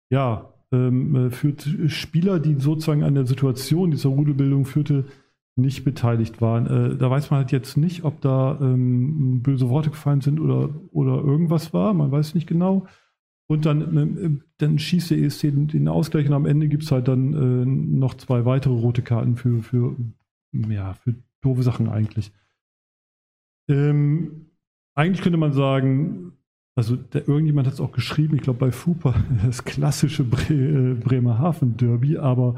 ja, 0.10 0.54
ähm, 0.72 1.16
äh, 1.16 1.30
für 1.30 1.54
Spieler, 1.90 2.40
die 2.40 2.56
sozusagen 2.56 3.04
an 3.04 3.16
der 3.16 3.26
Situation 3.26 3.92
dieser 3.92 4.10
Rudelbildung 4.10 4.66
führte, 4.66 5.06
nicht 5.56 5.84
beteiligt 5.84 6.42
waren. 6.42 6.66
Äh, 6.66 6.98
da 6.98 7.12
weiß 7.12 7.30
man 7.30 7.42
halt 7.42 7.52
jetzt 7.52 7.78
nicht, 7.78 8.04
ob 8.04 8.22
da 8.22 8.58
ähm, 8.60 9.42
böse 9.44 9.70
Worte 9.70 9.92
gefallen 9.92 10.22
sind 10.22 10.40
oder, 10.40 10.70
oder 10.92 11.24
irgendwas 11.24 11.74
war. 11.74 11.94
Man 11.94 12.12
weiß 12.12 12.34
nicht 12.34 12.48
genau. 12.48 12.88
Und 13.48 13.66
dann, 13.66 13.98
äh, 13.98 14.30
dann 14.58 14.80
schießt 14.80 15.12
der 15.12 15.20
ESC 15.20 15.52
den 15.54 15.88
Ausgleich 15.88 16.28
und 16.28 16.34
am 16.34 16.48
Ende 16.48 16.68
gibt 16.68 16.84
es 16.84 16.92
halt 16.92 17.08
dann 17.08 17.34
äh, 17.34 17.66
noch 17.66 18.16
zwei 18.16 18.46
weitere 18.46 18.74
rote 18.74 19.04
Karten 19.04 19.36
für, 19.36 19.62
für, 19.62 19.96
ja, 20.54 20.94
für 20.94 21.14
doofe 21.44 21.64
Sachen 21.64 21.90
eigentlich. 21.90 22.32
Ähm, 23.70 24.52
eigentlich 24.96 25.22
könnte 25.22 25.38
man 25.38 25.54
sagen, 25.54 26.34
also 26.76 26.96
der, 26.96 27.28
irgendjemand 27.28 27.68
hat 27.68 27.76
es 27.76 27.82
auch 27.82 27.92
geschrieben, 27.92 28.36
ich 28.36 28.42
glaube 28.42 28.60
bei 28.60 28.72
FUPA, 28.72 29.16
das 29.46 29.64
klassische 29.64 30.24
Bre 30.24 30.54
äh, 30.54 30.94
Bremerhaven-Derby, 30.96 32.18
aber 32.18 32.56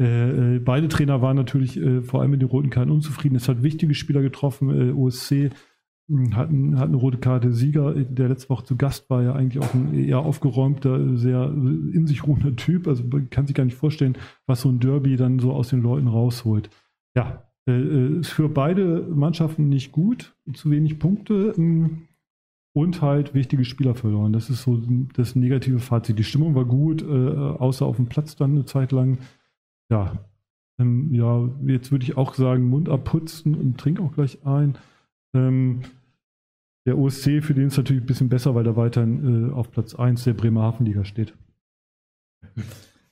äh, 0.00 0.56
äh, 0.56 0.58
beide 0.60 0.88
Trainer 0.88 1.22
waren 1.22 1.36
natürlich 1.36 1.76
äh, 1.76 2.02
vor 2.02 2.20
allem 2.20 2.30
mit 2.30 2.40
den 2.40 2.48
roten 2.48 2.70
Karten 2.70 2.90
unzufrieden. 2.90 3.34
Es 3.34 3.48
hat 3.48 3.62
wichtige 3.62 3.94
Spieler 3.94 4.22
getroffen. 4.22 4.70
Äh, 4.70 4.92
OSC 4.92 5.50
hm, 6.08 6.36
hat, 6.36 6.48
hat, 6.48 6.88
eine 6.88 6.96
rote 6.96 7.18
Karte. 7.18 7.52
Sieger, 7.52 7.94
der 7.94 8.28
letzte 8.28 8.48
Woche 8.50 8.64
zu 8.64 8.76
Gast 8.76 9.10
war 9.10 9.22
ja 9.22 9.32
eigentlich 9.32 9.62
auch 9.62 9.74
ein 9.74 9.94
eher 9.94 10.20
aufgeräumter, 10.20 11.16
sehr 11.16 11.46
in 11.46 12.06
sich 12.06 12.26
ruhender 12.26 12.54
Typ. 12.54 12.86
Also 12.86 13.02
man 13.04 13.28
kann 13.30 13.46
sich 13.46 13.56
gar 13.56 13.64
nicht 13.64 13.76
vorstellen, 13.76 14.16
was 14.46 14.60
so 14.60 14.68
ein 14.68 14.78
Derby 14.78 15.16
dann 15.16 15.40
so 15.40 15.52
aus 15.52 15.70
den 15.70 15.82
Leuten 15.82 16.06
rausholt. 16.06 16.70
Ja, 17.16 17.26
äh, 17.26 17.34
äh, 17.34 17.47
für 18.22 18.48
beide 18.48 19.06
Mannschaften 19.14 19.68
nicht 19.68 19.92
gut, 19.92 20.34
zu 20.54 20.70
wenig 20.70 20.98
Punkte 20.98 21.52
hm, 21.54 22.08
und 22.72 23.02
halt 23.02 23.34
wichtige 23.34 23.64
Spieler 23.64 23.94
verloren. 23.94 24.32
Das 24.32 24.50
ist 24.50 24.62
so 24.62 24.80
das 25.14 25.36
negative 25.36 25.78
Fazit. 25.78 26.18
Die 26.18 26.24
Stimmung 26.24 26.54
war 26.54 26.64
gut, 26.64 27.02
außer 27.02 27.84
auf 27.84 27.96
dem 27.96 28.06
Platz 28.06 28.36
dann 28.36 28.52
eine 28.52 28.64
Zeit 28.64 28.92
lang 28.92 29.18
ja, 29.90 30.18
ähm, 30.78 31.12
ja, 31.12 31.48
jetzt 31.66 31.90
würde 31.90 32.04
ich 32.04 32.16
auch 32.16 32.34
sagen, 32.34 32.68
Mund 32.68 32.88
abputzen 32.88 33.54
und 33.54 33.78
trink 33.78 34.00
auch 34.00 34.12
gleich 34.12 34.44
ein. 34.46 34.78
Ähm, 35.34 35.82
der 36.86 36.98
OSC, 36.98 37.42
für 37.42 37.54
den 37.54 37.68
ist 37.68 37.76
natürlich 37.76 38.02
ein 38.02 38.06
bisschen 38.06 38.28
besser, 38.28 38.54
weil 38.54 38.66
er 38.66 38.76
weiterhin 38.76 39.50
äh, 39.50 39.52
auf 39.52 39.70
Platz 39.70 39.94
1 39.94 40.24
der 40.24 40.34
Bremerhaven-Liga 40.34 41.04
steht. 41.04 41.34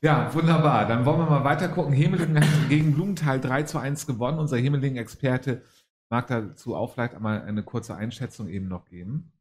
Ja, 0.06 0.32
wunderbar. 0.32 0.86
Dann 0.86 1.04
wollen 1.04 1.18
wir 1.18 1.26
mal 1.28 1.42
weiter 1.42 1.68
gucken. 1.68 1.92
Hemeling 1.92 2.36
hat 2.36 2.68
gegen 2.68 2.92
Blumenthal 2.94 3.40
3 3.40 3.64
zu 3.64 3.78
1 3.78 4.06
gewonnen. 4.06 4.38
Unser 4.38 4.56
Hemeling-Experte 4.56 5.62
mag 6.10 6.28
dazu 6.28 6.76
auch 6.76 6.92
vielleicht 6.92 7.16
einmal 7.16 7.42
eine 7.42 7.64
kurze 7.64 7.96
Einschätzung 7.96 8.46
eben 8.46 8.68
noch 8.68 8.84
geben. 8.84 9.32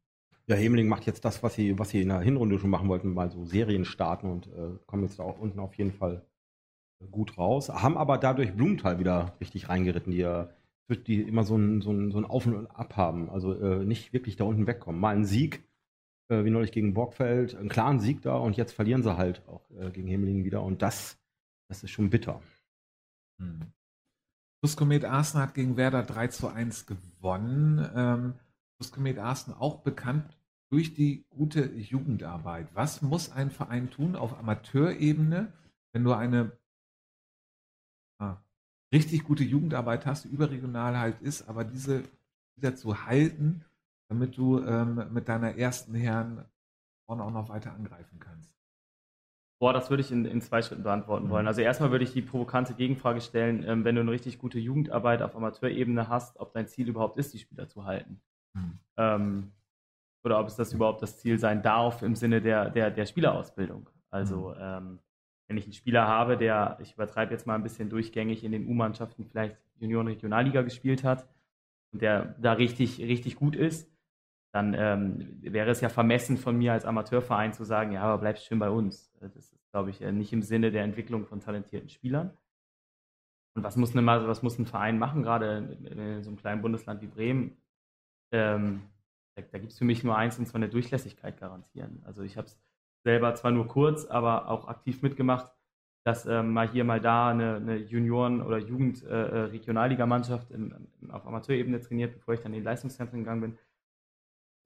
Ja, 0.48 0.56
Hemeling 0.56 0.88
macht 0.88 1.06
jetzt 1.06 1.24
das, 1.24 1.44
was 1.44 1.54
sie, 1.54 1.78
was 1.78 1.90
sie 1.90 2.02
in 2.02 2.08
der 2.08 2.18
Hinrunde 2.18 2.58
schon 2.58 2.70
machen 2.70 2.88
wollten, 2.88 3.14
mal 3.14 3.30
so 3.30 3.44
Serien 3.44 3.84
starten 3.84 4.28
und 4.28 4.48
äh, 4.48 4.76
kommen 4.86 5.04
jetzt 5.04 5.20
da 5.20 5.22
auch 5.22 5.38
unten 5.38 5.60
auf 5.60 5.74
jeden 5.74 5.92
Fall 5.92 6.26
gut 7.12 7.38
raus, 7.38 7.68
haben 7.68 7.96
aber 7.96 8.18
dadurch 8.18 8.52
Blumenthal 8.56 8.98
wieder 8.98 9.36
richtig 9.40 9.68
reingeritten, 9.68 10.10
die 10.10 10.18
ja 10.18 10.48
die 10.88 11.22
immer 11.22 11.44
so 11.44 11.56
ein, 11.56 11.80
so 11.80 11.92
ein, 11.92 12.10
so 12.10 12.18
ein 12.18 12.24
Auf 12.24 12.44
und 12.44 12.66
Ab 12.66 12.96
haben, 12.96 13.30
also 13.30 13.54
äh, 13.54 13.84
nicht 13.84 14.12
wirklich 14.12 14.34
da 14.34 14.42
unten 14.42 14.66
wegkommen. 14.66 15.00
Mal 15.00 15.14
ein 15.14 15.26
Sieg, 15.26 15.62
äh, 16.28 16.44
wie 16.44 16.50
neulich 16.50 16.72
gegen 16.72 16.94
Borgfeld, 16.94 17.54
einen 17.54 17.68
klaren 17.68 18.00
Sieg 18.00 18.22
da 18.22 18.36
und 18.36 18.56
jetzt 18.56 18.72
verlieren 18.72 19.02
sie 19.02 19.16
halt 19.16 19.46
auch 19.48 19.70
äh, 19.78 19.90
gegen 19.90 20.08
Himmelingen 20.08 20.44
wieder 20.44 20.62
und 20.62 20.82
das, 20.82 21.18
das 21.68 21.82
ist 21.82 21.90
schon 21.90 22.10
bitter. 22.10 22.40
Hm. 23.40 23.60
Komet 24.76 25.04
Arsen 25.04 25.40
hat 25.40 25.54
gegen 25.54 25.76
Werder 25.76 26.02
3 26.02 26.26
zu 26.28 26.48
1 26.48 26.86
gewonnen. 26.86 27.88
Ähm, 27.94 28.34
Komet 28.90 29.18
Arsen 29.18 29.54
auch 29.54 29.82
bekannt 29.82 30.36
durch 30.70 30.92
die 30.92 31.24
gute 31.28 31.66
Jugendarbeit. 31.66 32.66
Was 32.74 33.00
muss 33.00 33.30
ein 33.30 33.52
Verein 33.52 33.90
tun 33.90 34.16
auf 34.16 34.36
Amateurebene, 34.36 35.52
wenn 35.92 36.02
du 36.02 36.12
eine 36.12 36.50
Ah. 38.18 38.38
richtig 38.92 39.24
gute 39.24 39.44
Jugendarbeit 39.44 40.06
hast, 40.06 40.24
die 40.24 40.28
überregional 40.28 40.98
halt 40.98 41.20
ist, 41.20 41.48
aber 41.48 41.64
diese 41.64 42.04
wieder 42.56 42.74
zu 42.74 43.04
halten, 43.04 43.64
damit 44.08 44.36
du 44.36 44.60
ähm, 44.64 45.12
mit 45.12 45.28
deiner 45.28 45.56
ersten 45.56 45.94
Herren 45.94 46.44
vorne 47.06 47.24
auch 47.24 47.30
noch 47.30 47.48
weiter 47.48 47.72
angreifen 47.72 48.18
kannst? 48.18 48.56
Boah, 49.58 49.72
das 49.72 49.88
würde 49.88 50.02
ich 50.02 50.12
in, 50.12 50.26
in 50.26 50.42
zwei 50.42 50.60
Schritten 50.60 50.82
beantworten 50.82 51.26
mhm. 51.26 51.30
wollen. 51.30 51.46
Also 51.46 51.62
erstmal 51.62 51.90
würde 51.90 52.04
ich 52.04 52.12
die 52.12 52.22
provokante 52.22 52.74
Gegenfrage 52.74 53.20
stellen, 53.20 53.64
ähm, 53.66 53.84
wenn 53.84 53.94
du 53.94 54.02
eine 54.02 54.10
richtig 54.10 54.38
gute 54.38 54.58
Jugendarbeit 54.58 55.22
auf 55.22 55.34
Amateurebene 55.34 56.08
hast, 56.08 56.38
ob 56.38 56.52
dein 56.52 56.68
Ziel 56.68 56.88
überhaupt 56.88 57.16
ist, 57.16 57.32
die 57.32 57.38
Spieler 57.38 57.66
zu 57.68 57.84
halten. 57.84 58.20
Mhm. 58.54 58.78
Ähm, 58.98 59.52
oder 60.24 60.40
ob 60.40 60.48
es 60.48 60.56
das 60.56 60.72
überhaupt 60.72 61.02
das 61.02 61.18
Ziel 61.18 61.38
sein 61.38 61.62
darf 61.62 62.02
im 62.02 62.16
Sinne 62.16 62.42
der, 62.42 62.68
der, 62.70 62.90
der 62.90 63.06
Spielerausbildung. 63.06 63.88
Also 64.10 64.50
mhm. 64.50 64.60
ähm, 64.60 64.98
wenn 65.48 65.56
ich 65.56 65.64
einen 65.64 65.72
Spieler 65.72 66.06
habe, 66.06 66.36
der, 66.36 66.76
ich 66.82 66.94
übertreibe 66.94 67.32
jetzt 67.32 67.46
mal 67.46 67.54
ein 67.54 67.62
bisschen 67.62 67.88
durchgängig 67.88 68.44
in 68.44 68.52
den 68.52 68.66
U-Mannschaften 68.66 69.24
vielleicht 69.24 69.56
Junioren 69.78 70.08
Regionalliga 70.08 70.62
gespielt 70.62 71.04
hat 71.04 71.28
und 71.92 72.02
der 72.02 72.34
da 72.40 72.54
richtig, 72.54 72.98
richtig 72.98 73.36
gut 73.36 73.54
ist, 73.54 73.90
dann 74.56 74.72
ähm, 74.72 75.38
wäre 75.42 75.70
es 75.70 75.82
ja 75.82 75.90
vermessen 75.90 76.38
von 76.38 76.56
mir 76.56 76.72
als 76.72 76.86
Amateurverein 76.86 77.52
zu 77.52 77.62
sagen, 77.62 77.92
ja, 77.92 78.00
aber 78.00 78.16
bleib 78.16 78.38
schön 78.38 78.58
bei 78.58 78.70
uns. 78.70 79.12
Das 79.20 79.36
ist, 79.36 79.54
glaube 79.70 79.90
ich, 79.90 80.00
nicht 80.00 80.32
im 80.32 80.40
Sinne 80.40 80.70
der 80.70 80.82
Entwicklung 80.82 81.26
von 81.26 81.40
talentierten 81.40 81.90
Spielern. 81.90 82.34
Und 83.54 83.64
was 83.64 83.76
muss, 83.76 83.94
eine, 83.94 84.06
was 84.06 84.42
muss 84.42 84.58
ein 84.58 84.64
Verein 84.64 84.98
machen, 84.98 85.22
gerade 85.22 85.76
in 85.84 86.22
so 86.22 86.30
einem 86.30 86.38
kleinen 86.38 86.62
Bundesland 86.62 87.02
wie 87.02 87.06
Bremen? 87.06 87.58
Ähm, 88.32 88.80
da, 89.34 89.42
da 89.42 89.58
gibt 89.58 89.72
es 89.72 89.78
für 89.78 89.84
mich 89.84 90.02
nur 90.02 90.16
eins, 90.16 90.38
und 90.38 90.46
zwar 90.46 90.56
eine 90.56 90.70
Durchlässigkeit 90.70 91.38
garantieren. 91.38 92.02
Also 92.06 92.22
ich 92.22 92.38
habe 92.38 92.46
es 92.46 92.58
selber 93.04 93.34
zwar 93.34 93.50
nur 93.50 93.68
kurz, 93.68 94.06
aber 94.06 94.48
auch 94.48 94.68
aktiv 94.68 95.02
mitgemacht, 95.02 95.52
dass 96.02 96.24
ähm, 96.24 96.54
mal 96.54 96.70
hier, 96.70 96.84
mal 96.84 97.02
da 97.02 97.28
eine, 97.28 97.56
eine 97.56 97.76
Junioren- 97.76 98.40
oder 98.40 98.56
Jugend-Regionalligamannschaft 98.56 100.50
äh, 100.50 100.54
äh 100.54 101.10
auf 101.10 101.26
Amateurebene 101.26 101.78
trainiert, 101.80 102.14
bevor 102.14 102.32
ich 102.32 102.40
dann 102.40 102.54
in 102.54 102.60
die 102.60 102.64
Leistungszentren 102.64 103.20
gegangen 103.20 103.40
bin. 103.42 103.58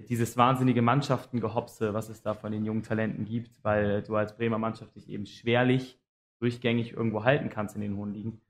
Dieses 0.09 0.37
wahnsinnige 0.37 0.83
Mannschaften-Gehopse, 0.83 1.95
was 1.95 2.09
es 2.09 2.23
da 2.23 2.35
von 2.35 2.53
den 2.53 2.65
jungen 2.65 2.83
Talenten 2.83 3.25
gibt, 3.25 3.63
weil 3.63 4.03
du 4.03 4.17
als 4.17 4.37
Bremer 4.37 4.59
Mannschaft 4.59 4.97
dich 4.97 5.09
eben 5.09 5.27
schwerlich 5.27 5.99
durchgängig 6.39 6.93
irgendwo 6.93 7.25
halten 7.25 7.51
kannst 7.51 7.75
in 7.77 7.83
den 7.83 7.97
hohen 7.97 8.13
Ligen. 8.13 8.41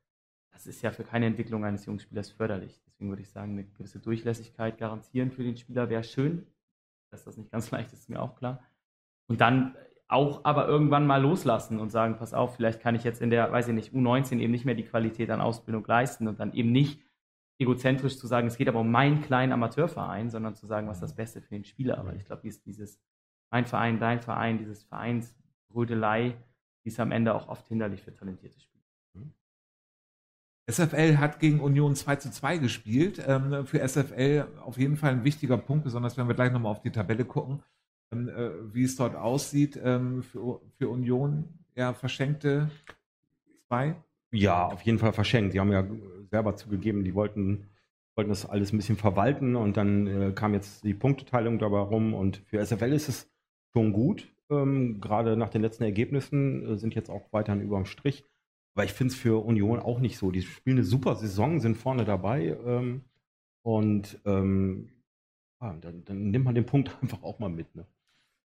Das 0.52 0.66
ist 0.66 0.82
ja 0.82 0.90
für 0.90 1.04
keine 1.04 1.26
Entwicklung 1.26 1.64
eines 1.64 1.86
jungen 1.86 1.98
Spielers 1.98 2.30
förderlich. 2.30 2.80
Deswegen 2.86 3.10
würde 3.10 3.22
ich 3.22 3.30
sagen, 3.30 3.52
eine 3.52 3.64
gewisse 3.64 3.98
Durchlässigkeit 3.98 4.78
garantieren 4.78 5.30
für 5.30 5.42
den 5.42 5.56
Spieler 5.56 5.88
wäre 5.88 6.04
schön. 6.04 6.46
Dass 7.10 7.24
das 7.24 7.36
nicht 7.36 7.50
ganz 7.50 7.70
leicht 7.72 7.92
ist, 7.92 8.00
ist 8.00 8.10
mir 8.10 8.22
auch 8.22 8.36
klar. 8.36 8.62
Und 9.26 9.40
dann 9.40 9.74
auch 10.06 10.44
aber 10.44 10.66
irgendwann 10.66 11.06
mal 11.06 11.22
loslassen 11.22 11.78
und 11.78 11.90
sagen, 11.90 12.16
pass 12.16 12.34
auf, 12.34 12.56
vielleicht 12.56 12.80
kann 12.80 12.94
ich 12.94 13.04
jetzt 13.04 13.22
in 13.22 13.30
der, 13.30 13.50
weiß 13.52 13.68
ich 13.68 13.74
nicht, 13.74 13.92
U19 13.94 14.38
eben 14.40 14.50
nicht 14.50 14.64
mehr 14.64 14.74
die 14.74 14.84
Qualität 14.84 15.30
an 15.30 15.40
Ausbildung 15.40 15.84
leisten 15.86 16.26
und 16.26 16.40
dann 16.40 16.52
eben 16.52 16.72
nicht 16.72 17.00
egozentrisch 17.60 18.18
zu 18.18 18.26
sagen, 18.26 18.46
es 18.48 18.56
geht 18.56 18.68
aber 18.68 18.80
um 18.80 18.90
meinen 18.90 19.20
kleinen 19.22 19.52
Amateurverein, 19.52 20.30
sondern 20.30 20.54
zu 20.54 20.66
sagen, 20.66 20.88
was 20.88 20.96
ist 20.96 21.02
das 21.02 21.14
Beste 21.14 21.40
für 21.40 21.50
den 21.50 21.64
Spieler. 21.64 21.98
Aber 21.98 22.14
ich 22.14 22.24
glaube, 22.24 22.42
dieses 22.42 23.00
mein 23.50 23.66
Verein, 23.66 23.98
dein 23.98 24.20
Verein, 24.20 24.58
dieses 24.58 24.84
Vereinsrödelei, 24.84 26.36
die 26.84 26.88
ist 26.88 27.00
am 27.00 27.12
Ende 27.12 27.34
auch 27.34 27.48
oft 27.48 27.66
hinderlich 27.68 28.02
für 28.02 28.14
talentierte 28.14 28.58
Spieler. 28.60 28.70
SFL 30.70 31.18
hat 31.18 31.40
gegen 31.40 31.60
Union 31.60 31.96
2 31.96 32.16
zu 32.16 32.30
2 32.30 32.58
gespielt. 32.58 33.22
Ähm, 33.26 33.66
für 33.66 33.86
SFL 33.86 34.46
auf 34.60 34.78
jeden 34.78 34.96
Fall 34.96 35.10
ein 35.10 35.24
wichtiger 35.24 35.58
Punkt, 35.58 35.84
besonders 35.84 36.16
wenn 36.16 36.28
wir 36.28 36.34
gleich 36.34 36.52
nochmal 36.52 36.72
auf 36.72 36.80
die 36.80 36.92
Tabelle 36.92 37.24
gucken. 37.24 37.62
Ähm, 38.12 38.28
äh, 38.28 38.74
wie 38.74 38.84
es 38.84 38.96
dort 38.96 39.16
aussieht 39.16 39.78
ähm, 39.82 40.22
für, 40.22 40.60
für 40.78 40.88
Union. 40.88 41.58
Ja, 41.74 41.92
verschenkte 41.92 42.70
zwei? 43.66 43.96
Ja, 44.32 44.66
auf 44.66 44.82
jeden 44.82 44.98
Fall 44.98 45.12
verschenkt. 45.12 45.52
Sie 45.52 45.60
haben 45.60 45.72
ja 45.72 45.86
selber 46.30 46.54
zugegeben, 46.56 47.04
die 47.04 47.14
wollten, 47.14 47.66
wollten 48.14 48.30
das 48.30 48.46
alles 48.46 48.72
ein 48.72 48.76
bisschen 48.76 48.96
verwalten 48.96 49.56
und 49.56 49.76
dann 49.76 50.06
äh, 50.06 50.32
kam 50.32 50.54
jetzt 50.54 50.84
die 50.84 50.94
Punkteteilung 50.94 51.58
dabei 51.58 51.80
rum 51.80 52.14
und 52.14 52.38
für 52.46 52.64
SFL 52.64 52.92
ist 52.92 53.08
es 53.08 53.30
schon 53.72 53.92
gut. 53.92 54.28
Ähm, 54.50 55.00
gerade 55.00 55.36
nach 55.36 55.48
den 55.48 55.62
letzten 55.62 55.84
Ergebnissen 55.84 56.66
äh, 56.66 56.76
sind 56.76 56.94
jetzt 56.94 57.10
auch 57.10 57.32
weiterhin 57.32 57.62
über 57.62 57.76
dem 57.76 57.86
Strich. 57.86 58.24
Aber 58.74 58.84
ich 58.84 58.92
finde 58.92 59.12
es 59.12 59.18
für 59.18 59.44
Union 59.44 59.80
auch 59.80 59.98
nicht 59.98 60.16
so. 60.16 60.30
Die 60.30 60.42
spielen 60.42 60.78
eine 60.78 60.84
super 60.84 61.16
Saison, 61.16 61.60
sind 61.60 61.76
vorne 61.76 62.04
dabei 62.04 62.56
ähm, 62.64 63.02
und 63.62 64.20
ähm, 64.24 64.90
ja, 65.60 65.74
dann, 65.80 66.04
dann, 66.04 66.30
nimmt 66.30 66.44
man 66.44 66.54
den 66.54 66.66
Punkt 66.66 66.96
einfach 67.02 67.22
auch 67.22 67.38
mal 67.38 67.50
mit. 67.50 67.74
Ne? 67.74 67.84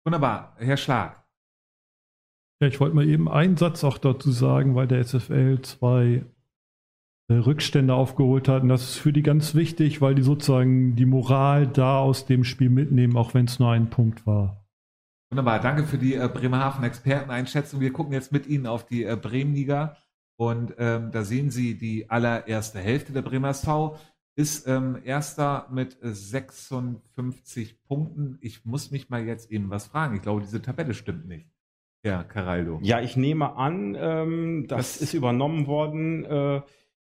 Wunderbar, 0.05 0.55
Herr 0.59 0.77
Schlag. 0.77 1.22
Ja, 2.61 2.67
ich 2.67 2.79
wollte 2.79 2.95
mal 2.95 3.07
eben 3.07 3.29
einen 3.29 3.57
Satz 3.57 3.83
auch 3.83 3.97
dazu 3.97 4.31
sagen, 4.31 4.75
weil 4.75 4.87
der 4.87 5.03
SFL 5.03 5.61
zwei 5.61 6.23
äh, 7.29 7.33
Rückstände 7.33 7.93
aufgeholt 7.93 8.47
hat. 8.47 8.63
Und 8.63 8.69
das 8.69 8.83
ist 8.83 8.97
für 8.97 9.13
die 9.13 9.23
ganz 9.23 9.55
wichtig, 9.55 10.01
weil 10.01 10.15
die 10.15 10.21
sozusagen 10.21 10.95
die 10.95 11.05
Moral 11.05 11.67
da 11.67 11.99
aus 11.99 12.25
dem 12.25 12.43
Spiel 12.43 12.69
mitnehmen, 12.69 13.17
auch 13.17 13.33
wenn 13.33 13.45
es 13.45 13.59
nur 13.59 13.71
ein 13.71 13.89
Punkt 13.89 14.25
war. 14.25 14.65
Wunderbar, 15.31 15.59
danke 15.59 15.85
für 15.85 15.97
die 15.97 16.15
äh, 16.15 16.29
Bremerhaven-Experteneinschätzung. 16.31 17.79
Wir 17.79 17.91
gucken 17.91 18.13
jetzt 18.13 18.31
mit 18.31 18.45
Ihnen 18.45 18.67
auf 18.67 18.85
die 18.85 19.03
äh, 19.03 19.17
Bremenliga 19.19 19.97
und 20.35 20.75
ähm, 20.77 21.11
da 21.11 21.23
sehen 21.23 21.49
Sie 21.49 21.77
die 21.77 22.09
allererste 22.09 22.79
Hälfte 22.79 23.13
der 23.13 23.23
Bremer 23.23 23.49
SV 23.49 23.97
ist 24.35 24.67
ähm, 24.67 24.99
erster 25.03 25.67
mit 25.71 25.97
56 26.01 27.83
Punkten. 27.83 28.39
Ich 28.41 28.65
muss 28.65 28.89
mich 28.89 29.09
mal 29.09 29.23
jetzt 29.23 29.51
eben 29.51 29.69
was 29.69 29.87
fragen. 29.87 30.15
Ich 30.15 30.23
glaube, 30.23 30.41
diese 30.41 30.61
Tabelle 30.61 30.93
stimmt 30.93 31.27
nicht. 31.27 31.52
Ja, 32.03 32.23
Caraldo. 32.23 32.79
Ja, 32.81 32.99
ich 32.99 33.15
nehme 33.15 33.55
an, 33.55 33.95
ähm, 33.99 34.65
das, 34.67 34.93
das, 34.93 35.01
ist 35.01 35.13
übernommen 35.13 35.67
worden, 35.67 36.25
äh, 36.25 36.61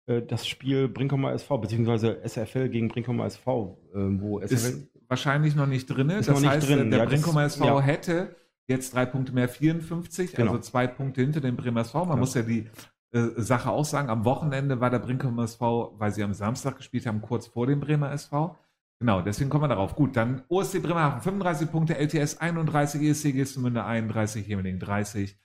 äh 0.06 0.22
das 0.22 0.48
Spiel 0.48 0.88
Brinkheimer 0.88 1.34
SV, 1.34 1.58
beziehungsweise 1.58 2.22
SFL 2.24 2.70
gegen 2.70 2.90
Brinkheimer 2.90 3.26
SV, 3.26 3.80
äh, 3.94 3.98
wo 4.22 4.40
SFL. 4.40 4.54
Ist 4.54 4.90
wahrscheinlich 5.08 5.56
noch 5.56 5.66
nicht 5.66 5.88
drin. 5.88 6.10
Das 6.10 6.28
nicht 6.28 6.48
heißt, 6.48 6.70
drin. 6.70 6.92
der 6.92 7.00
ja, 7.00 7.06
Brinkheimer 7.06 7.44
SV 7.44 7.66
ja. 7.66 7.82
hätte 7.82 8.36
jetzt 8.68 8.94
drei 8.94 9.06
Punkte 9.06 9.34
mehr, 9.34 9.50
54, 9.50 10.34
genau. 10.34 10.52
also 10.52 10.62
zwei 10.62 10.88
Punkte 10.88 11.22
hinter 11.22 11.42
dem 11.42 11.56
Bremer 11.56 11.82
SV. 11.82 12.00
Man 12.00 12.10
genau. 12.10 12.20
muss 12.20 12.36
ja 12.36 12.44
die 12.44 12.70
äh, 13.12 13.30
Sache 13.38 13.70
auch 13.70 13.86
sagen, 13.86 14.10
am 14.10 14.26
Wochenende 14.26 14.80
war 14.80 14.90
der 14.90 15.00
Brinkheimer 15.00 15.44
SV, 15.44 15.96
weil 15.98 16.12
sie 16.12 16.24
am 16.24 16.34
Samstag 16.34 16.78
gespielt 16.78 17.06
haben, 17.08 17.22
kurz 17.22 17.48
vor 17.48 17.68
dem 17.68 17.80
Bremer 17.80 18.12
SV. 18.12 18.56
Genau, 19.04 19.22
deswegen 19.22 19.50
kommen 19.50 19.66
wir 19.66 19.68
darauf. 19.68 19.98
Gut, 19.98 20.16
dann 20.16 20.44
OSC 20.48 20.82
Bremerhaven 20.82 21.20
35 21.20 21.70
Punkte, 21.70 21.98
LTS 21.98 22.38
31, 22.38 23.02
ESC 23.02 23.34
Gestemünde 23.34 23.84
31, 23.84 24.48
Hemeling 24.48 24.80
30, 24.80 25.38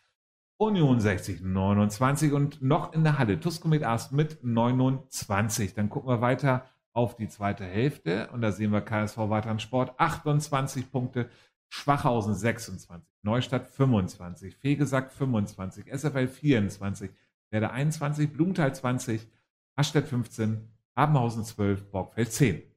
Union 0.58 1.00
60, 1.00 1.40
29 1.40 2.32
und 2.34 2.62
noch 2.62 2.92
in 2.92 3.02
der 3.02 3.18
Halle 3.18 3.40
Tuskomet 3.40 3.82
Ast 3.82 4.12
mit 4.12 4.44
29. 4.44 5.74
Dann 5.74 5.88
gucken 5.90 6.08
wir 6.08 6.20
weiter 6.20 6.66
auf 6.92 7.16
die 7.16 7.26
zweite 7.26 7.64
Hälfte 7.64 8.28
und 8.32 8.42
da 8.42 8.52
sehen 8.52 8.70
wir 8.70 8.80
KSV 8.80 9.18
Weiteren 9.28 9.58
Sport 9.58 9.98
28 9.98 10.92
Punkte, 10.92 11.28
Schwachhausen 11.68 12.36
26, 12.36 12.88
Neustadt 13.22 13.66
25, 13.66 14.54
Fegesack 14.54 15.10
25, 15.10 15.86
SFL 15.92 16.28
24, 16.28 17.10
Werder 17.50 17.72
21, 17.72 18.32
Blumenthal 18.32 18.72
20, 18.72 19.26
Aschstedt 19.74 20.06
15, 20.06 20.60
Abenhausen 20.94 21.42
12, 21.42 21.90
Borgfeld 21.90 22.30
10. 22.30 22.67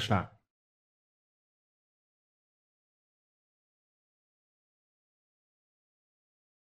Schlag. 0.00 0.30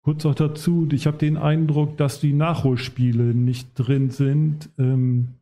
Kurz 0.02 0.24
noch 0.24 0.34
dazu, 0.34 0.88
ich 0.92 1.06
habe 1.06 1.18
den 1.18 1.36
Eindruck, 1.36 1.98
dass 1.98 2.20
die 2.20 2.32
Nachholspiele 2.32 3.34
nicht 3.34 3.74
drin 3.74 4.10
sind. 4.10 4.70
Ähm, 4.78 5.34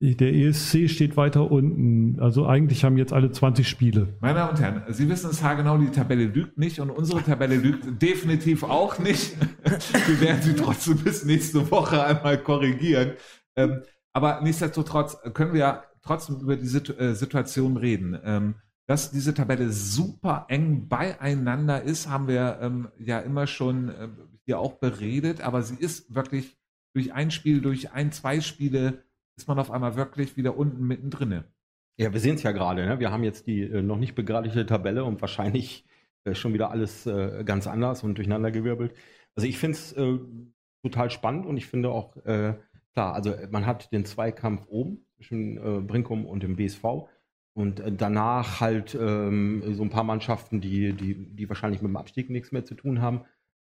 der 0.00 0.34
ESC 0.34 0.88
steht 0.88 1.16
weiter 1.16 1.50
unten. 1.50 2.20
Also 2.20 2.46
eigentlich 2.46 2.84
haben 2.84 2.96
jetzt 2.96 3.12
alle 3.12 3.30
20 3.32 3.68
Spiele. 3.68 4.08
Meine 4.20 4.34
Damen 4.34 4.50
und 4.50 4.60
Herren, 4.60 4.82
Sie 4.88 5.08
wissen 5.08 5.30
es 5.30 5.42
haargenau, 5.42 5.78
die 5.78 5.90
Tabelle 5.90 6.26
lügt 6.26 6.58
nicht 6.58 6.78
und 6.78 6.90
unsere 6.90 7.22
Tabelle 7.22 7.56
lügt 7.56 8.00
definitiv 8.00 8.62
auch 8.62 8.98
nicht. 8.98 9.36
Wir 10.06 10.20
werden 10.20 10.42
sie 10.42 10.54
trotzdem 10.54 10.98
bis 10.98 11.24
nächste 11.24 11.70
Woche 11.70 12.04
einmal 12.04 12.38
korrigieren. 12.38 13.12
Ähm, 13.56 13.82
aber 14.12 14.42
nichtsdestotrotz 14.42 15.16
können 15.32 15.52
wir 15.54 15.60
ja 15.60 15.84
trotzdem 16.04 16.40
über 16.40 16.56
die 16.56 16.66
äh, 16.66 17.14
Situation 17.14 17.76
reden. 17.76 18.18
Ähm, 18.24 18.54
dass 18.86 19.10
diese 19.10 19.32
Tabelle 19.32 19.70
super 19.70 20.46
eng 20.48 20.88
beieinander 20.88 21.82
ist, 21.82 22.08
haben 22.08 22.28
wir 22.28 22.58
ähm, 22.60 22.88
ja 22.98 23.18
immer 23.20 23.46
schon 23.46 23.88
äh, 23.88 24.08
hier 24.44 24.58
auch 24.58 24.74
beredet, 24.74 25.40
aber 25.40 25.62
sie 25.62 25.76
ist 25.76 26.14
wirklich 26.14 26.58
durch 26.94 27.12
ein 27.12 27.30
Spiel, 27.30 27.62
durch 27.62 27.92
ein, 27.92 28.12
zwei 28.12 28.40
Spiele 28.40 29.02
ist 29.36 29.48
man 29.48 29.58
auf 29.58 29.70
einmal 29.70 29.96
wirklich 29.96 30.36
wieder 30.36 30.56
unten 30.56 30.86
mittendrin. 30.86 31.44
Ja, 31.96 32.12
wir 32.12 32.20
sehen 32.20 32.34
es 32.34 32.42
ja 32.42 32.52
gerade. 32.52 32.84
Ne? 32.86 33.00
Wir 33.00 33.10
haben 33.10 33.24
jetzt 33.24 33.46
die 33.46 33.62
äh, 33.62 33.82
noch 33.82 33.98
nicht 33.98 34.14
begradigte 34.14 34.66
Tabelle 34.66 35.04
und 35.04 35.20
wahrscheinlich 35.20 35.86
äh, 36.24 36.34
schon 36.34 36.52
wieder 36.52 36.70
alles 36.70 37.06
äh, 37.06 37.42
ganz 37.44 37.66
anders 37.66 38.02
und 38.02 38.16
durcheinandergewirbelt. 38.16 38.94
Also 39.34 39.48
ich 39.48 39.58
finde 39.58 39.78
es 39.78 39.92
äh, 39.92 40.18
total 40.82 41.10
spannend 41.10 41.46
und 41.46 41.56
ich 41.56 41.66
finde 41.66 41.90
auch, 41.90 42.16
äh, 42.26 42.54
klar, 42.92 43.14
also 43.14 43.34
man 43.50 43.66
hat 43.66 43.92
den 43.92 44.04
Zweikampf 44.04 44.66
oben 44.68 45.03
zwischen 45.16 45.56
äh, 45.56 45.80
Brinkum 45.80 46.26
und 46.26 46.42
dem 46.42 46.56
BSV 46.56 47.08
und 47.56 47.82
danach 47.98 48.60
halt 48.60 48.96
ähm, 49.00 49.62
so 49.74 49.84
ein 49.84 49.90
paar 49.90 50.04
Mannschaften, 50.04 50.60
die, 50.60 50.92
die, 50.92 51.14
die 51.14 51.48
wahrscheinlich 51.48 51.82
mit 51.82 51.90
dem 51.90 51.96
Abstieg 51.96 52.28
nichts 52.28 52.50
mehr 52.50 52.64
zu 52.64 52.74
tun 52.74 53.00
haben. 53.00 53.22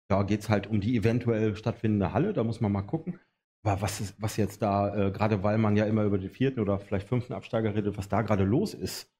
Da 0.08 0.22
geht 0.22 0.40
es 0.40 0.48
halt 0.48 0.66
um 0.66 0.80
die 0.80 0.96
eventuell 0.96 1.56
stattfindende 1.56 2.12
Halle, 2.12 2.32
da 2.32 2.42
muss 2.42 2.60
man 2.60 2.72
mal 2.72 2.82
gucken. 2.82 3.20
Aber 3.62 3.82
was, 3.82 4.00
ist, 4.00 4.20
was 4.22 4.36
jetzt 4.36 4.62
da, 4.62 5.08
äh, 5.08 5.10
gerade 5.10 5.42
weil 5.42 5.58
man 5.58 5.76
ja 5.76 5.84
immer 5.84 6.04
über 6.04 6.18
den 6.18 6.30
vierten 6.30 6.60
oder 6.60 6.78
vielleicht 6.78 7.08
fünften 7.08 7.34
Absteiger 7.34 7.74
redet, 7.74 7.98
was 7.98 8.08
da 8.08 8.22
gerade 8.22 8.44
los 8.44 8.72
ist, 8.72 9.12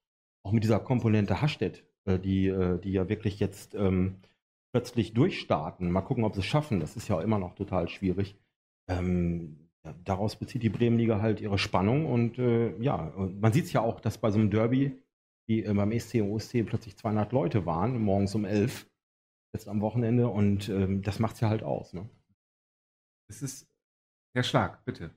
auch 0.42 0.52
mit 0.52 0.62
dieser 0.62 0.78
Komponente 0.80 1.42
Hastedt, 1.42 1.84
äh, 2.04 2.18
die, 2.18 2.46
äh, 2.46 2.78
die 2.78 2.92
ja 2.92 3.08
wirklich 3.08 3.40
jetzt 3.40 3.74
ähm, 3.74 4.20
plötzlich 4.72 5.12
durchstarten. 5.12 5.90
Mal 5.90 6.02
gucken, 6.02 6.24
ob 6.24 6.34
sie 6.34 6.40
es 6.40 6.46
schaffen. 6.46 6.80
Das 6.80 6.96
ist 6.96 7.08
ja 7.08 7.20
immer 7.20 7.38
noch 7.38 7.56
total 7.56 7.88
schwierig. 7.88 8.38
Ähm, 8.88 9.65
daraus 10.04 10.36
bezieht 10.36 10.62
die 10.62 10.68
Bremenliga 10.68 11.20
halt 11.20 11.40
ihre 11.40 11.58
Spannung 11.58 12.06
und 12.06 12.38
äh, 12.38 12.76
ja, 12.78 13.12
man 13.16 13.52
sieht 13.52 13.66
es 13.66 13.72
ja 13.72 13.80
auch, 13.80 14.00
dass 14.00 14.18
bei 14.18 14.30
so 14.30 14.38
einem 14.38 14.50
Derby, 14.50 15.02
wie 15.48 15.64
äh, 15.64 15.72
beim 15.72 15.98
SC 15.98 16.16
und 16.16 16.30
OSC 16.30 16.64
plötzlich 16.64 16.96
200 16.96 17.32
Leute 17.32 17.66
waren, 17.66 18.00
morgens 18.00 18.34
um 18.34 18.44
11, 18.44 18.86
jetzt 19.54 19.68
am 19.68 19.80
Wochenende 19.80 20.28
und 20.28 20.68
ähm, 20.68 21.02
das 21.02 21.18
macht 21.18 21.34
es 21.34 21.40
ja 21.40 21.48
halt 21.48 21.62
aus. 21.62 21.92
Ne? 21.92 22.08
Es 23.28 23.42
ist 23.42 23.68
Herr 24.34 24.42
Schlag, 24.42 24.84
bitte. 24.84 25.10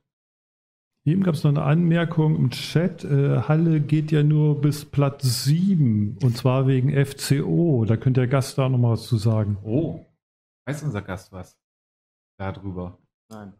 Eben 1.05 1.23
gab 1.23 1.33
es 1.33 1.43
noch 1.43 1.51
eine 1.51 1.63
Anmerkung 1.63 2.35
im 2.35 2.49
Chat. 2.51 3.03
Äh, 3.03 3.41
Halle 3.41 3.81
geht 3.81 4.11
ja 4.11 4.23
nur 4.23 4.61
bis 4.61 4.85
Platz 4.85 5.43
7 5.43 6.17
und 6.21 6.37
zwar 6.37 6.67
wegen 6.67 6.93
FCO. 7.05 7.83
Da 7.85 7.97
könnte 7.97 8.21
der 8.21 8.27
Gast 8.27 8.57
da 8.57 8.69
nochmal 8.69 8.93
was 8.93 9.07
zu 9.07 9.17
sagen. 9.17 9.57
Oh, 9.63 10.05
weiß 10.65 10.83
unser 10.83 11.01
Gast 11.01 11.31
was 11.31 11.59
darüber? 12.37 12.97
Nein. 13.29 13.58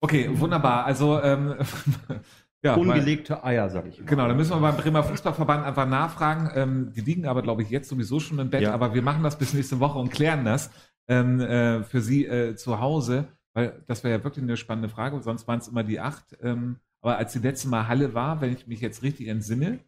Okay, 0.00 0.30
wunderbar. 0.32 0.84
Also 0.84 1.20
ähm, 1.20 1.56
Ja, 2.62 2.74
Ungelegte 2.74 3.44
Eier, 3.44 3.70
sag 3.70 3.86
ich. 3.86 3.98
Immer. 3.98 4.08
Genau, 4.08 4.26
da 4.26 4.34
müssen 4.34 4.50
wir 4.50 4.60
beim 4.60 4.76
Bremer 4.76 5.04
Fußballverband 5.04 5.64
einfach 5.64 5.86
nachfragen. 5.86 6.50
Ähm, 6.54 6.92
die 6.92 7.02
liegen 7.02 7.26
aber, 7.26 7.42
glaube 7.42 7.62
ich, 7.62 7.70
jetzt 7.70 7.88
sowieso 7.88 8.18
schon 8.18 8.40
im 8.40 8.50
Bett, 8.50 8.62
ja. 8.62 8.74
aber 8.74 8.94
wir 8.94 9.02
machen 9.02 9.22
das 9.22 9.38
bis 9.38 9.54
nächste 9.54 9.78
Woche 9.78 9.98
und 9.98 10.10
klären 10.10 10.44
das 10.44 10.70
ähm, 11.06 11.40
äh, 11.40 11.84
für 11.84 12.00
Sie 12.00 12.26
äh, 12.26 12.56
zu 12.56 12.80
Hause, 12.80 13.28
weil 13.54 13.80
das 13.86 14.02
wäre 14.02 14.18
ja 14.18 14.24
wirklich 14.24 14.42
eine 14.42 14.56
spannende 14.56 14.88
Frage. 14.88 15.20
Sonst 15.22 15.46
waren 15.46 15.60
es 15.60 15.68
immer 15.68 15.84
die 15.84 16.00
acht. 16.00 16.36
Ähm, 16.42 16.80
aber 17.00 17.16
als 17.16 17.32
die 17.32 17.38
letzte 17.38 17.68
Mal 17.68 17.86
Halle 17.86 18.12
war, 18.14 18.40
wenn 18.40 18.52
ich 18.52 18.66
mich 18.66 18.80
jetzt 18.80 19.04
richtig 19.04 19.28
entsinne, 19.28 19.78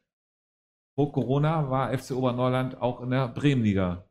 vor 0.94 1.10
Corona 1.10 1.70
war 1.70 1.96
FC 1.96 2.12
Oberneuland 2.12 2.80
auch 2.80 3.00
in 3.00 3.10
der 3.10 3.26
Bremenliga. 3.28 4.04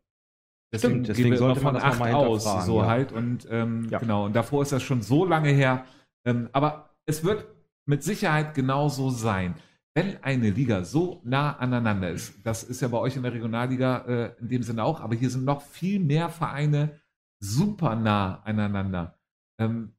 Deswegen, 0.71 0.93
Stimmt, 0.93 1.07
deswegen 1.07 1.37
sollte 1.37 1.61
man 1.61 1.73
das 1.73 1.83
acht 1.83 1.99
mal 1.99 2.13
aus, 2.13 2.43
so 2.65 2.81
ja. 2.81 2.87
halt 2.87 3.11
und 3.11 3.47
ähm, 3.49 3.87
ja. 3.89 3.97
genau. 3.97 4.25
Und 4.25 4.35
davor 4.35 4.61
ist 4.61 4.71
das 4.71 4.83
schon 4.83 5.01
so 5.01 5.25
lange 5.25 5.49
her. 5.49 5.85
Ähm, 6.25 6.49
aber 6.51 6.91
es 7.05 7.23
wird 7.23 7.47
mit 7.85 8.03
Sicherheit 8.03 8.53
genauso 8.53 9.09
sein. 9.09 9.55
Wenn 9.95 10.23
eine 10.23 10.51
Liga 10.51 10.83
so 10.83 11.21
nah 11.23 11.57
aneinander 11.57 12.11
ist, 12.11 12.45
das 12.45 12.63
ist 12.63 12.81
ja 12.81 12.87
bei 12.87 12.99
euch 12.99 13.15
in 13.15 13.23
der 13.23 13.33
Regionalliga 13.33 14.05
äh, 14.05 14.35
in 14.39 14.47
dem 14.47 14.61
Sinne 14.61 14.83
auch, 14.83 15.01
aber 15.01 15.15
hier 15.15 15.31
sind 15.31 15.43
noch 15.43 15.63
viel 15.63 15.99
mehr 15.99 16.29
Vereine 16.29 16.99
super 17.39 17.95
nah 17.95 18.43
aneinander. 18.43 19.17
Ähm, 19.59 19.95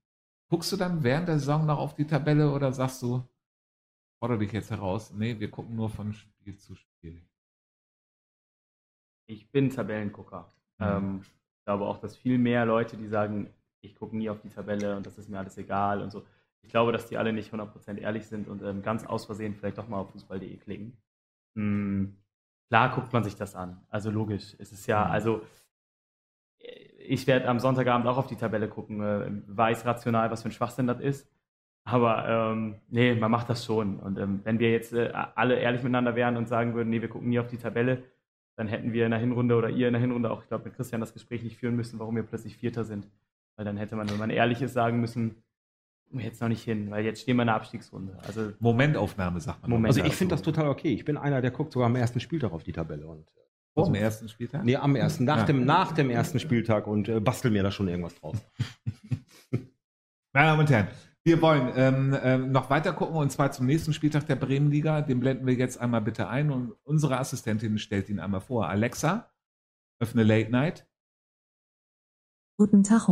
guckst 0.49 0.71
du 0.71 0.77
dann 0.77 1.03
während 1.03 1.27
der 1.27 1.41
Saison 1.41 1.66
noch 1.66 1.79
auf 1.79 1.95
die 1.97 2.07
Tabelle 2.07 2.53
oder 2.53 2.73
sagst 2.73 3.03
du, 3.03 3.29
fordere 4.21 4.39
dich 4.39 4.53
jetzt 4.53 4.71
heraus, 4.71 5.12
nee, 5.12 5.41
wir 5.41 5.51
gucken 5.51 5.75
nur 5.75 5.91
von 5.91 6.12
Spiel 6.12 6.57
zu 6.57 6.77
Spiel? 6.77 7.27
Ich 9.27 9.51
bin 9.51 9.71
Tabellengucker. 9.71 10.53
Mhm. 10.81 10.87
Ähm, 10.87 11.20
ich 11.22 11.64
glaube 11.64 11.85
auch, 11.85 11.99
dass 11.99 12.16
viel 12.16 12.39
mehr 12.39 12.66
Leute, 12.66 12.97
die 12.97 13.07
sagen, 13.07 13.51
ich 13.81 13.95
gucke 13.95 14.16
nie 14.16 14.28
auf 14.28 14.41
die 14.41 14.49
Tabelle 14.49 14.97
und 14.97 15.07
das 15.07 15.18
ist 15.18 15.28
mir 15.28 15.39
alles 15.39 15.57
egal 15.57 16.03
und 16.03 16.11
so, 16.11 16.24
ich 16.62 16.70
glaube, 16.70 16.93
dass 16.93 17.07
die 17.07 17.16
alle 17.16 17.33
nicht 17.33 17.53
100% 17.53 17.99
ehrlich 17.99 18.26
sind 18.26 18.49
und 18.49 18.62
ähm, 18.62 18.83
ganz 18.83 19.07
aus 19.07 19.24
Versehen 19.24 19.55
vielleicht 19.55 19.78
doch 19.78 19.89
mal 19.89 19.99
auf 19.99 20.11
fußball.de 20.11 20.57
klicken. 20.59 20.97
Hm, 21.57 22.16
klar 22.68 22.95
guckt 22.95 23.12
man 23.12 23.24
sich 23.24 23.37
das 23.37 23.55
an. 23.55 23.81
Also 23.89 24.11
logisch. 24.11 24.55
Es 24.59 24.72
ist 24.72 24.87
ja, 24.87 25.05
mhm. 25.05 25.11
also 25.11 25.43
ich 26.99 27.26
werde 27.26 27.49
am 27.49 27.59
Sonntagabend 27.59 28.07
auch 28.07 28.18
auf 28.18 28.26
die 28.26 28.37
Tabelle 28.37 28.68
gucken, 28.68 29.03
äh, 29.03 29.31
weiß 29.49 29.87
rational, 29.87 30.31
was 30.31 30.43
für 30.43 30.49
ein 30.49 30.53
Schwachsinn 30.53 30.87
das 30.87 31.01
ist. 31.01 31.28
Aber 31.85 32.28
ähm, 32.28 32.76
nee, 32.89 33.14
man 33.14 33.31
macht 33.31 33.49
das 33.49 33.64
schon. 33.64 33.99
Und 33.99 34.18
ähm, 34.18 34.41
wenn 34.45 34.59
wir 34.59 34.70
jetzt 34.70 34.93
äh, 34.93 35.12
alle 35.35 35.57
ehrlich 35.57 35.83
miteinander 35.83 36.14
wären 36.14 36.37
und 36.37 36.47
sagen 36.47 36.74
würden, 36.74 36.91
nee, 36.91 37.01
wir 37.01 37.09
gucken 37.09 37.31
nie 37.31 37.39
auf 37.39 37.49
die 37.49 37.57
Tabelle, 37.57 38.03
dann 38.61 38.68
hätten 38.68 38.92
wir 38.92 39.06
in 39.06 39.11
der 39.11 39.20
Hinrunde 39.20 39.56
oder 39.56 39.70
ihr 39.70 39.86
in 39.86 39.94
der 39.94 40.02
Hinrunde 40.02 40.30
auch, 40.30 40.42
ich 40.42 40.48
glaube, 40.48 40.64
mit 40.64 40.74
Christian 40.74 41.00
das 41.00 41.14
Gespräch 41.14 41.42
nicht 41.42 41.56
führen 41.56 41.76
müssen, 41.76 41.98
warum 41.98 42.14
wir 42.14 42.24
plötzlich 42.24 42.58
Vierter 42.58 42.84
sind. 42.84 43.08
Weil 43.56 43.64
dann 43.64 43.78
hätte 43.78 43.96
man, 43.96 44.11
wenn 44.11 44.18
man 44.18 44.28
ehrlich 44.28 44.61
ist, 44.61 44.74
sagen 44.74 45.00
müssen, 45.00 45.42
jetzt 46.12 46.42
noch 46.42 46.48
nicht 46.48 46.62
hin, 46.62 46.90
weil 46.90 47.02
jetzt 47.02 47.22
stehen 47.22 47.36
wir 47.36 47.42
in 47.44 47.46
der 47.46 47.54
Abstiegsrunde. 47.54 48.18
Also 48.26 48.52
Momentaufnahme, 48.58 49.40
sagt 49.40 49.62
man. 49.62 49.70
Moment 49.70 49.96
also 49.96 50.06
ich 50.06 50.14
finde 50.14 50.34
das 50.34 50.42
total 50.42 50.68
okay. 50.68 50.92
Ich 50.92 51.06
bin 51.06 51.16
einer, 51.16 51.40
der 51.40 51.52
guckt 51.52 51.72
sogar 51.72 51.86
am 51.86 51.96
ersten 51.96 52.20
Spieltag 52.20 52.52
auf 52.52 52.62
die 52.62 52.72
Tabelle. 52.72 53.06
Und, 53.06 53.30
äh, 53.30 53.40
Vor 53.72 53.86
dem 53.86 53.94
ersten 53.94 54.28
Spieltag? 54.28 54.62
Nee, 54.62 54.76
am 54.76 54.94
ersten, 54.94 55.24
nach, 55.24 55.38
ja. 55.38 55.44
dem, 55.44 55.64
nach 55.64 55.92
dem 55.92 56.11
ersten 56.11 56.38
Spieltag 56.38 56.86
und 56.86 57.08
äh, 57.08 57.18
bastel 57.18 57.50
mir 57.50 57.62
da 57.62 57.70
schon 57.70 57.88
irgendwas 57.88 58.14
draus. 58.16 58.36
Meine 59.50 60.48
Damen 60.48 60.61
und 60.61 60.68
Herren, 60.68 60.88
wir 61.25 61.43
wollen 61.43 61.73
ähm, 61.77 62.16
ähm, 62.23 62.53
noch 62.53 62.71
weiter 62.71 62.93
gucken 62.93 63.16
und 63.16 63.31
zwar 63.31 63.53
zum 63.53 63.66
nächsten 63.66 63.93
Spieltag 63.93 64.27
der 64.27 64.37
Bremenliga. 64.37 65.03
Den 65.03 65.21
blenden 65.21 65.47
wir 65.47 65.55
jetzt 65.55 65.79
einmal 65.79 66.01
bitte 66.01 66.29
ein 66.29 66.51
und 66.51 66.73
unsere 66.83 67.18
Assistentin 67.18 67.79
stellt 67.79 68.09
ihn 68.09 68.21
einmal 68.21 68.41
vor. 68.41 68.68
Alexa, 68.68 69.31
öffne 70.01 70.23
Late 70.23 70.51
Night. 70.51 70.89
Guten 72.59 72.83
Tag. 72.83 73.09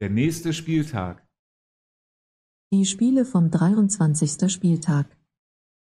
Der 0.00 0.10
nächste 0.10 0.52
Spieltag 0.52 1.26
die 2.72 2.84
Spiele 2.84 3.24
vom 3.24 3.52
23. 3.52 4.52
Spieltag. 4.52 5.06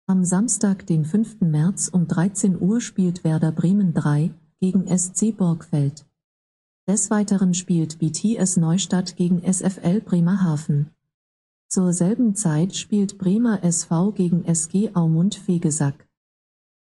Am 0.05 0.23
Samstag, 0.23 0.85
den 0.85 1.03
5. 1.03 1.41
März 1.41 1.87
um 1.87 2.07
13 2.07 2.61
Uhr 2.61 2.79
spielt 2.79 3.23
Werder 3.23 3.51
Bremen 3.51 3.95
3 3.95 4.31
gegen 4.61 4.85
SC 4.85 5.35
Borgfeld. 5.35 6.05
Des 6.87 7.09
Weiteren 7.09 7.55
spielt 7.55 7.97
BTS 7.97 8.57
Neustadt 8.57 9.15
gegen 9.15 9.41
SFL 9.41 10.01
Bremerhaven. 10.01 10.91
Zur 11.71 11.93
selben 11.93 12.33
Zeit 12.33 12.75
spielt 12.75 13.19
Bremer 13.19 13.63
SV 13.63 14.13
gegen 14.13 14.43
SG 14.43 14.89
Aumund 14.95 15.35
Fegesack. 15.35 16.07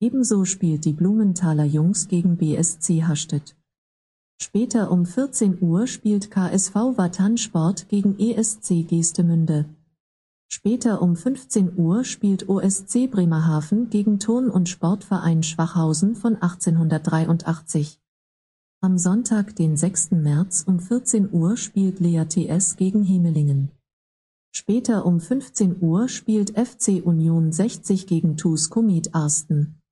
Ebenso 0.01 0.45
spielt 0.45 0.85
die 0.85 0.93
Blumenthaler 0.93 1.65
Jungs 1.65 2.09
gegen 2.09 2.37
BSC 2.37 3.05
Hastedt. 3.05 3.57
Später 4.39 4.91
um 4.91 5.07
14 5.07 5.63
Uhr 5.63 5.87
spielt 5.87 6.31
KSV 6.31 6.75
Watan 6.75 7.39
Sport 7.39 7.89
gegen 7.89 8.19
ESC 8.19 8.87
Geestemünde. 8.87 9.65
Später 10.47 11.01
um 11.01 11.17
15 11.17 11.79
Uhr 11.79 12.05
spielt 12.05 12.47
OSC 12.51 13.11
Bremerhaven 13.11 13.89
gegen 13.89 14.19
Turn- 14.19 14.51
und 14.51 14.69
Sportverein 14.69 15.43
Schwachhausen 15.43 16.15
von 16.15 16.35
1883. 16.35 17.99
Am 18.83 18.99
Sonntag, 18.99 19.57
den 19.57 19.79
6. 19.79 20.11
März 20.11 20.65
um 20.67 20.81
14 20.81 21.33
Uhr 21.33 21.57
spielt 21.57 21.99
Lea 21.99 22.27
TS 22.27 22.77
gegen 22.77 23.03
Hemelingen. 23.03 23.71
Später 24.59 25.05
um 25.05 25.21
15 25.21 25.83
Uhr 25.83 26.09
spielt 26.09 26.59
FC 26.59 27.05
Union 27.05 27.53
60 27.53 28.07
gegen 28.07 28.39
TuS 28.39 28.71
Komet 28.71 29.15
Arsten. 29.15 29.83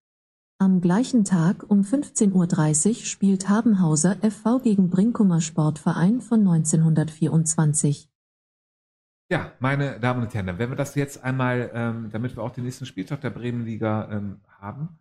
Am 0.58 0.80
gleichen 0.80 1.26
Tag 1.26 1.68
um 1.68 1.82
15.30 1.82 2.88
Uhr 2.88 2.94
spielt 2.94 3.50
Habenhauser 3.50 4.16
FV 4.22 4.62
gegen 4.62 4.88
Brinkumer 4.88 5.42
Sportverein 5.42 6.22
von 6.22 6.40
1924. 6.40 8.08
Ja, 9.30 9.52
meine 9.60 10.00
Damen 10.00 10.22
und 10.22 10.32
Herren, 10.32 10.58
wenn 10.58 10.70
wir 10.70 10.76
das 10.76 10.94
jetzt 10.94 11.22
einmal, 11.22 11.70
ähm, 11.74 12.08
damit 12.10 12.34
wir 12.34 12.42
auch 12.42 12.54
den 12.54 12.64
nächsten 12.64 12.86
Spieltag 12.86 13.20
der 13.20 13.28
Bremenliga 13.28 14.10
ähm, 14.10 14.40
haben, 14.48 14.98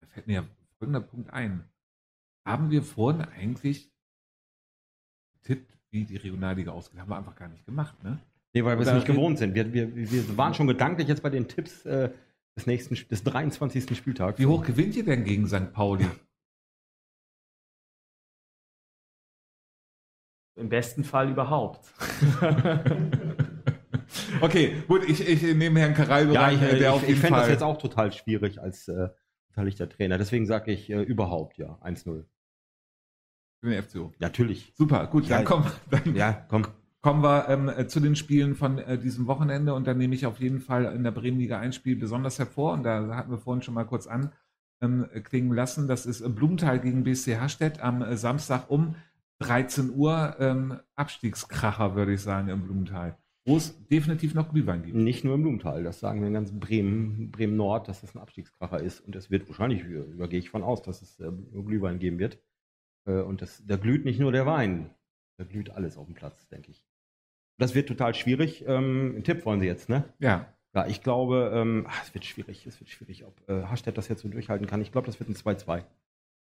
da 0.00 0.08
fällt 0.08 0.26
mir 0.26 0.34
ja 0.34 0.44
folgender 0.80 1.00
Punkt 1.00 1.32
ein. 1.32 1.64
Haben 2.44 2.72
wir 2.72 2.82
vorhin 2.82 3.22
eigentlich 3.22 3.94
getippt, 5.34 5.78
wie 5.92 6.06
die 6.06 6.16
Regionalliga 6.16 6.72
ausgeht? 6.72 6.98
Haben 6.98 7.10
wir 7.10 7.18
einfach 7.18 7.36
gar 7.36 7.46
nicht 7.46 7.64
gemacht, 7.64 8.02
ne? 8.02 8.20
Nee, 8.52 8.64
weil 8.64 8.78
wir 8.78 8.86
es 8.86 8.92
nicht 8.92 9.06
gewohnt 9.06 9.38
sind. 9.38 9.54
Wir, 9.54 9.72
wir, 9.72 9.94
wir 9.94 10.36
waren 10.36 10.54
schon 10.54 10.66
gedanklich 10.66 11.08
jetzt 11.08 11.22
bei 11.22 11.30
den 11.30 11.46
Tipps. 11.48 11.84
Äh, 11.86 12.10
des 12.56 12.66
nächsten, 12.66 12.94
des 12.94 13.24
23. 13.24 13.96
Spieltags. 13.96 14.38
Wie 14.38 14.46
hoch 14.46 14.64
gewinnt 14.64 14.96
ihr 14.96 15.04
denn 15.04 15.24
gegen 15.24 15.46
St. 15.46 15.72
Pauli? 15.72 16.06
Im 20.56 20.68
besten 20.68 21.04
Fall 21.04 21.30
überhaupt. 21.30 21.90
okay, 24.42 24.82
gut, 24.86 25.08
ich, 25.08 25.26
ich 25.26 25.42
nehme 25.54 25.80
Herrn 25.80 25.94
Karaldo 25.94 26.34
ja, 26.34 26.50
ich, 26.50 26.60
der 26.60 26.96
ich, 26.96 27.08
ich 27.08 27.18
fände 27.18 27.38
das 27.38 27.48
jetzt 27.48 27.62
auch 27.62 27.78
total 27.78 28.12
schwierig 28.12 28.60
als 28.60 28.88
äh, 28.88 29.08
beteiligter 29.48 29.88
Trainer. 29.88 30.18
Deswegen 30.18 30.44
sage 30.44 30.72
ich 30.72 30.90
äh, 30.90 31.00
überhaupt, 31.00 31.56
ja, 31.56 31.78
1-0. 31.82 32.26
Für 33.62 33.70
den 33.70 33.82
FCO. 33.82 34.12
Natürlich. 34.18 34.74
Super, 34.76 35.06
gut, 35.06 35.26
ja, 35.26 35.36
dann 35.36 35.44
komm. 35.46 35.64
Dann, 35.90 36.14
ja, 36.14 36.44
komm 36.48 36.66
kommen 37.00 37.22
wir 37.22 37.48
ähm, 37.48 37.68
äh, 37.68 37.86
zu 37.86 38.00
den 38.00 38.16
Spielen 38.16 38.54
von 38.54 38.78
äh, 38.78 38.98
diesem 38.98 39.26
Wochenende 39.26 39.74
und 39.74 39.86
dann 39.86 39.98
nehme 39.98 40.14
ich 40.14 40.26
auf 40.26 40.40
jeden 40.40 40.60
Fall 40.60 40.84
in 40.84 41.02
der 41.02 41.10
Bremenliga 41.10 41.58
ein 41.58 41.72
Spiel 41.72 41.96
besonders 41.96 42.38
hervor 42.38 42.74
und 42.74 42.82
da 42.82 43.14
hatten 43.16 43.30
wir 43.30 43.38
vorhin 43.38 43.62
schon 43.62 43.74
mal 43.74 43.84
kurz 43.84 44.06
anklingen 44.06 44.42
ähm, 45.32 45.52
lassen. 45.52 45.88
Das 45.88 46.06
ist 46.06 46.20
äh, 46.20 46.28
Blumenthal 46.28 46.80
gegen 46.80 47.04
BSC 47.04 47.38
Hastedt 47.38 47.80
am 47.80 48.02
äh, 48.02 48.16
Samstag 48.16 48.70
um 48.70 48.96
13 49.38 49.94
Uhr. 49.94 50.36
Ähm, 50.38 50.78
Abstiegskracher, 50.94 51.94
würde 51.94 52.12
ich 52.12 52.20
sagen, 52.20 52.48
im 52.48 52.62
Blumenthal. 52.62 53.16
Wo 53.46 53.56
es 53.56 53.86
definitiv 53.86 54.34
noch 54.34 54.50
Glühwein 54.50 54.82
gibt. 54.82 54.94
Nicht 54.94 55.24
nur 55.24 55.34
im 55.34 55.42
Blumenthal, 55.42 55.82
das 55.82 55.98
sagen 55.98 56.20
wir 56.20 56.28
in 56.28 56.34
ganz 56.34 56.52
Bremen, 56.52 57.30
Bremen 57.30 57.56
Nord, 57.56 57.88
dass 57.88 58.02
das 58.02 58.14
ein 58.14 58.20
Abstiegskracher 58.20 58.80
ist. 58.80 59.00
Und 59.00 59.16
es 59.16 59.30
wird 59.30 59.48
wahrscheinlich, 59.48 59.82
übergehe 59.82 60.38
ich 60.38 60.50
von 60.50 60.62
aus, 60.62 60.82
dass 60.82 61.00
es 61.00 61.18
äh, 61.20 61.32
Glühwein 61.64 61.98
geben 61.98 62.18
wird. 62.18 62.38
Äh, 63.06 63.22
und 63.22 63.40
das, 63.40 63.62
da 63.66 63.76
glüht 63.76 64.04
nicht 64.04 64.20
nur 64.20 64.30
der 64.30 64.44
Wein, 64.44 64.90
da 65.38 65.44
glüht 65.44 65.70
alles 65.70 65.96
auf 65.96 66.04
dem 66.04 66.14
Platz, 66.14 66.46
denke 66.48 66.70
ich. 66.70 66.84
Das 67.60 67.74
wird 67.74 67.88
total 67.88 68.14
schwierig. 68.14 68.64
Ähm, 68.66 69.12
einen 69.16 69.24
Tipp 69.24 69.44
wollen 69.44 69.60
Sie 69.60 69.66
jetzt, 69.66 69.90
ne? 69.90 70.04
Ja. 70.18 70.46
Ja, 70.74 70.86
ich 70.86 71.02
glaube, 71.02 71.50
ähm, 71.52 71.84
ach, 71.88 72.02
es 72.02 72.14
wird 72.14 72.24
schwierig, 72.24 72.64
es 72.64 72.80
wird 72.80 72.88
schwierig, 72.88 73.24
ob 73.24 73.34
äh, 73.48 73.64
Hasstedt 73.64 73.98
das 73.98 74.08
jetzt 74.08 74.22
so 74.22 74.28
durchhalten 74.28 74.66
kann. 74.66 74.80
Ich 74.80 74.92
glaube, 74.92 75.06
das 75.06 75.20
wird 75.20 75.28
ein 75.28 75.34
2-2. 75.34 75.84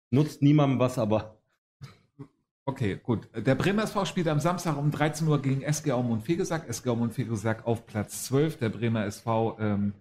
Nutzt 0.09 0.41
niemandem 0.41 0.79
was, 0.79 0.97
aber. 0.97 1.37
Okay, 2.65 2.97
gut. 3.03 3.27
Der 3.35 3.55
Bremer 3.55 3.83
SV 3.83 4.05
spielt 4.05 4.29
am 4.29 4.39
Samstag 4.39 4.77
um 4.77 4.89
13 4.89 5.27
Uhr 5.27 5.41
gegen 5.41 5.63
SG 5.63 5.91
Aumund 5.91 6.23
Fegesack. 6.23 6.69
SG 6.69 6.89
Aumund 6.89 7.13
Fegesack 7.13 7.67
auf 7.67 7.85
Platz 7.85 8.23
12, 8.27 8.57
der 8.57 8.69
Bremer 8.69 9.05
SV 9.05 9.57
ähm, 9.59 9.93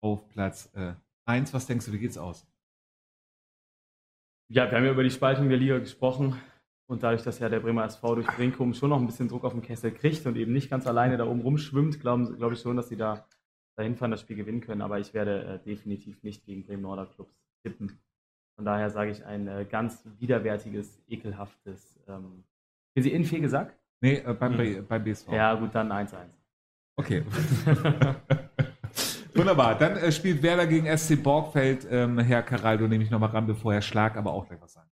auf 0.00 0.28
Platz 0.28 0.68
äh, 0.74 0.94
1. 1.26 1.54
Was 1.54 1.68
denkst 1.68 1.86
du, 1.86 1.92
wie 1.92 2.00
geht's 2.00 2.18
aus? 2.18 2.44
Ja, 4.48 4.68
wir 4.68 4.76
haben 4.76 4.84
ja 4.84 4.90
über 4.90 5.04
die 5.04 5.12
Spaltung 5.12 5.48
der 5.48 5.58
Liga 5.58 5.78
gesprochen. 5.78 6.36
Und 6.90 7.02
dadurch, 7.02 7.22
dass 7.22 7.38
ja 7.38 7.50
der 7.50 7.60
Bremer 7.60 7.84
SV 7.84 8.16
durch 8.16 8.26
Brinkum 8.28 8.72
schon 8.72 8.90
noch 8.90 8.98
ein 8.98 9.06
bisschen 9.06 9.28
Druck 9.28 9.44
auf 9.44 9.52
den 9.52 9.60
Kessel 9.60 9.92
kriegt 9.92 10.24
und 10.24 10.36
eben 10.36 10.52
nicht 10.52 10.70
ganz 10.70 10.86
alleine 10.86 11.18
da 11.18 11.26
oben 11.26 11.42
rumschwimmt, 11.42 12.00
glaube 12.00 12.34
glaub 12.36 12.52
ich 12.52 12.60
schon, 12.60 12.76
dass 12.76 12.88
sie 12.88 12.96
da 12.96 13.26
dahin 13.76 13.94
fahren, 13.94 14.10
das 14.10 14.22
Spiel 14.22 14.36
gewinnen 14.36 14.62
können. 14.62 14.80
Aber 14.80 14.98
ich 14.98 15.12
werde 15.12 15.44
äh, 15.44 15.58
definitiv 15.64 16.22
nicht 16.22 16.46
gegen 16.46 16.64
Bremen 16.64 16.82
Norder 16.82 17.06
Clubs 17.06 17.34
tippen. 17.62 17.98
Von 18.56 18.64
daher 18.64 18.88
sage 18.90 19.10
ich 19.10 19.24
ein 19.24 19.48
äh, 19.48 19.66
ganz 19.70 20.02
widerwärtiges, 20.18 21.02
ekelhaftes. 21.08 22.00
Ähm, 22.08 22.44
sind 22.94 23.02
Sie 23.02 23.12
in 23.12 23.24
Fegesack? 23.24 23.76
Nee, 24.00 24.22
äh, 24.24 24.32
beim, 24.32 24.58
hm. 24.58 24.86
bei 24.86 24.98
BSV. 24.98 25.28
Ja, 25.30 25.54
gut, 25.54 25.74
dann 25.74 25.92
1-1. 25.92 26.14
Okay. 26.96 27.22
Wunderbar. 29.34 29.76
Dann 29.78 29.98
äh, 29.98 30.10
spielt 30.10 30.42
Werder 30.42 30.66
gegen 30.66 30.86
SC 30.96 31.22
Borgfeld. 31.22 31.86
Ähm, 31.90 32.18
Herr 32.18 32.42
Caraldo 32.42 32.88
nehme 32.88 33.04
ich 33.04 33.10
nochmal 33.10 33.28
ran, 33.30 33.46
bevor 33.46 33.74
Herr 33.74 33.82
Schlag 33.82 34.16
aber 34.16 34.32
auch 34.32 34.48
gleich 34.48 34.60
was 34.60 34.72
sagen. 34.72 34.90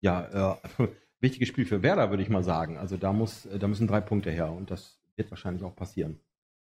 Ja, 0.00 0.56
äh, 0.78 0.88
wichtiges 1.24 1.48
Spiel 1.48 1.66
für 1.66 1.82
Werder, 1.82 2.10
würde 2.10 2.22
ich 2.22 2.28
mal 2.28 2.44
sagen. 2.44 2.78
Also 2.78 2.96
da, 2.96 3.12
muss, 3.12 3.48
da 3.58 3.66
müssen 3.66 3.88
drei 3.88 4.00
Punkte 4.00 4.30
her 4.30 4.52
und 4.52 4.70
das 4.70 5.00
wird 5.16 5.30
wahrscheinlich 5.30 5.64
auch 5.64 5.74
passieren. 5.74 6.20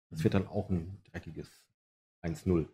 Das 0.09 0.23
wird 0.23 0.35
dann 0.35 0.47
auch 0.47 0.69
ein 0.69 1.01
dreckiges 1.11 1.49
1-0. 2.23 2.67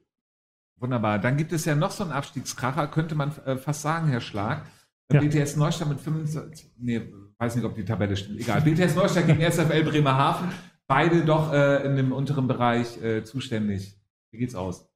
Wunderbar. 0.77 1.19
Dann 1.19 1.37
gibt 1.37 1.51
es 1.51 1.65
ja 1.65 1.75
noch 1.75 1.91
so 1.91 2.03
einen 2.03 2.13
Abstiegskracher, 2.13 2.87
könnte 2.87 3.15
man 3.15 3.35
äh, 3.45 3.57
fast 3.57 3.81
sagen, 3.81 4.07
Herr 4.09 4.21
Schlag. 4.21 4.65
Ja. 5.11 5.21
BTS 5.21 5.55
Neustadt 5.55 5.89
mit 5.89 5.99
25, 5.99 6.73
nee, 6.77 7.01
weiß 7.39 7.55
nicht, 7.55 7.65
ob 7.65 7.73
die 7.73 7.83
Tabelle 7.83 8.15
stimmt. 8.15 8.41
Egal. 8.41 8.61
BTS 8.61 8.95
Neustadt 8.95 9.25
gegen 9.25 9.41
SFL 9.41 9.83
Bremerhaven. 9.83 10.49
Beide 10.85 11.25
doch 11.25 11.51
äh, 11.51 11.83
in 11.85 11.95
dem 11.95 12.11
unteren 12.11 12.47
Bereich 12.47 13.01
äh, 13.01 13.23
zuständig. 13.23 13.97
Wie 14.31 14.37
geht's 14.37 14.53
aus? 14.53 14.88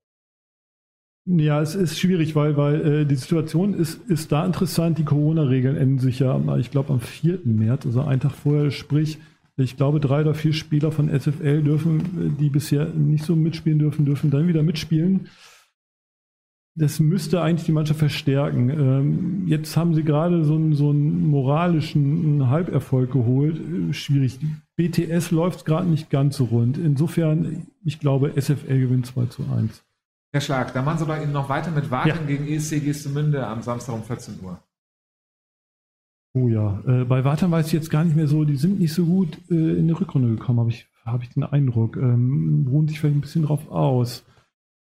Ja, 1.26 1.62
es 1.62 1.74
ist 1.74 1.98
schwierig, 1.98 2.36
weil, 2.36 2.58
weil 2.58 2.82
äh, 2.82 3.06
die 3.06 3.16
Situation 3.16 3.74
ist, 3.74 4.02
ist 4.10 4.32
da 4.34 4.46
interessant. 4.46 4.98
Die 4.98 5.06
Corona-Regeln 5.06 5.78
enden 5.78 6.00
sich 6.00 6.20
ja, 6.20 6.38
ich 6.58 6.70
glaube, 6.70 6.92
am 6.92 7.00
4. 7.00 7.40
März, 7.46 7.86
also 7.86 8.02
einen 8.02 8.20
Tag 8.20 8.34
vorher. 8.34 8.72
Sprich, 8.72 9.20
ich 9.56 9.78
glaube, 9.78 10.02
drei 10.02 10.22
oder 10.22 10.34
vier 10.34 10.52
Spieler 10.52 10.92
von 10.92 11.08
SFL 11.08 11.64
dürfen, 11.64 12.36
die 12.40 12.50
bisher 12.50 12.88
nicht 12.90 13.24
so 13.24 13.38
mitspielen 13.38 13.80
dürfen, 13.80 14.04
dürfen 14.04 14.32
dann 14.32 14.50
wieder 14.50 14.64
mitspielen. 14.64 15.30
Das 16.76 17.00
müsste 17.00 17.42
eigentlich 17.42 17.68
die 17.68 17.72
Mannschaft 17.72 18.00
verstärken. 18.00 18.70
Ähm, 18.70 19.48
jetzt 19.48 19.78
haben 19.78 19.94
sie 19.94 20.04
gerade 20.04 20.44
so 20.44 20.56
einen, 20.56 20.74
so 20.74 20.90
einen 20.90 21.28
moralischen 21.28 22.50
Halberfolg 22.50 23.12
geholt. 23.12 23.62
Schwierig. 23.96 24.40
BTS 24.76 25.32
läuft 25.32 25.66
gerade 25.66 25.88
nicht 25.88 26.10
ganz 26.10 26.36
so 26.36 26.46
rund. 26.46 26.78
Insofern, 26.78 27.68
ich 27.86 28.00
glaube, 28.00 28.34
SFL 28.36 28.80
gewinnt 28.80 29.06
2 29.06 29.26
zu 29.28 29.44
1. 29.56 29.84
Herr 30.34 30.42
Schlag, 30.42 30.74
da 30.74 30.82
machen 30.82 30.98
Sie 30.98 31.06
doch 31.06 31.22
eben 31.22 31.32
noch 31.32 31.48
weiter 31.48 31.70
mit 31.70 31.92
Warten 31.92 32.10
ja. 32.10 32.18
gegen 32.26 32.48
ESC 32.48 32.84
Gestemünde 32.84 33.46
am 33.46 33.62
Samstag 33.62 33.94
um 33.94 34.04
14 34.04 34.40
Uhr. 34.42 34.60
Oh 36.34 36.48
ja, 36.48 36.82
äh, 36.88 37.06
bei 37.06 37.24
Wartan 37.24 37.52
weiß 37.52 37.68
ich 37.68 37.74
jetzt 37.74 37.92
gar 37.92 38.04
nicht 38.04 38.16
mehr 38.16 38.26
so, 38.26 38.44
die 38.44 38.56
sind 38.56 38.80
nicht 38.80 38.94
so 38.94 39.06
gut 39.06 39.38
äh, 39.52 39.54
in 39.54 39.88
die 39.88 39.94
Rückrunde 39.94 40.30
gekommen, 40.30 40.60
habe 40.60 40.72
ich, 40.72 40.88
hab 41.06 41.22
ich 41.22 41.30
den 41.30 41.44
Eindruck. 41.44 41.98
Ähm, 41.98 42.68
ruhen 42.68 42.88
sich 42.88 43.00
vielleicht 43.00 43.18
ein 43.18 43.22
bisschen 43.22 43.44
drauf 43.44 43.70
aus. 43.70 44.26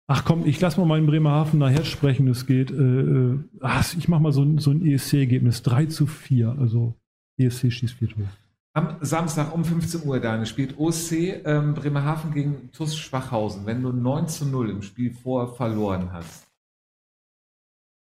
Ach 0.07 0.25
komm, 0.25 0.47
ich 0.47 0.59
lasse 0.59 0.79
mal 0.79 0.87
meinen 0.87 1.05
Bremerhaven 1.05 1.59
nachher 1.59 1.85
sprechen. 1.85 2.27
Es 2.27 2.47
geht, 2.47 2.71
äh, 2.71 2.73
äh, 2.73 3.39
ach, 3.61 3.95
ich 3.95 4.07
mache 4.07 4.23
mal 4.23 4.31
so, 4.31 4.57
so 4.57 4.71
ein 4.71 4.83
ESC-Ergebnis. 4.83 5.61
3 5.61 5.85
zu 5.85 6.07
4. 6.07 6.55
Also 6.59 6.95
ESC 7.37 7.71
schießt 7.71 7.93
4 7.93 8.09
Tore. 8.09 8.27
Am 8.75 8.97
Samstag 8.99 9.53
um 9.53 9.63
15 9.63 10.05
Uhr, 10.05 10.19
Daniel, 10.19 10.45
spielt 10.45 10.77
OSC 10.77 11.45
ähm, 11.45 11.75
Bremerhaven 11.75 12.33
gegen 12.33 12.73
TUS 12.73 12.97
Schwachhausen. 12.97 13.65
Wenn 13.65 13.81
du 13.81 13.93
9 13.93 14.27
zu 14.27 14.45
0 14.45 14.69
im 14.69 14.81
Spiel 14.81 15.13
vor 15.13 15.55
verloren 15.55 16.11
hast, 16.11 16.45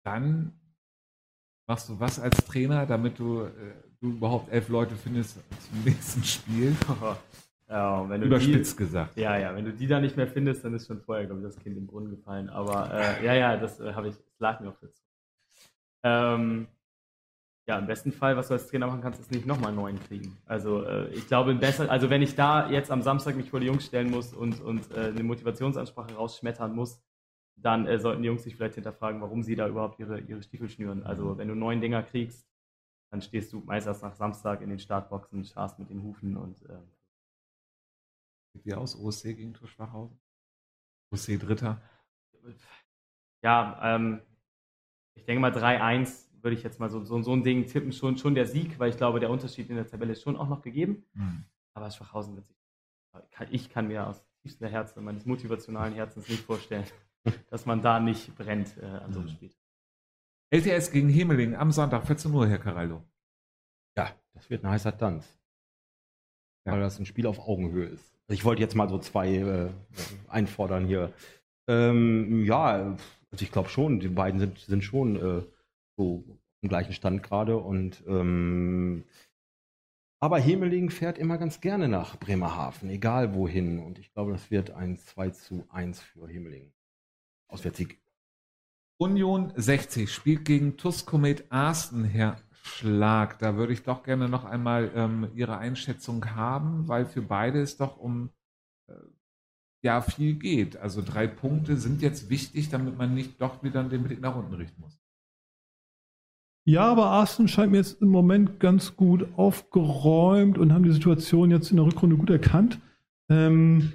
dann 0.03 0.51
machst 1.66 1.88
du 1.88 1.97
was 1.97 2.20
als 2.20 2.36
Trainer, 2.45 2.86
damit 2.86 3.20
du, 3.20 3.43
äh, 3.43 3.51
du 4.01 4.10
überhaupt 4.10 4.51
elf 4.51 4.68
Leute 4.68 4.95
findest 4.95 5.36
zum 5.36 5.84
nächsten 5.86 6.24
Spiel? 6.24 6.76
Ja, 7.72 8.10
wenn 8.10 8.20
du 8.20 8.26
Überspitzt 8.26 8.80
die, 8.80 8.84
gesagt. 8.84 9.16
Ja, 9.16 9.38
ja, 9.38 9.55
wenn 9.55 9.64
du 9.64 9.72
die 9.72 9.86
da 9.86 9.99
nicht 9.99 10.18
mehr 10.18 10.28
findest, 10.28 10.66
dann 10.66 10.74
ist 10.74 10.88
schon 10.88 11.01
vorher, 11.01 11.28
glaube 11.28 11.41
ich, 11.41 11.45
das 11.45 11.64
Kind 11.64 11.78
im 11.78 11.86
Brunnen 11.86 12.10
gefallen. 12.10 12.49
Aber 12.49 12.91
äh, 12.91 13.24
ja, 13.24 13.36
ja, 13.36 13.57
das 13.57 13.80
äh, 13.80 13.93
habe 13.93 14.07
ich, 14.07 14.16
das 14.16 14.39
lag 14.39 14.60
mir 14.60 14.70
auch 14.70 14.80
dazu. 14.82 15.03
Ähm, 16.01 16.68
ja, 17.70 17.78
im 17.78 17.86
besten 17.86 18.11
Fall, 18.11 18.36
was 18.36 18.47
du 18.47 18.55
als 18.55 18.65
Trainer 18.65 18.88
machen 18.88 19.01
kannst, 19.01 19.20
ist 19.20 19.30
nicht 19.30 19.45
nochmal 19.45 19.72
neun 19.72 19.99
kriegen. 19.99 20.36
Also 20.47 20.84
äh, 20.84 21.09
ich 21.13 21.28
glaube, 21.28 21.53
besser, 21.53 21.88
also 21.91 22.09
wenn 22.09 22.24
ich 22.24 22.34
da 22.34 22.67
jetzt 22.67 22.89
am 22.89 23.03
Samstag 23.03 23.36
mich 23.36 23.51
vor 23.51 23.59
die 23.59 23.67
Jungs 23.67 23.86
stellen 23.86 24.09
muss 24.09 24.34
und, 24.34 24.59
und 24.59 24.91
äh, 24.91 25.09
eine 25.09 25.22
Motivationsansprache 25.22 26.15
rausschmettern 26.15 26.74
muss, 26.74 26.99
dann 27.57 27.86
äh, 27.86 27.99
sollten 27.99 28.24
die 28.24 28.28
Jungs 28.28 28.41
sich 28.41 28.55
vielleicht 28.55 28.74
hinterfragen, 28.74 29.22
warum 29.22 29.43
sie 29.43 29.55
da 29.55 29.67
überhaupt 29.67 29.99
ihre, 29.99 30.20
ihre 30.20 30.41
Stiefel 30.41 30.67
schnüren. 30.67 31.03
Also 31.03 31.38
wenn 31.38 31.47
du 31.47 31.53
neun 31.53 31.80
Dinger 31.80 32.01
kriegst, 32.01 32.49
dann 33.11 33.22
stehst 33.22 33.53
du 33.53 33.59
meistens 33.59 34.01
nach 34.01 34.15
Samstag 34.15 34.61
in 34.61 34.72
den 34.72 34.80
Startboxen, 34.80 35.45
scharst 35.45 35.78
mit 35.78 35.91
den 35.91 36.01
Hufen 36.01 36.38
und 36.38 36.67
äh, 36.67 36.80
Sieht 38.55 38.65
wie 38.65 38.74
aus? 38.74 38.95
OSC 38.95 39.36
gegen 39.36 39.53
Tor 39.53 39.67
Schwachhausen? 39.67 40.20
OSC 41.11 41.38
Dritter? 41.38 41.80
Ja, 43.43 43.80
ähm, 43.84 44.24
ich 45.13 45.24
denke 45.26 45.39
mal 45.39 45.51
3-1 45.51 46.29
würde 46.42 46.56
ich 46.56 46.64
jetzt 46.64 46.80
mal 46.80 46.90
so, 46.90 47.04
so, 47.04 47.22
so 47.22 47.34
ein 47.34 47.44
Ding 47.44 47.68
tippen, 47.68 47.92
schon, 47.92 48.18
schon 48.18 48.36
der 48.36 48.46
Sieg, 48.46 48.80
weil 48.80 48.90
ich 48.90 48.98
glaube, 48.98 49.20
der 49.20 49.30
Unterschied 49.30 49.70
in 49.70 49.76
der 49.76 49.88
Tabelle 49.88 50.14
ist 50.14 50.22
schon 50.22 50.38
auch 50.38 50.48
noch 50.48 50.62
gegeben. 50.62 51.06
Mhm. 51.14 51.44
Aber 51.74 51.92
Schwachhausen 51.92 52.36
wird 52.36 52.48
sich, 52.48 52.58
ich 53.52 53.70
kann 53.70 53.88
mir 53.88 54.08
aus 54.08 54.24
tiefstem 54.42 54.68
Herzen, 54.70 55.04
meines 55.04 55.26
motivationalen 55.26 55.94
Herzens 55.94 56.28
nicht 56.30 56.44
vorstellen, 56.44 56.86
dass 57.50 57.66
man 57.66 57.82
da 57.82 58.00
nicht 58.00 58.36
brennt 58.36 58.78
äh, 58.78 58.86
an 58.86 59.14
so 59.14 59.20
einem 59.20 59.30
mhm. 59.30 59.34
Spiel. 59.34 59.52
LTS 60.52 60.92
gegen 60.92 61.10
Hemeling 61.10 61.56
am 61.56 61.72
Sonntag, 61.72 62.08
14 62.08 62.34
Uhr, 62.34 62.48
Herr 62.48 62.58
Caraldo. 62.58 63.04
Ja, 63.96 64.12
das 64.34 64.50
wird 64.50 64.64
ein 64.64 64.72
heißer 64.72 64.98
Tanz. 64.98 65.28
Ja. 66.66 66.74
Weil 66.74 66.82
das 66.82 67.00
ein 67.00 67.06
Spiel 67.06 67.28
auf 67.28 67.40
Augenhöhe 67.40 67.86
ist. 67.86 68.14
Ich 68.28 68.46
wollte 68.46 68.62
jetzt 68.62 68.76
mal 68.76 68.90
so 68.90 69.00
zwei 69.00 69.36
äh, 69.36 69.70
einfordern 70.28 70.86
hier. 70.86 71.14
Ähm, 71.68 72.44
ja, 72.46 72.98
also 73.32 73.44
ich 73.44 73.52
glaube 73.52 73.70
schon, 73.70 74.00
die 74.00 74.08
beiden 74.08 74.40
sind, 74.40 74.60
sind 74.60 74.84
schon 74.84 75.16
äh, 75.16 75.44
so 76.00 76.24
im 76.62 76.70
gleichen 76.70 76.93
Stand 76.93 77.24
gerade 77.24 77.58
und 77.58 78.04
ähm, 78.08 79.04
aber 80.22 80.39
Hemeling 80.39 80.89
fährt 80.89 81.18
immer 81.18 81.38
ganz 81.38 81.62
gerne 81.62 81.88
nach 81.88 82.18
Bremerhaven, 82.18 82.89
egal 82.89 83.34
wohin. 83.34 83.80
Und 83.80 84.00
ich 84.00 84.12
glaube, 84.12 84.34
das 84.34 84.52
wird 84.52 84.72
ein 84.72 84.97
2 84.97 85.30
zu 85.30 85.66
1 85.70 86.02
für 86.02 86.28
Hemeling. 86.28 86.74
Auswärtssieg. 87.47 88.02
Union 88.97 89.54
60 89.56 90.12
spielt 90.12 90.43
gegen 90.43 90.76
TuS 90.76 91.06
Komet 91.06 91.50
Arsten, 91.50 92.04
Herr 92.04 92.38
Schlag. 92.52 93.39
Da 93.39 93.56
würde 93.56 93.72
ich 93.72 93.84
doch 93.84 94.04
gerne 94.04 94.28
noch 94.28 94.43
einmal 94.43 94.91
ähm, 94.93 95.30
Ihre 95.36 95.58
Einschätzung 95.58 96.36
haben, 96.36 96.89
weil 96.89 97.06
für 97.06 97.22
beide 97.22 97.62
es 97.62 97.78
doch 97.78 97.95
um 97.95 98.30
äh, 98.88 98.93
ja 99.82 100.02
viel 100.02 100.34
geht. 100.34 100.76
Also 100.76 101.02
drei 101.02 101.28
Punkte 101.28 101.78
sind 101.78 102.02
jetzt 102.02 102.30
wichtig, 102.30 102.68
damit 102.68 102.97
man 102.97 103.14
nicht 103.14 103.39
doch 103.39 103.64
wieder 103.64 103.82
den 103.86 104.04
Blick 104.04 104.20
nach 104.20 104.36
unten 104.36 104.56
richten 104.56 104.82
muss. 104.82 105.00
Ja, 106.70 106.86
aber 106.86 107.07
Arsenal 107.07 107.47
scheint 107.47 107.72
mir 107.72 107.80
jetzt 107.80 107.99
im 107.99 108.09
Moment 108.09 108.59
ganz 108.59 108.95
gut 108.95 109.28
aufgeräumt 109.38 110.59
und 110.59 110.72
haben 110.72 110.84
die 110.84 110.91
Situation 110.91 111.49
jetzt 111.49 111.72
in 111.72 111.78
der 111.78 111.86
Rückrunde 111.88 112.15
gut 112.15 112.30
erkannt. 112.30 112.80
Ähm, 113.28 113.93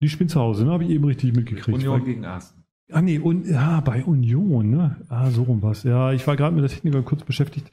die 0.00 0.08
spielen 0.08 0.28
zu 0.28 0.38
Hause, 0.38 0.64
ne? 0.64 0.70
habe 0.70 0.84
ich 0.84 0.90
eben 0.90 1.04
richtig 1.04 1.34
mitgekriegt. 1.34 1.76
Union 1.76 2.04
gegen 2.04 2.24
Arsenal. 2.24 2.62
Ah 2.92 3.02
nee, 3.02 3.18
und, 3.18 3.44
ja, 3.48 3.80
bei 3.80 4.04
Union, 4.04 4.70
ne? 4.70 5.04
Ah, 5.08 5.30
so 5.30 5.42
rum 5.42 5.62
was. 5.62 5.82
Ja, 5.82 6.12
ich 6.12 6.24
war 6.28 6.36
gerade 6.36 6.54
mit 6.54 6.62
der 6.62 6.70
Techniker 6.70 7.02
kurz 7.02 7.24
beschäftigt. 7.24 7.68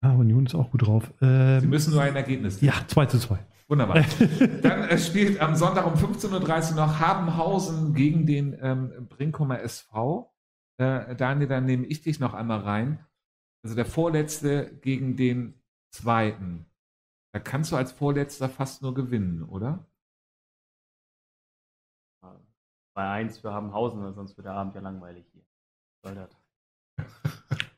Ah, 0.00 0.14
Union 0.14 0.46
ist 0.46 0.54
auch 0.54 0.70
gut 0.70 0.86
drauf. 0.86 1.12
Ähm, 1.20 1.60
Sie 1.60 1.66
müssen 1.66 1.92
nur 1.92 2.00
ein 2.00 2.16
Ergebnis. 2.16 2.62
Ja, 2.62 2.72
2 2.86 3.04
zu 3.04 3.18
2. 3.18 3.38
Wunderbar. 3.68 4.02
Dann 4.62 4.84
äh, 4.84 4.96
spielt 4.96 5.42
am 5.42 5.54
Sonntag 5.54 5.86
um 5.86 5.92
15.30 5.92 6.70
Uhr 6.70 6.76
noch 6.76 7.00
Habenhausen 7.00 7.92
gegen 7.92 8.24
den 8.24 8.56
ähm, 8.62 8.92
Brinkumer 9.10 9.60
SV. 9.60 10.32
Äh, 10.78 11.16
Daniel, 11.16 11.48
dann 11.48 11.64
nehme 11.64 11.86
ich 11.86 12.02
dich 12.02 12.20
noch 12.20 12.34
einmal 12.34 12.60
rein. 12.60 13.04
Also 13.62 13.74
der 13.74 13.86
Vorletzte 13.86 14.76
gegen 14.82 15.16
den 15.16 15.54
Zweiten. 15.90 16.66
Da 17.32 17.40
kannst 17.40 17.72
du 17.72 17.76
als 17.76 17.92
Vorletzter 17.92 18.48
fast 18.48 18.82
nur 18.82 18.94
gewinnen, 18.94 19.42
oder? 19.42 19.86
bei 22.96 23.08
1 23.08 23.38
für 23.38 23.52
Habenhausen, 23.52 24.12
sonst 24.14 24.36
wird 24.36 24.46
der 24.46 24.54
Abend 24.54 24.74
ja 24.74 24.80
langweilig 24.80 25.26
hier. 25.32 25.42
Soll 26.02 26.14
das? 26.14 26.30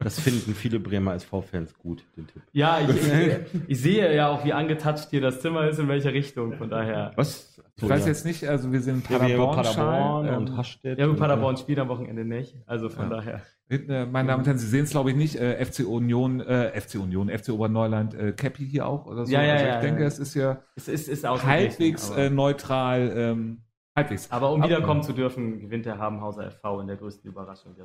Das 0.00 0.20
finden 0.20 0.54
viele 0.54 0.78
Bremer 0.78 1.14
SV-Fans 1.14 1.76
gut, 1.76 2.04
den 2.16 2.28
Tipp. 2.28 2.40
Ja, 2.52 2.78
ich, 2.78 2.88
ich, 2.88 3.38
ich, 3.66 3.80
sehe 3.80 4.14
ja 4.14 4.28
auch, 4.28 4.44
wie 4.44 4.52
angetatscht 4.52 5.10
hier 5.10 5.20
das 5.20 5.40
Zimmer 5.40 5.66
ist, 5.68 5.80
in 5.80 5.88
welche 5.88 6.12
Richtung, 6.12 6.56
von 6.56 6.70
daher. 6.70 7.10
Was? 7.16 7.57
Ich 7.78 7.84
so, 7.84 7.88
weiß 7.88 8.02
ja. 8.02 8.08
jetzt 8.08 8.26
nicht, 8.26 8.48
also 8.48 8.72
wir 8.72 8.80
sind 8.80 9.04
Paderborn, 9.04 9.54
Paderborn 9.54 10.26
ähm, 10.26 10.34
und 10.34 10.56
Hastedt. 10.56 10.98
Ja, 10.98 11.06
Paderborn 11.12 11.56
spielt 11.56 11.78
am 11.78 11.86
Wochenende 11.86 12.24
nicht, 12.24 12.56
also 12.66 12.88
von 12.88 13.08
ja. 13.08 13.16
daher. 13.16 13.42
Äh, 13.70 14.04
meine 14.04 14.26
Damen 14.26 14.40
und 14.40 14.46
Herren, 14.48 14.58
Sie 14.58 14.66
sehen 14.66 14.82
es 14.82 14.90
glaube 14.90 15.10
ich 15.10 15.16
nicht, 15.16 15.36
äh, 15.36 15.64
FC 15.64 15.86
Union, 15.86 16.40
äh, 16.40 16.72
FC 16.80 16.96
Union, 16.96 17.28
FC 17.28 17.50
Oberneuland, 17.50 18.14
äh, 18.14 18.32
Cappy 18.32 18.66
hier 18.66 18.84
auch 18.84 19.06
oder 19.06 19.26
so. 19.26 19.32
Ja, 19.32 19.44
ja, 19.44 19.52
also 19.52 19.64
ich 19.64 19.70
ja, 19.70 19.80
denke, 19.80 20.04
es 20.04 20.18
ist 20.18 20.34
ja 20.34 20.60
es 20.74 20.88
ist, 20.88 21.08
ist 21.08 21.24
halbwegs 21.24 22.10
äh, 22.10 22.30
neutral. 22.30 23.12
Ähm, 23.14 23.62
Halbwegs. 23.96 24.28
Aber 24.32 24.52
um 24.52 24.62
wiederkommen 24.64 25.04
zu 25.04 25.12
dürfen, 25.12 25.60
gewinnt 25.60 25.86
der 25.86 25.98
Habenhauser 25.98 26.50
FV 26.50 26.80
in 26.80 26.88
der 26.88 26.96
größten 26.96 27.30
Überraschung. 27.30 27.76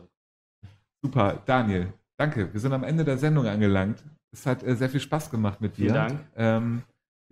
Super, 1.04 1.42
Daniel, 1.46 1.94
danke. 2.18 2.52
Wir 2.52 2.60
sind 2.60 2.74
am 2.74 2.84
Ende 2.84 3.04
der 3.04 3.20
Sendung 3.20 3.46
angelangt. 3.46 4.04
Es 4.32 4.48
hat 4.48 4.64
äh, 4.64 4.76
sehr 4.76 4.90
viel 4.90 5.02
Spaß 5.02 5.30
gemacht 5.30 5.62
mit 5.62 5.78
dir. 5.78 5.92
Vielen 5.92 5.94
Dank. 5.94 6.20
Ähm, 6.36 6.84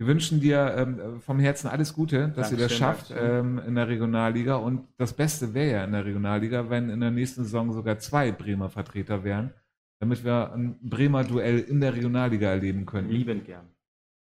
wir 0.02 0.08
wünschen 0.08 0.40
dir 0.40 0.74
ähm, 0.76 1.20
vom 1.20 1.38
Herzen 1.38 1.68
alles 1.68 1.94
Gute, 1.94 2.32
dass 2.34 2.50
Dankeschön, 2.50 2.58
ihr 2.58 2.64
das 2.64 2.72
schafft 2.76 3.14
ähm, 3.16 3.60
in 3.64 3.76
der 3.76 3.86
Regionalliga. 3.86 4.56
Und 4.56 4.88
das 4.98 5.12
Beste 5.12 5.54
wäre 5.54 5.70
ja 5.70 5.84
in 5.84 5.92
der 5.92 6.04
Regionalliga, 6.04 6.68
wenn 6.70 6.90
in 6.90 6.98
der 6.98 7.12
nächsten 7.12 7.44
Saison 7.44 7.72
sogar 7.72 7.98
zwei 7.98 8.32
Bremer 8.32 8.68
Vertreter 8.68 9.22
wären, 9.22 9.52
damit 10.00 10.24
wir 10.24 10.52
ein 10.52 10.76
Bremer 10.82 11.22
Duell 11.22 11.60
in 11.60 11.80
der 11.80 11.94
Regionalliga 11.94 12.50
erleben 12.50 12.84
können. 12.84 13.10
Liebend 13.10 13.44
gern. 13.44 13.66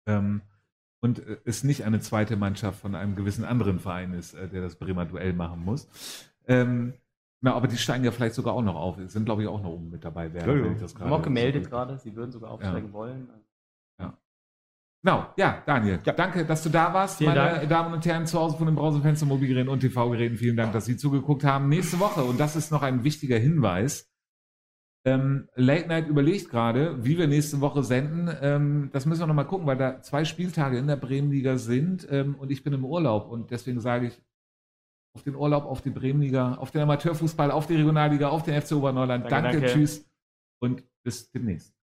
Ähm, 0.06 0.40
und 1.00 1.18
äh, 1.18 1.36
es 1.44 1.64
nicht 1.64 1.84
eine 1.84 2.00
zweite 2.00 2.36
Mannschaft 2.36 2.80
von 2.80 2.94
einem 2.94 3.14
gewissen 3.14 3.44
anderen 3.44 3.78
Verein 3.78 4.14
ist, 4.14 4.32
äh, 4.32 4.48
der 4.48 4.62
das 4.62 4.76
Bremer 4.76 5.04
Duell 5.04 5.34
machen 5.34 5.62
muss. 5.62 5.86
Ähm, 6.46 6.94
na, 7.42 7.52
aber 7.52 7.68
die 7.68 7.76
steigen 7.76 8.04
ja 8.04 8.10
vielleicht 8.10 8.34
sogar 8.34 8.54
auch 8.54 8.62
noch 8.62 8.74
auf. 8.74 8.96
Sind, 9.06 9.26
glaube 9.26 9.42
ich, 9.42 9.48
auch 9.48 9.62
noch 9.62 9.70
oben 9.70 9.90
mit 9.90 10.02
dabei. 10.02 10.32
Werden, 10.32 10.58
ja, 10.58 10.66
ja. 10.66 10.72
Ich 10.72 10.80
das 10.80 10.94
haben 10.98 11.12
auch 11.12 11.22
gemeldet 11.22 11.64
so 11.64 11.70
gerade, 11.70 11.98
sie 11.98 12.16
würden 12.16 12.32
sogar 12.32 12.52
aufsteigen 12.52 12.88
ja. 12.88 12.92
wollen. 12.94 13.28
Ja. 13.28 13.47
Genau, 15.02 15.32
ja, 15.36 15.62
Daniel, 15.64 16.00
ja. 16.04 16.12
danke, 16.12 16.44
dass 16.44 16.62
du 16.62 16.70
da 16.70 16.92
warst. 16.92 17.18
Vielen 17.18 17.34
Meine 17.34 17.58
Dank. 17.58 17.68
Damen 17.68 17.94
und 17.94 18.04
Herren 18.04 18.26
zu 18.26 18.38
Hause 18.38 18.56
von 18.56 18.66
den 18.66 18.74
Browserfenster, 18.74 19.26
Mobilgeräten 19.26 19.68
und 19.68 19.80
TV-Geräten, 19.80 20.36
vielen 20.36 20.56
Dank, 20.56 20.72
dass 20.72 20.86
Sie 20.86 20.96
zugeguckt 20.96 21.44
haben. 21.44 21.68
Nächste 21.68 22.00
Woche, 22.00 22.24
und 22.24 22.40
das 22.40 22.56
ist 22.56 22.72
noch 22.72 22.82
ein 22.82 23.04
wichtiger 23.04 23.38
Hinweis, 23.38 24.08
ähm, 25.08 25.48
Late 25.54 25.88
Night 25.88 26.08
überlegt 26.08 26.50
gerade, 26.50 27.04
wie 27.04 27.16
wir 27.18 27.28
nächste 27.28 27.60
Woche 27.60 27.82
senden. 27.82 28.30
Ähm, 28.42 28.90
das 28.92 29.06
müssen 29.06 29.20
wir 29.20 29.26
nochmal 29.26 29.46
gucken, 29.46 29.66
weil 29.66 29.76
da 29.76 30.02
zwei 30.02 30.24
Spieltage 30.24 30.78
in 30.78 30.86
der 30.86 30.96
Bremenliga 30.96 31.56
sind 31.56 32.06
ähm, 32.10 32.34
und 32.34 32.50
ich 32.50 32.64
bin 32.64 32.72
im 32.72 32.84
Urlaub 32.84 33.30
und 33.30 33.50
deswegen 33.50 33.80
sage 33.80 34.08
ich 34.08 34.22
auf 35.14 35.22
den 35.22 35.34
Urlaub, 35.34 35.64
auf 35.64 35.82
die 35.82 35.90
Bremenliga, 35.90 36.54
auf 36.56 36.70
den 36.70 36.82
Amateurfußball, 36.82 37.50
auf 37.50 37.66
die 37.66 37.76
Regionalliga, 37.76 38.28
auf 38.28 38.42
den 38.42 38.60
FC 38.60 38.72
Oberneuland. 38.72 39.30
Danke, 39.30 39.42
danke, 39.42 39.60
danke. 39.60 39.72
tschüss 39.72 40.10
und 40.60 40.82
bis 41.02 41.30
demnächst. 41.30 41.77